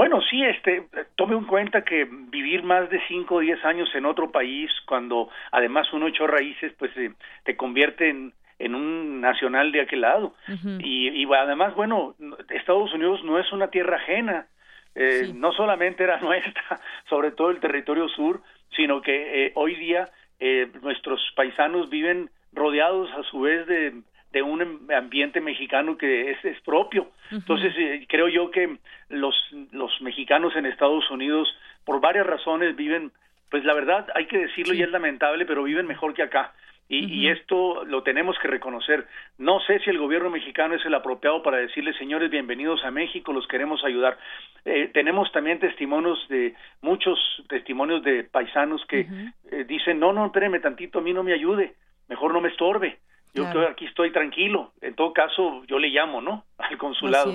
bueno, 0.00 0.22
sí, 0.22 0.42
este, 0.42 0.86
tome 1.14 1.36
en 1.36 1.44
cuenta 1.44 1.84
que 1.84 2.08
vivir 2.08 2.62
más 2.62 2.88
de 2.88 3.02
5 3.06 3.34
o 3.34 3.40
10 3.40 3.62
años 3.66 3.94
en 3.94 4.06
otro 4.06 4.32
país, 4.32 4.70
cuando 4.86 5.28
además 5.52 5.92
uno 5.92 6.08
echó 6.08 6.26
raíces, 6.26 6.72
pues 6.78 6.90
eh, 6.96 7.12
te 7.44 7.54
convierte 7.54 8.08
en, 8.08 8.32
en 8.58 8.74
un 8.74 9.20
nacional 9.20 9.72
de 9.72 9.82
aquel 9.82 10.00
lado. 10.00 10.32
y, 10.78 11.08
y, 11.10 11.28
además, 11.34 11.74
bueno, 11.74 12.14
Estados 12.48 12.94
Unidos 12.94 13.22
no 13.24 13.38
es 13.38 13.52
una 13.52 13.68
tierra 13.68 13.96
ajena, 13.96 14.46
eh, 14.94 15.32
no 15.34 15.52
solamente 15.52 16.02
era 16.02 16.18
nuestra, 16.22 16.80
sobre 17.10 17.32
todo 17.32 17.50
el 17.50 17.60
territorio 17.60 18.08
sur, 18.08 18.40
sino 18.74 19.02
que 19.02 19.48
eh, 19.48 19.52
hoy 19.54 19.74
día 19.74 20.08
eh, 20.38 20.70
nuestros 20.80 21.20
paisanos 21.36 21.90
viven 21.90 22.30
rodeados 22.54 23.10
a 23.12 23.22
su 23.24 23.40
vez 23.40 23.66
de, 23.66 24.00
de 24.32 24.42
un 24.42 24.88
ambiente 24.94 25.40
mexicano 25.40 25.96
que 25.96 26.30
es, 26.30 26.44
es 26.44 26.60
propio. 26.60 27.10
Entonces, 27.30 27.74
eh, 27.76 28.06
creo 28.08 28.28
yo 28.28 28.50
que 28.50 28.78
los, 29.08 29.34
los 29.72 30.00
mexicanos 30.00 30.54
en 30.56 30.66
Estados 30.66 31.10
Unidos, 31.10 31.48
por 31.84 32.00
varias 32.00 32.26
razones, 32.26 32.76
viven, 32.76 33.10
pues 33.50 33.64
la 33.64 33.74
verdad, 33.74 34.06
hay 34.14 34.26
que 34.26 34.38
decirlo 34.38 34.74
y 34.74 34.82
es 34.82 34.90
lamentable, 34.90 35.46
pero 35.46 35.64
viven 35.64 35.86
mejor 35.86 36.14
que 36.14 36.22
acá. 36.22 36.52
Y, 36.92 37.28
esto 37.28 37.84
lo 37.84 38.02
tenemos 38.02 38.36
que 38.42 38.48
reconocer. 38.48 39.06
No 39.38 39.60
sé 39.60 39.78
si 39.78 39.90
el 39.90 39.98
gobierno 39.98 40.28
mexicano 40.28 40.74
es 40.74 40.84
el 40.84 40.92
apropiado 40.92 41.40
para 41.40 41.58
decirles, 41.58 41.96
señores, 41.96 42.32
bienvenidos 42.32 42.84
a 42.84 42.90
México, 42.90 43.32
los 43.32 43.46
queremos 43.46 43.84
ayudar. 43.84 44.18
Eh, 44.64 44.90
tenemos 44.92 45.30
también 45.30 45.60
testimonios 45.60 46.18
de 46.28 46.52
muchos 46.82 47.16
testimonios 47.48 48.02
de 48.02 48.24
paisanos 48.24 48.84
que 48.86 49.06
eh, 49.52 49.64
dicen, 49.68 50.00
no, 50.00 50.12
no, 50.12 50.26
espéreme 50.26 50.58
tantito, 50.58 50.98
a 50.98 51.02
mí 51.02 51.12
no 51.12 51.22
me 51.22 51.32
ayude, 51.32 51.74
mejor 52.08 52.32
no 52.32 52.40
me 52.40 52.48
estorbe. 52.48 52.98
Yo 53.34 53.46
aquí 53.68 53.86
estoy 53.86 54.12
tranquilo. 54.12 54.72
En 54.80 54.94
todo 54.94 55.12
caso, 55.12 55.64
yo 55.66 55.78
le 55.78 55.88
llamo, 55.88 56.20
¿no? 56.20 56.44
Al 56.58 56.78
consulado. 56.78 57.32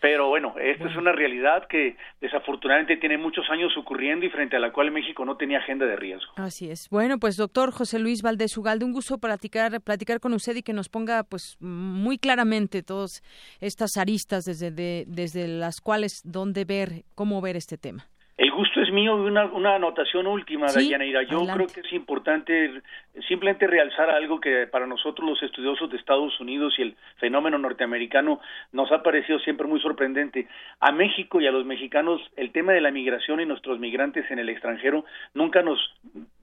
Pero 0.00 0.28
bueno, 0.28 0.54
esta 0.60 0.88
es 0.88 0.96
una 0.96 1.10
realidad 1.10 1.66
que 1.66 1.96
desafortunadamente 2.20 2.96
tiene 2.98 3.18
muchos 3.18 3.50
años 3.50 3.76
ocurriendo 3.76 4.24
y 4.24 4.30
frente 4.30 4.54
a 4.54 4.60
la 4.60 4.70
cual 4.70 4.92
México 4.92 5.24
no 5.24 5.36
tenía 5.36 5.58
agenda 5.58 5.86
de 5.86 5.96
riesgo. 5.96 6.32
Así 6.36 6.70
es. 6.70 6.88
Bueno, 6.88 7.18
pues 7.18 7.36
doctor 7.36 7.72
José 7.72 7.98
Luis 7.98 8.22
Valdés 8.22 8.56
Ugalde, 8.56 8.84
un 8.84 8.92
gusto 8.92 9.18
platicar, 9.18 9.80
platicar 9.80 10.20
con 10.20 10.34
usted 10.34 10.54
y 10.54 10.62
que 10.62 10.72
nos 10.72 10.88
ponga 10.88 11.24
pues 11.24 11.56
muy 11.58 12.16
claramente 12.18 12.84
todas 12.84 13.22
estas 13.60 13.96
aristas 13.96 14.44
desde, 14.44 15.04
desde 15.08 15.48
las 15.48 15.80
cuales 15.80 16.22
dónde 16.24 16.64
ver, 16.64 17.02
cómo 17.16 17.40
ver 17.40 17.56
este 17.56 17.76
tema. 17.76 18.06
El 18.36 18.52
gusto 18.52 18.67
es 18.88 18.94
mío 18.94 19.16
una, 19.16 19.44
una 19.46 19.74
anotación 19.74 20.26
última, 20.26 20.68
¿Sí? 20.68 20.90
Yo 21.28 21.46
creo 21.46 21.66
que 21.66 21.80
es 21.80 21.92
importante 21.92 22.82
simplemente 23.28 23.66
realzar 23.66 24.10
algo 24.10 24.40
que 24.40 24.66
para 24.66 24.86
nosotros 24.86 25.28
los 25.28 25.42
estudiosos 25.42 25.90
de 25.90 25.98
Estados 25.98 26.38
Unidos 26.40 26.74
y 26.78 26.82
el 26.82 26.96
fenómeno 27.18 27.58
norteamericano 27.58 28.40
nos 28.72 28.90
ha 28.90 29.02
parecido 29.02 29.38
siempre 29.40 29.66
muy 29.66 29.80
sorprendente. 29.80 30.48
A 30.80 30.92
México 30.92 31.40
y 31.40 31.46
a 31.46 31.50
los 31.50 31.66
mexicanos 31.66 32.20
el 32.36 32.50
tema 32.52 32.72
de 32.72 32.80
la 32.80 32.90
migración 32.90 33.40
y 33.40 33.46
nuestros 33.46 33.78
migrantes 33.78 34.30
en 34.30 34.38
el 34.38 34.48
extranjero 34.48 35.04
nunca 35.34 35.62
nos 35.62 35.78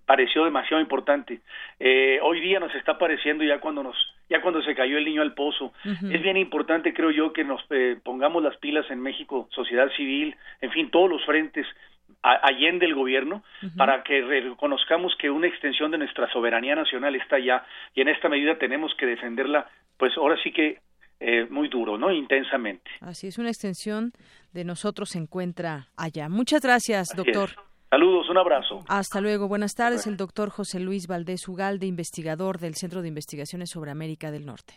pareció 0.06 0.46
demasiado 0.46 0.82
importante. 0.82 1.40
Eh, 1.80 2.20
hoy 2.22 2.42
día 2.42 2.60
nos 2.60 2.76
está 2.76 2.98
pareciendo 3.00 3.44
ya 3.44 3.60
cuando 3.60 3.82
nos 3.82 3.96
ya 4.30 4.42
cuando 4.42 4.62
se 4.64 4.74
cayó 4.74 4.98
el 4.98 5.06
niño 5.06 5.22
al 5.22 5.36
pozo. 5.36 5.72
Es 5.84 6.22
bien 6.22 6.36
importante, 6.36 6.96
creo 6.96 7.12
yo, 7.12 7.32
que 7.32 7.44
nos 7.44 7.62
eh, 7.70 7.96
pongamos 8.04 8.42
las 8.42 8.58
pilas 8.58 8.90
en 8.90 9.00
México, 9.00 9.48
sociedad 9.52 9.88
civil, 9.96 10.36
en 10.62 10.72
fin, 10.72 10.90
todos 10.90 11.08
los 11.08 11.24
frentes 11.26 11.68
allende 12.22 12.86
el 12.86 12.96
gobierno 12.96 13.44
para 13.78 14.04
que 14.04 14.22
reconozcamos 14.22 15.16
que 15.20 15.30
una 15.30 15.48
extensión 15.48 15.92
de 15.92 16.00
nuestra 16.00 16.28
soberanía 16.32 16.76
nacional 16.76 17.16
está 17.16 17.36
allá 17.36 17.64
y 17.94 18.02
en 18.02 18.08
esta 18.08 18.30
medida 18.30 18.58
tenemos 18.58 18.94
que 18.98 19.06
defenderla 19.06 19.68
pues 19.98 20.18
ahora 20.18 20.36
sí 20.44 20.52
que 20.52 20.80
eh, 21.20 21.46
muy 21.50 21.70
duro, 21.70 21.98
¿no? 21.98 22.12
Intensamente. 22.12 22.90
Así 23.02 23.28
es, 23.28 23.38
una 23.38 23.50
extensión 23.50 24.12
de 24.54 24.66
nosotros 24.66 25.10
se 25.10 25.20
encuentra 25.20 25.88
allá. 25.96 26.28
Muchas 26.30 26.62
gracias, 26.62 27.08
doctor. 27.16 27.52
Saludos, 27.90 28.30
un 28.30 28.38
abrazo. 28.38 28.84
Hasta 28.90 29.22
luego. 29.22 29.48
Buenas 29.48 29.74
tardes, 29.74 30.08
el 30.08 30.18
doctor 30.18 30.50
José 30.50 30.80
Luis 30.80 31.08
Valdés 31.08 31.48
Ugalde, 31.48 31.86
investigador 31.86 32.60
del 32.60 32.76
Centro 32.76 33.02
de 33.02 33.08
Investigaciones 33.08 33.70
sobre 33.70 33.92
América 33.92 34.32
del 34.32 34.46
Norte. 34.46 34.74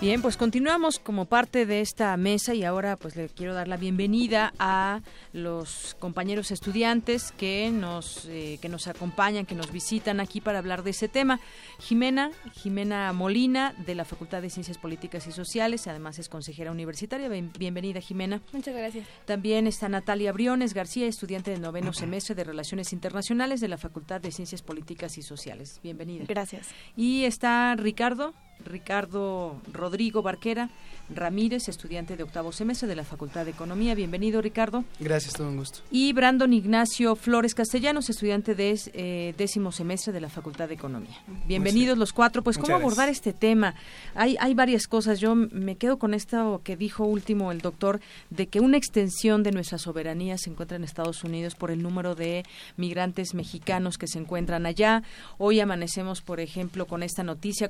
Bien, 0.00 0.22
pues 0.22 0.38
continuamos 0.38 0.98
como 0.98 1.26
parte 1.26 1.66
de 1.66 1.82
esta 1.82 2.16
mesa 2.16 2.54
y 2.54 2.64
ahora 2.64 2.96
pues 2.96 3.16
le 3.16 3.28
quiero 3.28 3.52
dar 3.52 3.68
la 3.68 3.76
bienvenida 3.76 4.54
a 4.58 5.02
los 5.34 5.94
compañeros 6.00 6.50
estudiantes 6.50 7.32
que 7.32 7.70
nos 7.70 8.24
eh, 8.24 8.58
que 8.62 8.70
nos 8.70 8.86
acompañan, 8.86 9.44
que 9.44 9.54
nos 9.54 9.70
visitan 9.70 10.18
aquí 10.18 10.40
para 10.40 10.58
hablar 10.58 10.84
de 10.84 10.92
ese 10.92 11.08
tema. 11.08 11.38
Jimena, 11.80 12.30
Jimena 12.54 13.12
Molina 13.12 13.74
de 13.84 13.94
la 13.94 14.06
Facultad 14.06 14.40
de 14.40 14.48
Ciencias 14.48 14.78
Políticas 14.78 15.26
y 15.26 15.32
Sociales, 15.32 15.86
además 15.86 16.18
es 16.18 16.30
consejera 16.30 16.70
universitaria. 16.70 17.28
bienvenida, 17.28 18.00
Jimena. 18.00 18.40
Muchas 18.54 18.74
gracias. 18.74 19.06
También 19.26 19.66
está 19.66 19.90
Natalia 19.90 20.32
Briones 20.32 20.72
García, 20.72 21.08
estudiante 21.08 21.50
de 21.50 21.58
noveno 21.58 21.92
semestre 21.92 22.34
de 22.34 22.44
Relaciones 22.44 22.94
Internacionales 22.94 23.60
de 23.60 23.68
la 23.68 23.76
Facultad 23.76 24.22
de 24.22 24.32
Ciencias 24.32 24.62
Políticas 24.62 25.18
y 25.18 25.22
Sociales. 25.22 25.78
Bienvenida. 25.82 26.24
Gracias. 26.26 26.68
Y 26.96 27.24
está 27.24 27.76
Ricardo 27.76 28.32
Ricardo 28.64 29.60
Rodrigo 29.72 30.22
Barquera 30.22 30.70
Ramírez, 31.14 31.68
estudiante 31.68 32.16
de 32.16 32.22
octavo 32.22 32.52
semestre 32.52 32.86
de 32.88 32.94
la 32.94 33.04
Facultad 33.04 33.44
de 33.44 33.50
Economía. 33.50 33.94
Bienvenido, 33.94 34.40
Ricardo. 34.40 34.84
Gracias, 35.00 35.34
todo 35.34 35.48
un 35.48 35.56
gusto. 35.56 35.80
Y 35.90 36.12
Brandon 36.12 36.52
Ignacio 36.52 37.16
Flores 37.16 37.54
Castellanos, 37.54 38.08
estudiante 38.10 38.54
de 38.54 38.78
eh, 38.94 39.34
décimo 39.36 39.72
semestre 39.72 40.12
de 40.12 40.20
la 40.20 40.28
Facultad 40.28 40.68
de 40.68 40.74
Economía. 40.74 41.18
Bienvenidos 41.46 41.98
los 41.98 42.12
cuatro. 42.12 42.42
Pues, 42.42 42.58
¿cómo 42.58 42.74
abordar 42.74 43.08
este 43.08 43.32
tema? 43.32 43.74
Hay, 44.14 44.36
hay 44.38 44.54
varias 44.54 44.86
cosas. 44.86 45.18
Yo 45.18 45.34
me 45.34 45.76
quedo 45.76 45.98
con 45.98 46.14
esto 46.14 46.60
que 46.62 46.76
dijo 46.76 47.04
último 47.04 47.50
el 47.50 47.60
doctor, 47.60 48.00
de 48.30 48.46
que 48.46 48.60
una 48.60 48.76
extensión 48.76 49.42
de 49.42 49.50
nuestra 49.50 49.78
soberanía 49.78 50.38
se 50.38 50.50
encuentra 50.50 50.76
en 50.76 50.84
Estados 50.84 51.24
Unidos 51.24 51.56
por 51.56 51.70
el 51.70 51.82
número 51.82 52.14
de 52.14 52.44
migrantes 52.76 53.34
mexicanos 53.34 53.98
que 53.98 54.06
se 54.06 54.18
encuentran 54.18 54.64
allá. 54.64 55.02
Hoy 55.38 55.58
amanecemos, 55.60 56.22
por 56.22 56.38
ejemplo, 56.38 56.86
con 56.86 57.02
esta 57.02 57.24
noticia. 57.24 57.68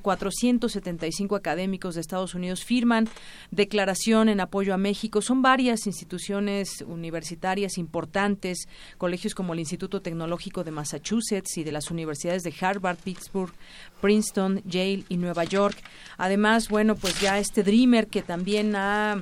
475 0.81 1.37
académicos 1.37 1.95
de 1.95 2.01
Estados 2.01 2.35
Unidos 2.35 2.65
firman 2.65 3.09
declaración 3.51 4.29
en 4.29 4.41
apoyo 4.41 4.75
a 4.75 4.79
México. 4.79 5.23
Son 5.23 5.43
varias 5.43 5.87
instituciones 5.87 6.83
universitarias 6.87 7.79
importantes, 7.79 8.69
colegios 8.99 9.35
como 9.35 9.53
el 9.53 9.61
Instituto 9.61 10.03
Tecnológico 10.03 10.65
de 10.65 10.71
Massachusetts 10.71 11.59
y 11.59 11.65
de 11.65 11.73
las 11.73 11.91
universidades 11.91 12.43
de 12.43 12.55
Harvard, 12.61 12.99
Pittsburgh, 12.99 13.53
Princeton, 14.01 14.63
Yale 14.65 15.05
y 15.09 15.17
Nueva 15.17 15.45
York. 15.45 15.77
Además, 16.17 16.69
bueno, 16.69 16.95
pues 16.97 17.21
ya 17.21 17.39
este 17.39 17.63
Dreamer 17.63 18.09
que 18.09 18.23
también 18.23 18.75
ha 18.77 19.21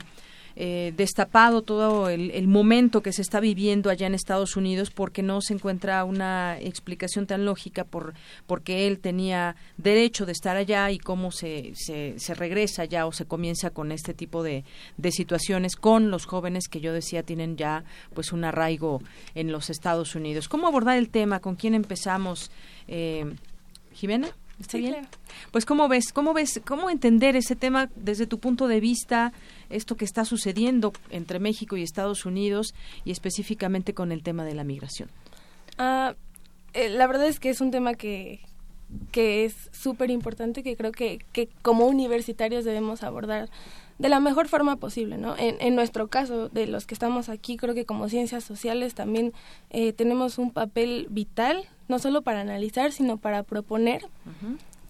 eh, 0.60 0.92
destapado 0.96 1.62
todo 1.62 2.08
el, 2.08 2.48
momento 2.48 3.00
que 3.00 3.12
se 3.12 3.22
está 3.22 3.38
viviendo 3.38 3.90
allá 3.90 4.08
en 4.08 4.14
Estados 4.14 4.56
Unidos 4.56 4.90
porque 4.90 5.22
no 5.22 5.40
se 5.40 5.54
encuentra 5.54 6.02
una 6.02 6.58
explicación 6.58 7.28
tan 7.28 7.44
lógica 7.44 7.84
por 7.84 8.14
porque 8.48 8.88
él 8.88 8.98
tenía 8.98 9.54
derecho 9.76 10.26
de 10.26 10.32
estar 10.32 10.56
allá 10.56 10.90
y 10.90 10.98
cómo 10.98 11.30
se, 11.30 11.70
se, 11.76 12.18
se 12.18 12.34
regresa 12.34 12.86
ya 12.86 13.06
o 13.06 13.12
se 13.12 13.24
comienza 13.24 13.70
con 13.70 13.92
este 13.92 14.14
tipo 14.14 14.42
de, 14.42 14.64
de, 14.96 15.12
situaciones 15.12 15.76
con 15.76 16.10
los 16.10 16.26
jóvenes 16.26 16.66
que 16.66 16.80
yo 16.80 16.92
decía 16.92 17.22
tienen 17.22 17.56
ya 17.56 17.84
pues 18.12 18.32
un 18.32 18.42
arraigo 18.42 19.00
en 19.36 19.52
los 19.52 19.70
Estados 19.70 20.16
Unidos. 20.16 20.48
¿Cómo 20.48 20.66
abordar 20.66 20.98
el 20.98 21.08
tema? 21.08 21.38
¿Con 21.38 21.54
quién 21.54 21.74
empezamos? 21.74 22.50
Eh, 22.88 23.32
Jimena. 23.92 24.34
¿Está 24.60 24.78
bien? 24.78 25.06
Pues 25.52 25.64
cómo 25.64 25.88
ves, 25.88 26.12
cómo 26.12 26.34
ves, 26.34 26.60
cómo 26.66 26.90
entender 26.90 27.36
ese 27.36 27.54
tema 27.54 27.90
desde 27.94 28.26
tu 28.26 28.38
punto 28.38 28.66
de 28.66 28.80
vista, 28.80 29.32
esto 29.70 29.96
que 29.96 30.04
está 30.04 30.24
sucediendo 30.24 30.92
entre 31.10 31.38
México 31.38 31.76
y 31.76 31.82
Estados 31.82 32.26
Unidos 32.26 32.74
y 33.04 33.12
específicamente 33.12 33.94
con 33.94 34.10
el 34.10 34.22
tema 34.22 34.44
de 34.44 34.54
la 34.54 34.64
migración. 34.64 35.10
Ah, 35.78 36.16
eh, 36.74 36.88
la 36.88 37.06
verdad 37.06 37.28
es 37.28 37.38
que 37.38 37.50
es 37.50 37.60
un 37.60 37.70
tema 37.70 37.94
que, 37.94 38.40
que 39.12 39.44
es 39.44 39.54
súper 39.72 40.10
importante, 40.10 40.62
que 40.62 40.76
creo 40.76 40.92
que, 40.92 41.18
que 41.32 41.48
como 41.62 41.86
universitarios 41.86 42.64
debemos 42.64 43.02
abordar 43.04 43.48
de 43.98 44.08
la 44.08 44.20
mejor 44.20 44.48
forma 44.48 44.76
posible, 44.76 45.18
¿no? 45.18 45.36
En, 45.36 45.56
en, 45.60 45.74
nuestro 45.74 46.08
caso, 46.08 46.48
de 46.48 46.66
los 46.66 46.86
que 46.86 46.94
estamos 46.94 47.28
aquí, 47.28 47.56
creo 47.56 47.74
que 47.74 47.84
como 47.84 48.08
ciencias 48.08 48.44
sociales 48.44 48.94
también 48.94 49.32
eh, 49.70 49.92
tenemos 49.92 50.38
un 50.38 50.52
papel 50.52 51.06
vital, 51.10 51.64
no 51.88 51.98
solo 51.98 52.22
para 52.22 52.40
analizar, 52.40 52.92
sino 52.92 53.16
para 53.16 53.42
proponer. 53.42 54.06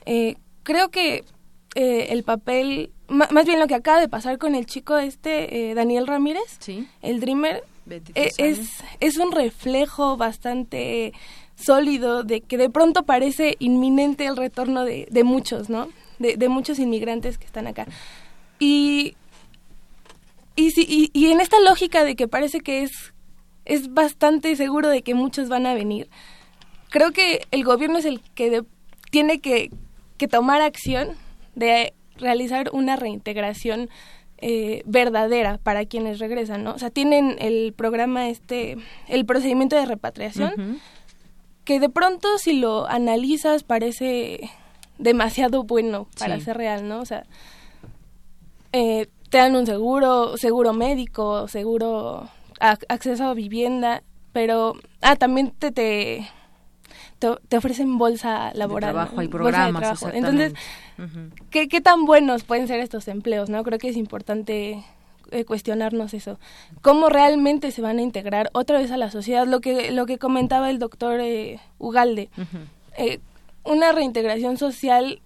eh, 0.05 0.37
creo 0.63 0.91
que 0.91 1.25
eh, 1.75 2.09
el 2.11 2.23
papel, 2.23 2.91
más 3.09 3.47
bien 3.47 3.61
lo 3.61 3.67
que 3.67 3.75
acaba 3.75 4.01
de 4.01 4.09
pasar 4.09 4.37
con 4.39 4.55
el 4.55 4.67
chico 4.67 4.99
este, 4.99 5.71
eh, 5.71 5.75
Daniel 5.75 6.07
Ramírez, 6.07 6.59
el 7.03 7.21
Dreamer, 7.21 7.65
es, 8.15 8.83
es 9.01 9.17
un 9.17 9.33
reflejo 9.33 10.19
bastante 10.19 11.15
sólido 11.57 12.23
de 12.25 12.43
que 12.43 12.59
de 12.59 12.69
pronto 12.69 13.05
parece 13.05 13.57
inminente 13.59 14.27
el 14.27 14.37
retorno 14.37 14.85
de, 14.85 15.09
de 15.11 15.25
muchos, 15.25 15.71
¿no? 15.71 15.89
De, 16.19 16.37
de 16.37 16.49
muchos 16.49 16.79
inmigrantes 16.79 17.39
que 17.39 17.47
están 17.47 17.67
acá. 17.67 17.87
Y, 18.59 19.17
y, 20.57 20.71
si, 20.73 20.83
y, 20.83 21.11
y, 21.13 21.31
en 21.31 21.41
esta 21.41 21.61
lógica 21.61 22.05
de 22.05 22.17
que 22.17 22.29
parece 22.29 22.61
que 22.61 22.83
es, 22.83 23.15
es 23.65 23.93
bastante 23.93 24.55
seguro 24.57 24.89
de 24.89 25.03
que 25.03 25.15
muchos 25.15 25.49
van 25.49 25.67
a 25.67 25.75
venir, 25.75 26.09
creo 26.91 27.13
que 27.13 27.47
el 27.51 27.65
gobierno 27.65 27.99
es 27.99 28.05
el 28.05 28.21
que 28.35 28.51
de, 28.51 28.65
tiene 29.11 29.41
que, 29.41 29.71
que, 30.17 30.29
tomar 30.29 30.61
acción 30.61 31.11
de 31.55 31.95
realizar 32.17 32.71
una 32.73 32.97
reintegración 32.97 33.89
eh, 34.39 34.83
verdadera 34.87 35.59
para 35.59 35.85
quienes 35.85 36.19
regresan, 36.19 36.65
¿no? 36.65 36.73
O 36.73 36.79
sea, 36.79 36.91
tienen 36.91 37.37
el 37.41 37.73
programa 37.73 38.29
este, 38.29 38.77
el 39.09 39.25
procedimiento 39.25 39.77
de 39.77 39.87
repatriación, 39.87 40.53
uh 40.57 40.61
-huh. 40.61 40.79
que 41.65 41.81
de 41.81 41.89
pronto 41.89 42.39
si 42.39 42.53
lo 42.55 42.87
analizas 42.89 43.63
parece 43.63 44.51
demasiado 44.99 45.65
bueno 45.65 46.09
para 46.19 46.37
sí. 46.37 46.43
ser 46.43 46.57
real, 46.57 46.89
¿no? 46.89 47.01
O 47.01 47.05
sea, 47.05 47.25
eh, 48.73 49.09
te 49.31 49.39
dan 49.39 49.57
un 49.57 49.67
seguro, 49.67 50.37
seguro 50.37 50.73
médico, 50.73 51.49
seguro 51.49 52.29
a, 52.61 52.79
acceso 52.89 53.25
a 53.25 53.35
vivienda, 53.35 54.03
pero 54.33 54.75
ah 55.03 55.17
también 55.17 55.51
te 55.51 55.71
te, 55.71 56.27
te, 57.19 57.57
ofrecen 57.57 57.99
bolsa 57.99 58.53
laboral, 58.55 58.91
de 58.91 58.93
trabajo 58.93 59.17
¿no? 59.17 59.23
y 59.23 59.29
programas, 59.29 59.83
trabajo. 59.83 60.11
entonces 60.13 60.53
uh 60.99 61.03
-huh. 61.03 61.31
¿qué, 61.51 61.69
qué 61.69 61.81
tan 61.81 62.05
buenos 62.05 62.45
pueden 62.45 62.69
ser 62.69 62.81
estos 62.81 63.09
empleos, 63.09 63.51
no 63.51 63.63
creo 63.65 63.79
que 63.79 63.89
es 63.89 63.97
importante 63.97 64.85
eh, 65.31 65.45
cuestionarnos 65.45 66.15
eso, 66.15 66.39
cómo 66.81 67.09
realmente 67.09 67.71
se 67.71 67.83
van 67.83 67.99
a 67.99 68.03
integrar 68.03 68.51
otra 68.53 68.79
vez 68.79 68.91
a 68.91 68.97
la 68.97 69.11
sociedad, 69.11 69.47
lo 69.47 69.61
que 69.61 69.91
lo 69.91 70.07
que 70.07 70.19
comentaba 70.19 70.71
el 70.71 70.79
doctor 70.79 71.21
eh, 71.21 71.61
Ugalde, 71.79 72.31
uh 72.37 72.43
-huh. 72.43 73.21
una 73.65 73.93
reintegración 73.93 74.57
social 74.57 75.21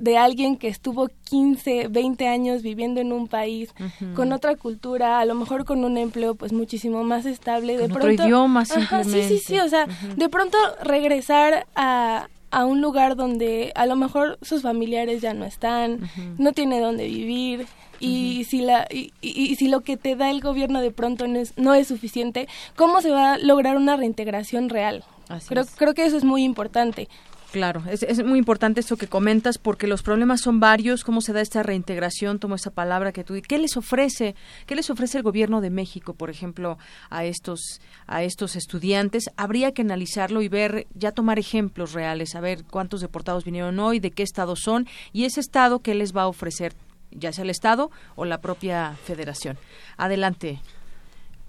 de 0.00 0.16
alguien 0.16 0.56
que 0.56 0.68
estuvo 0.68 1.08
15, 1.24 1.88
20 1.88 2.26
años 2.26 2.62
viviendo 2.62 3.00
en 3.00 3.12
un 3.12 3.28
país 3.28 3.72
uh 3.78 3.84
-huh. 3.84 4.14
con 4.14 4.32
otra 4.32 4.56
cultura, 4.56 5.20
a 5.20 5.24
lo 5.24 5.34
mejor 5.34 5.64
con 5.64 5.84
un 5.84 5.96
empleo 5.98 6.34
pues 6.34 6.52
muchísimo 6.52 7.04
más 7.04 7.26
estable, 7.26 7.74
con 7.74 7.78
de 7.78 7.92
otro 7.92 8.00
pronto 8.00 8.24
idioma 8.24 8.62
ajá, 8.62 9.04
sí, 9.04 9.22
sí, 9.22 9.38
sí, 9.38 9.60
o 9.60 9.68
sea, 9.68 9.84
uh 9.84 9.88
-huh. 9.88 10.14
de 10.16 10.28
pronto 10.28 10.56
regresar 10.82 11.66
a 11.76 12.28
a 12.52 12.64
un 12.64 12.80
lugar 12.80 13.14
donde 13.14 13.70
a 13.76 13.86
lo 13.86 13.94
mejor 13.94 14.36
sus 14.42 14.62
familiares 14.62 15.22
ya 15.22 15.34
no 15.34 15.44
están, 15.44 15.92
uh 15.92 15.96
-huh. 15.98 16.34
no 16.38 16.52
tiene 16.52 16.80
dónde 16.80 17.06
vivir 17.06 17.66
y 18.00 18.44
si 18.44 18.62
la 18.62 18.88
y, 18.90 19.12
y, 19.20 19.52
y, 19.52 19.56
si 19.56 19.68
lo 19.68 19.82
que 19.82 19.96
te 19.96 20.16
da 20.16 20.30
el 20.30 20.40
gobierno 20.40 20.80
de 20.80 20.90
pronto 20.90 21.28
no 21.28 21.38
es, 21.38 21.52
no 21.56 21.74
es 21.74 21.86
suficiente, 21.86 22.48
¿cómo 22.74 23.02
se 23.02 23.10
va 23.10 23.34
a 23.34 23.38
lograr 23.38 23.76
una 23.76 23.96
reintegración 23.96 24.68
real? 24.70 25.04
Así 25.28 25.48
creo 25.48 25.62
es. 25.62 25.70
creo 25.76 25.94
que 25.94 26.04
eso 26.06 26.16
es 26.16 26.24
muy 26.24 26.42
importante. 26.42 27.08
Claro, 27.52 27.82
es, 27.90 28.04
es, 28.04 28.24
muy 28.24 28.38
importante 28.38 28.78
esto 28.78 28.96
que 28.96 29.08
comentas 29.08 29.58
porque 29.58 29.88
los 29.88 30.02
problemas 30.02 30.40
son 30.40 30.60
varios. 30.60 31.02
¿Cómo 31.02 31.20
se 31.20 31.32
da 31.32 31.40
esta 31.40 31.64
reintegración? 31.64 32.38
Tomo 32.38 32.54
esa 32.54 32.70
palabra 32.70 33.10
que 33.10 33.24
tú. 33.24 33.34
¿Qué 33.46 33.58
les 33.58 33.76
ofrece? 33.76 34.36
¿Qué 34.66 34.76
les 34.76 34.88
ofrece 34.88 35.18
el 35.18 35.24
gobierno 35.24 35.60
de 35.60 35.70
México, 35.70 36.14
por 36.14 36.30
ejemplo, 36.30 36.78
a 37.10 37.24
estos 37.24 37.80
a 38.06 38.22
estos 38.22 38.54
estudiantes? 38.54 39.30
Habría 39.36 39.72
que 39.72 39.82
analizarlo 39.82 40.42
y 40.42 40.48
ver, 40.48 40.86
ya 40.94 41.10
tomar 41.10 41.40
ejemplos 41.40 41.92
reales, 41.92 42.36
a 42.36 42.40
ver 42.40 42.62
cuántos 42.64 43.00
deportados 43.00 43.44
vinieron 43.44 43.80
hoy, 43.80 43.98
de 43.98 44.12
qué 44.12 44.22
estado 44.22 44.54
son 44.54 44.86
y 45.12 45.24
ese 45.24 45.40
estado 45.40 45.80
qué 45.80 45.94
les 45.94 46.16
va 46.16 46.22
a 46.22 46.28
ofrecer, 46.28 46.74
ya 47.10 47.32
sea 47.32 47.42
el 47.42 47.50
estado 47.50 47.90
o 48.14 48.26
la 48.26 48.40
propia 48.40 48.96
Federación. 49.04 49.58
Adelante. 49.96 50.60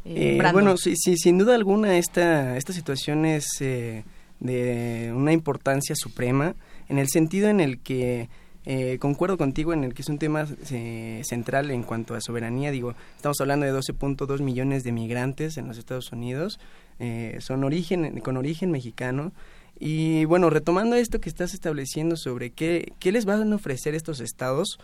Eh, 0.03 0.39
eh, 0.39 0.51
bueno, 0.51 0.77
sí, 0.77 0.95
sí, 0.95 1.15
sin 1.15 1.37
duda 1.37 1.53
alguna 1.53 1.95
esta 1.99 2.57
esta 2.57 2.73
situación 2.73 3.23
es 3.25 3.45
eh, 3.59 4.03
de 4.41 5.13
una 5.15 5.31
importancia 5.31 5.95
suprema 5.95 6.55
en 6.89 6.99
el 6.99 7.07
sentido 7.07 7.47
en 7.47 7.61
el 7.61 7.79
que 7.79 8.27
eh, 8.65 8.97
concuerdo 8.99 9.37
contigo 9.37 9.73
en 9.73 9.83
el 9.83 9.93
que 9.93 10.03
es 10.03 10.09
un 10.09 10.19
tema 10.19 10.45
eh, 10.71 11.21
central 11.23 11.71
en 11.71 11.83
cuanto 11.83 12.15
a 12.15 12.21
soberanía. 12.21 12.71
Digo, 12.71 12.95
estamos 13.15 13.39
hablando 13.39 13.65
de 13.65 13.73
12.2 13.73 14.41
millones 14.41 14.83
de 14.83 14.91
migrantes 14.91 15.57
en 15.57 15.67
los 15.67 15.77
Estados 15.77 16.11
Unidos, 16.11 16.59
eh, 16.99 17.37
son 17.39 17.63
origen, 17.63 18.19
con 18.19 18.37
origen 18.37 18.71
mexicano. 18.71 19.31
Y 19.79 20.25
bueno, 20.25 20.49
retomando 20.51 20.95
esto 20.95 21.19
que 21.19 21.29
estás 21.29 21.53
estableciendo 21.55 22.15
sobre 22.15 22.51
qué, 22.51 22.93
qué 22.99 23.11
les 23.11 23.25
van 23.25 23.51
a 23.51 23.55
ofrecer 23.55 23.95
estos 23.95 24.19
estados, 24.19 24.79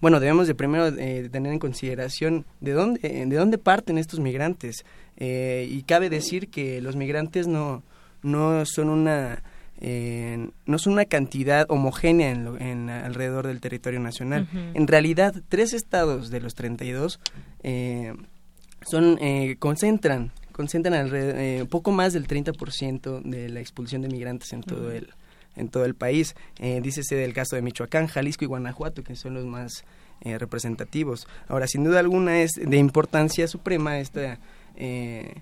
bueno, 0.00 0.20
debemos 0.20 0.46
de 0.46 0.54
primero 0.54 0.86
eh, 0.88 1.28
tener 1.30 1.52
en 1.52 1.58
consideración 1.58 2.46
de 2.60 2.72
dónde, 2.72 3.00
de 3.00 3.36
dónde 3.36 3.58
parten 3.58 3.98
estos 3.98 4.20
migrantes. 4.20 4.84
Y 5.18 5.82
cabe 5.82 6.08
decir 6.08 6.48
que 6.48 6.80
los 6.80 6.96
migrantes 6.96 7.46
no, 7.46 7.82
no 8.22 8.64
son 8.66 8.88
una 8.88 9.42
eh, 9.82 10.50
no 10.66 10.78
son 10.78 10.92
una 10.92 11.06
cantidad 11.06 11.64
homogénea 11.70 12.30
en, 12.30 12.44
lo, 12.44 12.58
en 12.58 12.90
alrededor 12.90 13.46
del 13.46 13.60
territorio 13.60 13.98
nacional. 13.98 14.46
Uh 14.52 14.56
-huh. 14.56 14.70
En 14.74 14.86
realidad, 14.86 15.34
tres 15.48 15.72
estados 15.72 16.30
de 16.30 16.40
los 16.40 16.54
32 16.54 17.18
eh, 17.62 18.14
son 18.82 19.18
eh, 19.20 19.56
concentran 19.58 20.32
concentran 20.52 20.92
alrededor, 20.94 21.36
eh, 21.38 21.64
poco 21.70 21.90
más 21.92 22.12
del 22.12 22.26
30% 22.26 23.22
de 23.22 23.48
la 23.48 23.60
expulsión 23.60 24.02
de 24.02 24.08
migrantes 24.08 24.52
en 24.52 24.62
todo 24.62 24.88
uh 24.88 24.90
-huh. 24.90 24.96
el 24.96 25.08
en 25.56 25.68
todo 25.68 25.84
el 25.84 25.94
país. 25.94 26.34
Eh, 26.58 26.80
dícese 26.82 27.16
del 27.16 27.32
caso 27.32 27.56
de 27.56 27.62
Michoacán, 27.62 28.06
Jalisco 28.06 28.44
y 28.44 28.48
Guanajuato, 28.48 29.02
que 29.02 29.16
son 29.16 29.34
los 29.34 29.44
más 29.44 29.84
eh, 30.20 30.38
representativos. 30.38 31.26
Ahora, 31.48 31.66
sin 31.66 31.84
duda 31.84 32.00
alguna 32.00 32.40
es 32.42 32.52
de 32.52 32.76
importancia 32.76 33.46
suprema 33.48 33.98
esta 33.98 34.38
eh, 34.76 35.34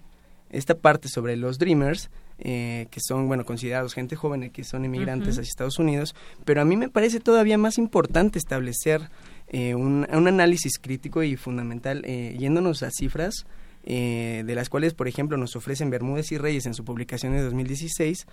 esta 0.51 0.75
parte 0.75 1.09
sobre 1.09 1.37
los 1.37 1.59
Dreamers, 1.59 2.11
eh, 2.39 2.87
que 2.91 3.01
son, 3.01 3.27
bueno, 3.27 3.45
considerados 3.45 3.95
gente 3.95 4.17
joven, 4.17 4.51
que 4.51 4.65
son 4.65 4.85
inmigrantes 4.85 5.35
uh 5.35 5.39
-huh. 5.39 5.41
hacia 5.41 5.51
Estados 5.51 5.79
Unidos, 5.79 6.15
pero 6.45 6.61
a 6.61 6.65
mí 6.65 6.77
me 6.77 6.89
parece 6.89 7.21
todavía 7.21 7.59
más 7.59 7.79
importante 7.79 8.39
establecer 8.39 9.11
eh, 9.49 9.75
un, 9.75 10.07
un, 10.13 10.29
análisis 10.29 10.79
crítico 10.79 11.23
y 11.23 11.37
fundamental, 11.37 12.03
eh, 12.05 12.37
yéndonos 12.39 12.83
a 12.83 12.91
cifras, 12.91 13.47
eh, 13.85 14.43
de 14.47 14.55
las 14.55 14.69
cuales, 14.69 14.93
por 14.93 15.09
ejemplo, 15.09 15.39
nos 15.39 15.57
ofrecen 15.57 15.89
Bermúdez 15.89 16.31
y 16.33 16.37
Reyes 16.37 16.67
en 16.67 16.75
su 16.75 16.85
publicación 16.85 17.33
de 17.33 17.41
2016, 17.41 18.27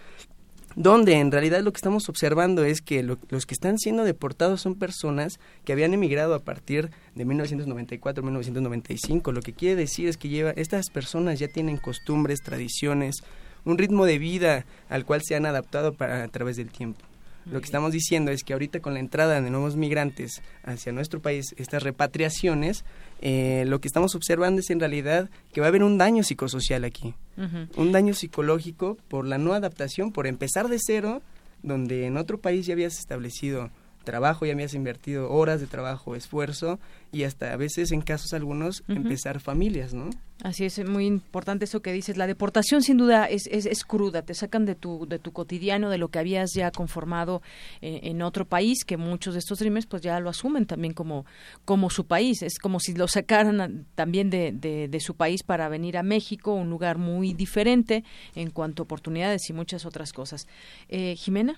donde 0.75 1.13
en 1.13 1.31
realidad 1.31 1.61
lo 1.61 1.71
que 1.71 1.77
estamos 1.77 2.09
observando 2.09 2.65
es 2.65 2.81
que 2.81 3.01
lo, 3.01 3.17
los 3.29 3.45
que 3.45 3.53
están 3.53 3.79
siendo 3.79 4.03
deportados 4.03 4.59
son 4.59 4.75
personas 4.75 5.39
que 5.63 5.71
habían 5.71 5.93
emigrado 5.93 6.35
a 6.35 6.39
partir 6.39 6.91
de 7.15 7.25
1994-1995. 7.25 9.31
Lo 9.31 9.41
que 9.41 9.53
quiere 9.53 9.77
decir 9.77 10.09
es 10.09 10.17
que 10.17 10.27
lleva, 10.27 10.51
estas 10.51 10.89
personas 10.89 11.39
ya 11.39 11.47
tienen 11.47 11.77
costumbres, 11.77 12.41
tradiciones, 12.41 13.23
un 13.65 13.77
ritmo 13.77 14.05
de 14.05 14.17
vida 14.17 14.65
al 14.89 15.05
cual 15.05 15.21
se 15.23 15.35
han 15.35 15.45
adaptado 15.45 15.93
para, 15.93 16.23
a 16.23 16.27
través 16.27 16.55
del 16.57 16.69
tiempo. 16.69 17.03
Lo 17.51 17.59
que 17.59 17.65
estamos 17.65 17.91
diciendo 17.91 18.31
es 18.31 18.43
que 18.43 18.53
ahorita 18.53 18.79
con 18.79 18.95
la 18.95 18.99
entrada 18.99 19.39
de 19.39 19.49
nuevos 19.51 19.75
migrantes 19.75 20.41
hacia 20.63 20.91
nuestro 20.91 21.19
país, 21.19 21.53
estas 21.57 21.83
repatriaciones, 21.83 22.85
eh, 23.21 23.65
lo 23.67 23.79
que 23.79 23.87
estamos 23.87 24.15
observando 24.15 24.61
es 24.61 24.71
en 24.71 24.79
realidad 24.79 25.29
que 25.53 25.61
va 25.61 25.67
a 25.67 25.69
haber 25.69 25.83
un 25.83 25.99
daño 25.99 26.23
psicosocial 26.23 26.83
aquí, 26.83 27.13
uh 27.37 27.41
-huh. 27.41 27.67
un 27.77 27.91
daño 27.91 28.15
psicológico 28.15 28.97
por 29.07 29.27
la 29.27 29.37
no 29.37 29.53
adaptación, 29.53 30.11
por 30.11 30.25
empezar 30.25 30.69
de 30.69 30.79
cero, 30.79 31.21
donde 31.61 32.07
en 32.07 32.17
otro 32.17 32.39
país 32.39 32.65
ya 32.65 32.73
habías 32.73 32.97
establecido 32.97 33.69
trabajo, 34.05 34.45
ya 34.45 34.53
habías 34.53 34.73
invertido 34.73 35.29
horas 35.29 35.59
de 35.59 35.67
trabajo, 35.67 36.15
esfuerzo 36.15 36.79
y 37.11 37.23
hasta 37.23 37.51
a 37.51 37.57
veces 37.57 37.91
en 37.91 38.01
casos 38.01 38.33
algunos 38.33 38.81
uh 38.81 38.93
-huh. 38.93 38.97
empezar 38.97 39.41
familias, 39.41 39.93
¿no? 39.93 40.09
Así 40.43 40.65
es, 40.65 40.83
muy 40.85 41.05
importante 41.05 41.63
eso 41.63 41.81
que 41.81 41.93
dices. 41.93 42.17
La 42.17 42.27
deportación 42.27 42.81
sin 42.81 42.97
duda 42.97 43.25
es, 43.25 43.47
es, 43.47 43.65
es 43.65 43.85
cruda, 43.85 44.21
te 44.21 44.33
sacan 44.33 44.65
de 44.65 44.75
tu, 44.75 45.07
de 45.07 45.17
tu 45.17 45.31
cotidiano, 45.31 45.89
de 45.89 45.97
lo 45.97 46.09
que 46.09 46.19
habías 46.19 46.51
ya 46.53 46.71
conformado 46.71 47.41
eh, 47.81 48.01
en 48.03 48.21
otro 48.21 48.45
país, 48.45 48.83
que 48.85 48.97
muchos 48.97 49.33
de 49.33 49.39
estos 49.39 49.59
dreamers 49.59 49.85
pues 49.85 50.01
ya 50.01 50.19
lo 50.19 50.29
asumen 50.29 50.65
también 50.65 50.93
como, 50.93 51.25
como 51.63 51.89
su 51.89 52.05
país. 52.05 52.41
Es 52.41 52.59
como 52.59 52.81
si 52.81 52.93
lo 52.93 53.07
sacaran 53.07 53.61
a, 53.61 53.69
también 53.95 54.29
de, 54.29 54.51
de, 54.51 54.89
de 54.89 54.99
su 54.99 55.15
país 55.15 55.41
para 55.41 55.69
venir 55.69 55.97
a 55.97 56.03
México, 56.03 56.53
un 56.53 56.69
lugar 56.69 56.97
muy 56.97 57.33
diferente 57.33 58.03
en 58.35 58.49
cuanto 58.51 58.83
a 58.83 58.85
oportunidades 58.85 59.49
y 59.49 59.53
muchas 59.53 59.85
otras 59.85 60.11
cosas. 60.11 60.47
Eh, 60.89 61.15
Jimena. 61.15 61.57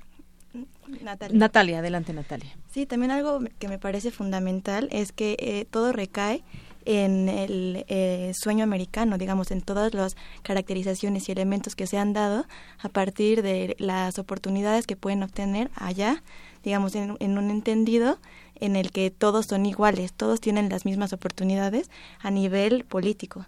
Natalia. 1.02 1.38
Natalia, 1.38 1.80
adelante 1.80 2.14
Natalia. 2.14 2.56
Sí, 2.72 2.86
también 2.86 3.12
algo 3.12 3.40
que 3.60 3.68
me 3.68 3.80
parece 3.80 4.12
fundamental 4.12 4.88
es 4.92 5.12
que 5.12 5.36
eh, 5.40 5.66
todo 5.70 5.92
recae 5.92 6.44
en 6.88 7.28
el 7.28 7.84
eh, 7.90 8.32
sueño 8.34 8.64
americano, 8.64 9.18
digamos, 9.18 9.52
en 9.52 9.62
todas 9.62 9.94
las 9.94 10.16
caracterizaciones 10.42 11.28
y 11.28 11.34
elementos 11.34 11.76
que 11.76 11.86
se 11.86 11.98
han 11.98 12.14
dado 12.14 12.46
a 12.80 12.88
partir 12.88 13.42
de 13.42 13.76
las 13.78 14.18
oportunidades 14.20 14.88
que 14.88 14.96
pueden 14.96 15.22
obtener 15.22 15.70
allá, 15.76 16.24
digamos, 16.64 16.96
en, 16.96 17.18
en 17.20 17.38
un 17.38 17.52
entendido 17.52 18.20
en 18.56 18.78
el 18.78 18.92
que 18.92 19.12
todos 19.12 19.48
son 19.48 19.66
iguales, 19.66 20.14
todos 20.14 20.40
tienen 20.40 20.70
las 20.70 20.86
mismas 20.86 21.12
oportunidades 21.12 21.90
a 22.22 22.32
nivel 22.32 22.86
político, 22.86 23.46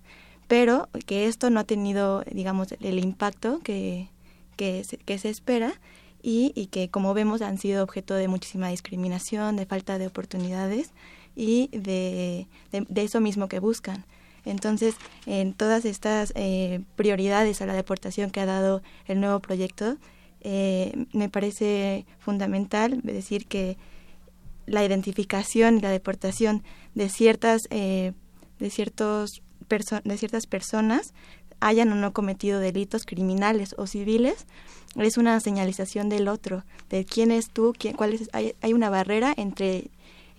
pero 0.49 0.89
que 1.05 1.27
esto 1.27 1.49
no 1.49 1.61
ha 1.61 1.63
tenido, 1.63 2.25
digamos, 2.29 2.73
el 2.81 2.99
impacto 2.99 3.59
que, 3.59 4.09
que, 4.57 4.83
se, 4.83 4.97
que 4.97 5.17
se 5.17 5.29
espera 5.29 5.79
y, 6.21 6.51
y 6.55 6.67
que, 6.67 6.89
como 6.89 7.13
vemos, 7.13 7.41
han 7.41 7.57
sido 7.57 7.83
objeto 7.83 8.13
de 8.15 8.27
muchísima 8.27 8.69
discriminación, 8.69 9.55
de 9.55 9.65
falta 9.65 9.97
de 9.97 10.07
oportunidades 10.07 10.91
y 11.35 11.69
de, 11.71 12.47
de, 12.71 13.01
eso 13.01 13.21
mismo 13.21 13.47
que 13.47 13.59
buscan. 13.59 14.05
Entonces, 14.45 14.95
en 15.25 15.53
todas 15.53 15.85
estas 15.85 16.33
eh, 16.35 16.81
prioridades 16.95 17.61
a 17.61 17.65
la 17.65 17.73
deportación 17.73 18.31
que 18.31 18.39
ha 18.39 18.45
dado 18.45 18.81
el 19.05 19.19
nuevo 19.19 19.39
proyecto, 19.39 19.97
eh, 20.41 21.05
me 21.13 21.29
parece 21.29 22.05
fundamental 22.19 23.01
decir 23.03 23.45
que 23.45 23.77
la 24.65 24.85
identificación 24.85 25.77
y 25.77 25.81
la 25.81 25.89
deportación 25.89 26.63
de 26.95 27.09
ciertas 27.09 27.63
eh, 27.71 28.13
de 28.59 28.69
ciertos 28.69 29.41
de 30.03 30.17
ciertas 30.17 30.47
personas 30.47 31.13
hayan 31.59 31.91
o 31.91 31.95
no 31.95 32.13
cometido 32.13 32.59
delitos 32.59 33.05
criminales 33.05 33.75
o 33.77 33.87
civiles 33.87 34.47
es 34.95 35.17
una 35.17 35.39
señalización 35.39 36.09
del 36.09 36.27
otro 36.27 36.63
de 36.89 37.05
quién 37.05 37.31
es 37.31 37.49
tú 37.49 37.73
quién 37.77 37.95
cuál 37.95 38.13
es 38.13 38.29
hay, 38.33 38.55
hay 38.61 38.73
una 38.73 38.89
barrera 38.89 39.33
entre 39.37 39.89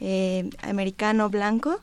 eh, 0.00 0.48
americano 0.62 1.28
blanco, 1.28 1.78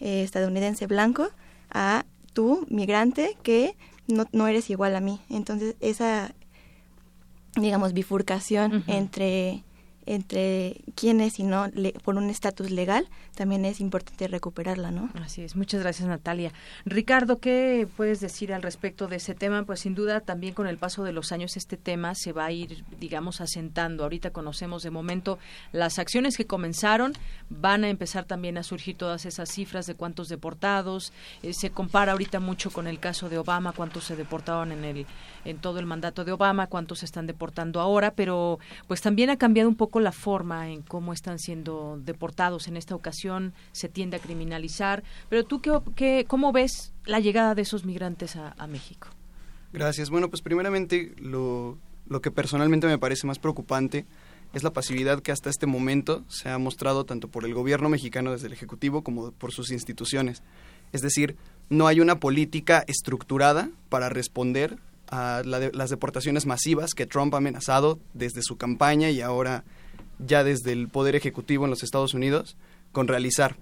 eh, 0.00 0.22
estadounidense 0.24 0.86
blanco, 0.86 1.28
a 1.70 2.04
tú, 2.32 2.66
migrante, 2.68 3.36
que 3.44 3.76
no, 4.08 4.26
no 4.32 4.48
eres 4.48 4.70
igual 4.70 4.96
a 4.96 5.00
mí. 5.00 5.20
Entonces, 5.30 5.76
esa, 5.80 6.34
digamos, 7.54 7.92
bifurcación 7.92 8.82
entre 8.88 9.62
entre 10.14 10.80
quién 10.96 11.20
es 11.20 11.38
y 11.38 11.44
no 11.44 11.66
por 12.02 12.16
un 12.16 12.30
estatus 12.30 12.70
legal, 12.70 13.08
también 13.36 13.64
es 13.64 13.80
importante 13.80 14.26
recuperarla, 14.26 14.90
¿no? 14.90 15.08
Así 15.22 15.42
es. 15.42 15.54
Muchas 15.54 15.82
gracias, 15.82 16.08
Natalia. 16.08 16.52
Ricardo, 16.84 17.38
¿qué 17.38 17.86
puedes 17.96 18.20
decir 18.20 18.52
al 18.52 18.62
respecto 18.62 19.06
de 19.06 19.16
ese 19.16 19.34
tema? 19.34 19.62
Pues 19.62 19.80
sin 19.80 19.94
duda 19.94 20.20
también 20.20 20.52
con 20.52 20.66
el 20.66 20.78
paso 20.78 21.04
de 21.04 21.12
los 21.12 21.30
años 21.30 21.56
este 21.56 21.76
tema 21.76 22.14
se 22.16 22.32
va 22.32 22.46
a 22.46 22.52
ir, 22.52 22.84
digamos, 22.98 23.40
asentando. 23.40 24.02
Ahorita 24.02 24.30
conocemos 24.30 24.82
de 24.82 24.90
momento 24.90 25.38
las 25.72 26.00
acciones 26.00 26.36
que 26.36 26.46
comenzaron, 26.46 27.12
van 27.48 27.84
a 27.84 27.88
empezar 27.88 28.24
también 28.24 28.58
a 28.58 28.64
surgir 28.64 28.96
todas 28.96 29.26
esas 29.26 29.48
cifras 29.48 29.86
de 29.86 29.94
cuántos 29.94 30.28
deportados. 30.28 31.12
Eh, 31.42 31.52
se 31.52 31.70
compara 31.70 32.12
ahorita 32.12 32.40
mucho 32.40 32.70
con 32.70 32.88
el 32.88 32.98
caso 32.98 33.28
de 33.28 33.38
Obama, 33.38 33.72
cuántos 33.72 34.04
se 34.04 34.16
deportaron 34.16 34.72
en 34.72 34.84
el 34.84 35.06
en 35.44 35.58
todo 35.58 35.78
el 35.78 35.86
mandato 35.86 36.24
de 36.24 36.32
Obama, 36.32 36.66
cuántos 36.66 36.98
se 36.98 37.06
están 37.06 37.26
deportando 37.26 37.80
ahora, 37.80 38.12
pero 38.12 38.58
pues 38.86 39.00
también 39.00 39.30
ha 39.30 39.38
cambiado 39.38 39.68
un 39.68 39.76
poco 39.76 39.99
la 40.00 40.12
forma 40.12 40.70
en 40.70 40.82
cómo 40.82 41.12
están 41.12 41.38
siendo 41.38 41.98
deportados 42.02 42.68
en 42.68 42.76
esta 42.76 42.94
ocasión, 42.94 43.52
se 43.72 43.88
tiende 43.88 44.16
a 44.16 44.20
criminalizar, 44.20 45.02
pero 45.28 45.44
tú 45.44 45.60
qué, 45.60 45.78
qué 45.94 46.24
cómo 46.26 46.52
ves 46.52 46.92
la 47.04 47.20
llegada 47.20 47.54
de 47.54 47.62
esos 47.62 47.84
migrantes 47.84 48.36
a, 48.36 48.66
México? 48.66 49.08
Gracias. 49.72 50.10
Bueno, 50.10 50.28
pues 50.28 50.42
primeramente 50.42 51.14
lo, 51.18 51.78
lo 52.08 52.20
que 52.20 52.30
personalmente 52.30 52.86
me 52.86 52.98
parece 52.98 53.26
más 53.26 53.38
preocupante 53.38 54.06
es 54.52 54.62
la 54.62 54.72
pasividad 54.72 55.20
que 55.20 55.32
hasta 55.32 55.50
este 55.50 55.66
momento 55.66 56.24
se 56.28 56.48
ha 56.48 56.58
mostrado 56.58 57.04
tanto 57.04 57.28
por 57.28 57.44
el 57.44 57.54
gobierno 57.54 57.88
mexicano 57.88 58.32
desde 58.32 58.48
el 58.48 58.52
Ejecutivo 58.52 59.02
como 59.02 59.30
por 59.32 59.52
sus 59.52 59.70
instituciones. 59.70 60.42
Es 60.92 61.02
decir, 61.02 61.36
no 61.68 61.86
hay 61.86 62.00
una 62.00 62.18
política 62.18 62.84
estructurada 62.88 63.70
para 63.88 64.08
responder 64.08 64.78
a 65.08 65.42
las 65.44 65.90
deportaciones 65.90 66.46
masivas 66.46 66.94
que 66.94 67.06
Trump 67.06 67.34
ha 67.34 67.38
amenazado 67.38 67.98
desde 68.14 68.42
su 68.42 68.56
campaña 68.56 69.10
y 69.10 69.20
ahora 69.20 69.64
ya 70.26 70.44
desde 70.44 70.72
el 70.72 70.88
Poder 70.88 71.16
Ejecutivo 71.16 71.64
en 71.64 71.70
los 71.70 71.82
Estados 71.82 72.14
Unidos 72.14 72.56
con 72.92 73.08
realizar. 73.08 73.56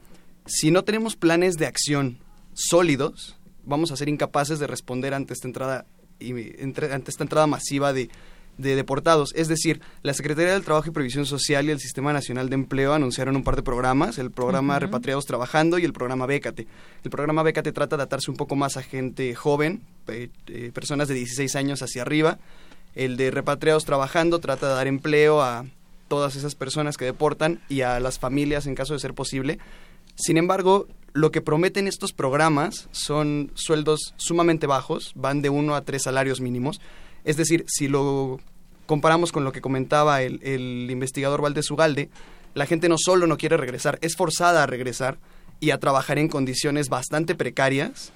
Si 0.47 0.71
no 0.71 0.85
tenemos 0.85 1.17
planes 1.17 1.57
de 1.57 1.67
acción 1.67 2.19
sólidos, 2.55 3.37
vamos 3.65 3.93
a 3.93 3.97
ser 3.97 4.09
incapaces 4.09 4.59
de 4.59 4.67
responder 4.67 5.15
ante 5.15 5.35
esta 5.35 5.47
entrada, 5.47 5.87
ante 6.21 7.11
esta 7.11 7.25
entrada 7.25 7.47
masiva 7.47 7.93
de 7.93 8.11
de 8.59 8.75
deportados. 8.77 9.33
Es 9.35 9.49
decir, 9.49 9.81
la 10.03 10.13
Secretaría 10.13 10.53
del 10.53 10.65
Trabajo 10.65 10.89
y 10.89 10.93
Previsión 10.93 11.25
Social 11.25 11.67
y 11.67 11.71
el 11.71 11.81
Sistema 11.81 12.13
Nacional 12.13 12.51
de 12.51 12.57
Empleo 12.57 12.93
anunciaron 12.93 13.37
un 13.37 13.45
par 13.45 13.57
de 13.57 13.63
programas, 13.63 14.19
el 14.19 14.31
programa 14.31 14.79
Repatriados 14.79 15.27
Trabajando 15.27 15.79
y 15.79 15.85
el 15.85 15.93
programa 15.93 16.27
Bécate. 16.27 16.67
El 17.05 17.11
programa 17.11 17.43
Bécate 17.43 17.73
trata 17.73 17.97
de 17.97 18.03
atarse 18.03 18.31
un 18.31 18.37
poco 18.37 18.57
más 18.57 18.77
a 18.77 18.83
gente 18.83 19.35
joven, 19.35 19.83
eh, 20.09 20.29
personas 20.75 21.09
de 21.09 21.15
16 21.15 21.57
años 21.57 21.83
hacia 21.83 22.03
arriba. 22.03 22.39
El 22.95 23.17
de 23.17 23.31
Repatriados 23.31 23.85
Trabajando 23.85 24.41
trata 24.41 24.69
de 24.69 24.75
dar 24.75 24.89
empleo 24.89 25.41
a 25.41 25.65
todas 26.09 26.37
esas 26.37 26.55
personas 26.55 26.97
que 26.97 27.05
deportan 27.05 27.61
y 27.69 27.83
a 27.83 28.01
las 28.01 28.19
familias 28.19 28.67
en 28.67 28.75
caso 28.75 28.95
de 28.95 29.01
ser 29.01 29.15
posible. 29.15 29.59
Sin 30.17 30.37
embargo, 30.37 30.87
lo 31.13 31.31
que 31.31 31.41
prometen 31.41 31.87
estos 31.87 32.13
programas 32.13 32.89
son 32.91 33.53
sueldos 33.55 34.15
sumamente 34.17 34.67
bajos, 34.67 35.13
van 35.15 35.43
de 35.43 35.51
uno 35.51 35.75
a 35.75 35.83
tres 35.83 36.03
salarios 36.03 36.41
mínimos 36.41 36.81
es 37.29 37.37
decir, 37.37 37.65
si 37.69 37.89
lo 37.89 38.41
comparamos 38.87 39.33
con 39.33 39.45
lo 39.45 39.53
que 39.53 39.61
comentaba 39.61 40.23
el, 40.23 40.89
investigador 40.91 41.43
Valdés 41.43 41.71
Ugalde, 41.71 42.09
la 42.55 42.65
gente 42.65 42.89
no 42.89 42.97
solo 42.99 43.27
no 43.27 43.37
quiere 43.37 43.59
regresar, 43.59 43.99
es 44.01 44.17
forzada 44.17 44.63
a 44.63 44.67
regresar 44.67 45.19
y 45.61 45.71
a 45.71 45.79
trabajar 45.79 46.19
en 46.19 46.29
condiciones 46.29 46.89
bastante 46.89 47.35
precarias 47.35 48.13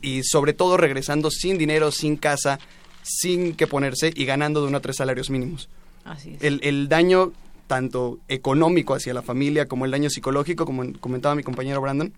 y 0.00 0.22
sobre 0.22 0.54
todo 0.54 0.78
regresando 0.78 1.30
sin 1.30 1.58
dinero, 1.58 1.90
sin 1.90 2.16
casa, 2.16 2.58
sin 3.02 3.54
que 3.54 3.66
ponerse 3.66 4.12
y 4.14 4.24
ganando 4.24 4.62
de 4.62 4.68
uno 4.68 4.78
a 4.78 4.80
tres 4.80 4.96
salarios 4.96 5.28
mínimos. 5.28 5.68
Así 6.06 6.36
el, 6.40 6.60
el, 6.62 6.88
daño 6.88 7.32
tanto 7.66 8.18
económico 8.28 8.94
hacia 8.94 9.12
la 9.12 9.22
familia 9.22 9.66
como 9.66 9.84
el 9.84 9.90
daño 9.90 10.08
psicológico, 10.08 10.64
como 10.64 10.92
comentaba 11.00 11.34
mi 11.34 11.42
compañero 11.42 11.80
Brandon, 11.80 12.12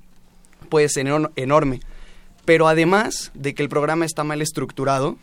puede 0.68 0.88
ser 0.88 1.06
enorme. 1.36 1.80
Pero 2.44 2.68
además 2.68 3.30
de 3.34 3.54
que 3.54 3.62
el 3.62 3.68
programa 3.68 4.04
está 4.04 4.24
mal 4.24 4.42
estructurado, 4.42 5.16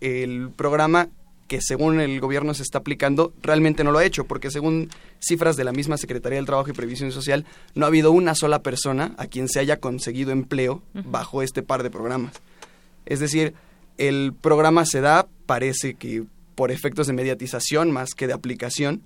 el 0.00 0.50
programa 0.54 1.08
que 1.48 1.60
según 1.62 1.98
el 1.98 2.20
gobierno 2.20 2.52
se 2.54 2.62
está 2.62 2.78
aplicando 2.78 3.32
realmente 3.42 3.82
no 3.82 3.90
lo 3.90 3.98
ha 3.98 4.04
hecho, 4.04 4.26
porque 4.26 4.50
según 4.50 4.90
cifras 5.18 5.56
de 5.56 5.64
la 5.64 5.72
misma 5.72 5.96
Secretaría 5.96 6.36
del 6.36 6.46
Trabajo 6.46 6.68
y 6.68 6.74
Previsión 6.74 7.10
Social, 7.10 7.46
no 7.74 7.86
ha 7.86 7.88
habido 7.88 8.12
una 8.12 8.34
sola 8.34 8.62
persona 8.62 9.14
a 9.16 9.26
quien 9.26 9.48
se 9.48 9.58
haya 9.58 9.78
conseguido 9.78 10.30
empleo 10.30 10.82
bajo 10.92 11.42
este 11.42 11.62
par 11.62 11.82
de 11.82 11.90
programas. 11.90 12.34
Es 13.06 13.18
decir, 13.18 13.54
el 13.96 14.34
programa 14.38 14.84
se 14.84 15.00
da, 15.00 15.26
parece 15.46 15.94
que 15.94 16.24
por 16.58 16.72
efectos 16.72 17.06
de 17.06 17.12
mediatización 17.12 17.92
más 17.92 18.14
que 18.16 18.26
de 18.26 18.32
aplicación, 18.32 19.04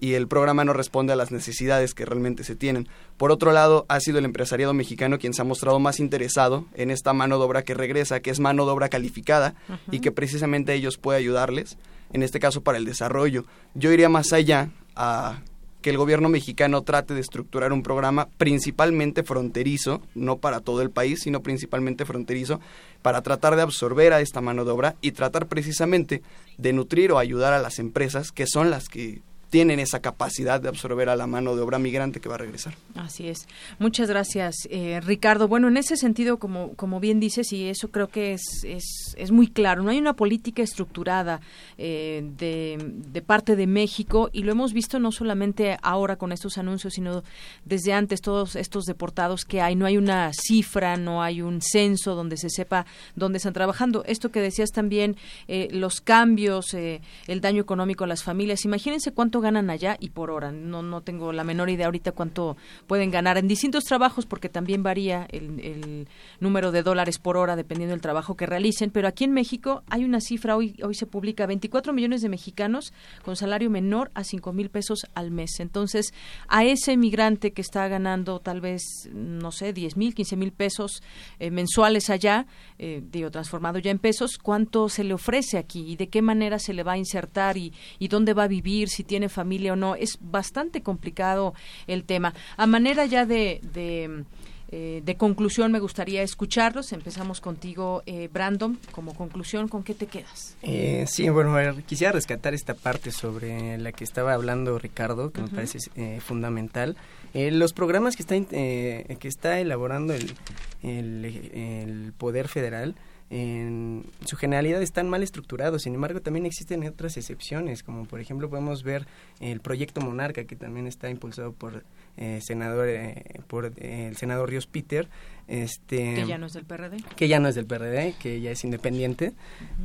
y 0.00 0.14
el 0.14 0.28
programa 0.28 0.64
no 0.64 0.72
responde 0.72 1.12
a 1.12 1.16
las 1.16 1.30
necesidades 1.30 1.92
que 1.92 2.06
realmente 2.06 2.42
se 2.42 2.56
tienen. 2.56 2.88
Por 3.18 3.30
otro 3.30 3.52
lado, 3.52 3.84
ha 3.90 4.00
sido 4.00 4.18
el 4.18 4.24
empresariado 4.24 4.72
mexicano 4.72 5.18
quien 5.18 5.34
se 5.34 5.42
ha 5.42 5.44
mostrado 5.44 5.78
más 5.78 6.00
interesado 6.00 6.64
en 6.72 6.90
esta 6.90 7.12
mano 7.12 7.36
de 7.36 7.44
obra 7.44 7.64
que 7.64 7.74
regresa, 7.74 8.20
que 8.20 8.30
es 8.30 8.40
mano 8.40 8.64
de 8.64 8.72
obra 8.72 8.88
calificada 8.88 9.54
y 9.90 10.00
que 10.00 10.10
precisamente 10.10 10.72
ellos 10.72 10.96
puede 10.96 11.18
ayudarles, 11.18 11.76
en 12.14 12.22
este 12.22 12.40
caso 12.40 12.62
para 12.62 12.78
el 12.78 12.86
desarrollo. 12.86 13.44
Yo 13.74 13.92
iría 13.92 14.08
más 14.08 14.32
allá 14.32 14.70
a 14.94 15.42
que 15.82 15.90
el 15.90 15.98
gobierno 15.98 16.28
mexicano 16.28 16.82
trate 16.82 17.14
de 17.14 17.20
estructurar 17.20 17.72
un 17.72 17.82
programa 17.82 18.28
principalmente 18.38 19.22
fronterizo, 19.22 20.02
no 20.14 20.38
para 20.38 20.60
todo 20.60 20.82
el 20.82 20.90
país, 20.90 21.20
sino 21.22 21.42
principalmente 21.42 22.04
fronterizo, 22.04 22.60
para 23.02 23.22
tratar 23.22 23.56
de 23.56 23.62
absorber 23.62 24.12
a 24.12 24.20
esta 24.20 24.40
mano 24.40 24.64
de 24.64 24.72
obra 24.72 24.96
y 25.00 25.12
tratar 25.12 25.46
precisamente 25.46 26.22
de 26.58 26.72
nutrir 26.72 27.12
o 27.12 27.18
ayudar 27.18 27.52
a 27.52 27.60
las 27.60 27.78
empresas 27.78 28.32
que 28.32 28.46
son 28.46 28.70
las 28.70 28.88
que 28.88 29.20
tienen 29.50 29.78
esa 29.78 30.00
capacidad 30.00 30.60
de 30.60 30.68
absorber 30.68 31.08
a 31.08 31.16
la 31.16 31.26
mano 31.26 31.54
de 31.54 31.62
obra 31.62 31.78
migrante 31.78 32.20
que 32.20 32.28
va 32.28 32.34
a 32.34 32.38
regresar. 32.38 32.74
Así 32.94 33.28
es. 33.28 33.46
Muchas 33.78 34.08
gracias, 34.08 34.56
eh, 34.70 35.00
Ricardo. 35.00 35.48
Bueno, 35.48 35.68
en 35.68 35.76
ese 35.76 35.96
sentido, 35.96 36.38
como, 36.38 36.74
como 36.74 37.00
bien 37.00 37.20
dices, 37.20 37.52
y 37.52 37.68
eso 37.68 37.88
creo 37.88 38.08
que 38.08 38.32
es, 38.32 38.42
es, 38.64 39.14
es 39.16 39.30
muy 39.30 39.48
claro, 39.48 39.82
no 39.82 39.90
hay 39.90 39.98
una 39.98 40.14
política 40.14 40.62
estructurada 40.62 41.40
eh, 41.78 42.28
de, 42.38 42.78
de 43.12 43.22
parte 43.22 43.56
de 43.56 43.66
México 43.66 44.30
y 44.32 44.42
lo 44.42 44.52
hemos 44.52 44.72
visto 44.72 44.98
no 44.98 45.12
solamente 45.12 45.76
ahora 45.82 46.16
con 46.16 46.32
estos 46.32 46.58
anuncios, 46.58 46.94
sino 46.94 47.22
desde 47.64 47.92
antes, 47.92 48.20
todos 48.20 48.56
estos 48.56 48.84
deportados 48.84 49.44
que 49.44 49.60
hay. 49.60 49.76
No 49.76 49.86
hay 49.86 49.96
una 49.96 50.32
cifra, 50.32 50.96
no 50.96 51.22
hay 51.22 51.42
un 51.42 51.62
censo 51.62 52.14
donde 52.14 52.36
se 52.36 52.50
sepa 52.50 52.86
dónde 53.14 53.38
están 53.38 53.52
trabajando. 53.52 54.04
Esto 54.06 54.30
que 54.30 54.40
decías 54.40 54.70
también, 54.72 55.16
eh, 55.48 55.68
los 55.70 56.00
cambios, 56.00 56.74
el 56.74 57.40
daño 57.40 57.62
económico 57.62 58.04
a 58.04 58.06
las 58.06 58.22
familias. 58.22 58.64
Imagínense 58.64 59.12
cuánto 59.12 59.35
cuánto 59.36 59.40
ganan 59.40 59.70
allá 59.70 59.96
y 60.00 60.10
por 60.10 60.30
hora. 60.30 60.50
No, 60.52 60.82
no 60.82 61.02
tengo 61.02 61.32
la 61.32 61.44
menor 61.44 61.68
idea 61.68 61.86
ahorita 61.86 62.12
cuánto 62.12 62.56
pueden 62.86 63.10
ganar 63.10 63.36
en 63.38 63.48
distintos 63.48 63.84
trabajos 63.84 64.24
porque 64.24 64.48
también 64.48 64.82
varía 64.82 65.26
el, 65.30 65.60
el 65.60 66.08
número 66.40 66.72
de 66.72 66.82
dólares 66.82 67.18
por 67.18 67.36
hora 67.36 67.56
dependiendo 67.56 67.92
del 67.92 68.00
trabajo 68.00 68.36
que 68.36 68.46
realicen. 68.46 68.90
Pero 68.90 69.08
aquí 69.08 69.24
en 69.24 69.32
México 69.32 69.82
hay 69.88 70.04
una 70.04 70.20
cifra, 70.20 70.56
hoy, 70.56 70.76
hoy 70.82 70.94
se 70.94 71.06
publica 71.06 71.46
24 71.46 71.92
millones 71.92 72.22
de 72.22 72.28
mexicanos 72.28 72.92
con 73.24 73.36
salario 73.36 73.68
menor 73.68 74.10
a 74.14 74.24
5 74.24 74.52
mil 74.52 74.70
pesos 74.70 75.06
al 75.14 75.30
mes. 75.30 75.60
Entonces, 75.60 76.14
a 76.48 76.64
ese 76.64 76.96
migrante 76.96 77.52
que 77.52 77.62
está 77.62 77.88
ganando 77.88 78.40
tal 78.40 78.60
vez, 78.60 78.82
no 79.12 79.52
sé, 79.52 79.72
10 79.72 79.96
mil, 79.96 80.14
15 80.14 80.36
mil 80.36 80.52
pesos 80.52 81.02
eh, 81.38 81.50
mensuales 81.50 82.10
allá, 82.10 82.46
eh, 82.78 83.02
digo, 83.10 83.30
transformado 83.30 83.78
ya 83.78 83.90
en 83.90 83.98
pesos, 83.98 84.38
¿cuánto 84.38 84.88
se 84.88 85.04
le 85.04 85.14
ofrece 85.14 85.58
aquí 85.58 85.92
y 85.92 85.96
de 85.96 86.08
qué 86.08 86.22
manera 86.22 86.58
se 86.58 86.72
le 86.72 86.82
va 86.82 86.92
a 86.92 86.98
insertar 86.98 87.56
y, 87.56 87.72
y 87.98 88.08
dónde 88.08 88.34
va 88.34 88.44
a 88.44 88.48
vivir, 88.48 88.88
si 88.88 89.04
tiene 89.04 89.25
familia 89.28 89.72
o 89.72 89.76
no? 89.76 89.94
Es 89.94 90.18
bastante 90.20 90.82
complicado 90.82 91.54
el 91.86 92.04
tema. 92.04 92.34
A 92.56 92.66
manera 92.66 93.06
ya 93.06 93.26
de, 93.26 93.60
de 93.74 94.24
eh, 94.68 95.00
de 95.04 95.16
conclusión 95.16 95.70
me 95.70 95.78
gustaría 95.78 96.22
escucharlos. 96.22 96.92
Empezamos 96.92 97.40
contigo, 97.40 98.02
eh, 98.06 98.28
Brandon. 98.32 98.78
Como 98.90 99.14
conclusión, 99.14 99.68
¿con 99.68 99.84
qué 99.84 99.94
te 99.94 100.06
quedas? 100.06 100.56
Eh, 100.62 101.04
sí, 101.06 101.28
bueno, 101.28 101.54
quisiera 101.86 102.12
rescatar 102.12 102.52
esta 102.54 102.74
parte 102.74 103.12
sobre 103.12 103.78
la 103.78 103.92
que 103.92 104.04
estaba 104.04 104.34
hablando 104.34 104.78
Ricardo, 104.78 105.30
que 105.30 105.42
me 105.42 105.48
parece 105.48 105.78
fundamental. 106.20 106.96
los 107.32 107.72
programas 107.72 108.16
que 108.16 108.22
está, 108.22 108.34
que 108.40 109.28
está 109.28 109.60
elaborando 109.60 110.14
el, 110.14 110.34
el 110.82 112.12
Poder 112.16 112.48
Federal 112.48 112.96
en 113.28 114.04
su 114.24 114.36
generalidad 114.36 114.82
están 114.82 115.08
mal 115.08 115.22
estructurados. 115.22 115.82
Sin 115.82 115.94
embargo, 115.94 116.20
también 116.20 116.46
existen 116.46 116.86
otras 116.86 117.16
excepciones, 117.16 117.82
como 117.82 118.04
por 118.04 118.20
ejemplo 118.20 118.48
podemos 118.48 118.82
ver 118.82 119.06
el 119.40 119.60
proyecto 119.60 120.00
Monarca, 120.00 120.44
que 120.44 120.56
también 120.56 120.86
está 120.86 121.10
impulsado 121.10 121.52
por 121.52 121.84
eh, 122.16 122.40
senador 122.42 122.88
eh, 122.88 123.40
por 123.46 123.72
eh, 123.76 124.06
el 124.08 124.16
senador 124.16 124.48
Ríos 124.48 124.66
Peter, 124.66 125.08
este 125.48 126.14
que 126.14 126.26
ya 126.26 126.38
no 126.38 126.46
es 126.46 126.52
del 126.52 126.64
PRD, 126.64 126.96
que 127.16 127.28
ya 127.28 127.40
no 127.40 127.48
es 127.48 127.54
del 127.54 127.66
PRD, 127.66 128.14
que 128.20 128.40
ya 128.40 128.52
es 128.52 128.64
independiente, 128.64 129.32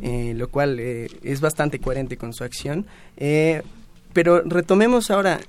lo 0.01 0.47
cual 0.49 0.79
es 0.79 1.41
bastante 1.41 1.79
coherente 1.79 2.17
con 2.17 2.33
su 2.33 2.43
acción. 2.43 2.85
pero 4.13 4.41
retomemos 4.41 5.11
ahora 5.11 5.39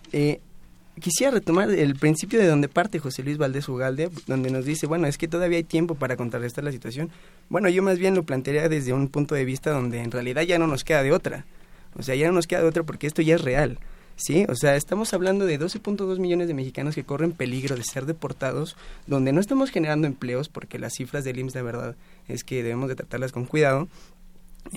quisiera 1.01 1.33
retomar 1.33 1.71
el 1.71 1.95
principio 1.97 2.39
de 2.39 2.47
donde 2.47 2.69
parte 2.69 2.99
José 2.99 3.23
Luis 3.23 3.39
Valdés 3.39 3.69
Ugalde, 3.69 4.11
donde 4.27 4.51
nos 4.51 4.65
dice, 4.65 4.87
bueno, 4.87 5.07
es 5.07 5.19
que 5.19 5.29
todavía 5.29 5.59
hay 5.59 5.65
tiempo 5.65 5.95
para 5.95 6.17
contrarrestar 6.17 6.65
la 6.65 6.73
situación. 6.73 7.11
Bueno, 7.49 7.69
yo 7.69 7.83
más 7.83 7.99
bien 7.99 8.15
lo 8.15 8.25
plantearía 8.25 8.69
desde 8.69 8.93
un 8.93 9.09
punto 9.09 9.35
de 9.35 9.45
vista 9.45 9.71
donde 9.71 10.01
en 10.01 10.11
realidad 10.11 10.43
ya 10.43 10.59
no 10.59 10.67
nos 10.67 10.85
queda 10.85 11.03
de 11.03 11.13
otra. 11.13 11.47
O 11.95 12.03
sea, 12.03 12.15
ya 12.15 12.27
no 12.27 12.33
nos 12.33 12.47
queda 12.47 12.61
de 12.61 12.69
otra 12.69 12.83
porque 12.83 13.07
esto 13.07 13.23
ya 13.23 13.35
es 13.35 13.43
real. 13.43 13.79
¿sí? 14.17 14.47
O 14.49 14.55
sea, 14.55 14.77
estamos 14.77 15.13
hablando 15.15 15.47
de 15.47 15.59
12.2 15.59 16.19
millones 16.19 16.49
de 16.49 16.55
mexicanos 16.55 16.95
que 16.95 17.05
corren 17.05 17.33
peligro 17.33 17.77
de 17.77 17.85
ser 17.85 18.07
deportados, 18.07 18.77
donde 19.07 19.33
no 19.33 19.41
estamos 19.41 19.71
generando 19.71 20.07
empleos, 20.07 20.49
porque 20.49 20.79
las 20.79 20.95
cifras 20.95 21.25
del 21.25 21.39
IMSS 21.39 21.55
de 21.55 21.63
verdad 21.63 21.97
es 22.29 22.45
que 22.45 22.63
debemos 22.63 22.89
de 22.89 22.97
tratarlas 22.97 23.33
con 23.33 23.47
cuidado, 23.47 23.89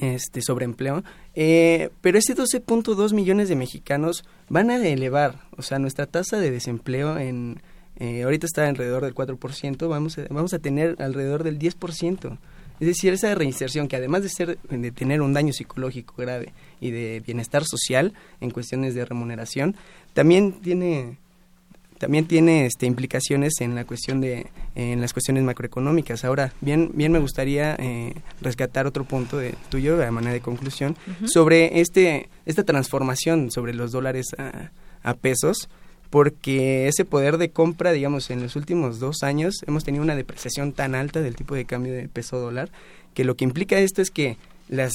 este 0.01 0.41
sobreempleo, 0.41 1.03
eh, 1.35 1.89
pero 2.01 2.17
ese 2.17 2.35
12.2 2.35 3.13
millones 3.13 3.49
de 3.49 3.55
mexicanos 3.55 4.25
van 4.49 4.69
a 4.69 4.77
elevar, 4.85 5.41
o 5.57 5.61
sea, 5.61 5.79
nuestra 5.79 6.05
tasa 6.05 6.37
de 6.37 6.51
desempleo 6.51 7.17
en 7.17 7.61
eh, 7.97 8.23
ahorita 8.23 8.45
está 8.45 8.67
alrededor 8.67 9.03
del 9.03 9.15
4%, 9.15 9.87
vamos 9.87 10.17
a, 10.17 10.25
vamos 10.29 10.53
a 10.53 10.59
tener 10.59 10.95
alrededor 10.99 11.43
del 11.43 11.57
10%. 11.57 12.37
Es 12.79 12.87
decir, 12.87 13.13
esa 13.13 13.33
reinserción 13.35 13.87
que 13.87 13.95
además 13.95 14.23
de 14.23 14.29
ser 14.29 14.57
de 14.69 14.91
tener 14.91 15.21
un 15.21 15.31
daño 15.31 15.53
psicológico 15.53 16.15
grave 16.17 16.51
y 16.81 16.91
de 16.91 17.21
bienestar 17.25 17.63
social 17.63 18.13
en 18.41 18.51
cuestiones 18.51 18.95
de 18.95 19.05
remuneración, 19.05 19.77
también 20.13 20.59
tiene 20.61 21.17
también 22.05 22.27
tiene 22.27 22.67
este, 22.67 22.85
implicaciones 22.85 23.61
en 23.61 23.73
la 23.73 23.83
cuestión 23.83 24.21
de 24.21 24.45
en 24.75 25.01
las 25.01 25.11
cuestiones 25.11 25.43
macroeconómicas. 25.43 26.23
Ahora, 26.23 26.53
bien 26.61 26.91
bien 26.93 27.11
me 27.11 27.17
gustaría 27.17 27.75
eh, 27.79 28.13
rescatar 28.41 28.85
otro 28.85 29.05
punto 29.05 29.39
de 29.39 29.55
tuyo 29.69 29.97
de 29.97 30.11
manera 30.11 30.33
de 30.33 30.41
conclusión 30.41 30.95
sobre 31.25 31.79
este 31.81 32.29
esta 32.45 32.63
transformación 32.63 33.49
sobre 33.49 33.73
los 33.73 33.91
dólares 33.91 34.27
a, 34.37 34.69
a 35.01 35.15
pesos 35.15 35.67
porque 36.11 36.87
ese 36.87 37.05
poder 37.05 37.39
de 37.39 37.49
compra, 37.49 37.91
digamos, 37.91 38.29
en 38.29 38.43
los 38.43 38.55
últimos 38.55 38.99
dos 38.99 39.23
años 39.23 39.55
hemos 39.65 39.83
tenido 39.83 40.03
una 40.03 40.15
depreciación 40.15 40.73
tan 40.73 40.93
alta 40.93 41.21
del 41.21 41.35
tipo 41.35 41.55
de 41.55 41.65
cambio 41.65 41.91
de 41.91 42.07
peso 42.07 42.37
dólar 42.37 42.69
que 43.15 43.23
lo 43.23 43.35
que 43.35 43.45
implica 43.45 43.79
esto 43.79 44.03
es 44.03 44.11
que 44.11 44.37
las 44.69 44.93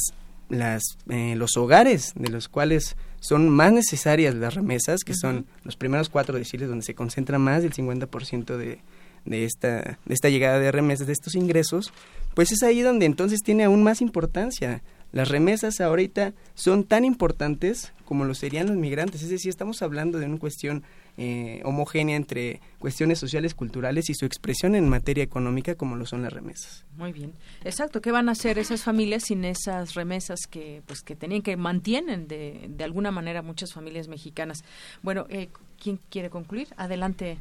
las, 0.48 0.82
eh, 1.08 1.34
los 1.34 1.56
hogares 1.56 2.12
de 2.14 2.28
los 2.28 2.48
cuales 2.48 2.96
son 3.20 3.48
más 3.48 3.72
necesarias 3.72 4.34
las 4.34 4.54
remesas, 4.54 5.04
que 5.04 5.14
son 5.14 5.46
los 5.62 5.76
primeros 5.76 6.08
cuatro 6.08 6.36
deciles 6.36 6.68
donde 6.68 6.84
se 6.84 6.94
concentra 6.94 7.38
más 7.38 7.62
del 7.62 7.72
50% 7.72 8.56
de, 8.56 8.80
de, 9.24 9.44
esta, 9.44 9.98
de 10.04 10.14
esta 10.14 10.28
llegada 10.28 10.58
de 10.58 10.72
remesas, 10.72 11.06
de 11.06 11.12
estos 11.12 11.34
ingresos, 11.34 11.92
pues 12.34 12.52
es 12.52 12.62
ahí 12.62 12.80
donde 12.80 13.06
entonces 13.06 13.40
tiene 13.42 13.64
aún 13.64 13.82
más 13.82 14.00
importancia. 14.00 14.82
Las 15.12 15.28
remesas 15.28 15.80
ahorita 15.80 16.34
son 16.54 16.84
tan 16.84 17.04
importantes 17.04 17.92
como 18.04 18.24
lo 18.24 18.34
serían 18.34 18.66
los 18.66 18.76
migrantes, 18.76 19.22
es 19.22 19.30
decir, 19.30 19.50
estamos 19.50 19.82
hablando 19.82 20.18
de 20.18 20.26
una 20.26 20.38
cuestión 20.38 20.82
eh, 21.22 21.60
homogénea 21.66 22.16
entre 22.16 22.62
cuestiones 22.78 23.18
sociales, 23.18 23.54
culturales 23.54 24.08
y 24.08 24.14
su 24.14 24.24
expresión 24.24 24.74
en 24.74 24.88
materia 24.88 25.22
económica 25.22 25.74
como 25.74 25.96
lo 25.96 26.06
son 26.06 26.22
las 26.22 26.32
remesas. 26.32 26.86
Muy 26.96 27.12
bien, 27.12 27.34
exacto. 27.62 28.00
¿Qué 28.00 28.10
van 28.10 28.30
a 28.30 28.32
hacer 28.32 28.58
esas 28.58 28.84
familias 28.84 29.24
sin 29.24 29.44
esas 29.44 29.92
remesas 29.92 30.46
que 30.48 30.82
pues 30.86 31.02
que 31.02 31.16
tenían 31.16 31.42
que 31.42 31.58
mantienen 31.58 32.26
de, 32.26 32.70
de 32.70 32.84
alguna 32.84 33.10
manera 33.10 33.42
muchas 33.42 33.74
familias 33.74 34.08
mexicanas? 34.08 34.64
Bueno, 35.02 35.26
eh, 35.28 35.50
¿quién 35.78 36.00
quiere 36.08 36.30
concluir? 36.30 36.68
Adelante, 36.78 37.36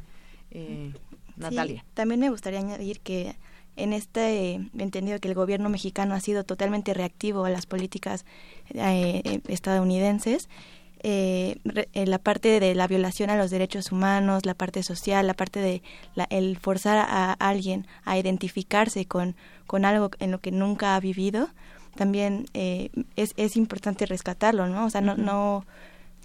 eh, 0.50 0.92
Natalia. 1.38 1.82
también 1.94 2.20
me 2.20 2.28
gustaría 2.28 2.58
añadir 2.58 3.00
que 3.00 3.34
en 3.76 3.94
este 3.94 4.60
entendido 4.76 5.20
que 5.20 5.28
el 5.28 5.34
gobierno 5.34 5.70
mexicano 5.70 6.14
ha 6.14 6.20
sido 6.20 6.44
totalmente 6.44 6.92
reactivo 6.92 7.46
a 7.46 7.50
las 7.50 7.64
políticas 7.64 8.26
estadounidenses 8.74 10.50
eh, 11.02 11.56
eh, 11.92 12.06
la 12.06 12.18
parte 12.18 12.60
de 12.60 12.74
la 12.74 12.86
violación 12.86 13.30
a 13.30 13.36
los 13.36 13.50
derechos 13.50 13.92
humanos, 13.92 14.46
la 14.46 14.54
parte 14.54 14.82
social, 14.82 15.26
la 15.26 15.34
parte 15.34 15.60
de 15.60 15.82
el 16.28 16.58
forzar 16.58 16.98
a 16.98 17.32
alguien 17.32 17.86
a 18.04 18.18
identificarse 18.18 19.06
con, 19.06 19.34
con 19.66 19.84
algo 19.84 20.10
en 20.18 20.30
lo 20.30 20.40
que 20.40 20.52
nunca 20.52 20.96
ha 20.96 21.00
vivido, 21.00 21.48
también 21.96 22.46
eh, 22.54 22.90
es, 23.16 23.32
es 23.36 23.56
importante 23.56 24.06
rescatarlo, 24.06 24.66
¿no? 24.68 24.86
O 24.86 24.90
sea, 24.90 25.00
no, 25.00 25.16
no, 25.16 25.64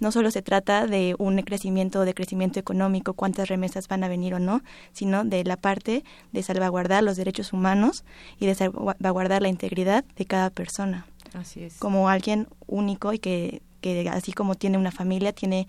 no 0.00 0.12
solo 0.12 0.30
se 0.30 0.42
trata 0.42 0.86
de 0.86 1.14
un 1.18 1.40
crecimiento 1.42 2.04
de 2.04 2.14
crecimiento 2.14 2.60
económico, 2.60 3.14
cuántas 3.14 3.48
remesas 3.48 3.88
van 3.88 4.04
a 4.04 4.08
venir 4.08 4.34
o 4.34 4.38
no, 4.38 4.62
sino 4.92 5.24
de 5.24 5.44
la 5.44 5.56
parte 5.56 6.04
de 6.32 6.42
salvaguardar 6.42 7.02
los 7.02 7.16
derechos 7.16 7.52
humanos 7.52 8.04
y 8.38 8.46
de 8.46 8.54
salvaguardar 8.54 9.42
la 9.42 9.48
integridad 9.48 10.04
de 10.16 10.24
cada 10.26 10.50
persona. 10.50 11.06
Así 11.34 11.64
es. 11.64 11.78
Como 11.78 12.08
alguien 12.08 12.48
único 12.66 13.12
y 13.12 13.18
que 13.18 13.62
que 13.86 14.08
así 14.08 14.32
como 14.32 14.54
tiene 14.54 14.78
una 14.78 14.90
familia, 14.90 15.32
tiene 15.32 15.68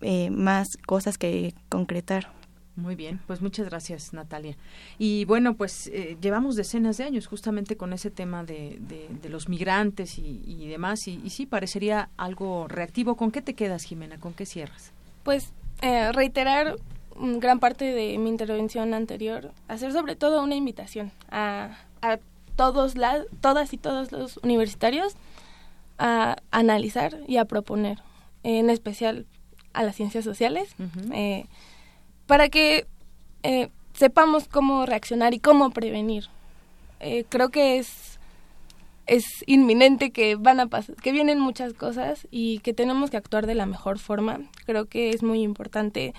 eh, 0.00 0.30
más 0.30 0.76
cosas 0.86 1.18
que 1.18 1.54
concretar. 1.68 2.28
Muy 2.76 2.94
bien, 2.94 3.20
pues 3.26 3.40
muchas 3.40 3.70
gracias 3.70 4.12
Natalia. 4.12 4.54
Y 4.98 5.24
bueno, 5.24 5.56
pues 5.56 5.86
eh, 5.86 6.18
llevamos 6.20 6.56
decenas 6.56 6.98
de 6.98 7.04
años 7.04 7.26
justamente 7.26 7.78
con 7.78 7.94
ese 7.94 8.10
tema 8.10 8.44
de, 8.44 8.78
de, 8.78 9.28
los 9.30 9.48
migrantes 9.48 10.18
y, 10.18 10.66
demás, 10.68 11.08
y, 11.08 11.30
sí, 11.30 11.46
parecería 11.46 12.10
algo 12.18 12.68
reactivo. 12.68 13.16
¿Con 13.16 13.30
qué 13.30 13.40
te 13.40 13.54
quedas, 13.54 13.82
Jimena? 13.84 14.20
¿Con 14.20 14.34
qué 14.34 14.44
cierras? 14.44 14.92
Pues 15.22 15.52
eh, 15.80 16.12
reiterar 16.12 16.76
gran 17.18 17.60
parte 17.60 17.86
de 17.86 18.18
mi 18.18 18.28
intervención 18.28 18.92
anterior, 18.92 19.52
hacer 19.68 19.92
sobre 19.92 20.14
todo 20.14 20.42
una 20.42 20.54
invitación 20.54 21.12
a, 21.30 21.78
a 22.02 22.18
todos 22.56 22.96
la, 22.96 23.24
todas 23.40 23.72
y 23.72 23.78
todos 23.78 24.12
los 24.12 24.38
universitarios 24.42 25.14
a 25.98 26.36
analizar 26.50 27.18
y 27.26 27.36
a 27.38 27.44
proponer, 27.44 27.98
en 28.42 28.70
especial 28.70 29.26
a 29.72 29.82
las 29.82 29.96
ciencias 29.96 30.24
sociales, 30.24 30.74
eh, 31.12 31.46
para 32.26 32.48
que 32.48 32.86
eh, 33.42 33.68
sepamos 33.92 34.48
cómo 34.48 34.86
reaccionar 34.86 35.34
y 35.34 35.38
cómo 35.38 35.70
prevenir. 35.70 36.28
Eh, 37.00 37.24
creo 37.28 37.50
que 37.50 37.78
es 37.78 38.18
es 39.06 39.44
inminente 39.46 40.10
que 40.10 40.34
van 40.34 40.58
a 40.58 40.66
pasar, 40.66 40.96
que 40.96 41.12
vienen 41.12 41.38
muchas 41.38 41.74
cosas 41.74 42.26
y 42.32 42.58
que 42.58 42.72
tenemos 42.72 43.08
que 43.08 43.16
actuar 43.16 43.46
de 43.46 43.54
la 43.54 43.64
mejor 43.64 44.00
forma. 44.00 44.40
Creo 44.64 44.86
que 44.86 45.10
es 45.10 45.22
muy 45.22 45.42
importante 45.42 46.12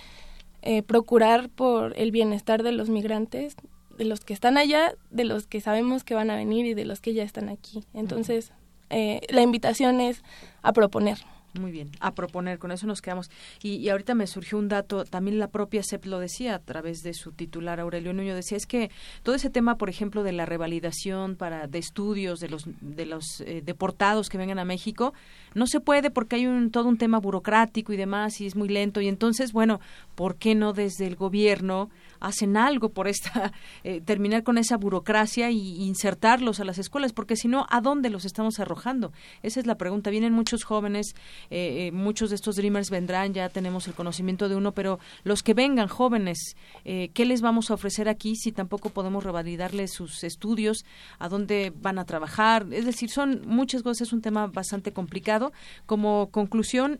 procurar 0.85 1.49
por 1.49 1.93
el 1.97 2.11
bienestar 2.11 2.63
de 2.63 2.73
los 2.73 2.89
migrantes, 2.89 3.55
de 3.97 4.05
los 4.05 4.21
que 4.21 4.33
están 4.33 4.57
allá, 4.57 4.95
de 5.09 5.25
los 5.25 5.47
que 5.47 5.59
sabemos 5.59 6.03
que 6.03 6.13
van 6.13 6.29
a 6.29 6.35
venir 6.35 6.65
y 6.65 6.73
de 6.73 6.85
los 6.85 7.01
que 7.01 7.13
ya 7.13 7.23
están 7.23 7.49
aquí. 7.49 7.83
Entonces, 7.93 8.53
eh, 8.89 9.21
la 9.29 9.41
invitación 9.41 9.99
es 9.99 10.23
a 10.61 10.73
proponer, 10.73 11.17
Muy 11.59 11.71
bien, 11.71 11.89
a 11.99 12.13
proponer, 12.13 12.59
con 12.59 12.71
eso 12.71 12.85
nos 12.85 13.01
quedamos. 13.01 13.31
Y, 13.63 13.87
ahorita 13.89 14.13
me 14.13 14.27
surgió 14.27 14.57
un 14.57 14.67
dato, 14.67 15.05
también 15.05 15.39
la 15.39 15.47
propia 15.47 15.81
CEP 15.83 16.05
lo 16.05 16.19
decía 16.19 16.55
a 16.55 16.59
través 16.59 17.01
de 17.01 17.13
su 17.13 17.31
titular 17.31 17.79
Aurelio 17.79 18.13
Nuño, 18.13 18.35
decía, 18.35 18.57
es 18.57 18.67
que 18.67 18.91
todo 19.23 19.33
ese 19.33 19.49
tema, 19.49 19.75
por 19.75 19.89
ejemplo, 19.89 20.23
de 20.23 20.33
la 20.33 20.45
revalidación 20.45 21.35
para 21.35 21.67
de 21.67 21.79
estudios 21.79 22.39
de 22.39 22.49
los, 22.49 22.65
de 22.81 23.05
los 23.05 23.41
eh, 23.41 23.61
deportados 23.65 24.29
que 24.29 24.37
vengan 24.37 24.59
a 24.59 24.65
México, 24.65 25.13
no 25.55 25.67
se 25.67 25.79
puede 25.79 26.11
porque 26.11 26.35
hay 26.35 26.47
un, 26.47 26.69
todo 26.69 26.87
un 26.87 26.97
tema 26.97 27.19
burocrático 27.19 27.91
y 27.91 27.97
demás 27.97 28.39
y 28.39 28.45
es 28.45 28.55
muy 28.55 28.69
lento. 28.69 29.01
Y 29.01 29.07
entonces, 29.07 29.51
bueno, 29.51 29.79
¿por 30.15 30.35
qué 30.35 30.53
no 30.53 30.73
desde 30.73 31.07
el 31.07 31.15
gobierno 31.15 31.89
hacen 32.19 32.57
algo 32.57 32.89
por 32.89 33.07
esta 33.07 33.51
eh, 33.83 34.01
terminar 34.01 34.43
con 34.43 34.57
esa 34.57 34.77
burocracia 34.77 35.51
y 35.51 35.83
insertarlos 35.83 36.59
a 36.59 36.65
las 36.65 36.77
escuelas 36.77 37.13
porque 37.13 37.35
si 37.35 37.47
no 37.47 37.65
a 37.69 37.81
dónde 37.81 38.09
los 38.09 38.25
estamos 38.25 38.59
arrojando 38.59 39.11
esa 39.43 39.59
es 39.59 39.65
la 39.65 39.75
pregunta. 39.75 40.09
Vienen 40.09 40.33
muchos 40.33 40.63
jóvenes 40.63 41.15
eh, 41.49 41.87
eh, 41.87 41.91
muchos 41.91 42.29
de 42.29 42.35
estos 42.35 42.55
dreamers 42.55 42.89
vendrán 42.89 43.33
ya 43.33 43.49
tenemos 43.49 43.87
el 43.87 43.93
conocimiento 43.93 44.49
de 44.49 44.55
uno 44.55 44.71
pero 44.73 44.99
los 45.23 45.43
que 45.43 45.53
vengan 45.53 45.87
jóvenes 45.87 46.55
qué 46.83 47.25
les 47.25 47.41
vamos 47.41 47.69
a 47.69 47.73
ofrecer 47.73 48.09
aquí 48.09 48.35
si 48.35 48.51
tampoco 48.51 48.89
podemos 48.89 49.23
revalidarles 49.23 49.91
sus 49.91 50.23
estudios 50.23 50.85
a 51.19 51.29
dónde 51.29 51.73
van 51.75 51.99
a 51.99 52.05
trabajar 52.05 52.67
es 52.71 52.85
decir 52.85 53.09
son 53.09 53.41
muchas 53.45 53.83
cosas 53.83 54.07
es 54.07 54.13
un 54.13 54.21
tema 54.21 54.47
bastante 54.47 54.93
complicado. 54.93 55.51
Como 55.85 56.29
conclusión 56.31 56.99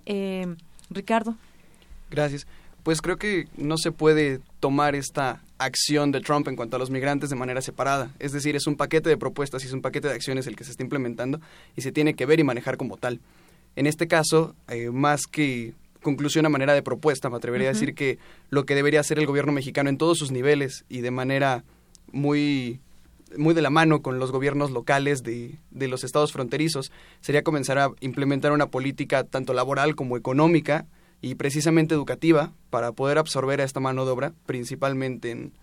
Ricardo. 0.90 1.36
Gracias 2.10 2.48
pues 2.88 3.02
creo 3.02 3.18
que 3.18 3.50
no 3.58 3.78
se 3.78 3.92
puede 3.92 4.40
tomar 4.62 4.96
esta 4.96 5.42
acción 5.58 6.14
de 6.14 6.22
Trump 6.22 6.48
en 6.48 6.56
cuanto 6.56 6.78
a 6.78 6.80
los 6.80 6.90
migrantes 6.90 7.30
de 7.30 7.36
manera 7.36 7.62
separada. 7.62 8.14
Es 8.18 8.32
decir, 8.32 8.56
es 8.56 8.66
un 8.66 8.78
paquete 8.78 9.10
de 9.10 9.18
propuestas 9.18 9.62
y 9.62 9.68
es 9.68 9.74
un 9.74 9.82
paquete 9.82 10.08
de 10.08 10.14
acciones 10.14 10.48
el 10.48 10.56
que 10.56 10.64
se 10.64 10.72
está 10.72 10.84
implementando 10.84 11.42
y 11.76 11.82
se 11.82 11.92
tiene 11.92 12.14
que 12.14 12.26
ver 12.26 12.40
y 12.40 12.46
manejar 12.46 12.78
como 12.78 12.96
tal. 12.96 13.20
En 13.76 13.88
este 13.88 14.08
caso, 14.08 14.56
eh, 14.70 14.90
más 14.90 15.24
que 15.30 15.74
conclusión 16.02 16.46
a 16.46 16.50
manera 16.50 16.74
de 16.74 16.82
propuesta, 16.82 17.30
me 17.30 17.36
atrevería 17.36 17.68
a 17.68 17.74
decir 17.74 17.94
que 17.94 18.20
lo 18.52 18.66
que 18.66 18.74
debería 18.74 19.02
hacer 19.02 19.20
el 19.20 19.26
gobierno 19.26 19.52
mexicano 19.52 19.90
en 19.90 19.98
todos 19.98 20.18
sus 20.18 20.32
niveles 20.32 20.86
y 20.88 21.02
de 21.02 21.12
manera 21.12 21.66
muy 22.14 22.80
muy 23.38 23.54
de 23.54 23.62
la 23.62 23.70
mano 23.70 24.02
con 24.02 24.18
los 24.18 24.32
gobiernos 24.32 24.72
locales 24.72 25.24
de, 25.24 25.60
de 25.72 25.90
los 25.90 26.06
estados 26.06 26.32
fronterizos 26.32 26.94
sería 27.20 27.44
comenzar 27.44 27.80
a 27.80 27.90
implementar 28.00 28.54
una 28.54 28.68
política 28.68 29.26
tanto 29.26 29.52
laboral 29.52 29.94
como 29.98 30.16
económica 30.16 30.86
y 31.22 31.36
precisamente 31.36 31.96
educativa 31.96 32.54
para 32.70 32.92
poder 32.92 33.18
absorber 33.18 33.62
a 33.62 33.64
esta 33.64 33.80
mano 33.80 34.06
de 34.06 34.12
obra, 34.12 34.34
principalmente 34.46 35.32
en, 35.32 35.54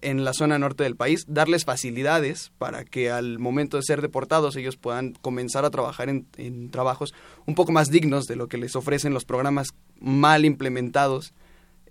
en 0.00 0.24
la 0.24 0.32
zona 0.32 0.58
norte 0.58 0.84
del 0.84 0.96
país, 0.96 1.24
darles 1.28 1.64
facilidades 1.64 2.52
para 2.58 2.84
que 2.84 3.10
al 3.10 3.38
momento 3.38 3.76
de 3.76 3.82
ser 3.82 4.02
deportados 4.02 4.56
ellos 4.56 4.76
puedan 4.76 5.12
comenzar 5.14 5.64
a 5.64 5.70
trabajar 5.70 6.08
en, 6.08 6.26
en, 6.36 6.70
trabajos 6.70 7.14
un 7.46 7.54
poco 7.54 7.72
más 7.72 7.90
dignos 7.90 8.26
de 8.26 8.36
lo 8.36 8.48
que 8.48 8.58
les 8.58 8.76
ofrecen 8.76 9.14
los 9.14 9.24
programas 9.24 9.68
mal 10.00 10.44
implementados 10.44 11.32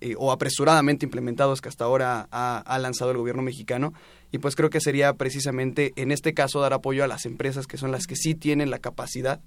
eh, 0.02 0.16
o 0.18 0.32
apresuradamente 0.32 1.06
implementados 1.06 1.62
que 1.62 1.70
hasta 1.70 1.86
ahora 1.86 2.28
ha, 2.32 2.58
ha, 2.58 2.80
lanzado 2.80 3.12
el 3.12 3.18
gobierno 3.18 3.44
mexicano. 3.44 3.94
Y 4.32 4.40
pues 4.40 4.56
creo 4.56 4.70
que 4.70 4.82
sería 4.82 5.14
precisamente 5.14 5.94
en 5.96 6.12
este 6.12 6.34
caso 6.34 6.60
dar 6.60 6.74
apoyo 6.74 7.04
a 7.04 7.08
las 7.08 7.26
empresas 7.26 7.68
que 7.68 7.78
son 7.78 7.92
las 7.92 8.08
que 8.08 8.16
sí 8.16 8.34
tienen 8.34 8.72
la 8.72 8.80
capacidad 8.80 9.42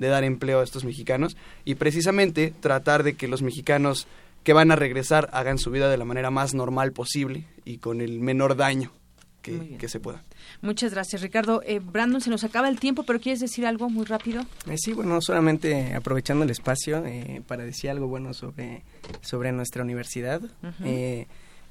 de 0.00 0.08
dar 0.08 0.24
empleo 0.24 0.60
a 0.60 0.64
estos 0.64 0.84
mexicanos 0.84 1.36
y 1.64 1.74
precisamente 1.74 2.54
tratar 2.58 3.02
de 3.02 3.14
que 3.14 3.28
los 3.28 3.42
mexicanos 3.42 4.08
que 4.42 4.54
van 4.54 4.72
a 4.72 4.76
regresar 4.76 5.28
hagan 5.32 5.58
su 5.58 5.70
vida 5.70 5.90
de 5.90 5.98
la 5.98 6.06
manera 6.06 6.30
más 6.30 6.54
normal 6.54 6.92
posible 6.92 7.44
y 7.66 7.78
con 7.78 8.00
el 8.00 8.20
menor 8.20 8.56
daño 8.56 8.92
que, 9.42 9.76
que 9.76 9.88
se 9.88 10.00
pueda. 10.00 10.24
Muchas 10.62 10.92
gracias, 10.92 11.20
Ricardo. 11.20 11.62
Eh, 11.66 11.80
Brandon, 11.80 12.22
se 12.22 12.30
nos 12.30 12.44
acaba 12.44 12.70
el 12.70 12.80
tiempo, 12.80 13.02
pero 13.02 13.20
¿quieres 13.20 13.40
decir 13.40 13.66
algo 13.66 13.90
muy 13.90 14.06
rápido? 14.06 14.42
Eh, 14.66 14.76
sí, 14.78 14.94
bueno, 14.94 15.20
solamente 15.20 15.94
aprovechando 15.94 16.44
el 16.44 16.50
espacio 16.50 17.04
eh, 17.04 17.42
para 17.46 17.64
decir 17.64 17.90
algo 17.90 18.08
bueno 18.08 18.32
sobre, 18.32 18.82
sobre 19.20 19.52
nuestra 19.52 19.82
universidad. 19.82 20.40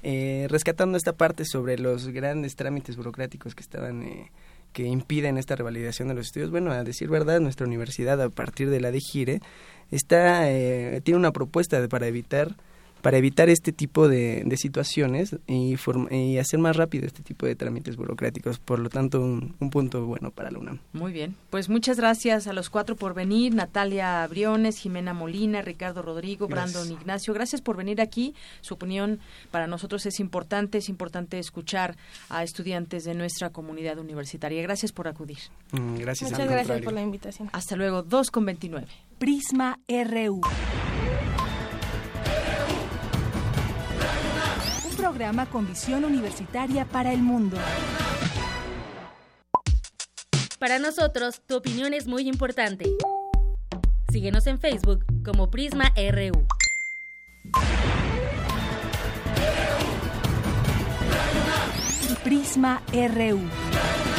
rescatando 0.04 0.98
esta 0.98 1.14
parte 1.14 1.46
sobre 1.46 1.80
los 1.80 2.10
grandes 2.10 2.56
trámites 2.56 2.96
burocráticos 2.96 3.56
que 3.56 3.64
estaban 3.64 4.04
que 4.74 4.84
impiden 4.86 5.38
esta 5.38 5.56
revalidación 5.56 6.08
de 6.08 6.14
los 6.14 6.28
estudios. 6.28 6.52
Bueno, 6.52 6.72
a 6.72 6.84
decir 6.84 7.10
verdad, 7.10 7.40
nuestra 7.40 7.66
universidad, 7.66 8.22
a 8.22 8.30
partir 8.30 8.70
de 8.70 8.80
la 8.82 8.92
de 8.92 9.00
Gire, 9.00 9.42
está, 9.92 10.50
eh, 10.50 11.02
tiene 11.04 11.18
una 11.18 11.32
propuesta 11.32 11.86
para 11.88 12.08
evitar 12.08 12.56
para 13.02 13.18
evitar 13.18 13.50
este 13.50 13.72
tipo 13.72 14.08
de, 14.08 14.44
de 14.46 14.58
situaciones 14.58 15.36
y, 15.48 15.76
y, 16.12 16.38
hacer 16.38 16.60
más 16.60 16.76
rápido 16.76 17.06
este 17.06 17.24
tipo 17.24 17.46
de 17.46 17.56
trámites 17.56 17.96
burocráticos. 17.96 18.60
Por 18.60 18.80
lo 18.80 18.90
tanto, 18.90 19.22
un, 19.22 19.56
punto 19.70 20.06
bueno 20.06 20.32
para 20.32 20.52
la 20.52 20.60
UNAM. 20.60 20.80
Muy 20.94 21.14
bien. 21.14 21.36
Pues 21.50 21.70
muchas 21.70 21.98
gracias 21.98 22.48
a 22.48 22.54
los 22.54 22.70
cuatro 22.70 22.96
por 22.96 23.14
venir. 23.14 23.54
Natalia 23.54 24.26
Briones, 24.28 24.78
Jimena 24.78 25.14
Molina, 25.14 25.62
Ricardo 25.62 26.02
Rodrigo, 26.02 26.48
Brandon 26.48 26.92
Ignacio. 26.92 27.34
Gracias 27.34 27.62
por 27.62 27.78
venir 27.78 28.02
aquí. 28.02 28.34
Su 28.62 28.74
opinión 28.74 29.20
para 29.52 29.68
nosotros 29.68 30.06
es 30.06 30.20
importante. 30.20 30.80
Es 30.80 30.90
importante 30.90 31.40
escuchar 31.40 31.96
a 32.30 32.44
estudiantes 32.44 33.04
de 33.04 33.14
nuestra 33.14 33.50
comunidad 33.52 33.98
universitaria. 34.00 34.62
Gracias 34.62 34.92
por 34.92 35.08
acudir. 35.08 35.40
Mm, 35.72 35.98
gracias. 35.98 36.32
Muchas 36.32 36.50
gracias 36.50 36.82
por 36.82 36.94
la 36.94 37.02
invitación. 37.02 37.50
Hasta 37.54 37.76
luego. 37.76 38.04
2 38.04 38.32
con 38.32 38.46
29. 38.46 38.88
Prisma 39.18 39.80
RU. 39.88 40.42
Programa 45.10 45.48
con 45.48 45.68
visión 45.68 46.06
universitaria 46.06 46.86
para 46.86 47.12
el 47.12 47.24
mundo. 47.24 47.58
Para 50.60 50.78
nosotros, 50.78 51.42
tu 51.48 51.56
opinión 51.56 51.96
es 51.96 52.06
muy 52.06 52.28
importante. 52.28 52.86
Síguenos 54.12 54.46
en 54.46 54.60
Facebook 54.60 55.04
como 55.26 55.50
Prisma 55.50 55.92
RU. 55.96 56.46
Prisma 62.24 62.84
RU. 62.94 64.19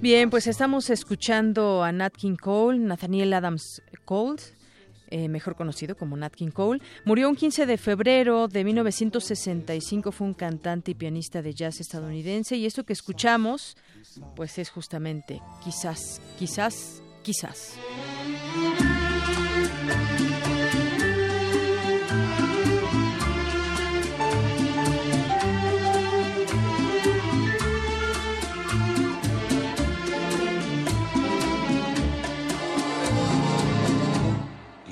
Bien, 0.00 0.30
pues 0.30 0.46
estamos 0.46 0.90
escuchando 0.90 1.82
a 1.82 1.92
Nat 1.92 2.14
King 2.14 2.36
Cole, 2.36 2.78
Nathaniel 2.78 3.32
Adams 3.34 3.82
Cole. 4.04 4.40
Eh, 5.14 5.28
mejor 5.28 5.56
conocido 5.56 5.94
como 5.94 6.16
Nat 6.16 6.34
King 6.34 6.52
Cole, 6.52 6.80
murió 7.04 7.28
un 7.28 7.36
15 7.36 7.66
de 7.66 7.76
febrero 7.76 8.48
de 8.48 8.64
1965, 8.64 10.10
fue 10.10 10.26
un 10.26 10.32
cantante 10.32 10.92
y 10.92 10.94
pianista 10.94 11.42
de 11.42 11.52
jazz 11.52 11.80
estadounidense 11.80 12.56
y 12.56 12.64
esto 12.64 12.84
que 12.84 12.94
escuchamos, 12.94 13.76
pues 14.34 14.56
es 14.56 14.70
justamente 14.70 15.42
quizás, 15.62 16.22
quizás, 16.38 17.02
quizás. 17.22 17.74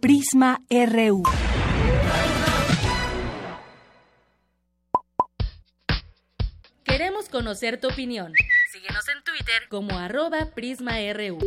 Prisma 0.00 0.60
RU. 0.70 1.22
Queremos 6.84 7.28
conocer 7.28 7.80
tu 7.80 7.88
opinión. 7.88 8.32
Síguenos 8.72 9.08
en 9.08 9.22
Twitter 9.24 9.68
como 9.68 9.98
arroba 9.98 10.46
PrismaRU. 10.54 11.38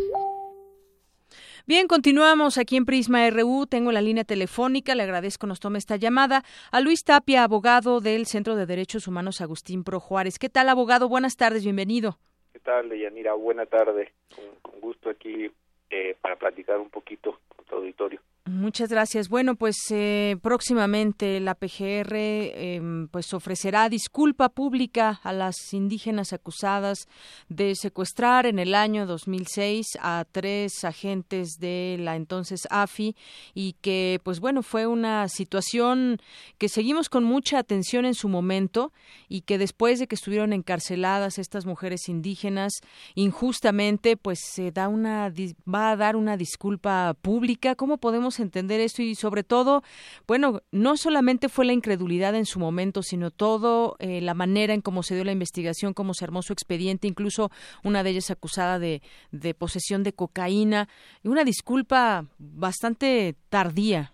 Bien, 1.65 1.87
continuamos 1.87 2.57
aquí 2.57 2.77
en 2.77 2.85
Prisma 2.85 3.29
RU. 3.29 3.67
Tengo 3.67 3.91
la 3.91 4.01
línea 4.01 4.23
telefónica. 4.23 4.95
Le 4.95 5.03
agradezco 5.03 5.47
nos 5.47 5.59
tome 5.59 5.77
esta 5.77 5.95
llamada 5.95 6.43
a 6.71 6.81
Luis 6.81 7.03
Tapia, 7.03 7.43
abogado 7.43 8.01
del 8.01 8.25
Centro 8.25 8.55
de 8.55 8.65
Derechos 8.65 9.07
Humanos 9.07 9.41
Agustín 9.41 9.83
Pro 9.83 9.99
Juárez. 9.99 10.39
¿Qué 10.39 10.49
tal, 10.49 10.69
abogado? 10.69 11.07
Buenas 11.07 11.37
tardes, 11.37 11.63
bienvenido. 11.63 12.17
¿Qué 12.51 12.59
tal, 12.59 12.89
Deyanira? 12.89 13.33
Buena 13.33 13.65
tarde. 13.65 14.13
Con, 14.61 14.81
gusto 14.81 15.09
aquí 15.09 15.49
eh, 15.95 16.17
para 16.19 16.35
platicar 16.35 16.79
un 16.79 16.89
poquito 16.89 17.39
con 17.55 17.65
tu 17.65 17.75
auditorio. 17.75 18.19
Muchas 18.45 18.89
gracias. 18.89 19.29
Bueno, 19.29 19.55
pues 19.55 19.77
eh, 19.89 20.35
próximamente 20.41 21.39
la 21.39 21.55
PGR 21.55 22.13
em, 22.13 23.07
pues 23.07 23.33
ofrecerá 23.33 23.87
disculpa 23.87 24.49
pública 24.49 25.21
a 25.23 25.31
las 25.31 25.55
indígenas 25.71 26.33
acusadas 26.33 27.07
de 27.47 27.73
secuestrar 27.75 28.45
en 28.45 28.59
el 28.59 28.75
año 28.75 29.05
2006 29.05 29.97
a 30.01 30.25
tres 30.29 30.83
agentes 30.83 31.51
de 31.61 31.95
la 32.01 32.17
entonces 32.17 32.67
AFI 32.69 33.15
y 33.53 33.77
que 33.79 34.19
pues 34.23 34.41
bueno 34.41 34.61
fue 34.61 34.87
una 34.87 35.29
situación 35.29 36.19
que 36.57 36.67
seguimos 36.67 37.07
con 37.07 37.23
mucha 37.23 37.59
atención 37.59 38.03
en 38.03 38.13
su 38.13 38.27
momento 38.27 38.91
y 39.29 39.43
que 39.43 39.57
después 39.57 39.99
de 39.99 40.07
que 40.07 40.15
estuvieron 40.15 40.51
encarceladas 40.51 41.37
estas 41.37 41.65
mujeres 41.65 42.09
indígenas 42.09 42.73
injustamente 43.15 44.17
pues 44.17 44.39
se 44.43 44.73
da 44.73 44.89
una 44.89 45.31
va 45.65 45.91
a 45.91 45.95
dar 45.95 46.17
una 46.17 46.35
disculpa 46.35 47.15
pública. 47.21 47.75
¿Cómo 47.75 47.99
podemos 47.99 48.32
entender 48.39 48.79
esto 48.79 49.01
y 49.01 49.15
sobre 49.15 49.43
todo, 49.43 49.83
bueno, 50.27 50.61
no 50.71 50.97
solamente 50.97 51.49
fue 51.49 51.65
la 51.65 51.73
incredulidad 51.73 52.35
en 52.35 52.45
su 52.45 52.59
momento, 52.59 53.01
sino 53.01 53.31
todo 53.31 53.95
eh, 53.99 54.21
la 54.21 54.33
manera 54.33 54.73
en 54.73 54.81
cómo 54.81 55.03
se 55.03 55.15
dio 55.15 55.23
la 55.23 55.31
investigación, 55.31 55.93
cómo 55.93 56.13
se 56.13 56.25
armó 56.25 56.41
su 56.41 56.53
expediente, 56.53 57.07
incluso 57.07 57.49
una 57.83 58.03
de 58.03 58.11
ellas 58.11 58.31
acusada 58.31 58.79
de, 58.79 59.01
de 59.31 59.53
posesión 59.53 60.03
de 60.03 60.13
cocaína, 60.13 60.87
y 61.23 61.27
una 61.27 61.43
disculpa 61.43 62.25
bastante 62.37 63.35
tardía. 63.49 64.11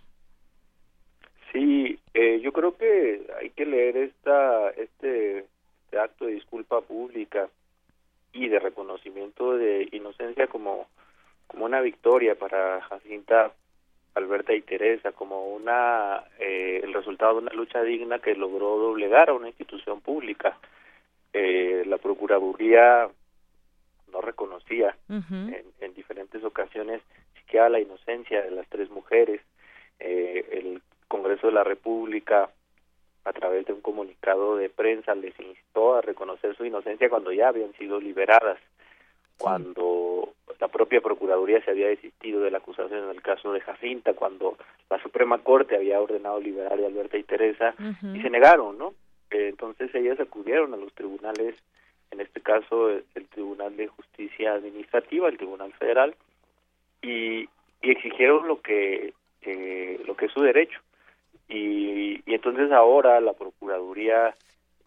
Sí, 1.52 2.00
eh, 2.14 2.40
yo 2.42 2.52
creo 2.52 2.78
que 2.78 3.26
hay 3.40 3.50
que 3.52 3.66
leer 3.66 3.98
esta 3.98 4.70
este, 4.72 5.46
este 5.86 6.00
acto 6.00 6.26
de 6.26 6.34
disculpa 6.34 6.82
pública 6.82 7.50
y 8.34 8.48
de 8.48 8.60
reconocimiento 8.60 9.58
de 9.58 9.88
inocencia 9.92 10.48
como 10.48 10.88
como 11.48 11.66
una 11.66 11.82
victoria 11.82 12.36
para 12.36 12.82
Jacinta 12.82 13.54
Alberta 14.20 14.54
y 14.54 14.62
Teresa 14.62 15.12
como 15.12 15.48
una 15.48 16.24
eh, 16.40 16.82
el 16.84 16.94
resultado 16.94 17.34
de 17.34 17.40
una 17.40 17.54
lucha 17.54 17.82
digna 17.82 18.20
que 18.20 18.36
logró 18.36 18.78
doblegar 18.78 19.30
a 19.30 19.34
una 19.34 19.48
institución 19.48 20.02
pública. 20.02 20.58
Eh, 21.34 21.84
la 21.86 21.98
Procuraduría 21.98 23.10
no 24.12 24.22
reconocía 24.22 24.96
en, 25.10 25.66
en, 25.80 25.94
diferentes 25.94 26.44
ocasiones 26.44 27.02
siquiera 27.36 27.70
la 27.70 27.80
inocencia 27.80 28.42
de 28.42 28.52
las 28.52 28.68
tres 28.70 28.90
mujeres. 28.90 29.42
Eh, 30.00 30.46
el 30.52 30.82
Congreso 31.08 31.48
de 31.48 31.54
la 31.54 31.64
República, 31.64 32.50
a 33.26 33.34
través 33.34 33.66
de 33.66 33.74
un 33.74 33.82
comunicado 33.82 34.56
de 34.56 34.70
prensa, 34.70 35.16
les 35.16 35.38
instó 35.40 35.96
a 35.96 36.02
reconocer 36.02 36.56
su 36.56 36.66
inocencia 36.66 37.10
cuando 37.10 37.32
ya 37.32 37.50
habían 37.50 37.74
sido 37.74 38.00
liberadas 38.00 38.60
cuando 39.40 40.34
la 40.60 40.68
propia 40.68 41.00
Procuraduría 41.00 41.64
se 41.64 41.72
había 41.72 41.88
desistido 41.88 42.42
de 42.42 42.52
la 42.52 42.58
acusación 42.58 43.06
en 43.06 43.10
el 43.10 43.22
caso 43.22 43.54
de 43.54 43.62
Jacinta, 43.62 44.14
cuando 44.14 44.58
la 44.90 45.02
Suprema 45.02 45.38
Corte 45.40 45.78
había 45.78 46.02
ordenado 46.02 46.40
liberar 46.40 46.74
a 46.74 46.86
Alberta 46.86 47.18
y 47.18 47.24
Teresa, 47.24 47.74
y 48.14 48.22
se 48.22 48.30
negaron, 48.30 48.78
¿no? 48.78 48.94
Eh, 49.32 49.48
entonces 49.50 49.94
ellas 49.96 50.20
acudieron 50.20 50.74
a 50.74 50.78
los 50.78 50.94
tribunales, 50.94 51.56
en 52.12 52.20
este 52.20 52.42
caso 52.42 52.90
el, 52.90 53.06
Tribunal 53.30 53.78
de 53.78 53.88
Justicia 53.88 54.54
Administrativa, 54.54 55.30
el 55.30 55.38
Tribunal 55.38 55.72
Federal, 55.74 56.14
y, 57.02 57.48
y 57.82 57.92
exigieron 57.92 58.46
lo 58.48 58.62
que, 58.62 59.14
lo 60.06 60.18
que 60.18 60.26
es 60.26 60.32
su 60.34 60.42
derecho. 60.42 60.82
Y, 61.48 62.22
y 62.26 62.34
entonces 62.34 62.72
ahora 62.74 63.22
la 63.22 63.34
Procuraduría, 63.34 64.36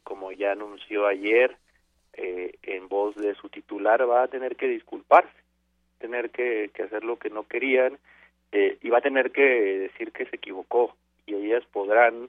como 0.04 0.30
ya 0.32 0.52
anunció 0.52 1.06
ayer, 1.06 1.56
eh, 2.14 2.54
en 2.62 2.88
voz 2.88 3.14
de 3.16 3.34
su 3.34 3.48
titular 3.48 4.08
va 4.08 4.24
a 4.24 4.28
tener 4.28 4.56
que 4.56 4.68
disculparse, 4.68 5.32
tener 5.98 6.30
que, 6.30 6.70
hacer 6.84 7.04
lo 7.04 7.18
que 7.18 7.30
no 7.30 7.44
querían 7.44 7.98
eh, 8.52 8.78
y 8.82 8.90
va 8.90 8.98
a 8.98 9.02
tener 9.02 9.30
que 9.30 9.42
decir 9.42 10.12
que 10.12 10.26
se 10.26 10.36
equivocó 10.36 10.94
y 11.26 11.34
ellas 11.34 11.64
podrán 11.72 12.28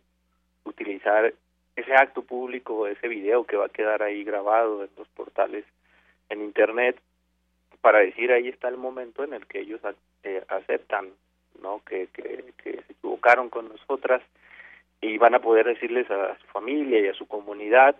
utilizar 0.64 1.34
ese 1.76 1.94
acto 1.96 2.22
público, 2.22 2.88
ese 2.88 3.08
video 3.08 3.46
que 3.46 3.58
va 3.58 3.66
a 3.66 3.70
quedar 3.70 4.04
ahí 4.04 4.24
grabado 4.24 4.84
en 4.84 4.90
los 4.98 5.08
portales 5.10 5.66
en 6.30 6.42
internet 6.42 7.00
para 7.82 8.00
decir 8.00 8.32
ahí 8.32 8.48
está 8.48 8.70
el 8.70 8.78
momento 8.78 9.24
en 9.24 9.34
el 9.34 9.46
que 9.46 9.60
ellos 9.60 9.82
eh, 10.24 10.44
aceptan 10.48 11.10
no 11.62 11.82
que, 11.86 12.08
se 12.64 12.94
equivocaron 12.94 13.50
con 13.50 13.70
nosotras 13.70 14.22
y 15.02 15.18
van 15.18 15.36
a 15.36 15.42
poder 15.42 15.66
decirles 15.66 16.10
a 16.10 16.38
su 16.40 16.48
familia 16.48 17.00
y 17.00 17.08
a 17.08 17.14
su 17.14 17.28
comunidad 17.28 17.96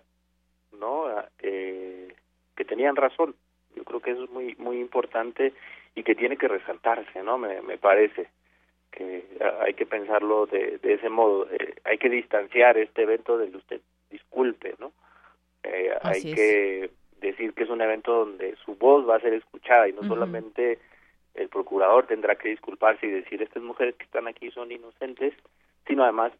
no 0.84 1.06
eh, 1.40 2.14
que 2.56 2.66
tenían 2.66 2.96
razón. 2.96 3.36
Yo 3.76 3.84
creo 3.86 4.02
que 4.02 4.12
eso 4.12 4.26
es 4.26 4.30
muy 4.30 4.56
muy 4.58 4.80
importante 4.80 5.54
y 5.96 6.04
que 6.04 6.16
tiene 6.16 6.38
que 6.38 6.48
resaltarse 6.48 7.24
no 7.24 7.38
me, 7.38 7.62
me 7.62 7.78
parece 7.78 8.28
que 8.92 9.24
hay 9.62 9.74
que 9.74 9.86
pensarlo 9.86 10.46
de, 10.46 10.78
de 10.78 10.94
ese 10.94 11.10
modo. 11.10 11.48
Eh, 11.52 11.76
hay 11.84 11.98
que 11.98 12.10
distanciar 12.10 12.78
este 12.78 13.04
evento 13.04 13.38
del 13.38 13.56
usted 13.56 13.82
disculpe 14.10 14.76
no 14.80 14.92
eh, 15.64 15.92
hay 16.04 16.22
que 16.22 16.92
decir 17.20 17.54
que 17.54 17.64
es 17.64 17.70
un 17.70 17.82
evento 17.82 18.12
donde 18.26 18.56
su 18.58 18.76
voz 18.76 19.08
va 19.08 19.16
a 19.16 19.22
ser 19.22 19.34
escuchada 19.34 19.88
y 19.88 19.94
no 19.94 20.04
solamente 20.04 20.78
el 21.34 21.50
procurador 21.50 22.06
tendrá 22.06 22.36
que 22.36 22.50
disculparse 22.50 23.08
y 23.08 23.12
decir 23.12 23.42
estas 23.42 23.64
mujeres 23.64 23.96
que 23.96 24.04
están 24.04 24.28
aquí 24.28 24.52
son 24.52 24.72
inocentes 24.72 25.34
sino 25.88 26.04
además 26.04 26.32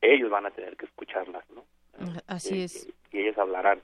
ellos 0.00 0.30
van 0.30 0.46
a 0.46 0.52
tener 0.52 0.76
que 0.76 0.86
escucharlas 0.86 1.44
no 1.50 1.64
Así 2.26 2.62
es. 2.62 2.88
Y 3.12 3.18
ellos 3.18 3.38
hablarán. 3.38 3.82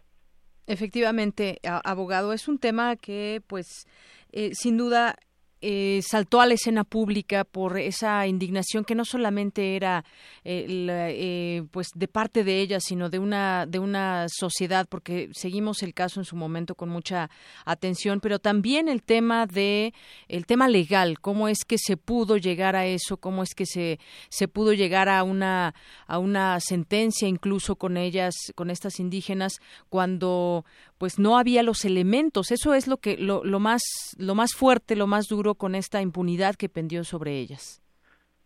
Efectivamente, 0.66 1.58
abogado, 1.64 2.32
es 2.32 2.48
un 2.48 2.58
tema 2.58 2.96
que, 2.96 3.42
pues, 3.46 3.86
eh, 4.30 4.54
sin 4.54 4.76
duda 4.76 5.16
eh, 5.64 6.00
saltó 6.02 6.40
a 6.40 6.46
la 6.46 6.54
escena 6.54 6.82
pública 6.82 7.44
por 7.44 7.78
esa 7.78 8.26
indignación 8.26 8.84
que 8.84 8.96
no 8.96 9.04
solamente 9.04 9.76
era 9.76 10.04
eh, 10.44 10.66
eh, 10.68 11.62
pues 11.70 11.86
de 11.94 12.08
parte 12.08 12.42
de 12.42 12.60
ella 12.60 12.80
sino 12.80 13.08
de 13.08 13.20
una 13.20 13.64
de 13.66 13.78
una 13.78 14.26
sociedad 14.28 14.88
porque 14.88 15.30
seguimos 15.32 15.84
el 15.84 15.94
caso 15.94 16.18
en 16.18 16.24
su 16.24 16.34
momento 16.34 16.74
con 16.74 16.88
mucha 16.88 17.30
atención 17.64 18.20
pero 18.20 18.40
también 18.40 18.88
el 18.88 19.04
tema 19.04 19.46
de 19.46 19.94
el 20.26 20.46
tema 20.46 20.66
legal 20.66 21.20
cómo 21.20 21.46
es 21.46 21.64
que 21.64 21.78
se 21.78 21.96
pudo 21.96 22.38
llegar 22.38 22.74
a 22.74 22.86
eso 22.86 23.16
cómo 23.18 23.44
es 23.44 23.54
que 23.54 23.66
se 23.66 24.00
se 24.30 24.48
pudo 24.48 24.72
llegar 24.72 25.08
a 25.08 25.22
una 25.22 25.76
a 26.08 26.18
una 26.18 26.58
sentencia 26.58 27.28
incluso 27.28 27.76
con 27.76 27.96
ellas 27.96 28.34
con 28.56 28.68
estas 28.68 28.98
indígenas 28.98 29.60
cuando 29.88 30.64
pues 31.02 31.18
no 31.18 31.36
había 31.36 31.64
los 31.64 31.84
elementos. 31.84 32.52
Eso 32.52 32.74
es 32.74 32.86
lo 32.86 32.98
que 32.98 33.16
lo, 33.16 33.42
lo 33.42 33.58
más 33.58 33.82
lo 34.20 34.36
más 34.36 34.54
fuerte, 34.54 34.94
lo 34.94 35.08
más 35.08 35.26
duro 35.26 35.56
con 35.56 35.74
esta 35.74 36.00
impunidad 36.00 36.54
que 36.54 36.68
pendió 36.68 37.02
sobre 37.02 37.40
ellas. 37.40 37.82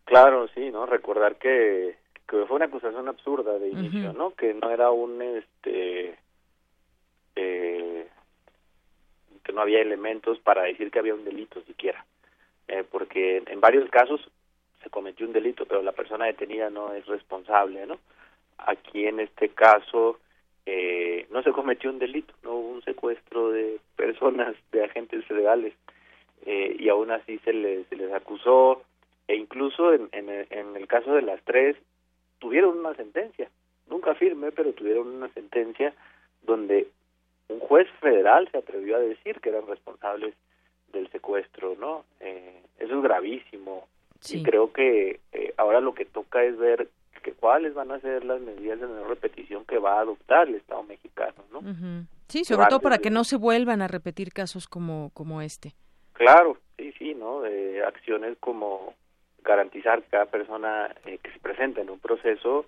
Claro, 0.07 0.49
sí, 0.55 0.71
no 0.71 0.87
recordar 0.87 1.37
que, 1.37 1.99
que 2.27 2.47
fue 2.47 2.57
una 2.57 2.65
acusación 2.65 3.09
absurda 3.09 3.59
de 3.59 3.69
inicio, 3.69 4.15
¿no? 4.15 4.31
Que 4.31 4.55
no 4.55 4.71
era 4.71 4.91
un 4.91 5.21
este 5.21 6.17
eh, 7.35 8.09
que 9.45 9.53
no 9.53 9.61
había 9.61 9.83
elementos 9.83 10.39
para 10.39 10.63
decir 10.63 10.91
que 10.91 11.01
había 11.01 11.13
un 11.13 11.27
delito 11.27 11.61
siquiera, 11.67 12.07
eh, 12.69 12.85
porque 12.91 13.43
en 13.47 13.61
varios 13.61 13.87
casos 13.91 14.23
se 14.83 14.89
cometió 14.89 15.27
un 15.27 15.35
delito, 15.35 15.67
pero 15.67 15.83
la 15.83 15.93
persona 15.93 16.25
detenida 16.25 16.71
no 16.71 16.95
es 16.95 17.05
responsable, 17.05 17.85
¿no? 17.85 17.99
Aquí 18.57 19.05
en 19.05 19.21
este 19.21 19.51
caso 19.51 20.21
eh, 20.67 21.27
no 21.31 21.43
se 21.43 21.53
cometió 21.53 21.91
un 21.91 21.99
delito, 21.99 22.35
no 22.43 22.55
hubo 22.55 22.69
un 22.71 22.83
secuestro 22.83 23.51
de 23.51 23.79
personas, 23.97 24.55
de 24.73 24.85
agentes 24.85 25.25
federales, 25.25 25.75
eh, 26.45 26.77
y 26.79 26.89
aún 26.89 27.11
así 27.11 27.39
se 27.39 27.53
les, 27.53 27.87
se 27.89 27.97
les 27.97 28.13
acusó, 28.13 28.83
e 29.29 29.37
incluso 29.37 29.93
en, 29.93 30.09
en, 30.13 30.29
en 30.29 30.77
el 30.77 30.87
caso 30.87 31.15
de 31.15 31.23
las 31.23 31.43
tres, 31.45 31.77
tuvieron 32.39 32.79
una 32.79 32.95
sentencia, 32.95 33.49
nunca 33.89 34.15
firme, 34.15 34.53
pero 34.53 34.73
tuvieron 34.73 35.09
una 35.09 35.29
sentencia 35.29 35.95
donde 36.43 36.89
un 37.49 37.61
juez 37.61 37.89
federal 38.01 38.49
se 38.51 38.59
atrevió 38.59 38.97
a 38.97 39.01
decir 39.01 39.41
que 39.41 39.51
eran 39.51 39.67
responsables 39.67 40.35
del 40.93 41.09
secuestro, 41.11 41.77
¿no? 41.79 42.05
Eh, 42.21 42.63
eso 42.79 42.97
es 42.97 43.03
gravísimo. 43.03 43.87
Y 44.29 44.43
creo 44.43 44.73
que 44.73 45.21
eh, 45.33 45.55
ahora 45.57 45.81
lo 45.81 45.95
que 45.95 46.05
toca 46.05 46.43
es 46.43 46.57
ver 46.57 46.89
que 47.27 47.33
cuáles 47.33 47.75
van 47.75 47.91
a 47.91 47.99
ser 47.99 48.25
las 48.25 48.41
medidas 48.41 48.79
de 48.79 48.87
no 48.87 49.03
repetición 49.09 49.65
que 49.65 49.79
va 49.79 49.99
a 49.99 50.03
adoptar 50.03 50.47
el 50.47 50.55
Estado 50.55 50.85
mexicano, 50.85 51.35
¿no? 51.51 51.61
Sí, 52.29 52.45
sobre 52.45 52.69
todo 52.69 52.79
para 52.79 52.99
que 52.99 53.11
no 53.11 53.25
se 53.25 53.37
vuelvan 53.37 53.83
a 53.83 53.89
repetir 53.89 54.33
casos 54.33 54.69
como, 54.69 55.11
como 55.13 55.43
este. 55.43 55.73
Claro, 56.13 56.57
sí, 56.79 56.93
sí, 56.97 57.15
¿no? 57.15 57.45
Eh, 57.45 57.83
acciones 57.85 58.37
como 58.39 58.95
garantizar 59.43 60.03
que 60.03 60.11
cada 60.11 60.27
persona 60.27 60.95
eh, 61.05 61.19
que 61.21 61.33
se 61.33 61.41
presenta 61.41 61.81
en 61.81 61.91
un 61.91 61.99
proceso 61.99 62.67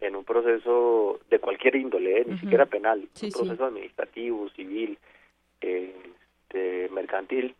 en 0.00 0.14
un 0.14 0.24
proceso 0.24 1.18
de 1.28 1.40
cualquier 1.40 1.74
índole, 1.74 2.24
ni 2.26 2.38
siquiera 2.38 2.66
penal, 2.66 3.00
un 3.00 3.30
proceso 3.32 3.64
administrativo, 3.66 4.48
civil, 4.50 4.98
este, 5.60 6.88
mercantil, 6.90 7.54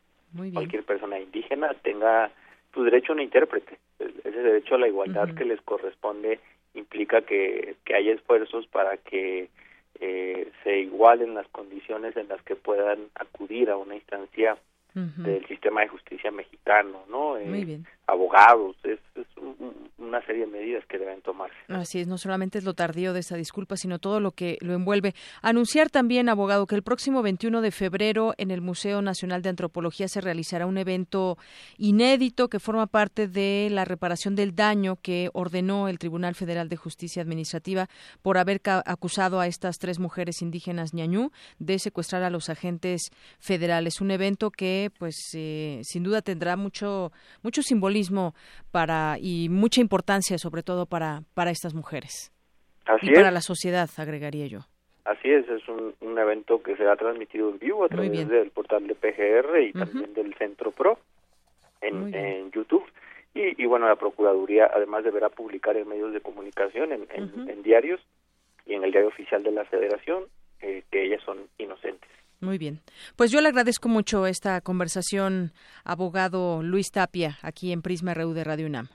cualquier 0.54 0.84
persona 0.84 1.18
indígena 1.18 1.74
tenga 1.82 2.30
su 2.72 2.84
derecho 2.84 3.12
a 3.12 3.16
un 3.16 3.22
intérprete. 3.22 3.78
Ese 3.98 4.42
derecho 4.42 4.74
a 4.74 4.78
la 4.78 4.88
igualdad 4.88 5.34
que 5.34 5.44
les 5.44 5.60
corresponde 5.62 6.40
implica 6.74 7.22
que, 7.22 7.76
que 7.84 7.94
hay 7.94 8.10
esfuerzos 8.10 8.66
para 8.68 8.96
que 8.96 9.48
eh, 10.00 10.50
se 10.62 10.78
igualen 10.78 11.34
las 11.34 11.48
condiciones 11.48 12.16
en 12.16 12.28
las 12.28 12.42
que 12.42 12.56
puedan 12.56 13.08
acudir 13.14 13.70
a 13.70 13.76
una 13.76 13.96
instancia 13.96 14.56
del 14.94 15.46
sistema 15.46 15.82
de 15.82 15.88
justicia 15.88 16.30
mexicano, 16.30 17.04
¿no? 17.08 17.36
Eh, 17.36 17.80
abogados, 18.06 18.76
es, 18.84 18.98
una 19.98 20.24
serie 20.26 20.46
de 20.46 20.50
medidas 20.50 20.84
que 20.86 20.98
deben 20.98 21.20
tomarse. 21.22 21.56
Así 21.68 22.00
es, 22.00 22.08
no 22.08 22.18
solamente 22.18 22.58
es 22.58 22.64
lo 22.64 22.74
tardío 22.74 23.12
de 23.12 23.20
esa 23.20 23.36
disculpa, 23.36 23.76
sino 23.76 23.98
todo 23.98 24.18
lo 24.18 24.32
que 24.32 24.58
lo 24.60 24.74
envuelve. 24.74 25.14
Anunciar 25.42 25.90
también, 25.90 26.28
abogado, 26.28 26.66
que 26.66 26.74
el 26.74 26.82
próximo 26.82 27.22
21 27.22 27.60
de 27.60 27.70
febrero 27.70 28.34
en 28.38 28.50
el 28.50 28.60
Museo 28.60 29.02
Nacional 29.02 29.42
de 29.42 29.50
Antropología 29.50 30.08
se 30.08 30.20
realizará 30.20 30.66
un 30.66 30.78
evento 30.78 31.38
inédito 31.78 32.48
que 32.48 32.58
forma 32.58 32.86
parte 32.86 33.28
de 33.28 33.68
la 33.70 33.84
reparación 33.84 34.34
del 34.34 34.56
daño 34.56 34.96
que 34.96 35.30
ordenó 35.32 35.88
el 35.88 35.98
Tribunal 35.98 36.34
Federal 36.34 36.68
de 36.68 36.76
Justicia 36.76 37.22
Administrativa 37.22 37.88
por 38.22 38.38
haber 38.38 38.60
acusado 38.86 39.38
a 39.38 39.46
estas 39.46 39.78
tres 39.78 39.98
mujeres 39.98 40.42
indígenas 40.42 40.94
ñañú 40.94 41.30
de 41.58 41.78
secuestrar 41.78 42.22
a 42.22 42.30
los 42.30 42.48
agentes 42.48 43.10
federales. 43.38 44.00
Un 44.00 44.10
evento 44.10 44.50
que, 44.50 44.79
pues, 44.88 45.16
eh, 45.36 45.80
sin 45.82 46.02
duda 46.02 46.22
tendrá 46.22 46.56
mucho, 46.56 47.12
mucho 47.42 47.60
simbolismo 47.60 48.34
para 48.70 49.16
y 49.20 49.48
mucha 49.50 49.80
importancia 49.80 50.38
sobre 50.38 50.62
todo 50.62 50.86
para, 50.86 51.22
para 51.34 51.50
estas 51.50 51.74
mujeres. 51.74 52.32
y 53.02 53.12
para 53.12 53.30
la 53.30 53.42
sociedad, 53.42 53.90
agregaría 53.98 54.46
yo. 54.46 54.60
Así 55.04 55.30
es, 55.30 55.48
es 55.48 55.66
un, 55.68 55.94
un, 56.00 56.18
evento 56.18 56.62
que 56.62 56.76
será 56.76 56.94
transmitido 56.96 57.50
en 57.50 57.58
vivo 57.58 57.84
a 57.84 57.88
través 57.88 58.28
del 58.28 58.50
portal 58.50 58.86
de 58.86 58.94
PGR 58.94 59.60
y 59.62 59.72
también 59.72 60.14
del 60.14 60.34
Centro 60.34 60.70
Pro 60.70 60.98
en, 61.80 62.14
en 62.14 62.50
YouTube. 62.50 62.84
Y, 63.34 63.62
y, 63.62 63.66
bueno, 63.66 63.88
la 63.88 63.96
Procuraduría 63.96 64.70
además 64.72 65.04
deberá 65.04 65.28
publicar 65.28 65.76
en 65.76 65.88
medios 65.88 66.12
de 66.12 66.20
comunicación, 66.20 66.92
en, 66.92 67.06
en, 67.12 67.62
diarios 67.62 68.00
y 68.66 68.74
en 68.74 68.84
el 68.84 68.90
diario 68.90 69.08
oficial 69.08 69.42
de 69.42 69.52
la 69.52 69.64
Federación, 69.64 70.24
eh, 70.60 70.82
que 70.90 71.04
ellas 71.04 71.22
son 71.24 71.38
inocentes. 71.58 72.10
Muy 72.40 72.56
bien. 72.58 72.80
Pues 73.16 73.30
yo 73.30 73.40
le 73.40 73.48
agradezco 73.48 73.88
mucho 73.88 74.26
esta 74.26 74.60
conversación, 74.60 75.52
abogado 75.84 76.62
Luis 76.62 76.90
Tapia, 76.90 77.38
aquí 77.42 77.72
en 77.72 77.82
Prisma 77.82 78.14
RU 78.14 78.32
de 78.32 78.44
Radio 78.44 78.66
UNAM. 78.66 78.88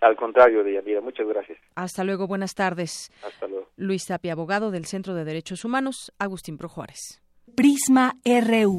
Al 0.00 0.16
contrario, 0.16 0.64
Deyanira, 0.64 1.00
muchas 1.00 1.26
gracias. 1.26 1.58
Hasta 1.74 2.02
luego, 2.04 2.26
buenas 2.26 2.54
tardes. 2.54 3.12
Hasta 3.24 3.46
luego. 3.46 3.68
Luis 3.76 4.06
Tapia, 4.06 4.32
abogado 4.32 4.70
del 4.70 4.84
Centro 4.84 5.14
de 5.14 5.24
Derechos 5.24 5.64
Humanos, 5.64 6.12
Agustín 6.18 6.58
Pro 6.58 6.68
Juárez. 6.68 7.22
Prisma 7.54 8.14
RU. 8.24 8.78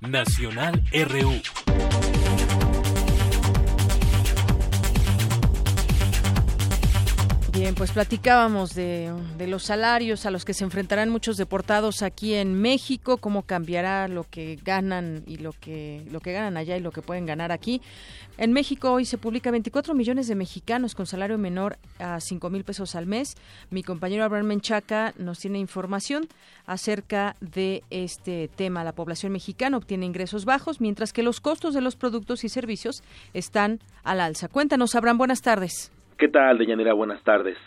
Nacional 0.00 0.82
RU. 0.92 1.61
Bien, 7.52 7.74
pues 7.74 7.92
platicábamos 7.92 8.74
de, 8.74 9.12
los 9.46 9.64
salarios 9.64 10.24
a 10.24 10.30
los 10.30 10.46
que 10.46 10.54
se 10.54 10.64
enfrentarán 10.64 11.10
muchos 11.10 11.36
deportados 11.36 12.00
aquí 12.00 12.32
en 12.32 12.54
México, 12.54 13.18
cómo 13.18 13.42
cambiará 13.42 14.08
lo 14.08 14.24
que 14.24 14.58
ganan 14.64 15.22
y 15.26 15.36
lo 15.36 15.52
que 15.52 16.02
lo 16.10 16.20
que 16.20 16.32
ganan 16.32 16.56
allá 16.56 16.78
y 16.78 16.80
lo 16.80 16.92
que 16.92 17.02
pueden 17.02 17.26
ganar 17.26 17.52
aquí. 17.52 17.82
En 18.38 18.54
México 18.54 18.90
hoy 18.90 19.04
se 19.04 19.18
publica 19.18 19.50
24 19.50 19.92
millones 19.92 20.28
de 20.28 20.34
mexicanos 20.34 20.94
con 20.94 21.04
salario 21.04 21.36
menor 21.36 21.76
a 21.98 22.20
5 22.20 22.48
mil 22.48 22.64
pesos 22.64 22.94
al 22.94 23.04
mes. 23.04 23.36
Mi 23.68 23.82
compañero 23.82 24.24
Abraham 24.24 24.46
Menchaca 24.46 25.12
nos 25.18 25.38
tiene 25.38 25.58
información 25.58 26.28
acerca 26.64 27.36
de 27.42 27.84
este 27.90 28.48
tema. 28.48 28.82
La 28.82 28.92
población 28.92 29.30
mexicana 29.30 29.76
obtiene 29.76 30.06
ingresos 30.06 30.46
bajos, 30.46 30.80
mientras 30.80 31.12
que 31.12 31.22
los 31.22 31.42
costos 31.42 31.74
de 31.74 31.82
los 31.82 31.96
productos 31.96 32.44
y 32.44 32.48
servicios 32.48 33.02
están 33.34 33.80
al 34.04 34.20
alza. 34.20 34.48
Cuéntanos, 34.48 34.94
Abraham, 34.94 35.18
buenas 35.18 35.42
tardes. 35.42 35.92
¿Qué 36.22 36.28
tal, 36.28 36.56
Deyanira? 36.56 36.92
Buenas 36.92 37.20
tardes. 37.24 37.58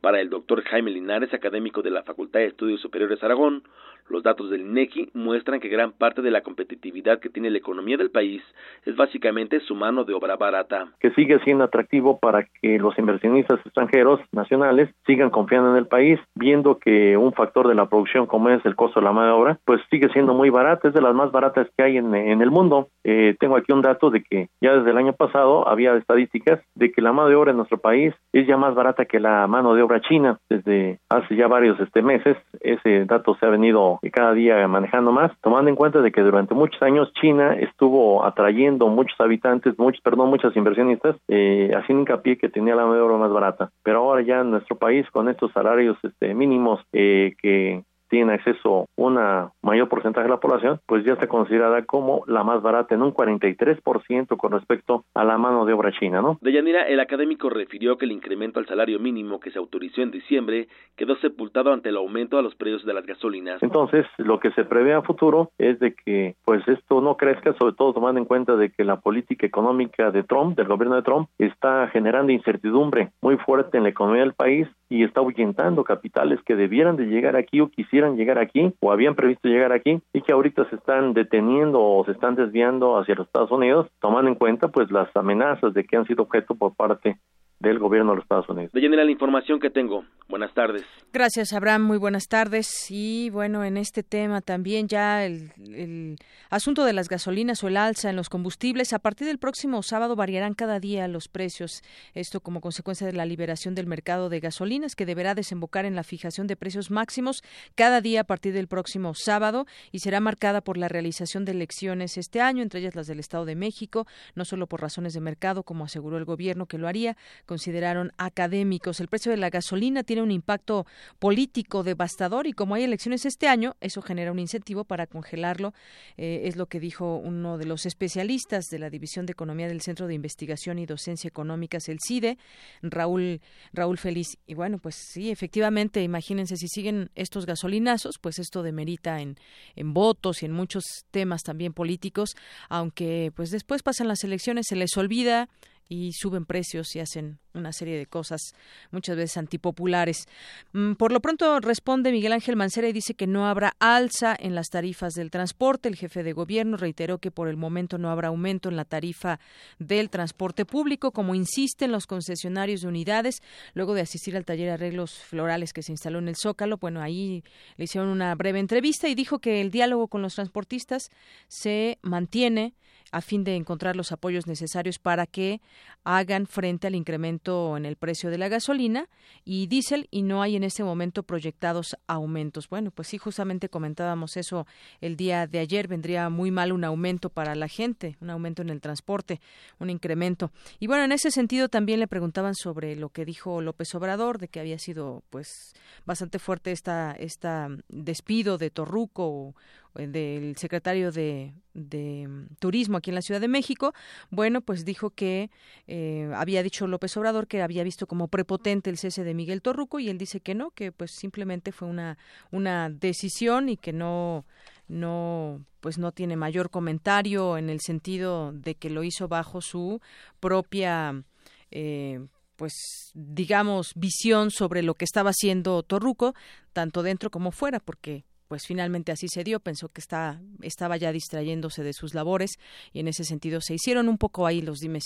Para 0.00 0.22
el 0.22 0.30
doctor 0.30 0.62
Jaime 0.62 0.90
Linares, 0.90 1.34
académico 1.34 1.82
de 1.82 1.90
la 1.90 2.02
Facultad 2.02 2.29
de 2.38 2.46
Estudios 2.46 2.80
Superiores 2.80 3.22
Aragón, 3.22 3.62
los 4.10 4.22
datos 4.22 4.50
del 4.50 4.62
INEGI 4.62 5.10
muestran 5.14 5.60
que 5.60 5.68
gran 5.68 5.92
parte 5.92 6.22
de 6.22 6.30
la 6.30 6.42
competitividad 6.42 7.20
que 7.20 7.28
tiene 7.28 7.50
la 7.50 7.58
economía 7.58 7.96
del 7.96 8.10
país 8.10 8.42
es 8.84 8.96
básicamente 8.96 9.60
su 9.60 9.74
mano 9.74 10.04
de 10.04 10.14
obra 10.14 10.36
barata. 10.36 10.88
Que 11.00 11.10
sigue 11.12 11.38
siendo 11.40 11.64
atractivo 11.64 12.18
para 12.18 12.44
que 12.60 12.78
los 12.78 12.98
inversionistas 12.98 13.60
extranjeros 13.64 14.20
nacionales 14.32 14.90
sigan 15.06 15.30
confiando 15.30 15.70
en 15.70 15.76
el 15.76 15.86
país, 15.86 16.18
viendo 16.34 16.78
que 16.78 17.16
un 17.16 17.32
factor 17.32 17.68
de 17.68 17.74
la 17.74 17.88
producción 17.88 18.26
como 18.26 18.50
es 18.50 18.64
el 18.66 18.76
costo 18.76 19.00
de 19.00 19.04
la 19.06 19.12
mano 19.12 19.26
de 19.28 19.32
obra, 19.40 19.58
pues 19.64 19.80
sigue 19.90 20.08
siendo 20.12 20.34
muy 20.34 20.50
barata, 20.50 20.88
es 20.88 20.94
de 20.94 21.02
las 21.02 21.14
más 21.14 21.30
baratas 21.32 21.68
que 21.76 21.84
hay 21.84 21.96
en, 21.96 22.14
el 22.14 22.50
mundo. 22.50 22.88
Eh, 23.04 23.36
tengo 23.38 23.56
aquí 23.56 23.72
un 23.72 23.82
dato 23.82 24.10
de 24.10 24.22
que 24.22 24.48
ya 24.60 24.74
desde 24.74 24.90
el 24.90 24.98
año 24.98 25.12
pasado 25.12 25.68
había 25.68 25.94
estadísticas 25.94 26.60
de 26.74 26.90
que 26.90 27.02
la 27.02 27.12
mano 27.12 27.28
de 27.28 27.36
obra 27.36 27.50
en 27.50 27.56
nuestro 27.56 27.78
país 27.78 28.14
es 28.32 28.46
ya 28.46 28.56
más 28.56 28.74
barata 28.74 29.04
que 29.04 29.20
la 29.20 29.46
mano 29.46 29.74
de 29.74 29.82
obra 29.82 30.00
china 30.00 30.38
desde 30.48 30.98
hace 31.08 31.36
ya 31.36 31.48
varios 31.48 31.78
este 31.80 32.02
meses 32.02 32.36
ese 32.60 33.04
dato 33.04 33.36
se 33.36 33.46
ha 33.46 33.50
venido 33.50 33.99
cada 34.10 34.32
día 34.32 34.66
manejando 34.66 35.12
más, 35.12 35.30
tomando 35.42 35.68
en 35.68 35.76
cuenta 35.76 36.00
de 36.00 36.10
que 36.10 36.22
durante 36.22 36.54
muchos 36.54 36.80
años 36.82 37.12
China 37.20 37.54
estuvo 37.54 38.24
atrayendo 38.24 38.88
muchos 38.88 39.20
habitantes, 39.20 39.78
muchos, 39.78 40.00
perdón, 40.00 40.30
muchos 40.30 40.56
inversionistas, 40.56 41.16
eh, 41.28 41.70
haciendo 41.76 42.02
hincapié 42.02 42.38
que 42.38 42.48
tenía 42.48 42.74
la 42.74 42.82
mano 42.82 42.94
de 42.94 43.00
obra 43.02 43.18
más 43.18 43.32
barata. 43.32 43.70
Pero 43.82 43.98
ahora 43.98 44.22
ya 44.22 44.40
en 44.40 44.50
nuestro 44.50 44.76
país, 44.76 45.06
con 45.10 45.28
estos 45.28 45.52
salarios 45.52 45.98
este, 46.02 46.34
mínimos 46.34 46.80
eh, 46.92 47.34
que 47.42 47.82
tiene 48.10 48.34
acceso 48.34 48.86
una 48.96 49.52
mayor 49.62 49.88
porcentaje 49.88 50.24
de 50.24 50.34
la 50.34 50.40
población, 50.40 50.80
pues 50.86 51.04
ya 51.04 51.14
está 51.14 51.28
considerada 51.28 51.84
como 51.84 52.24
la 52.26 52.44
más 52.44 52.60
barata 52.60 52.94
en 52.94 53.02
un 53.02 53.14
43% 53.14 54.36
con 54.36 54.52
respecto 54.52 55.04
a 55.14 55.24
la 55.24 55.38
mano 55.38 55.64
de 55.64 55.72
obra 55.72 55.92
china, 55.92 56.20
¿no? 56.20 56.38
Deyanira, 56.42 56.82
el 56.82 57.00
académico 57.00 57.48
refirió 57.48 57.96
que 57.96 58.04
el 58.04 58.12
incremento 58.12 58.58
al 58.58 58.66
salario 58.66 58.98
mínimo 58.98 59.40
que 59.40 59.50
se 59.50 59.58
autorizó 59.58 60.02
en 60.02 60.10
diciembre 60.10 60.68
quedó 60.96 61.16
sepultado 61.16 61.72
ante 61.72 61.88
el 61.88 61.96
aumento 61.96 62.36
de 62.36 62.42
los 62.42 62.54
precios 62.56 62.84
de 62.84 62.94
las 62.94 63.06
gasolinas. 63.06 63.62
Entonces, 63.62 64.04
lo 64.18 64.40
que 64.40 64.50
se 64.52 64.64
prevé 64.64 64.92
a 64.92 65.02
futuro 65.02 65.50
es 65.58 65.78
de 65.78 65.94
que 65.94 66.34
pues 66.44 66.66
esto 66.66 67.00
no 67.00 67.16
crezca, 67.16 67.54
sobre 67.54 67.74
todo 67.74 67.92
tomando 67.92 68.20
en 68.20 68.26
cuenta 68.26 68.56
de 68.56 68.70
que 68.70 68.84
la 68.84 69.00
política 69.00 69.46
económica 69.46 70.10
de 70.10 70.24
Trump, 70.24 70.56
del 70.56 70.66
gobierno 70.66 70.96
de 70.96 71.02
Trump, 71.02 71.28
está 71.38 71.88
generando 71.88 72.32
incertidumbre 72.32 73.12
muy 73.22 73.36
fuerte 73.36 73.76
en 73.76 73.84
la 73.84 73.90
economía 73.90 74.22
del 74.22 74.34
país 74.34 74.66
y 74.90 75.04
está 75.04 75.20
ahuyentando 75.20 75.84
capitales 75.84 76.40
que 76.44 76.56
debieran 76.56 76.96
de 76.96 77.06
llegar 77.06 77.36
aquí 77.36 77.60
o 77.60 77.70
quisieran 77.70 78.16
llegar 78.16 78.38
aquí 78.38 78.74
o 78.80 78.92
habían 78.92 79.14
previsto 79.14 79.48
llegar 79.48 79.72
aquí 79.72 80.02
y 80.12 80.20
que 80.20 80.32
ahorita 80.32 80.68
se 80.68 80.76
están 80.76 81.14
deteniendo 81.14 81.80
o 81.80 82.04
se 82.04 82.10
están 82.12 82.34
desviando 82.34 82.98
hacia 82.98 83.14
los 83.14 83.28
Estados 83.28 83.52
Unidos, 83.52 83.86
tomando 84.00 84.28
en 84.28 84.34
cuenta 84.34 84.68
pues 84.68 84.90
las 84.90 85.08
amenazas 85.16 85.72
de 85.72 85.84
que 85.84 85.96
han 85.96 86.06
sido 86.06 86.24
objeto 86.24 86.56
por 86.56 86.74
parte 86.74 87.16
del 87.60 87.78
gobierno 87.78 88.12
de 88.12 88.16
los 88.16 88.24
Estados 88.24 88.48
Unidos. 88.48 88.72
De 88.72 88.80
la 88.88 89.10
información 89.10 89.60
que 89.60 89.70
tengo. 89.70 90.04
Buenas 90.28 90.52
tardes. 90.54 90.84
Gracias, 91.12 91.52
Abraham. 91.52 91.82
Muy 91.82 91.98
buenas 91.98 92.26
tardes. 92.28 92.86
Y 92.88 93.30
bueno, 93.30 93.64
en 93.64 93.76
este 93.76 94.02
tema 94.02 94.40
también 94.40 94.88
ya 94.88 95.26
el, 95.26 95.52
el, 95.58 96.16
asunto 96.48 96.84
de 96.84 96.92
las 96.92 97.08
gasolinas 97.08 97.62
o 97.62 97.68
el 97.68 97.76
alza 97.76 98.10
en 98.10 98.16
los 98.16 98.28
combustibles. 98.28 98.92
A 98.92 98.98
partir 98.98 99.26
del 99.26 99.38
próximo 99.38 99.82
sábado 99.82 100.16
variarán 100.16 100.54
cada 100.54 100.80
día 100.80 101.06
los 101.08 101.28
precios. 101.28 101.82
Esto 102.14 102.40
como 102.40 102.60
consecuencia 102.60 103.06
de 103.06 103.12
la 103.12 103.26
liberación 103.26 103.74
del 103.74 103.86
mercado 103.86 104.28
de 104.28 104.40
gasolinas 104.40 104.94
que 104.94 105.04
deberá 105.04 105.34
desembocar 105.34 105.84
en 105.84 105.96
la 105.96 106.04
fijación 106.04 106.46
de 106.46 106.56
precios 106.56 106.90
máximos 106.90 107.42
cada 107.74 108.00
día 108.00 108.22
a 108.22 108.24
partir 108.24 108.54
del 108.54 108.68
próximo 108.68 109.12
sábado 109.14 109.66
y 109.92 109.98
será 109.98 110.20
marcada 110.20 110.62
por 110.62 110.78
la 110.78 110.88
realización 110.88 111.44
de 111.44 111.52
elecciones 111.52 112.16
este 112.16 112.40
año, 112.40 112.62
entre 112.62 112.80
ellas 112.80 112.94
las 112.94 113.06
del 113.06 113.20
Estado 113.20 113.44
de 113.44 113.56
México, 113.56 114.06
no 114.34 114.44
solo 114.44 114.66
por 114.66 114.80
razones 114.80 115.12
de 115.12 115.20
mercado, 115.20 115.62
como 115.64 115.84
aseguró 115.84 116.16
el 116.16 116.24
gobierno 116.24 116.66
que 116.66 116.78
lo 116.78 116.88
haría, 116.88 117.16
consideraron 117.50 118.12
académicos. 118.16 119.00
El 119.00 119.08
precio 119.08 119.32
de 119.32 119.36
la 119.36 119.50
gasolina 119.50 120.04
tiene 120.04 120.22
un 120.22 120.30
impacto 120.30 120.86
político 121.18 121.82
devastador 121.82 122.46
y 122.46 122.52
como 122.52 122.76
hay 122.76 122.84
elecciones 122.84 123.26
este 123.26 123.48
año, 123.48 123.74
eso 123.80 124.02
genera 124.02 124.30
un 124.30 124.38
incentivo 124.38 124.84
para 124.84 125.08
congelarlo. 125.08 125.74
Eh, 126.16 126.42
es 126.44 126.54
lo 126.54 126.66
que 126.66 126.78
dijo 126.78 127.16
uno 127.16 127.58
de 127.58 127.66
los 127.66 127.86
especialistas 127.86 128.66
de 128.66 128.78
la 128.78 128.88
División 128.88 129.26
de 129.26 129.32
Economía 129.32 129.66
del 129.66 129.80
Centro 129.80 130.06
de 130.06 130.14
Investigación 130.14 130.78
y 130.78 130.86
Docencia 130.86 131.26
Económicas, 131.26 131.88
el 131.88 131.98
CIDE, 131.98 132.38
Raúl, 132.82 133.40
Raúl 133.72 133.98
Feliz. 133.98 134.38
Y 134.46 134.54
bueno, 134.54 134.78
pues 134.78 134.94
sí, 134.94 135.32
efectivamente, 135.32 136.04
imagínense 136.04 136.56
si 136.56 136.68
siguen 136.68 137.10
estos 137.16 137.46
gasolinazos, 137.46 138.20
pues 138.20 138.38
esto 138.38 138.62
demerita 138.62 139.22
en, 139.22 139.34
en 139.74 139.92
votos 139.92 140.44
y 140.44 140.46
en 140.46 140.52
muchos 140.52 140.84
temas 141.10 141.42
también 141.42 141.72
políticos, 141.72 142.36
aunque 142.68 143.32
pues 143.34 143.50
después 143.50 143.82
pasan 143.82 144.06
las 144.06 144.22
elecciones, 144.22 144.66
se 144.68 144.76
les 144.76 144.96
olvida 144.96 145.48
y 145.90 146.12
suben 146.12 146.46
precios 146.46 146.94
y 146.94 147.00
hacen 147.00 147.40
una 147.54 147.72
serie 147.72 147.98
de 147.98 148.06
cosas 148.06 148.54
muchas 148.90 149.16
veces 149.16 149.36
antipopulares. 149.36 150.26
Mm, 150.72 150.94
por 150.94 151.12
lo 151.12 151.20
pronto 151.20 151.60
responde 151.60 152.12
Miguel 152.12 152.32
Ángel 152.32 152.56
Mancera 152.56 152.88
y 152.88 152.92
dice 152.92 153.14
que 153.14 153.26
no 153.26 153.46
habrá 153.46 153.74
alza 153.78 154.36
en 154.38 154.54
las 154.54 154.68
tarifas 154.68 155.14
del 155.14 155.30
transporte. 155.30 155.88
El 155.88 155.96
jefe 155.96 156.22
de 156.22 156.32
gobierno 156.32 156.76
reiteró 156.76 157.18
que 157.18 157.30
por 157.30 157.48
el 157.48 157.56
momento 157.56 157.98
no 157.98 158.10
habrá 158.10 158.28
aumento 158.28 158.68
en 158.68 158.76
la 158.76 158.84
tarifa 158.84 159.40
del 159.78 160.10
transporte 160.10 160.64
público, 160.64 161.12
como 161.12 161.34
insisten 161.34 161.92
los 161.92 162.06
concesionarios 162.06 162.82
de 162.82 162.88
unidades. 162.88 163.42
Luego 163.74 163.94
de 163.94 164.02
asistir 164.02 164.36
al 164.36 164.44
taller 164.44 164.66
de 164.66 164.72
arreglos 164.74 165.18
florales 165.18 165.72
que 165.72 165.82
se 165.82 165.92
instaló 165.92 166.18
en 166.18 166.28
el 166.28 166.36
Zócalo, 166.36 166.78
bueno, 166.78 167.00
ahí 167.02 167.42
le 167.76 167.84
hicieron 167.84 168.10
una 168.10 168.34
breve 168.34 168.58
entrevista 168.58 169.08
y 169.08 169.14
dijo 169.14 169.38
que 169.38 169.60
el 169.60 169.70
diálogo 169.70 170.08
con 170.08 170.22
los 170.22 170.34
transportistas 170.34 171.10
se 171.48 171.98
mantiene 172.02 172.74
a 173.12 173.20
fin 173.20 173.44
de 173.44 173.56
encontrar 173.56 173.96
los 173.96 174.12
apoyos 174.12 174.46
necesarios 174.46 174.98
para 174.98 175.26
que 175.26 175.60
hagan 176.04 176.46
frente 176.46 176.86
al 176.86 176.94
incremento 176.94 177.39
en 177.44 177.86
el 177.86 177.96
precio 177.96 178.30
de 178.30 178.36
la 178.36 178.48
gasolina 178.48 179.08
y 179.44 179.66
diésel 179.66 180.08
y 180.10 180.22
no 180.22 180.42
hay 180.42 180.56
en 180.56 180.64
este 180.64 180.84
momento 180.84 181.22
proyectados 181.22 181.96
aumentos. 182.06 182.68
Bueno, 182.68 182.90
pues 182.90 183.08
sí, 183.08 183.18
justamente 183.18 183.70
comentábamos 183.70 184.36
eso 184.36 184.66
el 185.00 185.16
día 185.16 185.46
de 185.46 185.58
ayer. 185.58 185.88
Vendría 185.88 186.28
muy 186.28 186.50
mal 186.50 186.72
un 186.72 186.84
aumento 186.84 187.30
para 187.30 187.54
la 187.54 187.66
gente, 187.66 188.16
un 188.20 188.28
aumento 188.28 188.60
en 188.60 188.68
el 188.68 188.80
transporte, 188.80 189.40
un 189.78 189.88
incremento. 189.88 190.50
Y 190.78 190.86
bueno, 190.86 191.04
en 191.04 191.12
ese 191.12 191.30
sentido 191.30 191.68
también 191.68 191.98
le 191.98 192.06
preguntaban 192.06 192.54
sobre 192.54 192.94
lo 192.94 193.08
que 193.08 193.24
dijo 193.24 193.62
López 193.62 193.94
Obrador, 193.94 194.38
de 194.38 194.48
que 194.48 194.60
había 194.60 194.78
sido 194.78 195.22
pues 195.30 195.72
bastante 196.04 196.38
fuerte 196.38 196.72
esta, 196.72 197.12
esta 197.12 197.68
despido 197.88 198.58
de 198.58 198.70
Torruco 198.70 199.54
del 199.94 200.56
secretario 200.56 201.12
de, 201.12 201.52
mm, 201.74 202.54
Turismo 202.58 202.98
aquí 202.98 203.10
en 203.10 203.14
la 203.16 203.22
Ciudad 203.22 203.40
de 203.40 203.48
México, 203.48 203.92
bueno, 204.30 204.60
pues 204.60 204.84
dijo 204.84 205.10
que 205.10 205.50
eh, 205.86 206.30
había 206.34 206.62
dicho 206.62 206.86
López 206.86 207.16
Obrador 207.16 207.46
que 207.46 207.62
había 207.62 207.84
visto 207.84 208.06
como 208.06 208.28
prepotente 208.28 208.90
el 208.90 208.98
cese 208.98 209.24
de 209.24 209.34
Miguel 209.34 209.62
Torruco 209.62 209.98
y 209.98 210.08
él 210.08 210.18
dice 210.18 210.40
que 210.40 210.54
no, 210.54 210.70
que 210.70 210.92
pues 210.92 211.12
simplemente 211.12 211.72
fue 211.72 211.88
una, 211.88 212.18
una 212.50 212.90
decisión 212.90 213.68
y 213.68 213.76
que 213.76 213.92
no 213.92 214.44
no 214.90 215.64
pues 215.80 215.96
no 215.98 216.12
tiene 216.12 216.36
mayor 216.36 216.68
comentario 216.68 217.56
en 217.56 217.70
el 217.70 217.80
sentido 217.80 218.52
de 218.52 218.74
que 218.74 218.90
lo 218.90 219.04
hizo 219.04 219.28
bajo 219.28 219.60
su 219.60 220.00
propia 220.40 221.22
eh, 221.70 222.26
pues 222.56 222.74
digamos 223.14 223.92
visión 223.94 224.50
sobre 224.50 224.82
lo 224.82 224.94
que 224.94 225.04
estaba 225.04 225.30
haciendo 225.30 225.82
Torruco 225.84 226.34
tanto 226.72 227.02
dentro 227.02 227.30
como 227.30 227.52
fuera 227.52 227.78
porque 227.78 228.24
pues 228.50 228.66
finalmente 228.66 229.12
así 229.12 229.28
se 229.28 229.44
dio, 229.44 229.60
pensó 229.60 229.90
que 229.90 230.00
está, 230.00 230.40
estaba 230.60 230.96
ya 230.96 231.12
distrayéndose 231.12 231.84
de 231.84 231.92
sus 231.92 232.14
labores 232.14 232.50
y 232.92 232.98
en 232.98 233.06
ese 233.06 233.22
sentido 233.22 233.60
se 233.60 233.74
hicieron 233.74 234.08
un 234.08 234.18
poco 234.18 234.44
ahí 234.44 234.60
los 234.60 234.80
dimes 234.80 235.04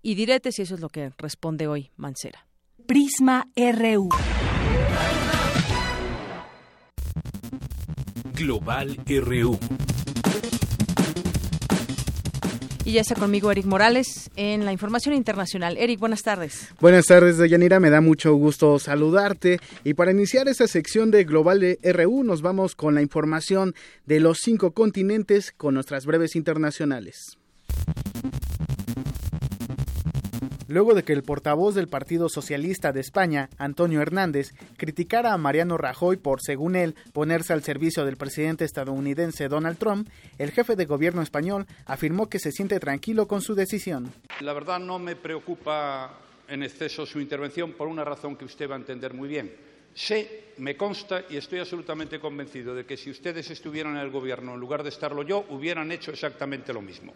y 0.00 0.14
diretes 0.14 0.58
y 0.58 0.62
eso 0.62 0.76
es 0.76 0.80
lo 0.80 0.88
que 0.88 1.12
responde 1.18 1.66
hoy 1.66 1.90
Mancera. 1.98 2.46
Prisma 2.86 3.48
RU. 3.54 4.08
Global 8.32 8.96
RU. 9.06 9.58
Y 12.86 12.92
ya 12.92 13.00
está 13.00 13.16
conmigo 13.16 13.50
Eric 13.50 13.66
Morales 13.66 14.30
en 14.36 14.64
la 14.64 14.70
información 14.70 15.12
internacional. 15.12 15.76
Eric, 15.76 15.98
buenas 15.98 16.22
tardes. 16.22 16.68
Buenas 16.80 17.06
tardes, 17.06 17.36
Deyanira. 17.36 17.80
Me 17.80 17.90
da 17.90 18.00
mucho 18.00 18.32
gusto 18.36 18.78
saludarte. 18.78 19.58
Y 19.82 19.94
para 19.94 20.12
iniciar 20.12 20.46
esta 20.46 20.68
sección 20.68 21.10
de 21.10 21.24
Global 21.24 21.58
de 21.58 21.80
RU, 21.82 22.22
nos 22.22 22.42
vamos 22.42 22.76
con 22.76 22.94
la 22.94 23.02
información 23.02 23.74
de 24.04 24.20
los 24.20 24.38
cinco 24.38 24.70
continentes 24.70 25.50
con 25.50 25.74
nuestras 25.74 26.06
breves 26.06 26.36
internacionales. 26.36 27.36
Luego 30.68 30.94
de 30.94 31.04
que 31.04 31.12
el 31.12 31.22
portavoz 31.22 31.74
del 31.74 31.88
Partido 31.88 32.28
Socialista 32.28 32.92
de 32.92 33.00
España, 33.00 33.48
Antonio 33.58 34.00
Hernández, 34.00 34.52
criticara 34.76 35.32
a 35.32 35.38
Mariano 35.38 35.76
Rajoy 35.76 36.16
por, 36.16 36.40
según 36.40 36.76
él, 36.76 36.94
ponerse 37.12 37.52
al 37.52 37.62
servicio 37.62 38.04
del 38.04 38.16
presidente 38.16 38.64
estadounidense 38.64 39.48
Donald 39.48 39.78
Trump, 39.78 40.08
el 40.38 40.50
jefe 40.50 40.76
de 40.76 40.86
gobierno 40.86 41.22
español 41.22 41.66
afirmó 41.84 42.28
que 42.28 42.38
se 42.38 42.52
siente 42.52 42.80
tranquilo 42.80 43.26
con 43.28 43.42
su 43.42 43.54
decisión. 43.54 44.12
La 44.40 44.52
verdad 44.52 44.78
no 44.78 44.98
me 44.98 45.16
preocupa 45.16 46.18
en 46.48 46.62
exceso 46.62 47.06
su 47.06 47.20
intervención 47.20 47.72
por 47.72 47.88
una 47.88 48.04
razón 48.04 48.36
que 48.36 48.44
usted 48.44 48.70
va 48.70 48.74
a 48.74 48.78
entender 48.78 49.14
muy 49.14 49.28
bien. 49.28 49.52
Sé, 49.94 50.52
me 50.58 50.76
consta 50.76 51.24
y 51.30 51.38
estoy 51.38 51.60
absolutamente 51.60 52.20
convencido 52.20 52.74
de 52.74 52.84
que 52.84 52.98
si 52.98 53.10
ustedes 53.10 53.50
estuvieran 53.50 53.96
en 53.96 54.02
el 54.02 54.10
gobierno 54.10 54.52
en 54.54 54.60
lugar 54.60 54.82
de 54.82 54.90
estarlo 54.90 55.22
yo, 55.22 55.46
hubieran 55.48 55.90
hecho 55.90 56.10
exactamente 56.10 56.72
lo 56.74 56.82
mismo. 56.82 57.14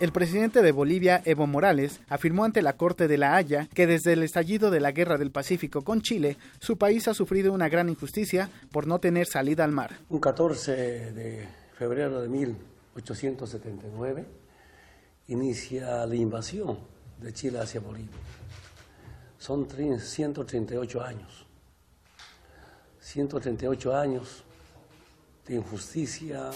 El 0.00 0.10
presidente 0.10 0.60
de 0.60 0.72
Bolivia, 0.72 1.22
Evo 1.24 1.46
Morales, 1.46 2.00
afirmó 2.08 2.44
ante 2.44 2.62
la 2.62 2.72
Corte 2.72 3.06
de 3.06 3.16
La 3.16 3.36
Haya 3.36 3.68
que 3.72 3.86
desde 3.86 4.14
el 4.14 4.24
estallido 4.24 4.72
de 4.72 4.80
la 4.80 4.90
Guerra 4.90 5.18
del 5.18 5.30
Pacífico 5.30 5.82
con 5.82 6.02
Chile, 6.02 6.36
su 6.58 6.76
país 6.76 7.06
ha 7.06 7.14
sufrido 7.14 7.52
una 7.52 7.68
gran 7.68 7.88
injusticia 7.88 8.50
por 8.72 8.88
no 8.88 8.98
tener 8.98 9.28
salida 9.28 9.62
al 9.62 9.70
mar. 9.70 10.00
Un 10.08 10.18
14 10.18 10.72
de 11.12 11.46
febrero 11.78 12.20
de 12.20 12.28
1879 12.28 14.26
inicia 15.28 16.04
la 16.06 16.16
invasión 16.16 16.78
de 17.20 17.32
Chile 17.32 17.60
hacia 17.60 17.80
Bolivia. 17.80 18.10
Son 19.38 19.68
138 19.70 21.02
años. 21.04 21.46
138 22.98 23.96
años 23.96 24.42
de 25.46 25.54
injusticia. 25.54 26.50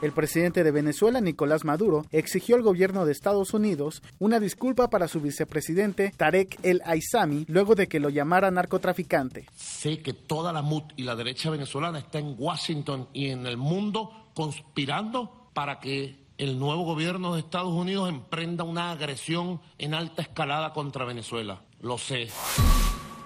El 0.00 0.12
presidente 0.12 0.62
de 0.62 0.70
Venezuela, 0.70 1.20
Nicolás 1.20 1.64
Maduro, 1.64 2.06
exigió 2.12 2.54
al 2.54 2.62
gobierno 2.62 3.04
de 3.04 3.10
Estados 3.10 3.52
Unidos 3.52 4.00
una 4.20 4.38
disculpa 4.38 4.90
para 4.90 5.08
su 5.08 5.20
vicepresidente 5.20 6.12
Tarek 6.16 6.56
El 6.62 6.82
Aizami 6.84 7.44
luego 7.48 7.74
de 7.74 7.88
que 7.88 7.98
lo 7.98 8.08
llamara 8.08 8.52
narcotraficante. 8.52 9.46
Sé 9.56 10.00
que 10.00 10.12
toda 10.12 10.52
la 10.52 10.62
MUT 10.62 10.92
y 10.96 11.02
la 11.02 11.16
derecha 11.16 11.50
venezolana 11.50 11.98
está 11.98 12.20
en 12.20 12.36
Washington 12.38 13.08
y 13.12 13.30
en 13.30 13.44
el 13.46 13.56
mundo 13.56 14.30
conspirando 14.34 15.50
para 15.52 15.80
que 15.80 16.28
el 16.38 16.60
nuevo 16.60 16.84
gobierno 16.84 17.34
de 17.34 17.40
Estados 17.40 17.74
Unidos 17.74 18.08
emprenda 18.08 18.62
una 18.62 18.92
agresión 18.92 19.60
en 19.78 19.94
alta 19.94 20.22
escalada 20.22 20.72
contra 20.72 21.04
Venezuela. 21.04 21.62
Lo 21.80 21.98
sé. 21.98 22.28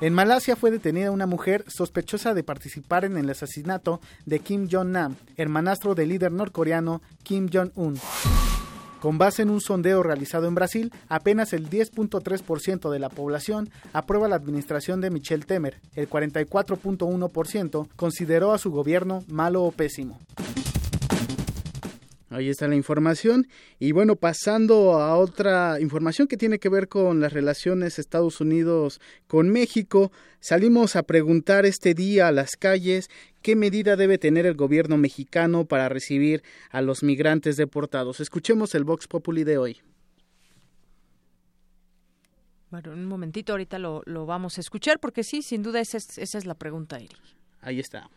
En 0.03 0.15
Malasia 0.15 0.57
fue 0.57 0.73
detenida 0.73 1.13
una 1.13 1.27
mujer 1.27 1.65
sospechosa 1.69 2.35
de 2.35 2.43
participar 2.43 3.05
en 3.05 3.17
el 3.17 3.31
asesinato 3.31 4.01
de 4.27 4.41
Kim 4.41 4.67
Jong-nam, 4.69 5.15
hermanastro 5.37 5.95
del 5.95 6.09
líder 6.09 6.33
norcoreano 6.33 7.01
Kim 7.23 7.49
Jong-un. 7.49 8.01
Con 9.01 9.17
base 9.19 9.43
en 9.43 9.51
un 9.51 9.61
sondeo 9.61 10.03
realizado 10.03 10.49
en 10.49 10.57
Brasil, 10.57 10.93
apenas 11.09 11.53
el 11.53 11.71
10.3% 11.71 12.91
de 12.91 12.99
la 12.99 13.11
población 13.11 13.71
aprueba 13.93 14.27
la 14.27 14.35
administración 14.35 15.01
de 15.01 15.11
Michel 15.11 15.47
Temer. 15.47 15.81
El 15.95 16.11
44.1% 16.11 17.89
consideró 17.95 18.55
a 18.55 18.59
su 18.59 18.73
gobierno 18.73 19.23
malo 19.29 19.63
o 19.63 19.71
pésimo. 19.71 20.19
Ahí 22.33 22.49
está 22.49 22.67
la 22.67 22.77
información. 22.77 23.47
Y 23.79 23.93
bueno, 23.93 24.17
pasando 24.17 24.95
a 24.95 25.17
otra 25.17 25.79
información 25.81 26.29
que 26.29 26.39
tiene 26.39 26.59
que 26.59 26.71
ver 26.71 26.89
con 26.89 27.21
las 27.21 27.33
relaciones 27.33 27.99
Estados 27.99 28.41
Unidos 28.41 29.01
con 29.27 29.51
México, 29.51 30.13
salimos 30.41 30.97
a 30.97 31.03
preguntar 31.03 31.67
este 31.67 31.93
día 31.93 32.29
a 32.29 32.33
las 32.33 32.57
calles 32.57 33.11
qué 33.43 33.55
medida 33.55 33.97
debe 33.97 34.17
tener 34.17 34.47
el 34.47 34.55
gobierno 34.55 34.97
mexicano 34.97 35.67
para 35.67 35.91
recibir 35.91 36.43
a 36.71 36.81
los 36.81 37.03
migrantes 37.03 37.57
deportados. 37.57 38.21
Escuchemos 38.21 38.75
el 38.75 38.85
Vox 38.85 39.07
Populi 39.09 39.45
de 39.45 39.59
hoy. 39.59 39.81
Bueno, 42.71 42.93
un 42.93 43.05
momentito, 43.05 43.53
ahorita 43.53 43.79
lo, 43.79 44.03
vamos 44.25 44.57
a 44.57 44.63
escuchar 44.63 44.99
porque 44.99 45.25
sí, 45.25 45.43
sin 45.43 45.63
duda 45.63 45.81
esa 45.81 45.99
es, 45.99 46.17
esa 46.17 46.39
es 46.39 46.47
la 46.47 46.55
pregunta, 46.55 46.97
Eric. 46.97 47.19
Ahí 47.61 47.79
está. 47.79 48.09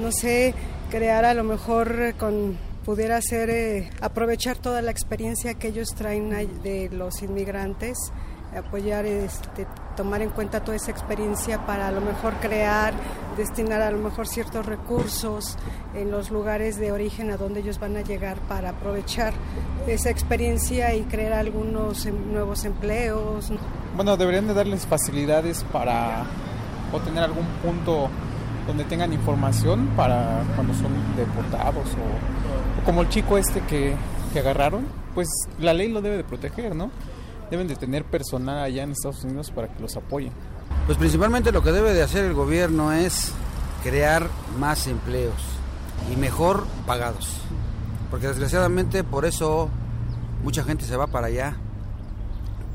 No 0.00 0.12
sé, 0.12 0.54
crear 0.90 1.24
a 1.24 1.34
lo 1.34 1.44
mejor 1.44 2.14
con 2.18 2.56
pudiera 2.86 3.20
ser 3.20 3.50
eh, 3.50 3.90
aprovechar 4.00 4.58
toda 4.58 4.80
la 4.80 4.92
experiencia 4.92 5.54
que 5.54 5.68
ellos 5.68 5.88
traen 5.96 6.30
de 6.62 6.88
los 6.92 7.20
inmigrantes, 7.20 8.12
apoyar, 8.56 9.04
este, 9.06 9.66
tomar 9.96 10.22
en 10.22 10.30
cuenta 10.30 10.62
toda 10.62 10.76
esa 10.76 10.92
experiencia 10.92 11.66
para 11.66 11.88
a 11.88 11.90
lo 11.90 12.00
mejor 12.00 12.34
crear, 12.34 12.94
destinar 13.36 13.82
a 13.82 13.90
lo 13.90 13.98
mejor 13.98 14.28
ciertos 14.28 14.64
recursos 14.64 15.56
en 15.96 16.12
los 16.12 16.30
lugares 16.30 16.76
de 16.78 16.92
origen 16.92 17.32
a 17.32 17.36
donde 17.36 17.58
ellos 17.58 17.80
van 17.80 17.96
a 17.96 18.02
llegar 18.02 18.38
para 18.42 18.70
aprovechar 18.70 19.34
esa 19.88 20.10
experiencia 20.10 20.94
y 20.94 21.02
crear 21.02 21.32
algunos 21.32 22.06
em, 22.06 22.32
nuevos 22.32 22.64
empleos. 22.64 23.50
Bueno, 23.96 24.16
deberían 24.16 24.46
de 24.46 24.54
darles 24.54 24.86
facilidades 24.86 25.64
para 25.72 26.24
obtener 26.92 27.24
algún 27.24 27.46
punto 27.64 28.10
donde 28.66 28.84
tengan 28.84 29.12
información 29.12 29.88
para 29.96 30.44
cuando 30.54 30.74
son 30.74 30.92
deportados 31.16 31.86
o, 31.94 32.84
como 32.84 33.02
el 33.02 33.08
chico 33.08 33.38
este 33.38 33.60
que, 33.62 33.94
que, 34.32 34.38
agarraron, 34.38 34.86
pues 35.14 35.28
la 35.58 35.72
ley 35.72 35.90
lo 35.90 36.02
debe 36.02 36.16
de 36.16 36.24
proteger, 36.24 36.74
¿no? 36.74 36.90
Deben 37.50 37.68
de 37.68 37.76
tener 37.76 38.04
personal 38.04 38.58
allá 38.58 38.82
en 38.82 38.92
Estados 38.92 39.24
Unidos 39.24 39.50
para 39.50 39.68
que 39.68 39.80
los 39.80 39.96
apoyen. 39.96 40.32
Pues 40.86 40.98
principalmente 40.98 41.52
lo 41.52 41.62
que 41.62 41.72
debe 41.72 41.94
de 41.94 42.02
hacer 42.02 42.24
el 42.24 42.34
gobierno 42.34 42.92
es 42.92 43.32
crear 43.82 44.28
más 44.58 44.86
empleos 44.86 45.34
y 46.12 46.16
mejor 46.16 46.66
pagados. 46.86 47.40
Porque 48.10 48.28
desgraciadamente 48.28 49.04
por 49.04 49.24
eso 49.24 49.68
mucha 50.42 50.64
gente 50.64 50.84
se 50.84 50.96
va 50.96 51.06
para 51.06 51.28
allá, 51.28 51.56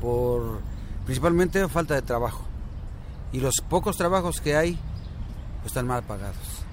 por 0.00 0.60
principalmente 1.04 1.66
falta 1.68 1.94
de 1.94 2.02
trabajo. 2.02 2.44
Y 3.32 3.40
los 3.40 3.56
pocos 3.66 3.96
trabajos 3.96 4.40
que 4.40 4.56
hay 4.56 4.78
están 5.64 5.86
mal 5.86 6.02
pagados. 6.02 6.64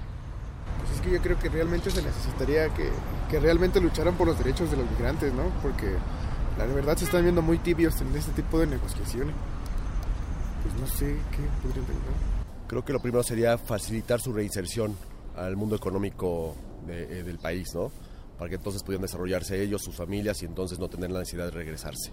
Pues 0.80 0.92
es 0.92 1.02
que 1.02 1.12
yo 1.12 1.22
creo 1.22 1.38
que 1.38 1.50
realmente 1.50 1.92
se 1.92 2.02
necesitaría 2.02 2.70
que, 2.70 2.90
que 3.30 3.40
realmente 3.40 3.82
lucharan 3.82 4.16
por 4.16 4.28
los 4.28 4.38
derechos 4.38 4.72
de 4.72 4.78
los 4.78 4.90
migrantes, 4.90 5.34
¿no? 5.34 5.44
Porque 5.62 5.96
la 6.58 6.66
verdad 6.66 6.98
se 6.98 7.06
están 7.06 7.24
viendo 7.24 7.42
muy 7.42 7.58
tibios 7.58 8.00
en 8.02 8.16
este 8.16 8.32
tipo 8.32 8.60
de 8.60 8.68
negociaciones. 8.68 9.36
Pues 10.64 10.76
no 10.76 10.88
sé 10.88 11.18
qué 11.32 11.44
podría 11.62 11.82
entender. 11.82 12.14
Creo 12.68 12.86
que 12.86 12.94
lo 12.94 13.00
primero 13.00 13.24
sería 13.24 13.58
facilitar 13.58 14.20
su 14.20 14.34
reinserción 14.34 14.96
al 15.36 15.56
mundo 15.56 15.76
económico 15.76 16.56
eh, 16.88 17.24
del 17.26 17.40
país, 17.40 17.74
¿no? 17.74 17.92
Para 18.38 18.50
que 18.50 18.56
entonces 18.56 18.84
pudieran 18.84 19.02
desarrollarse 19.02 19.62
ellos, 19.62 19.82
sus 19.82 19.96
familias 19.96 20.42
y 20.44 20.46
entonces 20.46 20.80
no 20.80 20.88
tener 20.88 21.12
la 21.12 21.20
necesidad 21.20 21.46
de 21.46 21.52
regresarse. 21.52 22.12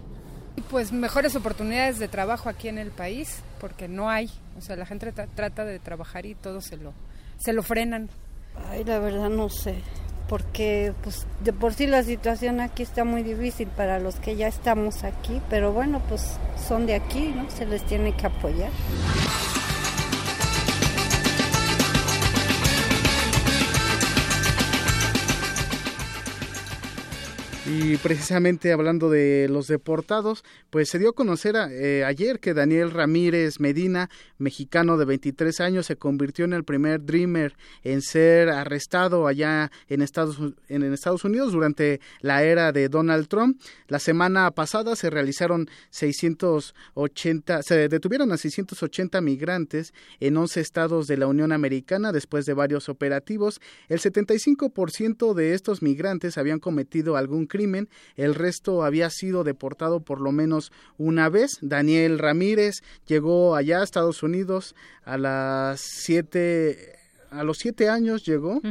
Pues 0.69 0.91
mejores 0.91 1.35
oportunidades 1.35 1.97
de 1.97 2.07
trabajo 2.07 2.49
aquí 2.49 2.67
en 2.67 2.77
el 2.77 2.91
país, 2.91 3.41
porque 3.59 3.87
no 3.87 4.09
hay. 4.09 4.29
O 4.57 4.61
sea, 4.61 4.75
la 4.75 4.85
gente 4.85 5.11
trata 5.11 5.63
de 5.63 5.79
trabajar 5.79 6.25
y 6.25 6.35
todo 6.35 6.61
se 6.61 6.77
lo, 6.77 6.93
se 7.37 7.53
lo 7.53 7.63
frenan. 7.63 8.09
Ay, 8.69 8.83
la 8.83 8.99
verdad 8.99 9.29
no 9.29 9.49
sé, 9.49 9.75
porque 10.27 10.93
pues 11.03 11.25
de 11.43 11.53
por 11.53 11.73
sí 11.73 11.87
la 11.87 12.03
situación 12.03 12.59
aquí 12.59 12.83
está 12.83 13.03
muy 13.03 13.23
difícil 13.23 13.67
para 13.67 13.99
los 13.99 14.15
que 14.15 14.35
ya 14.35 14.47
estamos 14.47 15.03
aquí, 15.03 15.41
pero 15.49 15.71
bueno, 15.71 16.01
pues 16.09 16.37
son 16.67 16.85
de 16.85 16.95
aquí, 16.95 17.33
¿no? 17.35 17.49
Se 17.49 17.65
les 17.65 17.83
tiene 17.83 18.15
que 18.15 18.27
apoyar. 18.27 18.71
Y 27.69 27.97
precisamente 27.97 28.71
hablando 28.71 29.09
de 29.09 29.47
los 29.49 29.67
deportados, 29.67 30.45
pues 30.69 30.87
se 30.87 30.99
dio 30.99 31.09
a 31.09 31.13
conocer 31.13 31.57
eh, 31.69 32.05
ayer 32.05 32.39
que 32.39 32.53
Daniel 32.53 32.91
Ramírez 32.91 33.59
Medina, 33.59 34.09
mexicano 34.37 34.95
de 34.95 35.03
23 35.03 35.59
años, 35.59 35.85
se 35.85 35.97
convirtió 35.97 36.45
en 36.45 36.53
el 36.53 36.63
primer 36.63 37.03
Dreamer 37.03 37.57
en 37.83 38.01
ser 38.01 38.47
arrestado 38.47 39.27
allá 39.27 39.69
en 39.89 40.01
Estados, 40.01 40.39
en 40.69 40.81
Estados 40.93 41.25
Unidos 41.25 41.51
durante 41.51 41.99
la 42.21 42.41
era 42.41 42.71
de 42.71 42.87
Donald 42.87 43.27
Trump. 43.27 43.59
La 43.89 43.99
semana 43.99 44.49
pasada 44.51 44.95
se 44.95 45.09
realizaron 45.09 45.69
680, 45.89 47.63
se 47.63 47.89
detuvieron 47.89 48.31
a 48.31 48.37
680 48.37 49.19
migrantes 49.19 49.93
en 50.21 50.37
11 50.37 50.61
estados 50.61 51.07
de 51.07 51.17
la 51.17 51.27
Unión 51.27 51.51
Americana 51.51 52.13
después 52.13 52.45
de 52.45 52.53
varios 52.53 52.87
operativos. 52.87 53.59
El 53.89 53.99
75% 53.99 55.33
de 55.33 55.53
estos 55.53 55.81
migrantes 55.81 56.37
habían 56.37 56.59
cometido 56.59 57.17
algún 57.17 57.45
crimen 57.45 57.56
crimen, 57.57 57.89
el 58.15 58.35
resto 58.35 58.83
había 58.83 59.09
sido 59.09 59.43
deportado 59.43 60.01
por 60.01 60.21
lo 60.21 60.31
menos 60.31 60.71
una 60.99 61.27
vez. 61.27 61.57
Daniel 61.61 62.19
Ramírez 62.19 62.83
llegó 63.07 63.55
allá 63.55 63.81
a 63.81 63.83
Estados 63.83 64.21
Unidos 64.21 64.75
a 65.03 65.17
las 65.17 65.81
siete 65.81 66.93
a 67.29 67.43
los 67.43 67.57
siete 67.57 67.89
años 67.89 68.23
llegó 68.25 68.61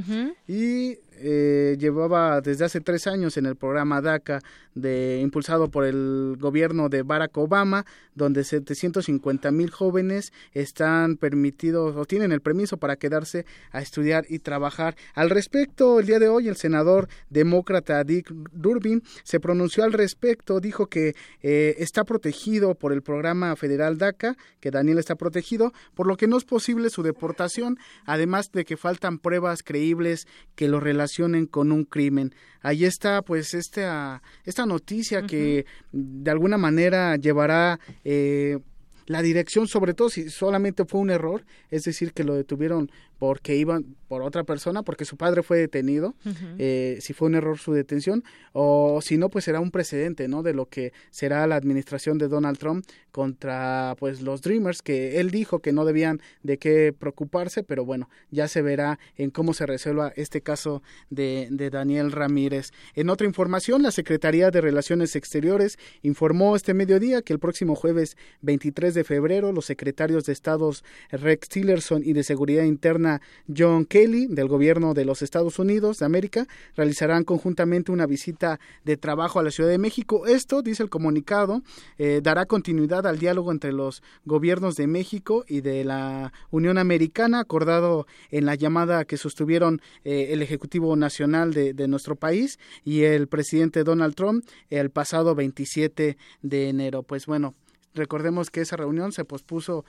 y 0.49 0.99
eh, 1.19 1.77
llevaba 1.79 2.41
desde 2.41 2.65
hace 2.65 2.81
tres 2.81 3.07
años 3.07 3.37
en 3.37 3.47
el 3.47 3.57
programa 3.57 4.01
DACA 4.01 4.41
de, 4.75 5.21
impulsado 5.23 5.71
por 5.71 5.85
el 5.85 6.37
gobierno 6.39 6.89
de 6.89 7.03
Barack 7.03 7.37
Obama, 7.39 7.87
donde 8.15 8.45
750 8.45 9.51
mil 9.51 9.71
jóvenes 9.71 10.33
están 10.53 11.17
permitidos 11.17 11.97
o 11.97 12.05
tienen 12.05 12.33
el 12.33 12.43
permiso 12.43 12.77
para 12.77 12.97
quedarse 12.97 13.47
a 13.73 13.81
estudiar 13.81 14.27
y 14.29 14.41
trabajar. 14.41 14.97
Al 15.15 15.31
respecto, 15.31 15.99
el 16.01 16.07
día 16.07 16.19
de 16.19 16.29
hoy 16.29 16.49
el 16.49 16.57
senador 16.57 17.09
demócrata 17.31 18.05
Dick 18.05 18.31
Durbin 18.53 19.03
se 19.25 19.41
pronunció 19.41 19.85
al 19.85 19.95
respecto, 19.95 20.61
dijo 20.61 20.87
que 20.87 21.15
eh, 21.43 21.77
está 21.79 22.05
protegido 22.05 22.75
por 22.75 22.93
el 22.93 23.03
programa 23.03 23.57
federal 23.57 23.97
DACA, 23.97 24.37
que 24.61 24.71
Daniel 24.71 24.99
está 24.99 25.15
protegido, 25.15 25.73
por 25.95 26.07
lo 26.07 26.17
que 26.17 26.27
no 26.27 26.37
es 26.37 26.45
posible 26.45 26.91
su 26.91 27.03
deportación, 27.03 27.79
además 28.05 28.53
de 28.53 28.65
que 28.65 28.77
faltan 28.77 29.19
pruebas 29.19 29.63
creíbles 29.63 30.27
que 30.55 30.69
lo 30.69 30.81
relacionan 30.81 31.06
con 31.47 31.73
un 31.73 31.85
crimen. 31.85 32.35
Ahí 32.63 32.85
está 32.85 33.23
pues 33.23 33.55
esta, 33.55 34.23
esta 34.45 34.67
noticia 34.67 35.23
que 35.23 35.67
de 35.93 36.31
alguna 36.31 36.59
manera 36.59 37.17
llevará 37.17 37.79
eh, 38.05 38.59
la 39.07 39.23
dirección, 39.23 39.69
sobre 39.69 39.95
todo 39.95 40.11
si 40.11 40.31
solamente 40.31 40.85
fue 40.85 41.01
un 41.01 41.11
error, 41.11 41.45
es 41.71 41.85
decir, 41.85 42.13
que 42.13 42.25
lo 42.25 42.35
detuvieron 42.35 42.91
porque 43.19 43.57
iban 43.57 43.97
por 44.09 44.23
otra 44.23 44.45
persona, 44.45 44.83
porque 44.83 45.05
su 45.05 45.17
padre 45.17 45.43
fue 45.43 45.59
detenido, 45.59 46.15
eh, 46.59 46.99
si 47.01 47.13
fue 47.13 47.29
un 47.29 47.35
error 47.35 47.59
su 47.59 47.73
detención, 47.73 48.23
o 48.53 49.01
si 49.03 49.19
no, 49.19 49.31
pues 49.31 49.45
será 49.45 49.61
un 49.61 49.71
precedente, 49.71 50.29
¿no? 50.29 50.43
De 50.43 50.55
lo 50.55 50.67
que 50.67 50.93
será 51.11 51.47
la 51.47 51.57
administración 51.57 52.19
de 52.19 52.29
Donald 52.29 52.59
Trump 52.59 52.87
contra, 53.11 53.97
pues, 53.99 54.21
los 54.21 54.43
Dreamers, 54.43 54.83
que 54.83 55.19
él 55.19 55.31
dijo 55.31 55.61
que 55.61 55.73
no 55.73 55.85
debían 55.85 56.21
de 56.43 56.59
qué 56.59 56.95
preocuparse, 56.97 57.65
pero 57.65 57.85
bueno, 57.85 58.09
ya 58.31 58.47
se 58.47 58.63
verá 58.63 58.99
en 59.17 59.31
cómo 59.31 59.55
se 59.55 59.67
resuelva 59.67 60.13
este 60.15 60.41
caso 60.41 60.83
de, 61.11 61.49
de 61.51 61.71
Daniel 61.71 62.13
Ramírez. 62.13 62.71
En 62.95 63.11
otra 63.11 63.27
información, 63.27 63.83
la 63.83 63.91
Secretaría 63.91 64.51
de 64.51 64.61
Relaciones 64.61 65.17
Exteriores 65.17 65.79
informó 66.03 66.55
este 66.55 66.75
mediodía 66.75 67.23
que 67.23 67.33
el 67.33 67.39
próximo 67.41 67.75
jueves 67.75 68.17
23 68.43 68.95
de 68.95 69.05
febrero 69.05 69.53
los 69.53 69.65
secretarios 69.65 70.25
de 70.25 70.33
Estados 70.33 70.85
Rex 71.11 71.49
Tillerson 71.49 72.03
y 72.05 72.13
de 72.13 72.23
Seguridad 72.23 72.65
Interna 72.65 73.06
John 73.55 73.85
Kelly 73.85 74.27
del 74.27 74.49
gobierno 74.49 74.95
de 74.95 75.05
los 75.05 75.23
Estados 75.23 75.59
Unidos 75.59 75.99
de 75.99 76.07
América 76.07 76.47
realizarán 76.77 77.25
conjuntamente 77.25 77.93
una 77.93 78.07
visita 78.07 78.59
de 78.85 78.97
trabajo 78.97 79.39
a 79.39 79.43
la 79.43 79.51
Ciudad 79.51 79.71
de 79.71 79.79
México. 79.79 80.27
Esto, 80.27 80.63
dice 80.63 80.83
el 80.83 80.91
comunicado, 80.91 81.63
eh, 81.99 82.21
dará 82.23 82.47
continuidad 82.47 83.07
al 83.07 83.19
diálogo 83.19 83.53
entre 83.53 83.73
los 83.73 84.03
gobiernos 84.25 84.75
de 84.77 84.87
México 84.87 85.45
y 85.49 85.61
de 85.61 85.85
la 85.85 86.33
Unión 86.51 86.79
Americana 86.79 87.41
acordado 87.41 88.07
en 88.31 88.47
la 88.47 88.55
llamada 88.55 89.05
que 89.05 89.17
sostuvieron 89.17 89.81
eh, 90.05 90.29
el 90.31 90.43
Ejecutivo 90.43 90.97
Nacional 90.97 91.53
de, 91.53 91.73
de 91.73 91.89
nuestro 91.89 92.17
país 92.17 92.59
y 92.85 93.03
el 93.03 93.29
presidente 93.29 93.85
Donald 93.85 94.15
Trump 94.15 94.45
el 94.71 94.91
pasado 94.91 95.35
27 95.35 96.17
de 96.43 96.69
enero. 96.69 97.03
Pues 97.03 97.27
bueno, 97.27 97.55
recordemos 97.97 98.51
que 98.51 98.61
esa 98.61 98.77
reunión 98.77 99.13
se 99.13 99.25
pospuso 99.25 99.85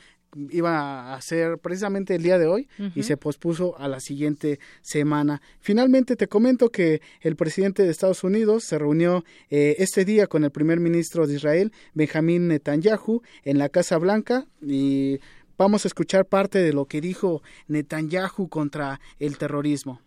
iba 0.50 1.14
a 1.14 1.22
ser 1.22 1.58
precisamente 1.60 2.16
el 2.16 2.24
día 2.24 2.38
de 2.38 2.48
hoy 2.48 2.68
y 2.96 3.04
se 3.04 3.18
pospuso 3.18 3.78
a 3.78 3.88
la 3.88 4.00
siguiente 4.00 4.60
semana. 4.82 5.42
Finalmente 5.60 6.16
te 6.16 6.28
comento 6.28 6.70
que 6.70 7.02
el 7.22 7.36
presidente 7.36 7.84
de 7.84 7.92
Estados 7.92 8.24
Unidos 8.24 8.64
se 8.64 8.78
reunió 8.78 9.24
eh, 9.50 9.76
este 9.80 10.06
día 10.06 10.28
con 10.28 10.44
el 10.44 10.52
primer 10.52 10.80
ministro 10.80 11.28
de 11.28 11.36
Israel, 11.36 11.72
Benjamín 11.94 12.48
Netanyahu, 12.48 13.22
en 13.44 13.58
la 13.58 13.70
Casa 13.70 13.98
Blanca 13.98 14.46
y 14.62 15.20
vamos 15.58 15.86
a 15.86 15.88
escuchar 15.88 16.26
parte 16.26 16.60
de 16.60 16.74
lo 16.74 16.86
que 16.86 17.02
dijo 17.02 17.42
Netanyahu 17.68 18.50
contra 18.50 19.00
el 19.20 19.38
terrorismo. 19.38 20.02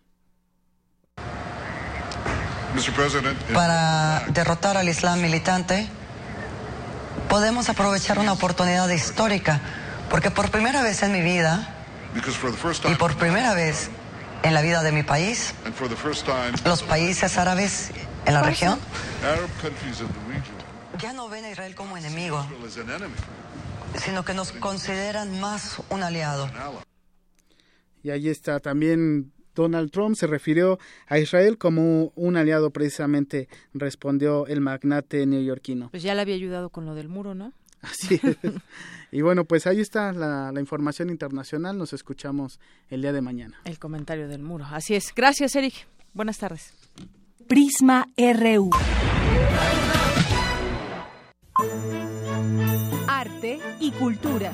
Para 3.53 4.25
derrotar 4.33 4.77
al 4.77 4.87
Islam 4.87 5.21
militante, 5.21 5.89
podemos 7.31 7.69
aprovechar 7.69 8.19
una 8.19 8.33
oportunidad 8.33 8.89
histórica, 8.89 9.61
porque 10.09 10.31
por 10.31 10.51
primera 10.51 10.83
vez 10.83 11.01
en 11.01 11.13
mi 11.13 11.21
vida 11.21 11.73
y 12.89 12.95
por 12.95 13.15
primera 13.15 13.53
vez 13.53 13.89
en 14.43 14.53
la 14.53 14.61
vida 14.61 14.83
de 14.83 14.91
mi 14.91 15.03
país, 15.03 15.53
los 16.65 16.83
países 16.83 17.37
árabes 17.37 17.91
en 18.25 18.33
la 18.33 18.41
región 18.41 18.77
ya 20.99 21.13
no 21.13 21.29
ven 21.29 21.45
a 21.45 21.51
Israel 21.51 21.73
como 21.73 21.95
enemigo, 21.95 22.45
sino 23.95 24.25
que 24.25 24.33
nos 24.33 24.51
consideran 24.51 25.39
más 25.39 25.77
un 25.87 26.03
aliado. 26.03 26.51
Y 28.03 28.09
ahí 28.09 28.27
está 28.27 28.59
también 28.59 29.31
Donald 29.55 29.91
Trump 29.91 30.15
se 30.15 30.27
refirió 30.27 30.79
a 31.07 31.19
Israel 31.19 31.57
como 31.57 32.11
un 32.15 32.37
aliado, 32.37 32.71
precisamente 32.71 33.47
respondió 33.73 34.47
el 34.47 34.61
magnate 34.61 35.25
neoyorquino. 35.25 35.89
Pues 35.89 36.03
ya 36.03 36.15
le 36.15 36.21
había 36.21 36.35
ayudado 36.35 36.69
con 36.69 36.85
lo 36.85 36.95
del 36.95 37.09
muro, 37.09 37.35
¿no? 37.35 37.53
Así 37.81 38.15
es. 38.15 38.37
y 39.11 39.21
bueno, 39.21 39.45
pues 39.45 39.65
ahí 39.67 39.79
está 39.79 40.13
la, 40.13 40.51
la, 40.51 40.59
información 40.59 41.09
internacional. 41.09 41.77
Nos 41.77 41.93
escuchamos 41.93 42.59
el 42.89 43.01
día 43.01 43.11
de 43.11 43.21
mañana. 43.21 43.59
El 43.65 43.79
comentario 43.79 44.27
del 44.27 44.43
muro. 44.43 44.65
Así 44.69 44.95
es. 44.95 45.13
Gracias, 45.15 45.55
Eric. 45.55 45.87
Buenas 46.13 46.37
tardes. 46.37 46.73
Prisma 47.47 48.07
RU. 48.17 48.69
Arte 53.07 53.59
y 53.79 53.91
cultura. 53.91 54.53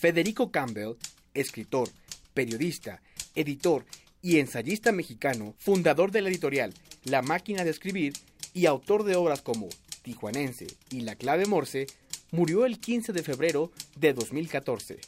Federico 0.05 0.51
Campbell, 0.51 0.97
escritor, 1.33 1.89
periodista, 2.35 3.01
editor 3.35 3.87
y 4.21 4.39
ensayista 4.39 4.93
mexicano, 4.93 5.55
fundador 5.59 6.11
de 6.11 6.21
la 6.21 6.29
editorial 6.29 6.75
La 7.05 7.23
Máquina 7.23 7.65
de 7.65 7.71
Escribir 7.71 8.13
y 8.53 8.67
autor 8.67 9.05
de 9.05 9.17
obras 9.17 9.41
como 9.41 9.71
tijuanense 10.05 10.67
y 10.91 11.01
la 11.01 11.17
clave 11.17 11.47
Morse, 11.47 11.87
murió 12.31 12.67
el 12.67 12.79
15 12.79 13.13
de 13.13 13.23
febrero 13.23 13.73
de 13.97 14.13
2014. 14.13 15.01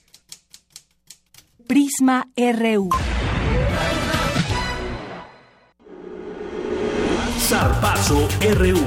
Prisma 1.69 2.29
RU. 2.37 2.89
Zarpazo 7.39 8.27
RU. 8.55 8.81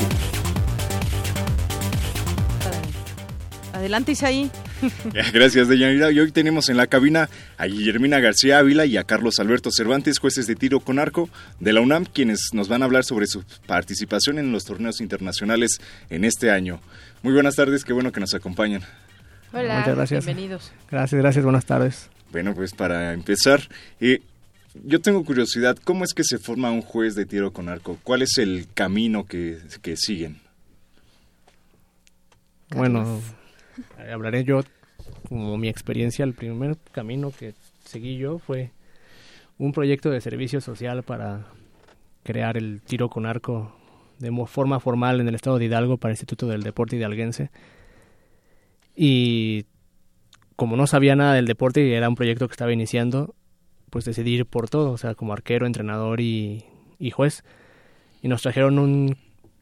Adelante, 3.74 4.12
Isaí. 4.12 4.52
Gracias, 5.34 5.68
Deyanira. 5.68 6.12
Y 6.12 6.20
hoy 6.20 6.32
tenemos 6.32 6.70
en 6.70 6.78
la 6.78 6.88
cabina 6.88 7.30
a 7.58 7.66
Guillermina 7.66 8.20
García 8.20 8.60
Ávila 8.60 8.86
y 8.86 8.98
a 8.98 9.04
Carlos 9.04 9.40
Alberto 9.40 9.72
Cervantes, 9.72 10.20
jueces 10.20 10.48
de 10.48 10.56
tiro 10.56 10.80
con 10.80 11.00
arco 11.00 11.30
de 11.60 11.74
la 11.74 11.82
UNAM, 11.82 12.06
quienes 12.06 12.50
nos 12.54 12.68
van 12.68 12.82
a 12.82 12.86
hablar 12.86 13.04
sobre 13.04 13.28
su 13.28 13.44
participación 13.66 14.40
en 14.40 14.52
los 14.52 14.66
torneos 14.66 15.02
internacionales 15.02 15.80
en 16.10 16.24
este 16.24 16.52
año. 16.52 16.80
Muy 17.24 17.34
buenas 17.34 17.56
tardes, 17.56 17.84
qué 17.84 17.94
bueno 17.94 18.12
que 18.12 18.20
nos 18.20 18.34
acompañan. 18.34 18.82
Hola, 19.52 19.80
Muchas 19.80 19.96
gracias. 19.96 20.26
bienvenidos. 20.26 20.72
Gracias, 20.90 21.20
gracias, 21.20 21.44
buenas 21.44 21.66
tardes. 21.66 22.10
Bueno, 22.32 22.54
pues 22.54 22.74
para 22.74 23.14
empezar, 23.14 23.62
eh, 24.00 24.22
yo 24.84 25.02
tengo 25.02 25.26
curiosidad, 25.26 25.78
¿cómo 25.84 26.04
es 26.04 26.14
que 26.14 26.24
se 26.24 26.38
forma 26.38 26.72
un 26.72 26.82
juez 26.82 27.16
de 27.16 27.26
tiro 27.26 27.52
con 27.52 27.70
arco? 27.70 27.98
¿Cuál 28.04 28.22
es 28.22 28.38
el 28.38 28.68
camino 28.74 29.26
que, 29.26 29.58
que 29.82 29.98
siguen? 29.98 30.40
Bueno, 32.70 33.20
hablaré 34.12 34.44
yo 34.44 34.62
como 35.28 35.58
mi 35.58 35.70
experiencia. 35.70 36.24
El 36.24 36.34
primer 36.34 36.78
camino 36.92 37.32
que 37.32 37.54
seguí 37.84 38.18
yo 38.18 38.40
fue 38.40 38.72
un 39.58 39.72
proyecto 39.72 40.10
de 40.10 40.22
servicio 40.22 40.62
social 40.62 41.04
para 41.04 41.48
crear 42.24 42.58
el 42.58 42.82
tiro 42.82 43.10
con 43.10 43.26
arco 43.26 43.76
de 44.20 44.32
forma 44.48 44.80
formal 44.80 45.22
en 45.22 45.28
el 45.28 45.36
estado 45.36 45.58
de 45.58 45.66
Hidalgo 45.66 45.98
para 45.98 46.12
el 46.12 46.14
Instituto 46.14 46.48
del 46.48 46.64
Deporte 46.64 46.96
Hidalguense. 46.96 47.52
Y 48.96 49.66
como 50.56 50.76
no 50.76 50.88
sabía 50.88 51.16
nada 51.16 51.36
del 51.36 51.46
deporte 51.46 51.88
y 51.88 51.94
era 51.94 52.10
un 52.10 52.16
proyecto 52.16 52.48
que 52.48 52.54
estaba 52.54 52.74
iniciando, 52.74 53.34
pues 53.90 54.06
decidí 54.06 54.32
ir 54.32 54.46
por 54.46 54.70
todo, 54.70 54.92
o 54.92 54.98
sea, 54.98 55.16
como 55.16 55.32
arquero, 55.32 55.66
entrenador 55.66 56.20
y, 56.20 56.66
y 57.00 57.12
juez. 57.12 57.44
Y 58.22 58.28
nos 58.28 58.42
trajeron 58.42 58.78
un 58.78 59.18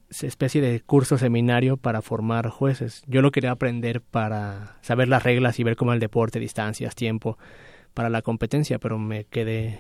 especie 0.09 0.61
de 0.61 0.79
curso 0.81 1.17
seminario 1.17 1.77
para 1.77 2.01
formar 2.01 2.49
jueces. 2.49 3.03
Yo 3.07 3.21
lo 3.21 3.31
quería 3.31 3.51
aprender 3.51 4.01
para 4.01 4.77
saber 4.81 5.07
las 5.07 5.23
reglas 5.23 5.59
y 5.59 5.63
ver 5.63 5.75
cómo 5.75 5.93
el 5.93 5.99
deporte, 5.99 6.39
distancias, 6.39 6.95
tiempo 6.95 7.37
para 7.93 8.09
la 8.09 8.21
competencia, 8.21 8.79
pero 8.79 8.97
me 8.97 9.25
quedé 9.25 9.79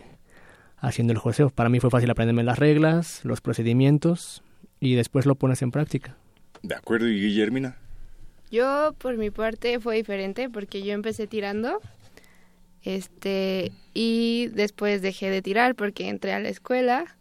haciendo 0.77 1.13
el 1.13 1.19
jueceo. 1.19 1.49
Para 1.49 1.69
mí 1.69 1.79
fue 1.79 1.89
fácil 1.89 2.09
aprenderme 2.09 2.43
las 2.43 2.59
reglas, 2.59 3.23
los 3.23 3.41
procedimientos 3.41 4.43
y 4.79 4.95
después 4.95 5.25
lo 5.25 5.35
pones 5.35 5.61
en 5.61 5.71
práctica. 5.71 6.17
De 6.61 6.75
acuerdo, 6.75 7.07
y 7.07 7.19
Guillermina. 7.21 7.77
Yo, 8.49 8.95
por 8.97 9.17
mi 9.17 9.29
parte, 9.29 9.79
fue 9.79 9.95
diferente 9.95 10.49
porque 10.49 10.81
yo 10.81 10.93
empecé 10.93 11.27
tirando. 11.27 11.79
Este, 12.83 13.71
y 13.93 14.47
después 14.53 15.01
dejé 15.01 15.29
de 15.29 15.41
tirar 15.41 15.75
porque 15.75 16.07
entré 16.07 16.31
a 16.31 16.39
la 16.39 16.49
escuela 16.49 17.17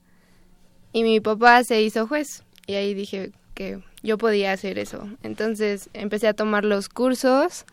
y 0.93 1.03
mi 1.03 1.21
papá 1.21 1.65
se 1.65 1.83
hizo 1.83 2.07
juez. 2.07 2.46
Y 2.67 2.75
ahí 2.75 2.95
dije 2.95 3.33
que 3.55 3.81
yo 4.03 4.19
podía 4.19 4.53
hacer 4.53 4.79
eso. 4.79 5.09
Entonces 5.23 5.89
empecé 5.93 6.29
a 6.29 6.35
tomar 6.35 6.65
los 6.65 6.89
cursos 6.89 7.65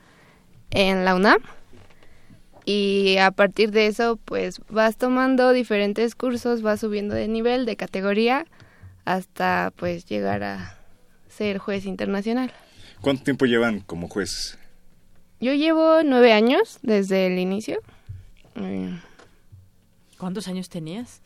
en 0.72 1.06
la 1.06 1.16
UNAM 1.16 1.42
y 2.66 3.18
a 3.18 3.32
partir 3.32 3.72
de 3.72 3.88
eso 3.88 4.18
pues 4.24 4.62
vas 4.70 4.98
tomando 4.98 5.52
diferentes 5.52 6.16
cursos, 6.16 6.62
vas 6.62 6.80
subiendo 6.80 7.14
de 7.14 7.28
nivel, 7.28 7.66
de 7.66 7.76
categoría, 7.76 8.46
hasta 9.06 9.74
pues 9.76 10.06
llegar 10.06 10.44
a 10.44 10.78
ser 11.28 11.58
juez 11.58 11.86
internacional. 11.86 12.52
¿Cuánto 13.02 13.24
tiempo 13.24 13.46
llevan 13.46 13.82
como 13.82 14.08
jueces? 14.08 14.58
Yo 15.42 15.54
llevo 15.54 16.04
nueve 16.04 16.32
años 16.32 16.80
desde 16.84 17.28
el 17.28 17.38
inicio. 17.38 17.80
¿Cuántos 20.18 20.48
años 20.48 20.70
tenías? 20.70 21.22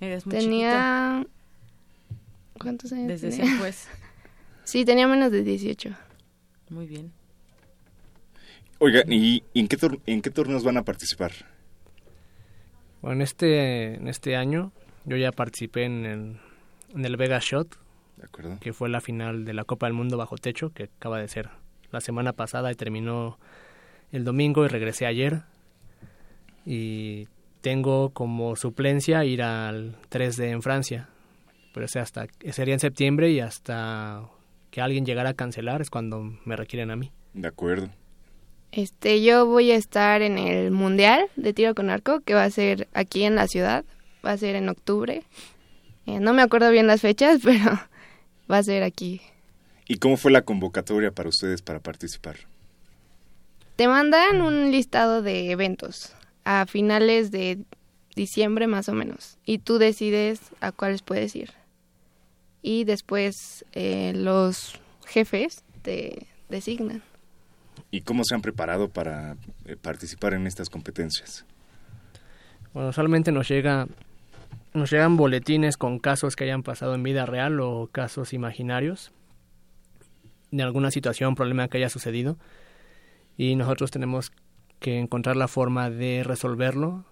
Eres 0.00 0.26
muy 0.26 0.36
tenía... 0.36 1.24
¿Cuántos 2.58 2.92
años 2.92 3.08
Desde 3.08 3.30
tenía? 3.30 3.58
juez. 3.58 3.88
sí, 4.64 4.84
tenía 4.84 5.06
menos 5.08 5.32
de 5.32 5.42
18. 5.42 5.90
Muy 6.70 6.86
bien. 6.86 7.12
Oiga, 8.78 9.02
¿y 9.06 9.42
en 9.54 9.68
qué, 9.68 9.76
en 10.06 10.22
qué 10.22 10.30
torneos 10.30 10.64
van 10.64 10.76
a 10.76 10.82
participar? 10.82 11.32
Bueno, 13.00 13.16
en 13.16 13.22
este, 13.22 13.94
en 13.94 14.08
este 14.08 14.36
año 14.36 14.72
yo 15.04 15.16
ya 15.16 15.32
participé 15.32 15.84
en 15.84 16.06
el, 16.06 16.36
en 16.94 17.04
el 17.04 17.16
Vega 17.16 17.38
Shot, 17.40 17.78
que 18.60 18.72
fue 18.72 18.88
la 18.88 19.00
final 19.00 19.44
de 19.44 19.52
la 19.52 19.64
Copa 19.64 19.86
del 19.86 19.94
Mundo 19.94 20.16
bajo 20.16 20.36
techo, 20.36 20.72
que 20.72 20.84
acaba 20.84 21.18
de 21.18 21.28
ser 21.28 21.50
la 21.90 22.00
semana 22.00 22.32
pasada 22.32 22.70
y 22.70 22.74
terminó 22.74 23.38
el 24.12 24.24
domingo 24.24 24.64
y 24.64 24.68
regresé 24.68 25.06
ayer. 25.06 25.42
Y 26.64 27.28
tengo 27.60 28.10
como 28.10 28.56
suplencia 28.56 29.24
ir 29.24 29.42
al 29.42 29.96
3D 30.10 30.50
en 30.50 30.62
Francia, 30.62 31.08
pero 31.72 31.86
ese 31.86 31.98
hasta, 31.98 32.26
sería 32.52 32.74
en 32.74 32.80
septiembre 32.80 33.30
y 33.30 33.40
hasta 33.40 34.28
que 34.70 34.80
alguien 34.80 35.04
llegara 35.04 35.30
a 35.30 35.34
cancelar 35.34 35.80
es 35.82 35.90
cuando 35.90 36.38
me 36.44 36.56
requieren 36.56 36.90
a 36.90 36.96
mí. 36.96 37.12
De 37.34 37.48
acuerdo. 37.48 37.90
Este, 38.72 39.22
yo 39.22 39.46
voy 39.46 39.70
a 39.70 39.76
estar 39.76 40.22
en 40.22 40.38
el 40.38 40.70
Mundial 40.70 41.26
de 41.36 41.52
Tiro 41.52 41.74
con 41.74 41.90
Arco, 41.90 42.20
que 42.20 42.34
va 42.34 42.44
a 42.44 42.50
ser 42.50 42.88
aquí 42.94 43.24
en 43.24 43.34
la 43.34 43.46
ciudad, 43.46 43.84
va 44.24 44.32
a 44.32 44.38
ser 44.38 44.56
en 44.56 44.68
octubre. 44.68 45.24
Eh, 46.06 46.20
no 46.20 46.32
me 46.32 46.42
acuerdo 46.42 46.70
bien 46.70 46.86
las 46.86 47.02
fechas, 47.02 47.40
pero 47.44 47.78
va 48.50 48.58
a 48.58 48.62
ser 48.62 48.82
aquí. 48.82 49.20
¿Y 49.86 49.96
cómo 49.96 50.16
fue 50.16 50.32
la 50.32 50.42
convocatoria 50.42 51.10
para 51.10 51.28
ustedes 51.28 51.60
para 51.60 51.80
participar? 51.80 52.36
Te 53.76 53.88
mandan 53.88 54.40
un 54.40 54.70
listado 54.70 55.22
de 55.22 55.50
eventos 55.50 56.14
a 56.44 56.66
finales 56.66 57.30
de 57.30 57.58
diciembre 58.14 58.66
más 58.66 58.88
o 58.88 58.92
menos 58.92 59.38
y 59.44 59.58
tú 59.58 59.78
decides 59.78 60.40
a 60.60 60.72
cuáles 60.72 61.02
puedes 61.02 61.34
ir. 61.36 61.50
Y 62.62 62.84
después 62.84 63.64
eh, 63.72 64.12
los 64.14 64.80
jefes 65.06 65.64
te 65.82 66.26
designan. 66.48 67.02
¿Y 67.90 68.02
cómo 68.02 68.24
se 68.24 68.34
han 68.34 68.42
preparado 68.42 68.88
para 68.88 69.36
eh, 69.64 69.76
participar 69.76 70.34
en 70.34 70.46
estas 70.46 70.70
competencias? 70.70 71.44
Bueno, 72.72 72.92
solamente 72.92 73.32
nos 73.32 73.48
llega 73.48 73.86
nos 74.74 74.90
llegan 74.90 75.18
boletines 75.18 75.76
con 75.76 75.98
casos 75.98 76.34
que 76.34 76.44
hayan 76.44 76.62
pasado 76.62 76.94
en 76.94 77.02
vida 77.02 77.26
real 77.26 77.60
o 77.60 77.90
casos 77.92 78.32
imaginarios 78.32 79.12
de 80.50 80.62
alguna 80.62 80.90
situación, 80.90 81.34
problema 81.34 81.68
que 81.68 81.78
haya 81.78 81.90
sucedido 81.90 82.38
y 83.36 83.56
nosotros 83.56 83.90
tenemos 83.90 84.32
que 84.78 84.98
encontrar 84.98 85.36
la 85.36 85.48
forma 85.48 85.90
de 85.90 86.22
resolverlo 86.24 87.04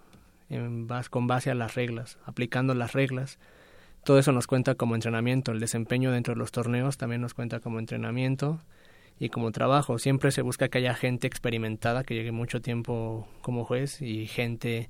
en 0.49 0.87
con 1.09 1.27
base 1.27 1.49
a 1.49 1.55
las 1.55 1.75
reglas, 1.75 2.17
aplicando 2.25 2.73
las 2.73 2.93
reglas. 2.93 3.39
Todo 4.03 4.17
eso 4.17 4.31
nos 4.31 4.47
cuenta 4.47 4.75
como 4.75 4.95
entrenamiento, 4.95 5.51
el 5.51 5.59
desempeño 5.59 6.11
dentro 6.11 6.33
de 6.33 6.39
los 6.39 6.51
torneos 6.51 6.97
también 6.97 7.21
nos 7.21 7.33
cuenta 7.33 7.59
como 7.59 7.79
entrenamiento 7.79 8.59
y 9.19 9.29
como 9.29 9.51
trabajo. 9.51 9.99
Siempre 9.99 10.31
se 10.31 10.41
busca 10.41 10.69
que 10.69 10.79
haya 10.79 10.95
gente 10.95 11.27
experimentada 11.27 12.03
que 12.03 12.15
llegue 12.15 12.31
mucho 12.31 12.61
tiempo 12.61 13.27
como 13.41 13.63
juez 13.63 14.01
y 14.01 14.25
gente 14.25 14.89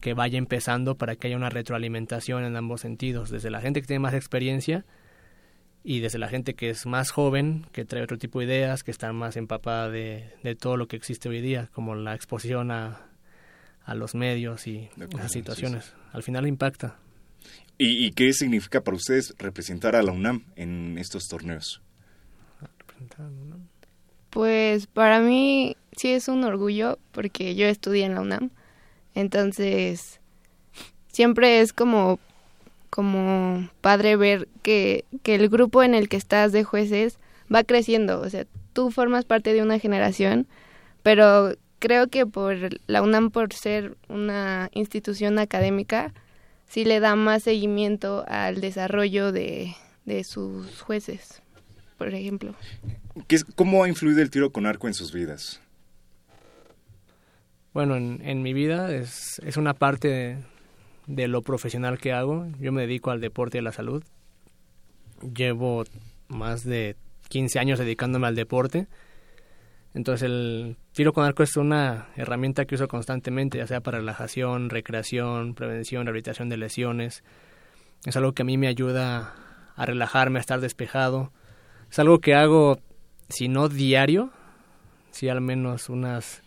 que 0.00 0.14
vaya 0.14 0.38
empezando 0.38 0.96
para 0.96 1.14
que 1.14 1.28
haya 1.28 1.36
una 1.36 1.50
retroalimentación 1.50 2.44
en 2.44 2.56
ambos 2.56 2.80
sentidos, 2.80 3.30
desde 3.30 3.50
la 3.50 3.60
gente 3.60 3.80
que 3.80 3.86
tiene 3.86 4.00
más 4.00 4.14
experiencia 4.14 4.84
y 5.84 6.00
desde 6.00 6.18
la 6.18 6.28
gente 6.28 6.54
que 6.54 6.70
es 6.70 6.86
más 6.86 7.12
joven, 7.12 7.66
que 7.70 7.84
trae 7.84 8.02
otro 8.02 8.18
tipo 8.18 8.40
de 8.40 8.46
ideas, 8.46 8.82
que 8.82 8.90
está 8.90 9.12
más 9.12 9.36
empapada 9.36 9.88
de, 9.88 10.34
de 10.42 10.56
todo 10.56 10.76
lo 10.76 10.88
que 10.88 10.96
existe 10.96 11.28
hoy 11.28 11.40
día, 11.40 11.68
como 11.72 11.94
la 11.94 12.16
exposición 12.16 12.72
a, 12.72 13.06
a 13.84 13.94
los 13.94 14.14
medios 14.16 14.66
y 14.66 14.90
las 14.96 15.30
situaciones. 15.30 15.94
Al 16.12 16.24
final 16.24 16.46
impacta. 16.48 16.98
¿Y, 17.82 18.04
¿Y 18.04 18.10
qué 18.10 18.34
significa 18.34 18.82
para 18.82 18.98
ustedes 18.98 19.34
representar 19.38 19.96
a 19.96 20.02
la 20.02 20.12
UNAM 20.12 20.44
en 20.54 20.98
estos 20.98 21.28
torneos? 21.28 21.80
Pues 24.28 24.86
para 24.86 25.20
mí 25.20 25.78
sí 25.96 26.10
es 26.10 26.28
un 26.28 26.44
orgullo 26.44 26.98
porque 27.12 27.54
yo 27.54 27.64
estudié 27.64 28.04
en 28.04 28.16
la 28.16 28.20
UNAM. 28.20 28.50
Entonces, 29.14 30.20
siempre 31.10 31.62
es 31.62 31.72
como, 31.72 32.18
como 32.90 33.70
padre 33.80 34.16
ver 34.16 34.46
que, 34.60 35.06
que 35.22 35.36
el 35.36 35.48
grupo 35.48 35.82
en 35.82 35.94
el 35.94 36.10
que 36.10 36.18
estás 36.18 36.52
de 36.52 36.64
jueces 36.64 37.18
va 37.50 37.64
creciendo. 37.64 38.20
O 38.20 38.28
sea, 38.28 38.44
tú 38.74 38.90
formas 38.90 39.24
parte 39.24 39.54
de 39.54 39.62
una 39.62 39.78
generación, 39.78 40.46
pero 41.02 41.54
creo 41.78 42.08
que 42.08 42.26
por 42.26 42.58
la 42.86 43.00
UNAM, 43.00 43.30
por 43.30 43.54
ser 43.54 43.96
una 44.10 44.68
institución 44.74 45.38
académica, 45.38 46.12
sí 46.70 46.86
le 46.86 47.00
da 47.00 47.14
más 47.16 47.42
seguimiento 47.42 48.24
al 48.26 48.62
desarrollo 48.62 49.30
de, 49.30 49.74
de 50.06 50.24
sus 50.24 50.80
jueces 50.80 51.42
por 52.00 52.14
ejemplo. 52.14 52.54
¿Cómo 53.56 53.84
ha 53.84 53.88
influido 53.88 54.22
el 54.22 54.30
tiro 54.30 54.52
con 54.52 54.64
arco 54.64 54.88
en 54.88 54.94
sus 54.94 55.12
vidas? 55.12 55.60
Bueno, 57.74 57.94
en, 57.94 58.42
mi 58.42 58.54
vida 58.54 58.90
es, 58.90 59.38
es 59.44 59.58
una 59.58 59.74
parte 59.74 60.38
de, 61.06 61.28
lo 61.28 61.42
profesional 61.42 61.98
que 61.98 62.14
hago. 62.14 62.46
Yo 62.58 62.72
me 62.72 62.80
dedico 62.80 63.10
al 63.10 63.20
deporte 63.20 63.58
y 63.58 63.60
a 63.60 63.62
la 63.64 63.72
salud. 63.72 64.02
Llevo 65.36 65.84
más 66.28 66.64
de 66.64 66.96
15 67.28 67.58
años 67.58 67.78
dedicándome 67.78 68.28
al 68.28 68.34
deporte. 68.34 68.86
Entonces 69.94 70.22
el 70.22 70.76
tiro 70.92 71.12
con 71.12 71.24
arco 71.24 71.42
es 71.42 71.56
una 71.56 72.08
herramienta 72.16 72.64
que 72.64 72.76
uso 72.76 72.86
constantemente, 72.88 73.58
ya 73.58 73.66
sea 73.66 73.80
para 73.80 73.98
relajación, 73.98 74.70
recreación, 74.70 75.54
prevención, 75.54 76.06
rehabilitación 76.06 76.48
de 76.48 76.56
lesiones. 76.56 77.24
Es 78.04 78.16
algo 78.16 78.32
que 78.32 78.42
a 78.42 78.44
mí 78.44 78.56
me 78.56 78.68
ayuda 78.68 79.34
a 79.74 79.86
relajarme, 79.86 80.38
a 80.38 80.40
estar 80.40 80.60
despejado, 80.60 81.32
es 81.90 81.98
algo 81.98 82.20
que 82.20 82.36
hago, 82.36 82.78
si 83.28 83.48
no 83.48 83.68
diario, 83.68 84.30
si 85.10 85.28
al 85.28 85.40
menos 85.40 85.88
unas 85.88 86.42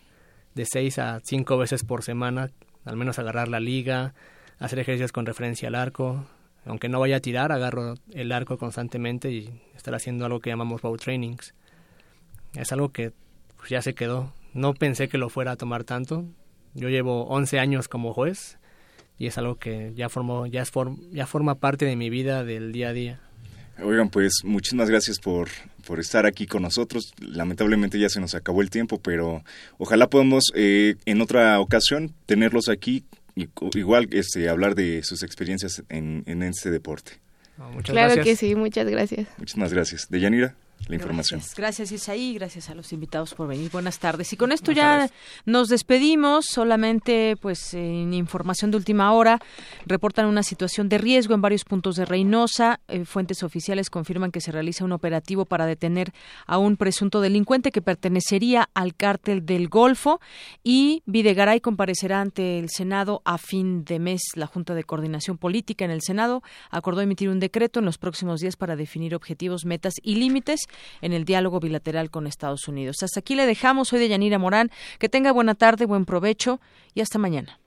de 0.55 0.65
seis 0.65 0.99
a 0.99 1.19
cinco 1.19 1.57
veces 1.57 1.83
por 1.83 2.01
semana, 2.01 2.49
al 2.85 2.95
menos 2.95 3.19
agarrar 3.19 3.49
la 3.49 3.59
liga, 3.59 4.13
hacer 4.59 4.79
ejercicios 4.79 5.11
con 5.11 5.25
referencia 5.25 5.67
al 5.67 5.75
arco. 5.75 6.25
Aunque 6.65 6.87
no 6.87 7.01
vaya 7.01 7.17
a 7.17 7.19
tirar, 7.19 7.51
agarro 7.51 7.95
el 8.13 8.31
arco 8.31 8.57
constantemente 8.57 9.31
y 9.31 9.61
estar 9.75 9.93
haciendo 9.93 10.25
algo 10.25 10.39
que 10.39 10.49
llamamos 10.49 10.81
bow 10.81 10.95
trainings. 10.95 11.53
Es 12.53 12.71
algo 12.71 12.93
que 12.93 13.11
pues, 13.63 13.71
ya 13.71 13.81
se 13.81 13.93
quedó. 13.93 14.33
No 14.53 14.73
pensé 14.73 15.07
que 15.07 15.17
lo 15.17 15.29
fuera 15.29 15.53
a 15.53 15.55
tomar 15.55 15.85
tanto. 15.85 16.25
Yo 16.73 16.89
llevo 16.89 17.27
11 17.27 17.59
años 17.59 17.87
como 17.87 18.13
juez 18.13 18.57
y 19.17 19.27
es 19.27 19.37
algo 19.37 19.55
que 19.55 19.93
ya 19.95 20.09
formó 20.09 20.47
ya, 20.47 20.61
es 20.61 20.71
ya 21.11 21.27
forma 21.27 21.55
parte 21.55 21.85
de 21.85 21.95
mi 21.95 22.09
vida 22.09 22.43
del 22.43 22.73
día 22.73 22.89
a 22.89 22.93
día. 22.93 23.21
Oigan, 23.81 24.09
pues 24.09 24.41
muchísimas 24.43 24.89
gracias 24.89 25.17
por, 25.19 25.47
por 25.87 26.01
estar 26.01 26.25
aquí 26.25 26.45
con 26.45 26.63
nosotros. 26.63 27.13
Lamentablemente 27.19 27.97
ya 27.97 28.09
se 28.09 28.19
nos 28.19 28.35
acabó 28.35 28.61
el 28.61 28.69
tiempo, 28.69 28.99
pero 28.99 29.45
ojalá 29.77 30.09
podamos 30.09 30.51
eh, 30.55 30.95
en 31.05 31.21
otra 31.21 31.57
ocasión 31.61 32.13
tenerlos 32.25 32.67
aquí 32.67 33.05
y 33.33 33.47
igual 33.75 34.09
este, 34.11 34.49
hablar 34.49 34.75
de 34.75 35.03
sus 35.03 35.23
experiencias 35.23 35.83
en, 35.87 36.23
en 36.25 36.43
este 36.43 36.69
deporte. 36.69 37.13
claro 37.83 38.21
que 38.21 38.35
sí, 38.35 38.55
muchas 38.55 38.89
gracias. 38.89 39.25
Muchísimas 39.37 39.71
gracias. 39.71 40.09
Deyanira 40.09 40.53
la 40.87 40.95
información. 40.95 41.41
Gracias, 41.55 41.91
Isaí, 41.91 42.33
gracias 42.33 42.69
a 42.69 42.75
los 42.75 42.91
invitados 42.93 43.33
por 43.33 43.47
venir. 43.47 43.71
Buenas 43.71 43.99
tardes. 43.99 44.33
Y 44.33 44.37
con 44.37 44.51
esto 44.51 44.71
ya 44.71 45.09
nos 45.45 45.69
despedimos, 45.69 46.45
solamente 46.45 47.35
pues 47.41 47.73
en 47.73 48.13
información 48.13 48.71
de 48.71 48.77
última 48.77 49.11
hora, 49.13 49.39
reportan 49.85 50.25
una 50.25 50.43
situación 50.43 50.89
de 50.89 50.97
riesgo 50.97 51.33
en 51.33 51.41
varios 51.41 51.63
puntos 51.63 51.95
de 51.95 52.05
Reynosa. 52.05 52.79
Eh, 52.87 53.05
fuentes 53.05 53.43
oficiales 53.43 53.89
confirman 53.89 54.31
que 54.31 54.41
se 54.41 54.51
realiza 54.51 54.85
un 54.85 54.91
operativo 54.91 55.45
para 55.45 55.65
detener 55.65 56.13
a 56.45 56.57
un 56.57 56.77
presunto 56.77 57.21
delincuente 57.21 57.71
que 57.71 57.81
pertenecería 57.81 58.69
al 58.73 58.95
cártel 58.95 59.45
del 59.45 59.69
Golfo 59.69 60.19
y 60.63 61.03
Videgaray 61.05 61.61
comparecerá 61.61 62.21
ante 62.21 62.59
el 62.59 62.69
Senado 62.69 63.21
a 63.25 63.37
fin 63.37 63.83
de 63.85 63.99
mes. 63.99 64.21
La 64.35 64.47
Junta 64.47 64.73
de 64.73 64.83
Coordinación 64.83 65.37
Política 65.37 65.85
en 65.85 65.91
el 65.91 66.01
Senado 66.01 66.43
acordó 66.69 67.01
emitir 67.01 67.29
un 67.29 67.39
decreto 67.39 67.79
en 67.79 67.85
los 67.85 67.97
próximos 67.97 68.39
días 68.39 68.55
para 68.55 68.75
definir 68.75 69.15
objetivos, 69.15 69.65
metas 69.65 69.93
y 70.01 70.15
límites 70.15 70.61
en 71.01 71.13
el 71.13 71.25
diálogo 71.25 71.59
bilateral 71.59 72.09
con 72.09 72.27
Estados 72.27 72.67
Unidos. 72.67 73.03
Hasta 73.03 73.19
aquí 73.19 73.35
le 73.35 73.45
dejamos. 73.45 73.89
Soy 73.89 73.99
de 73.99 74.09
Yanira 74.09 74.39
Morán. 74.39 74.71
Que 74.99 75.09
tenga 75.09 75.31
buena 75.31 75.55
tarde, 75.55 75.85
buen 75.85 76.05
provecho 76.05 76.59
y 76.93 77.01
hasta 77.01 77.19
mañana. 77.19 77.59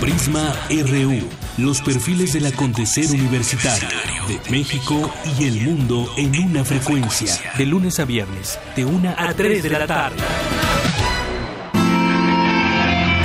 Prisma 0.00 0.52
RU. 0.68 1.28
los 1.58 1.80
perfiles 1.80 2.32
del 2.32 2.46
acontecer 2.46 3.06
universitario 3.10 3.88
de 4.26 4.50
México 4.50 5.12
y 5.38 5.44
el 5.44 5.60
mundo 5.60 6.08
en 6.16 6.36
una 6.44 6.64
frecuencia. 6.64 7.32
De 7.56 7.66
lunes 7.66 8.00
a 8.00 8.04
viernes, 8.04 8.58
de 8.74 8.84
una 8.84 9.14
a 9.16 9.32
3 9.32 9.62
de 9.62 9.70
la 9.70 9.86
tarde. 9.86 10.16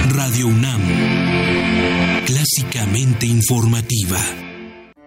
Radio 0.09 0.47
UNAM, 0.47 0.81
clásicamente 2.27 3.25
informativa. 3.25 4.46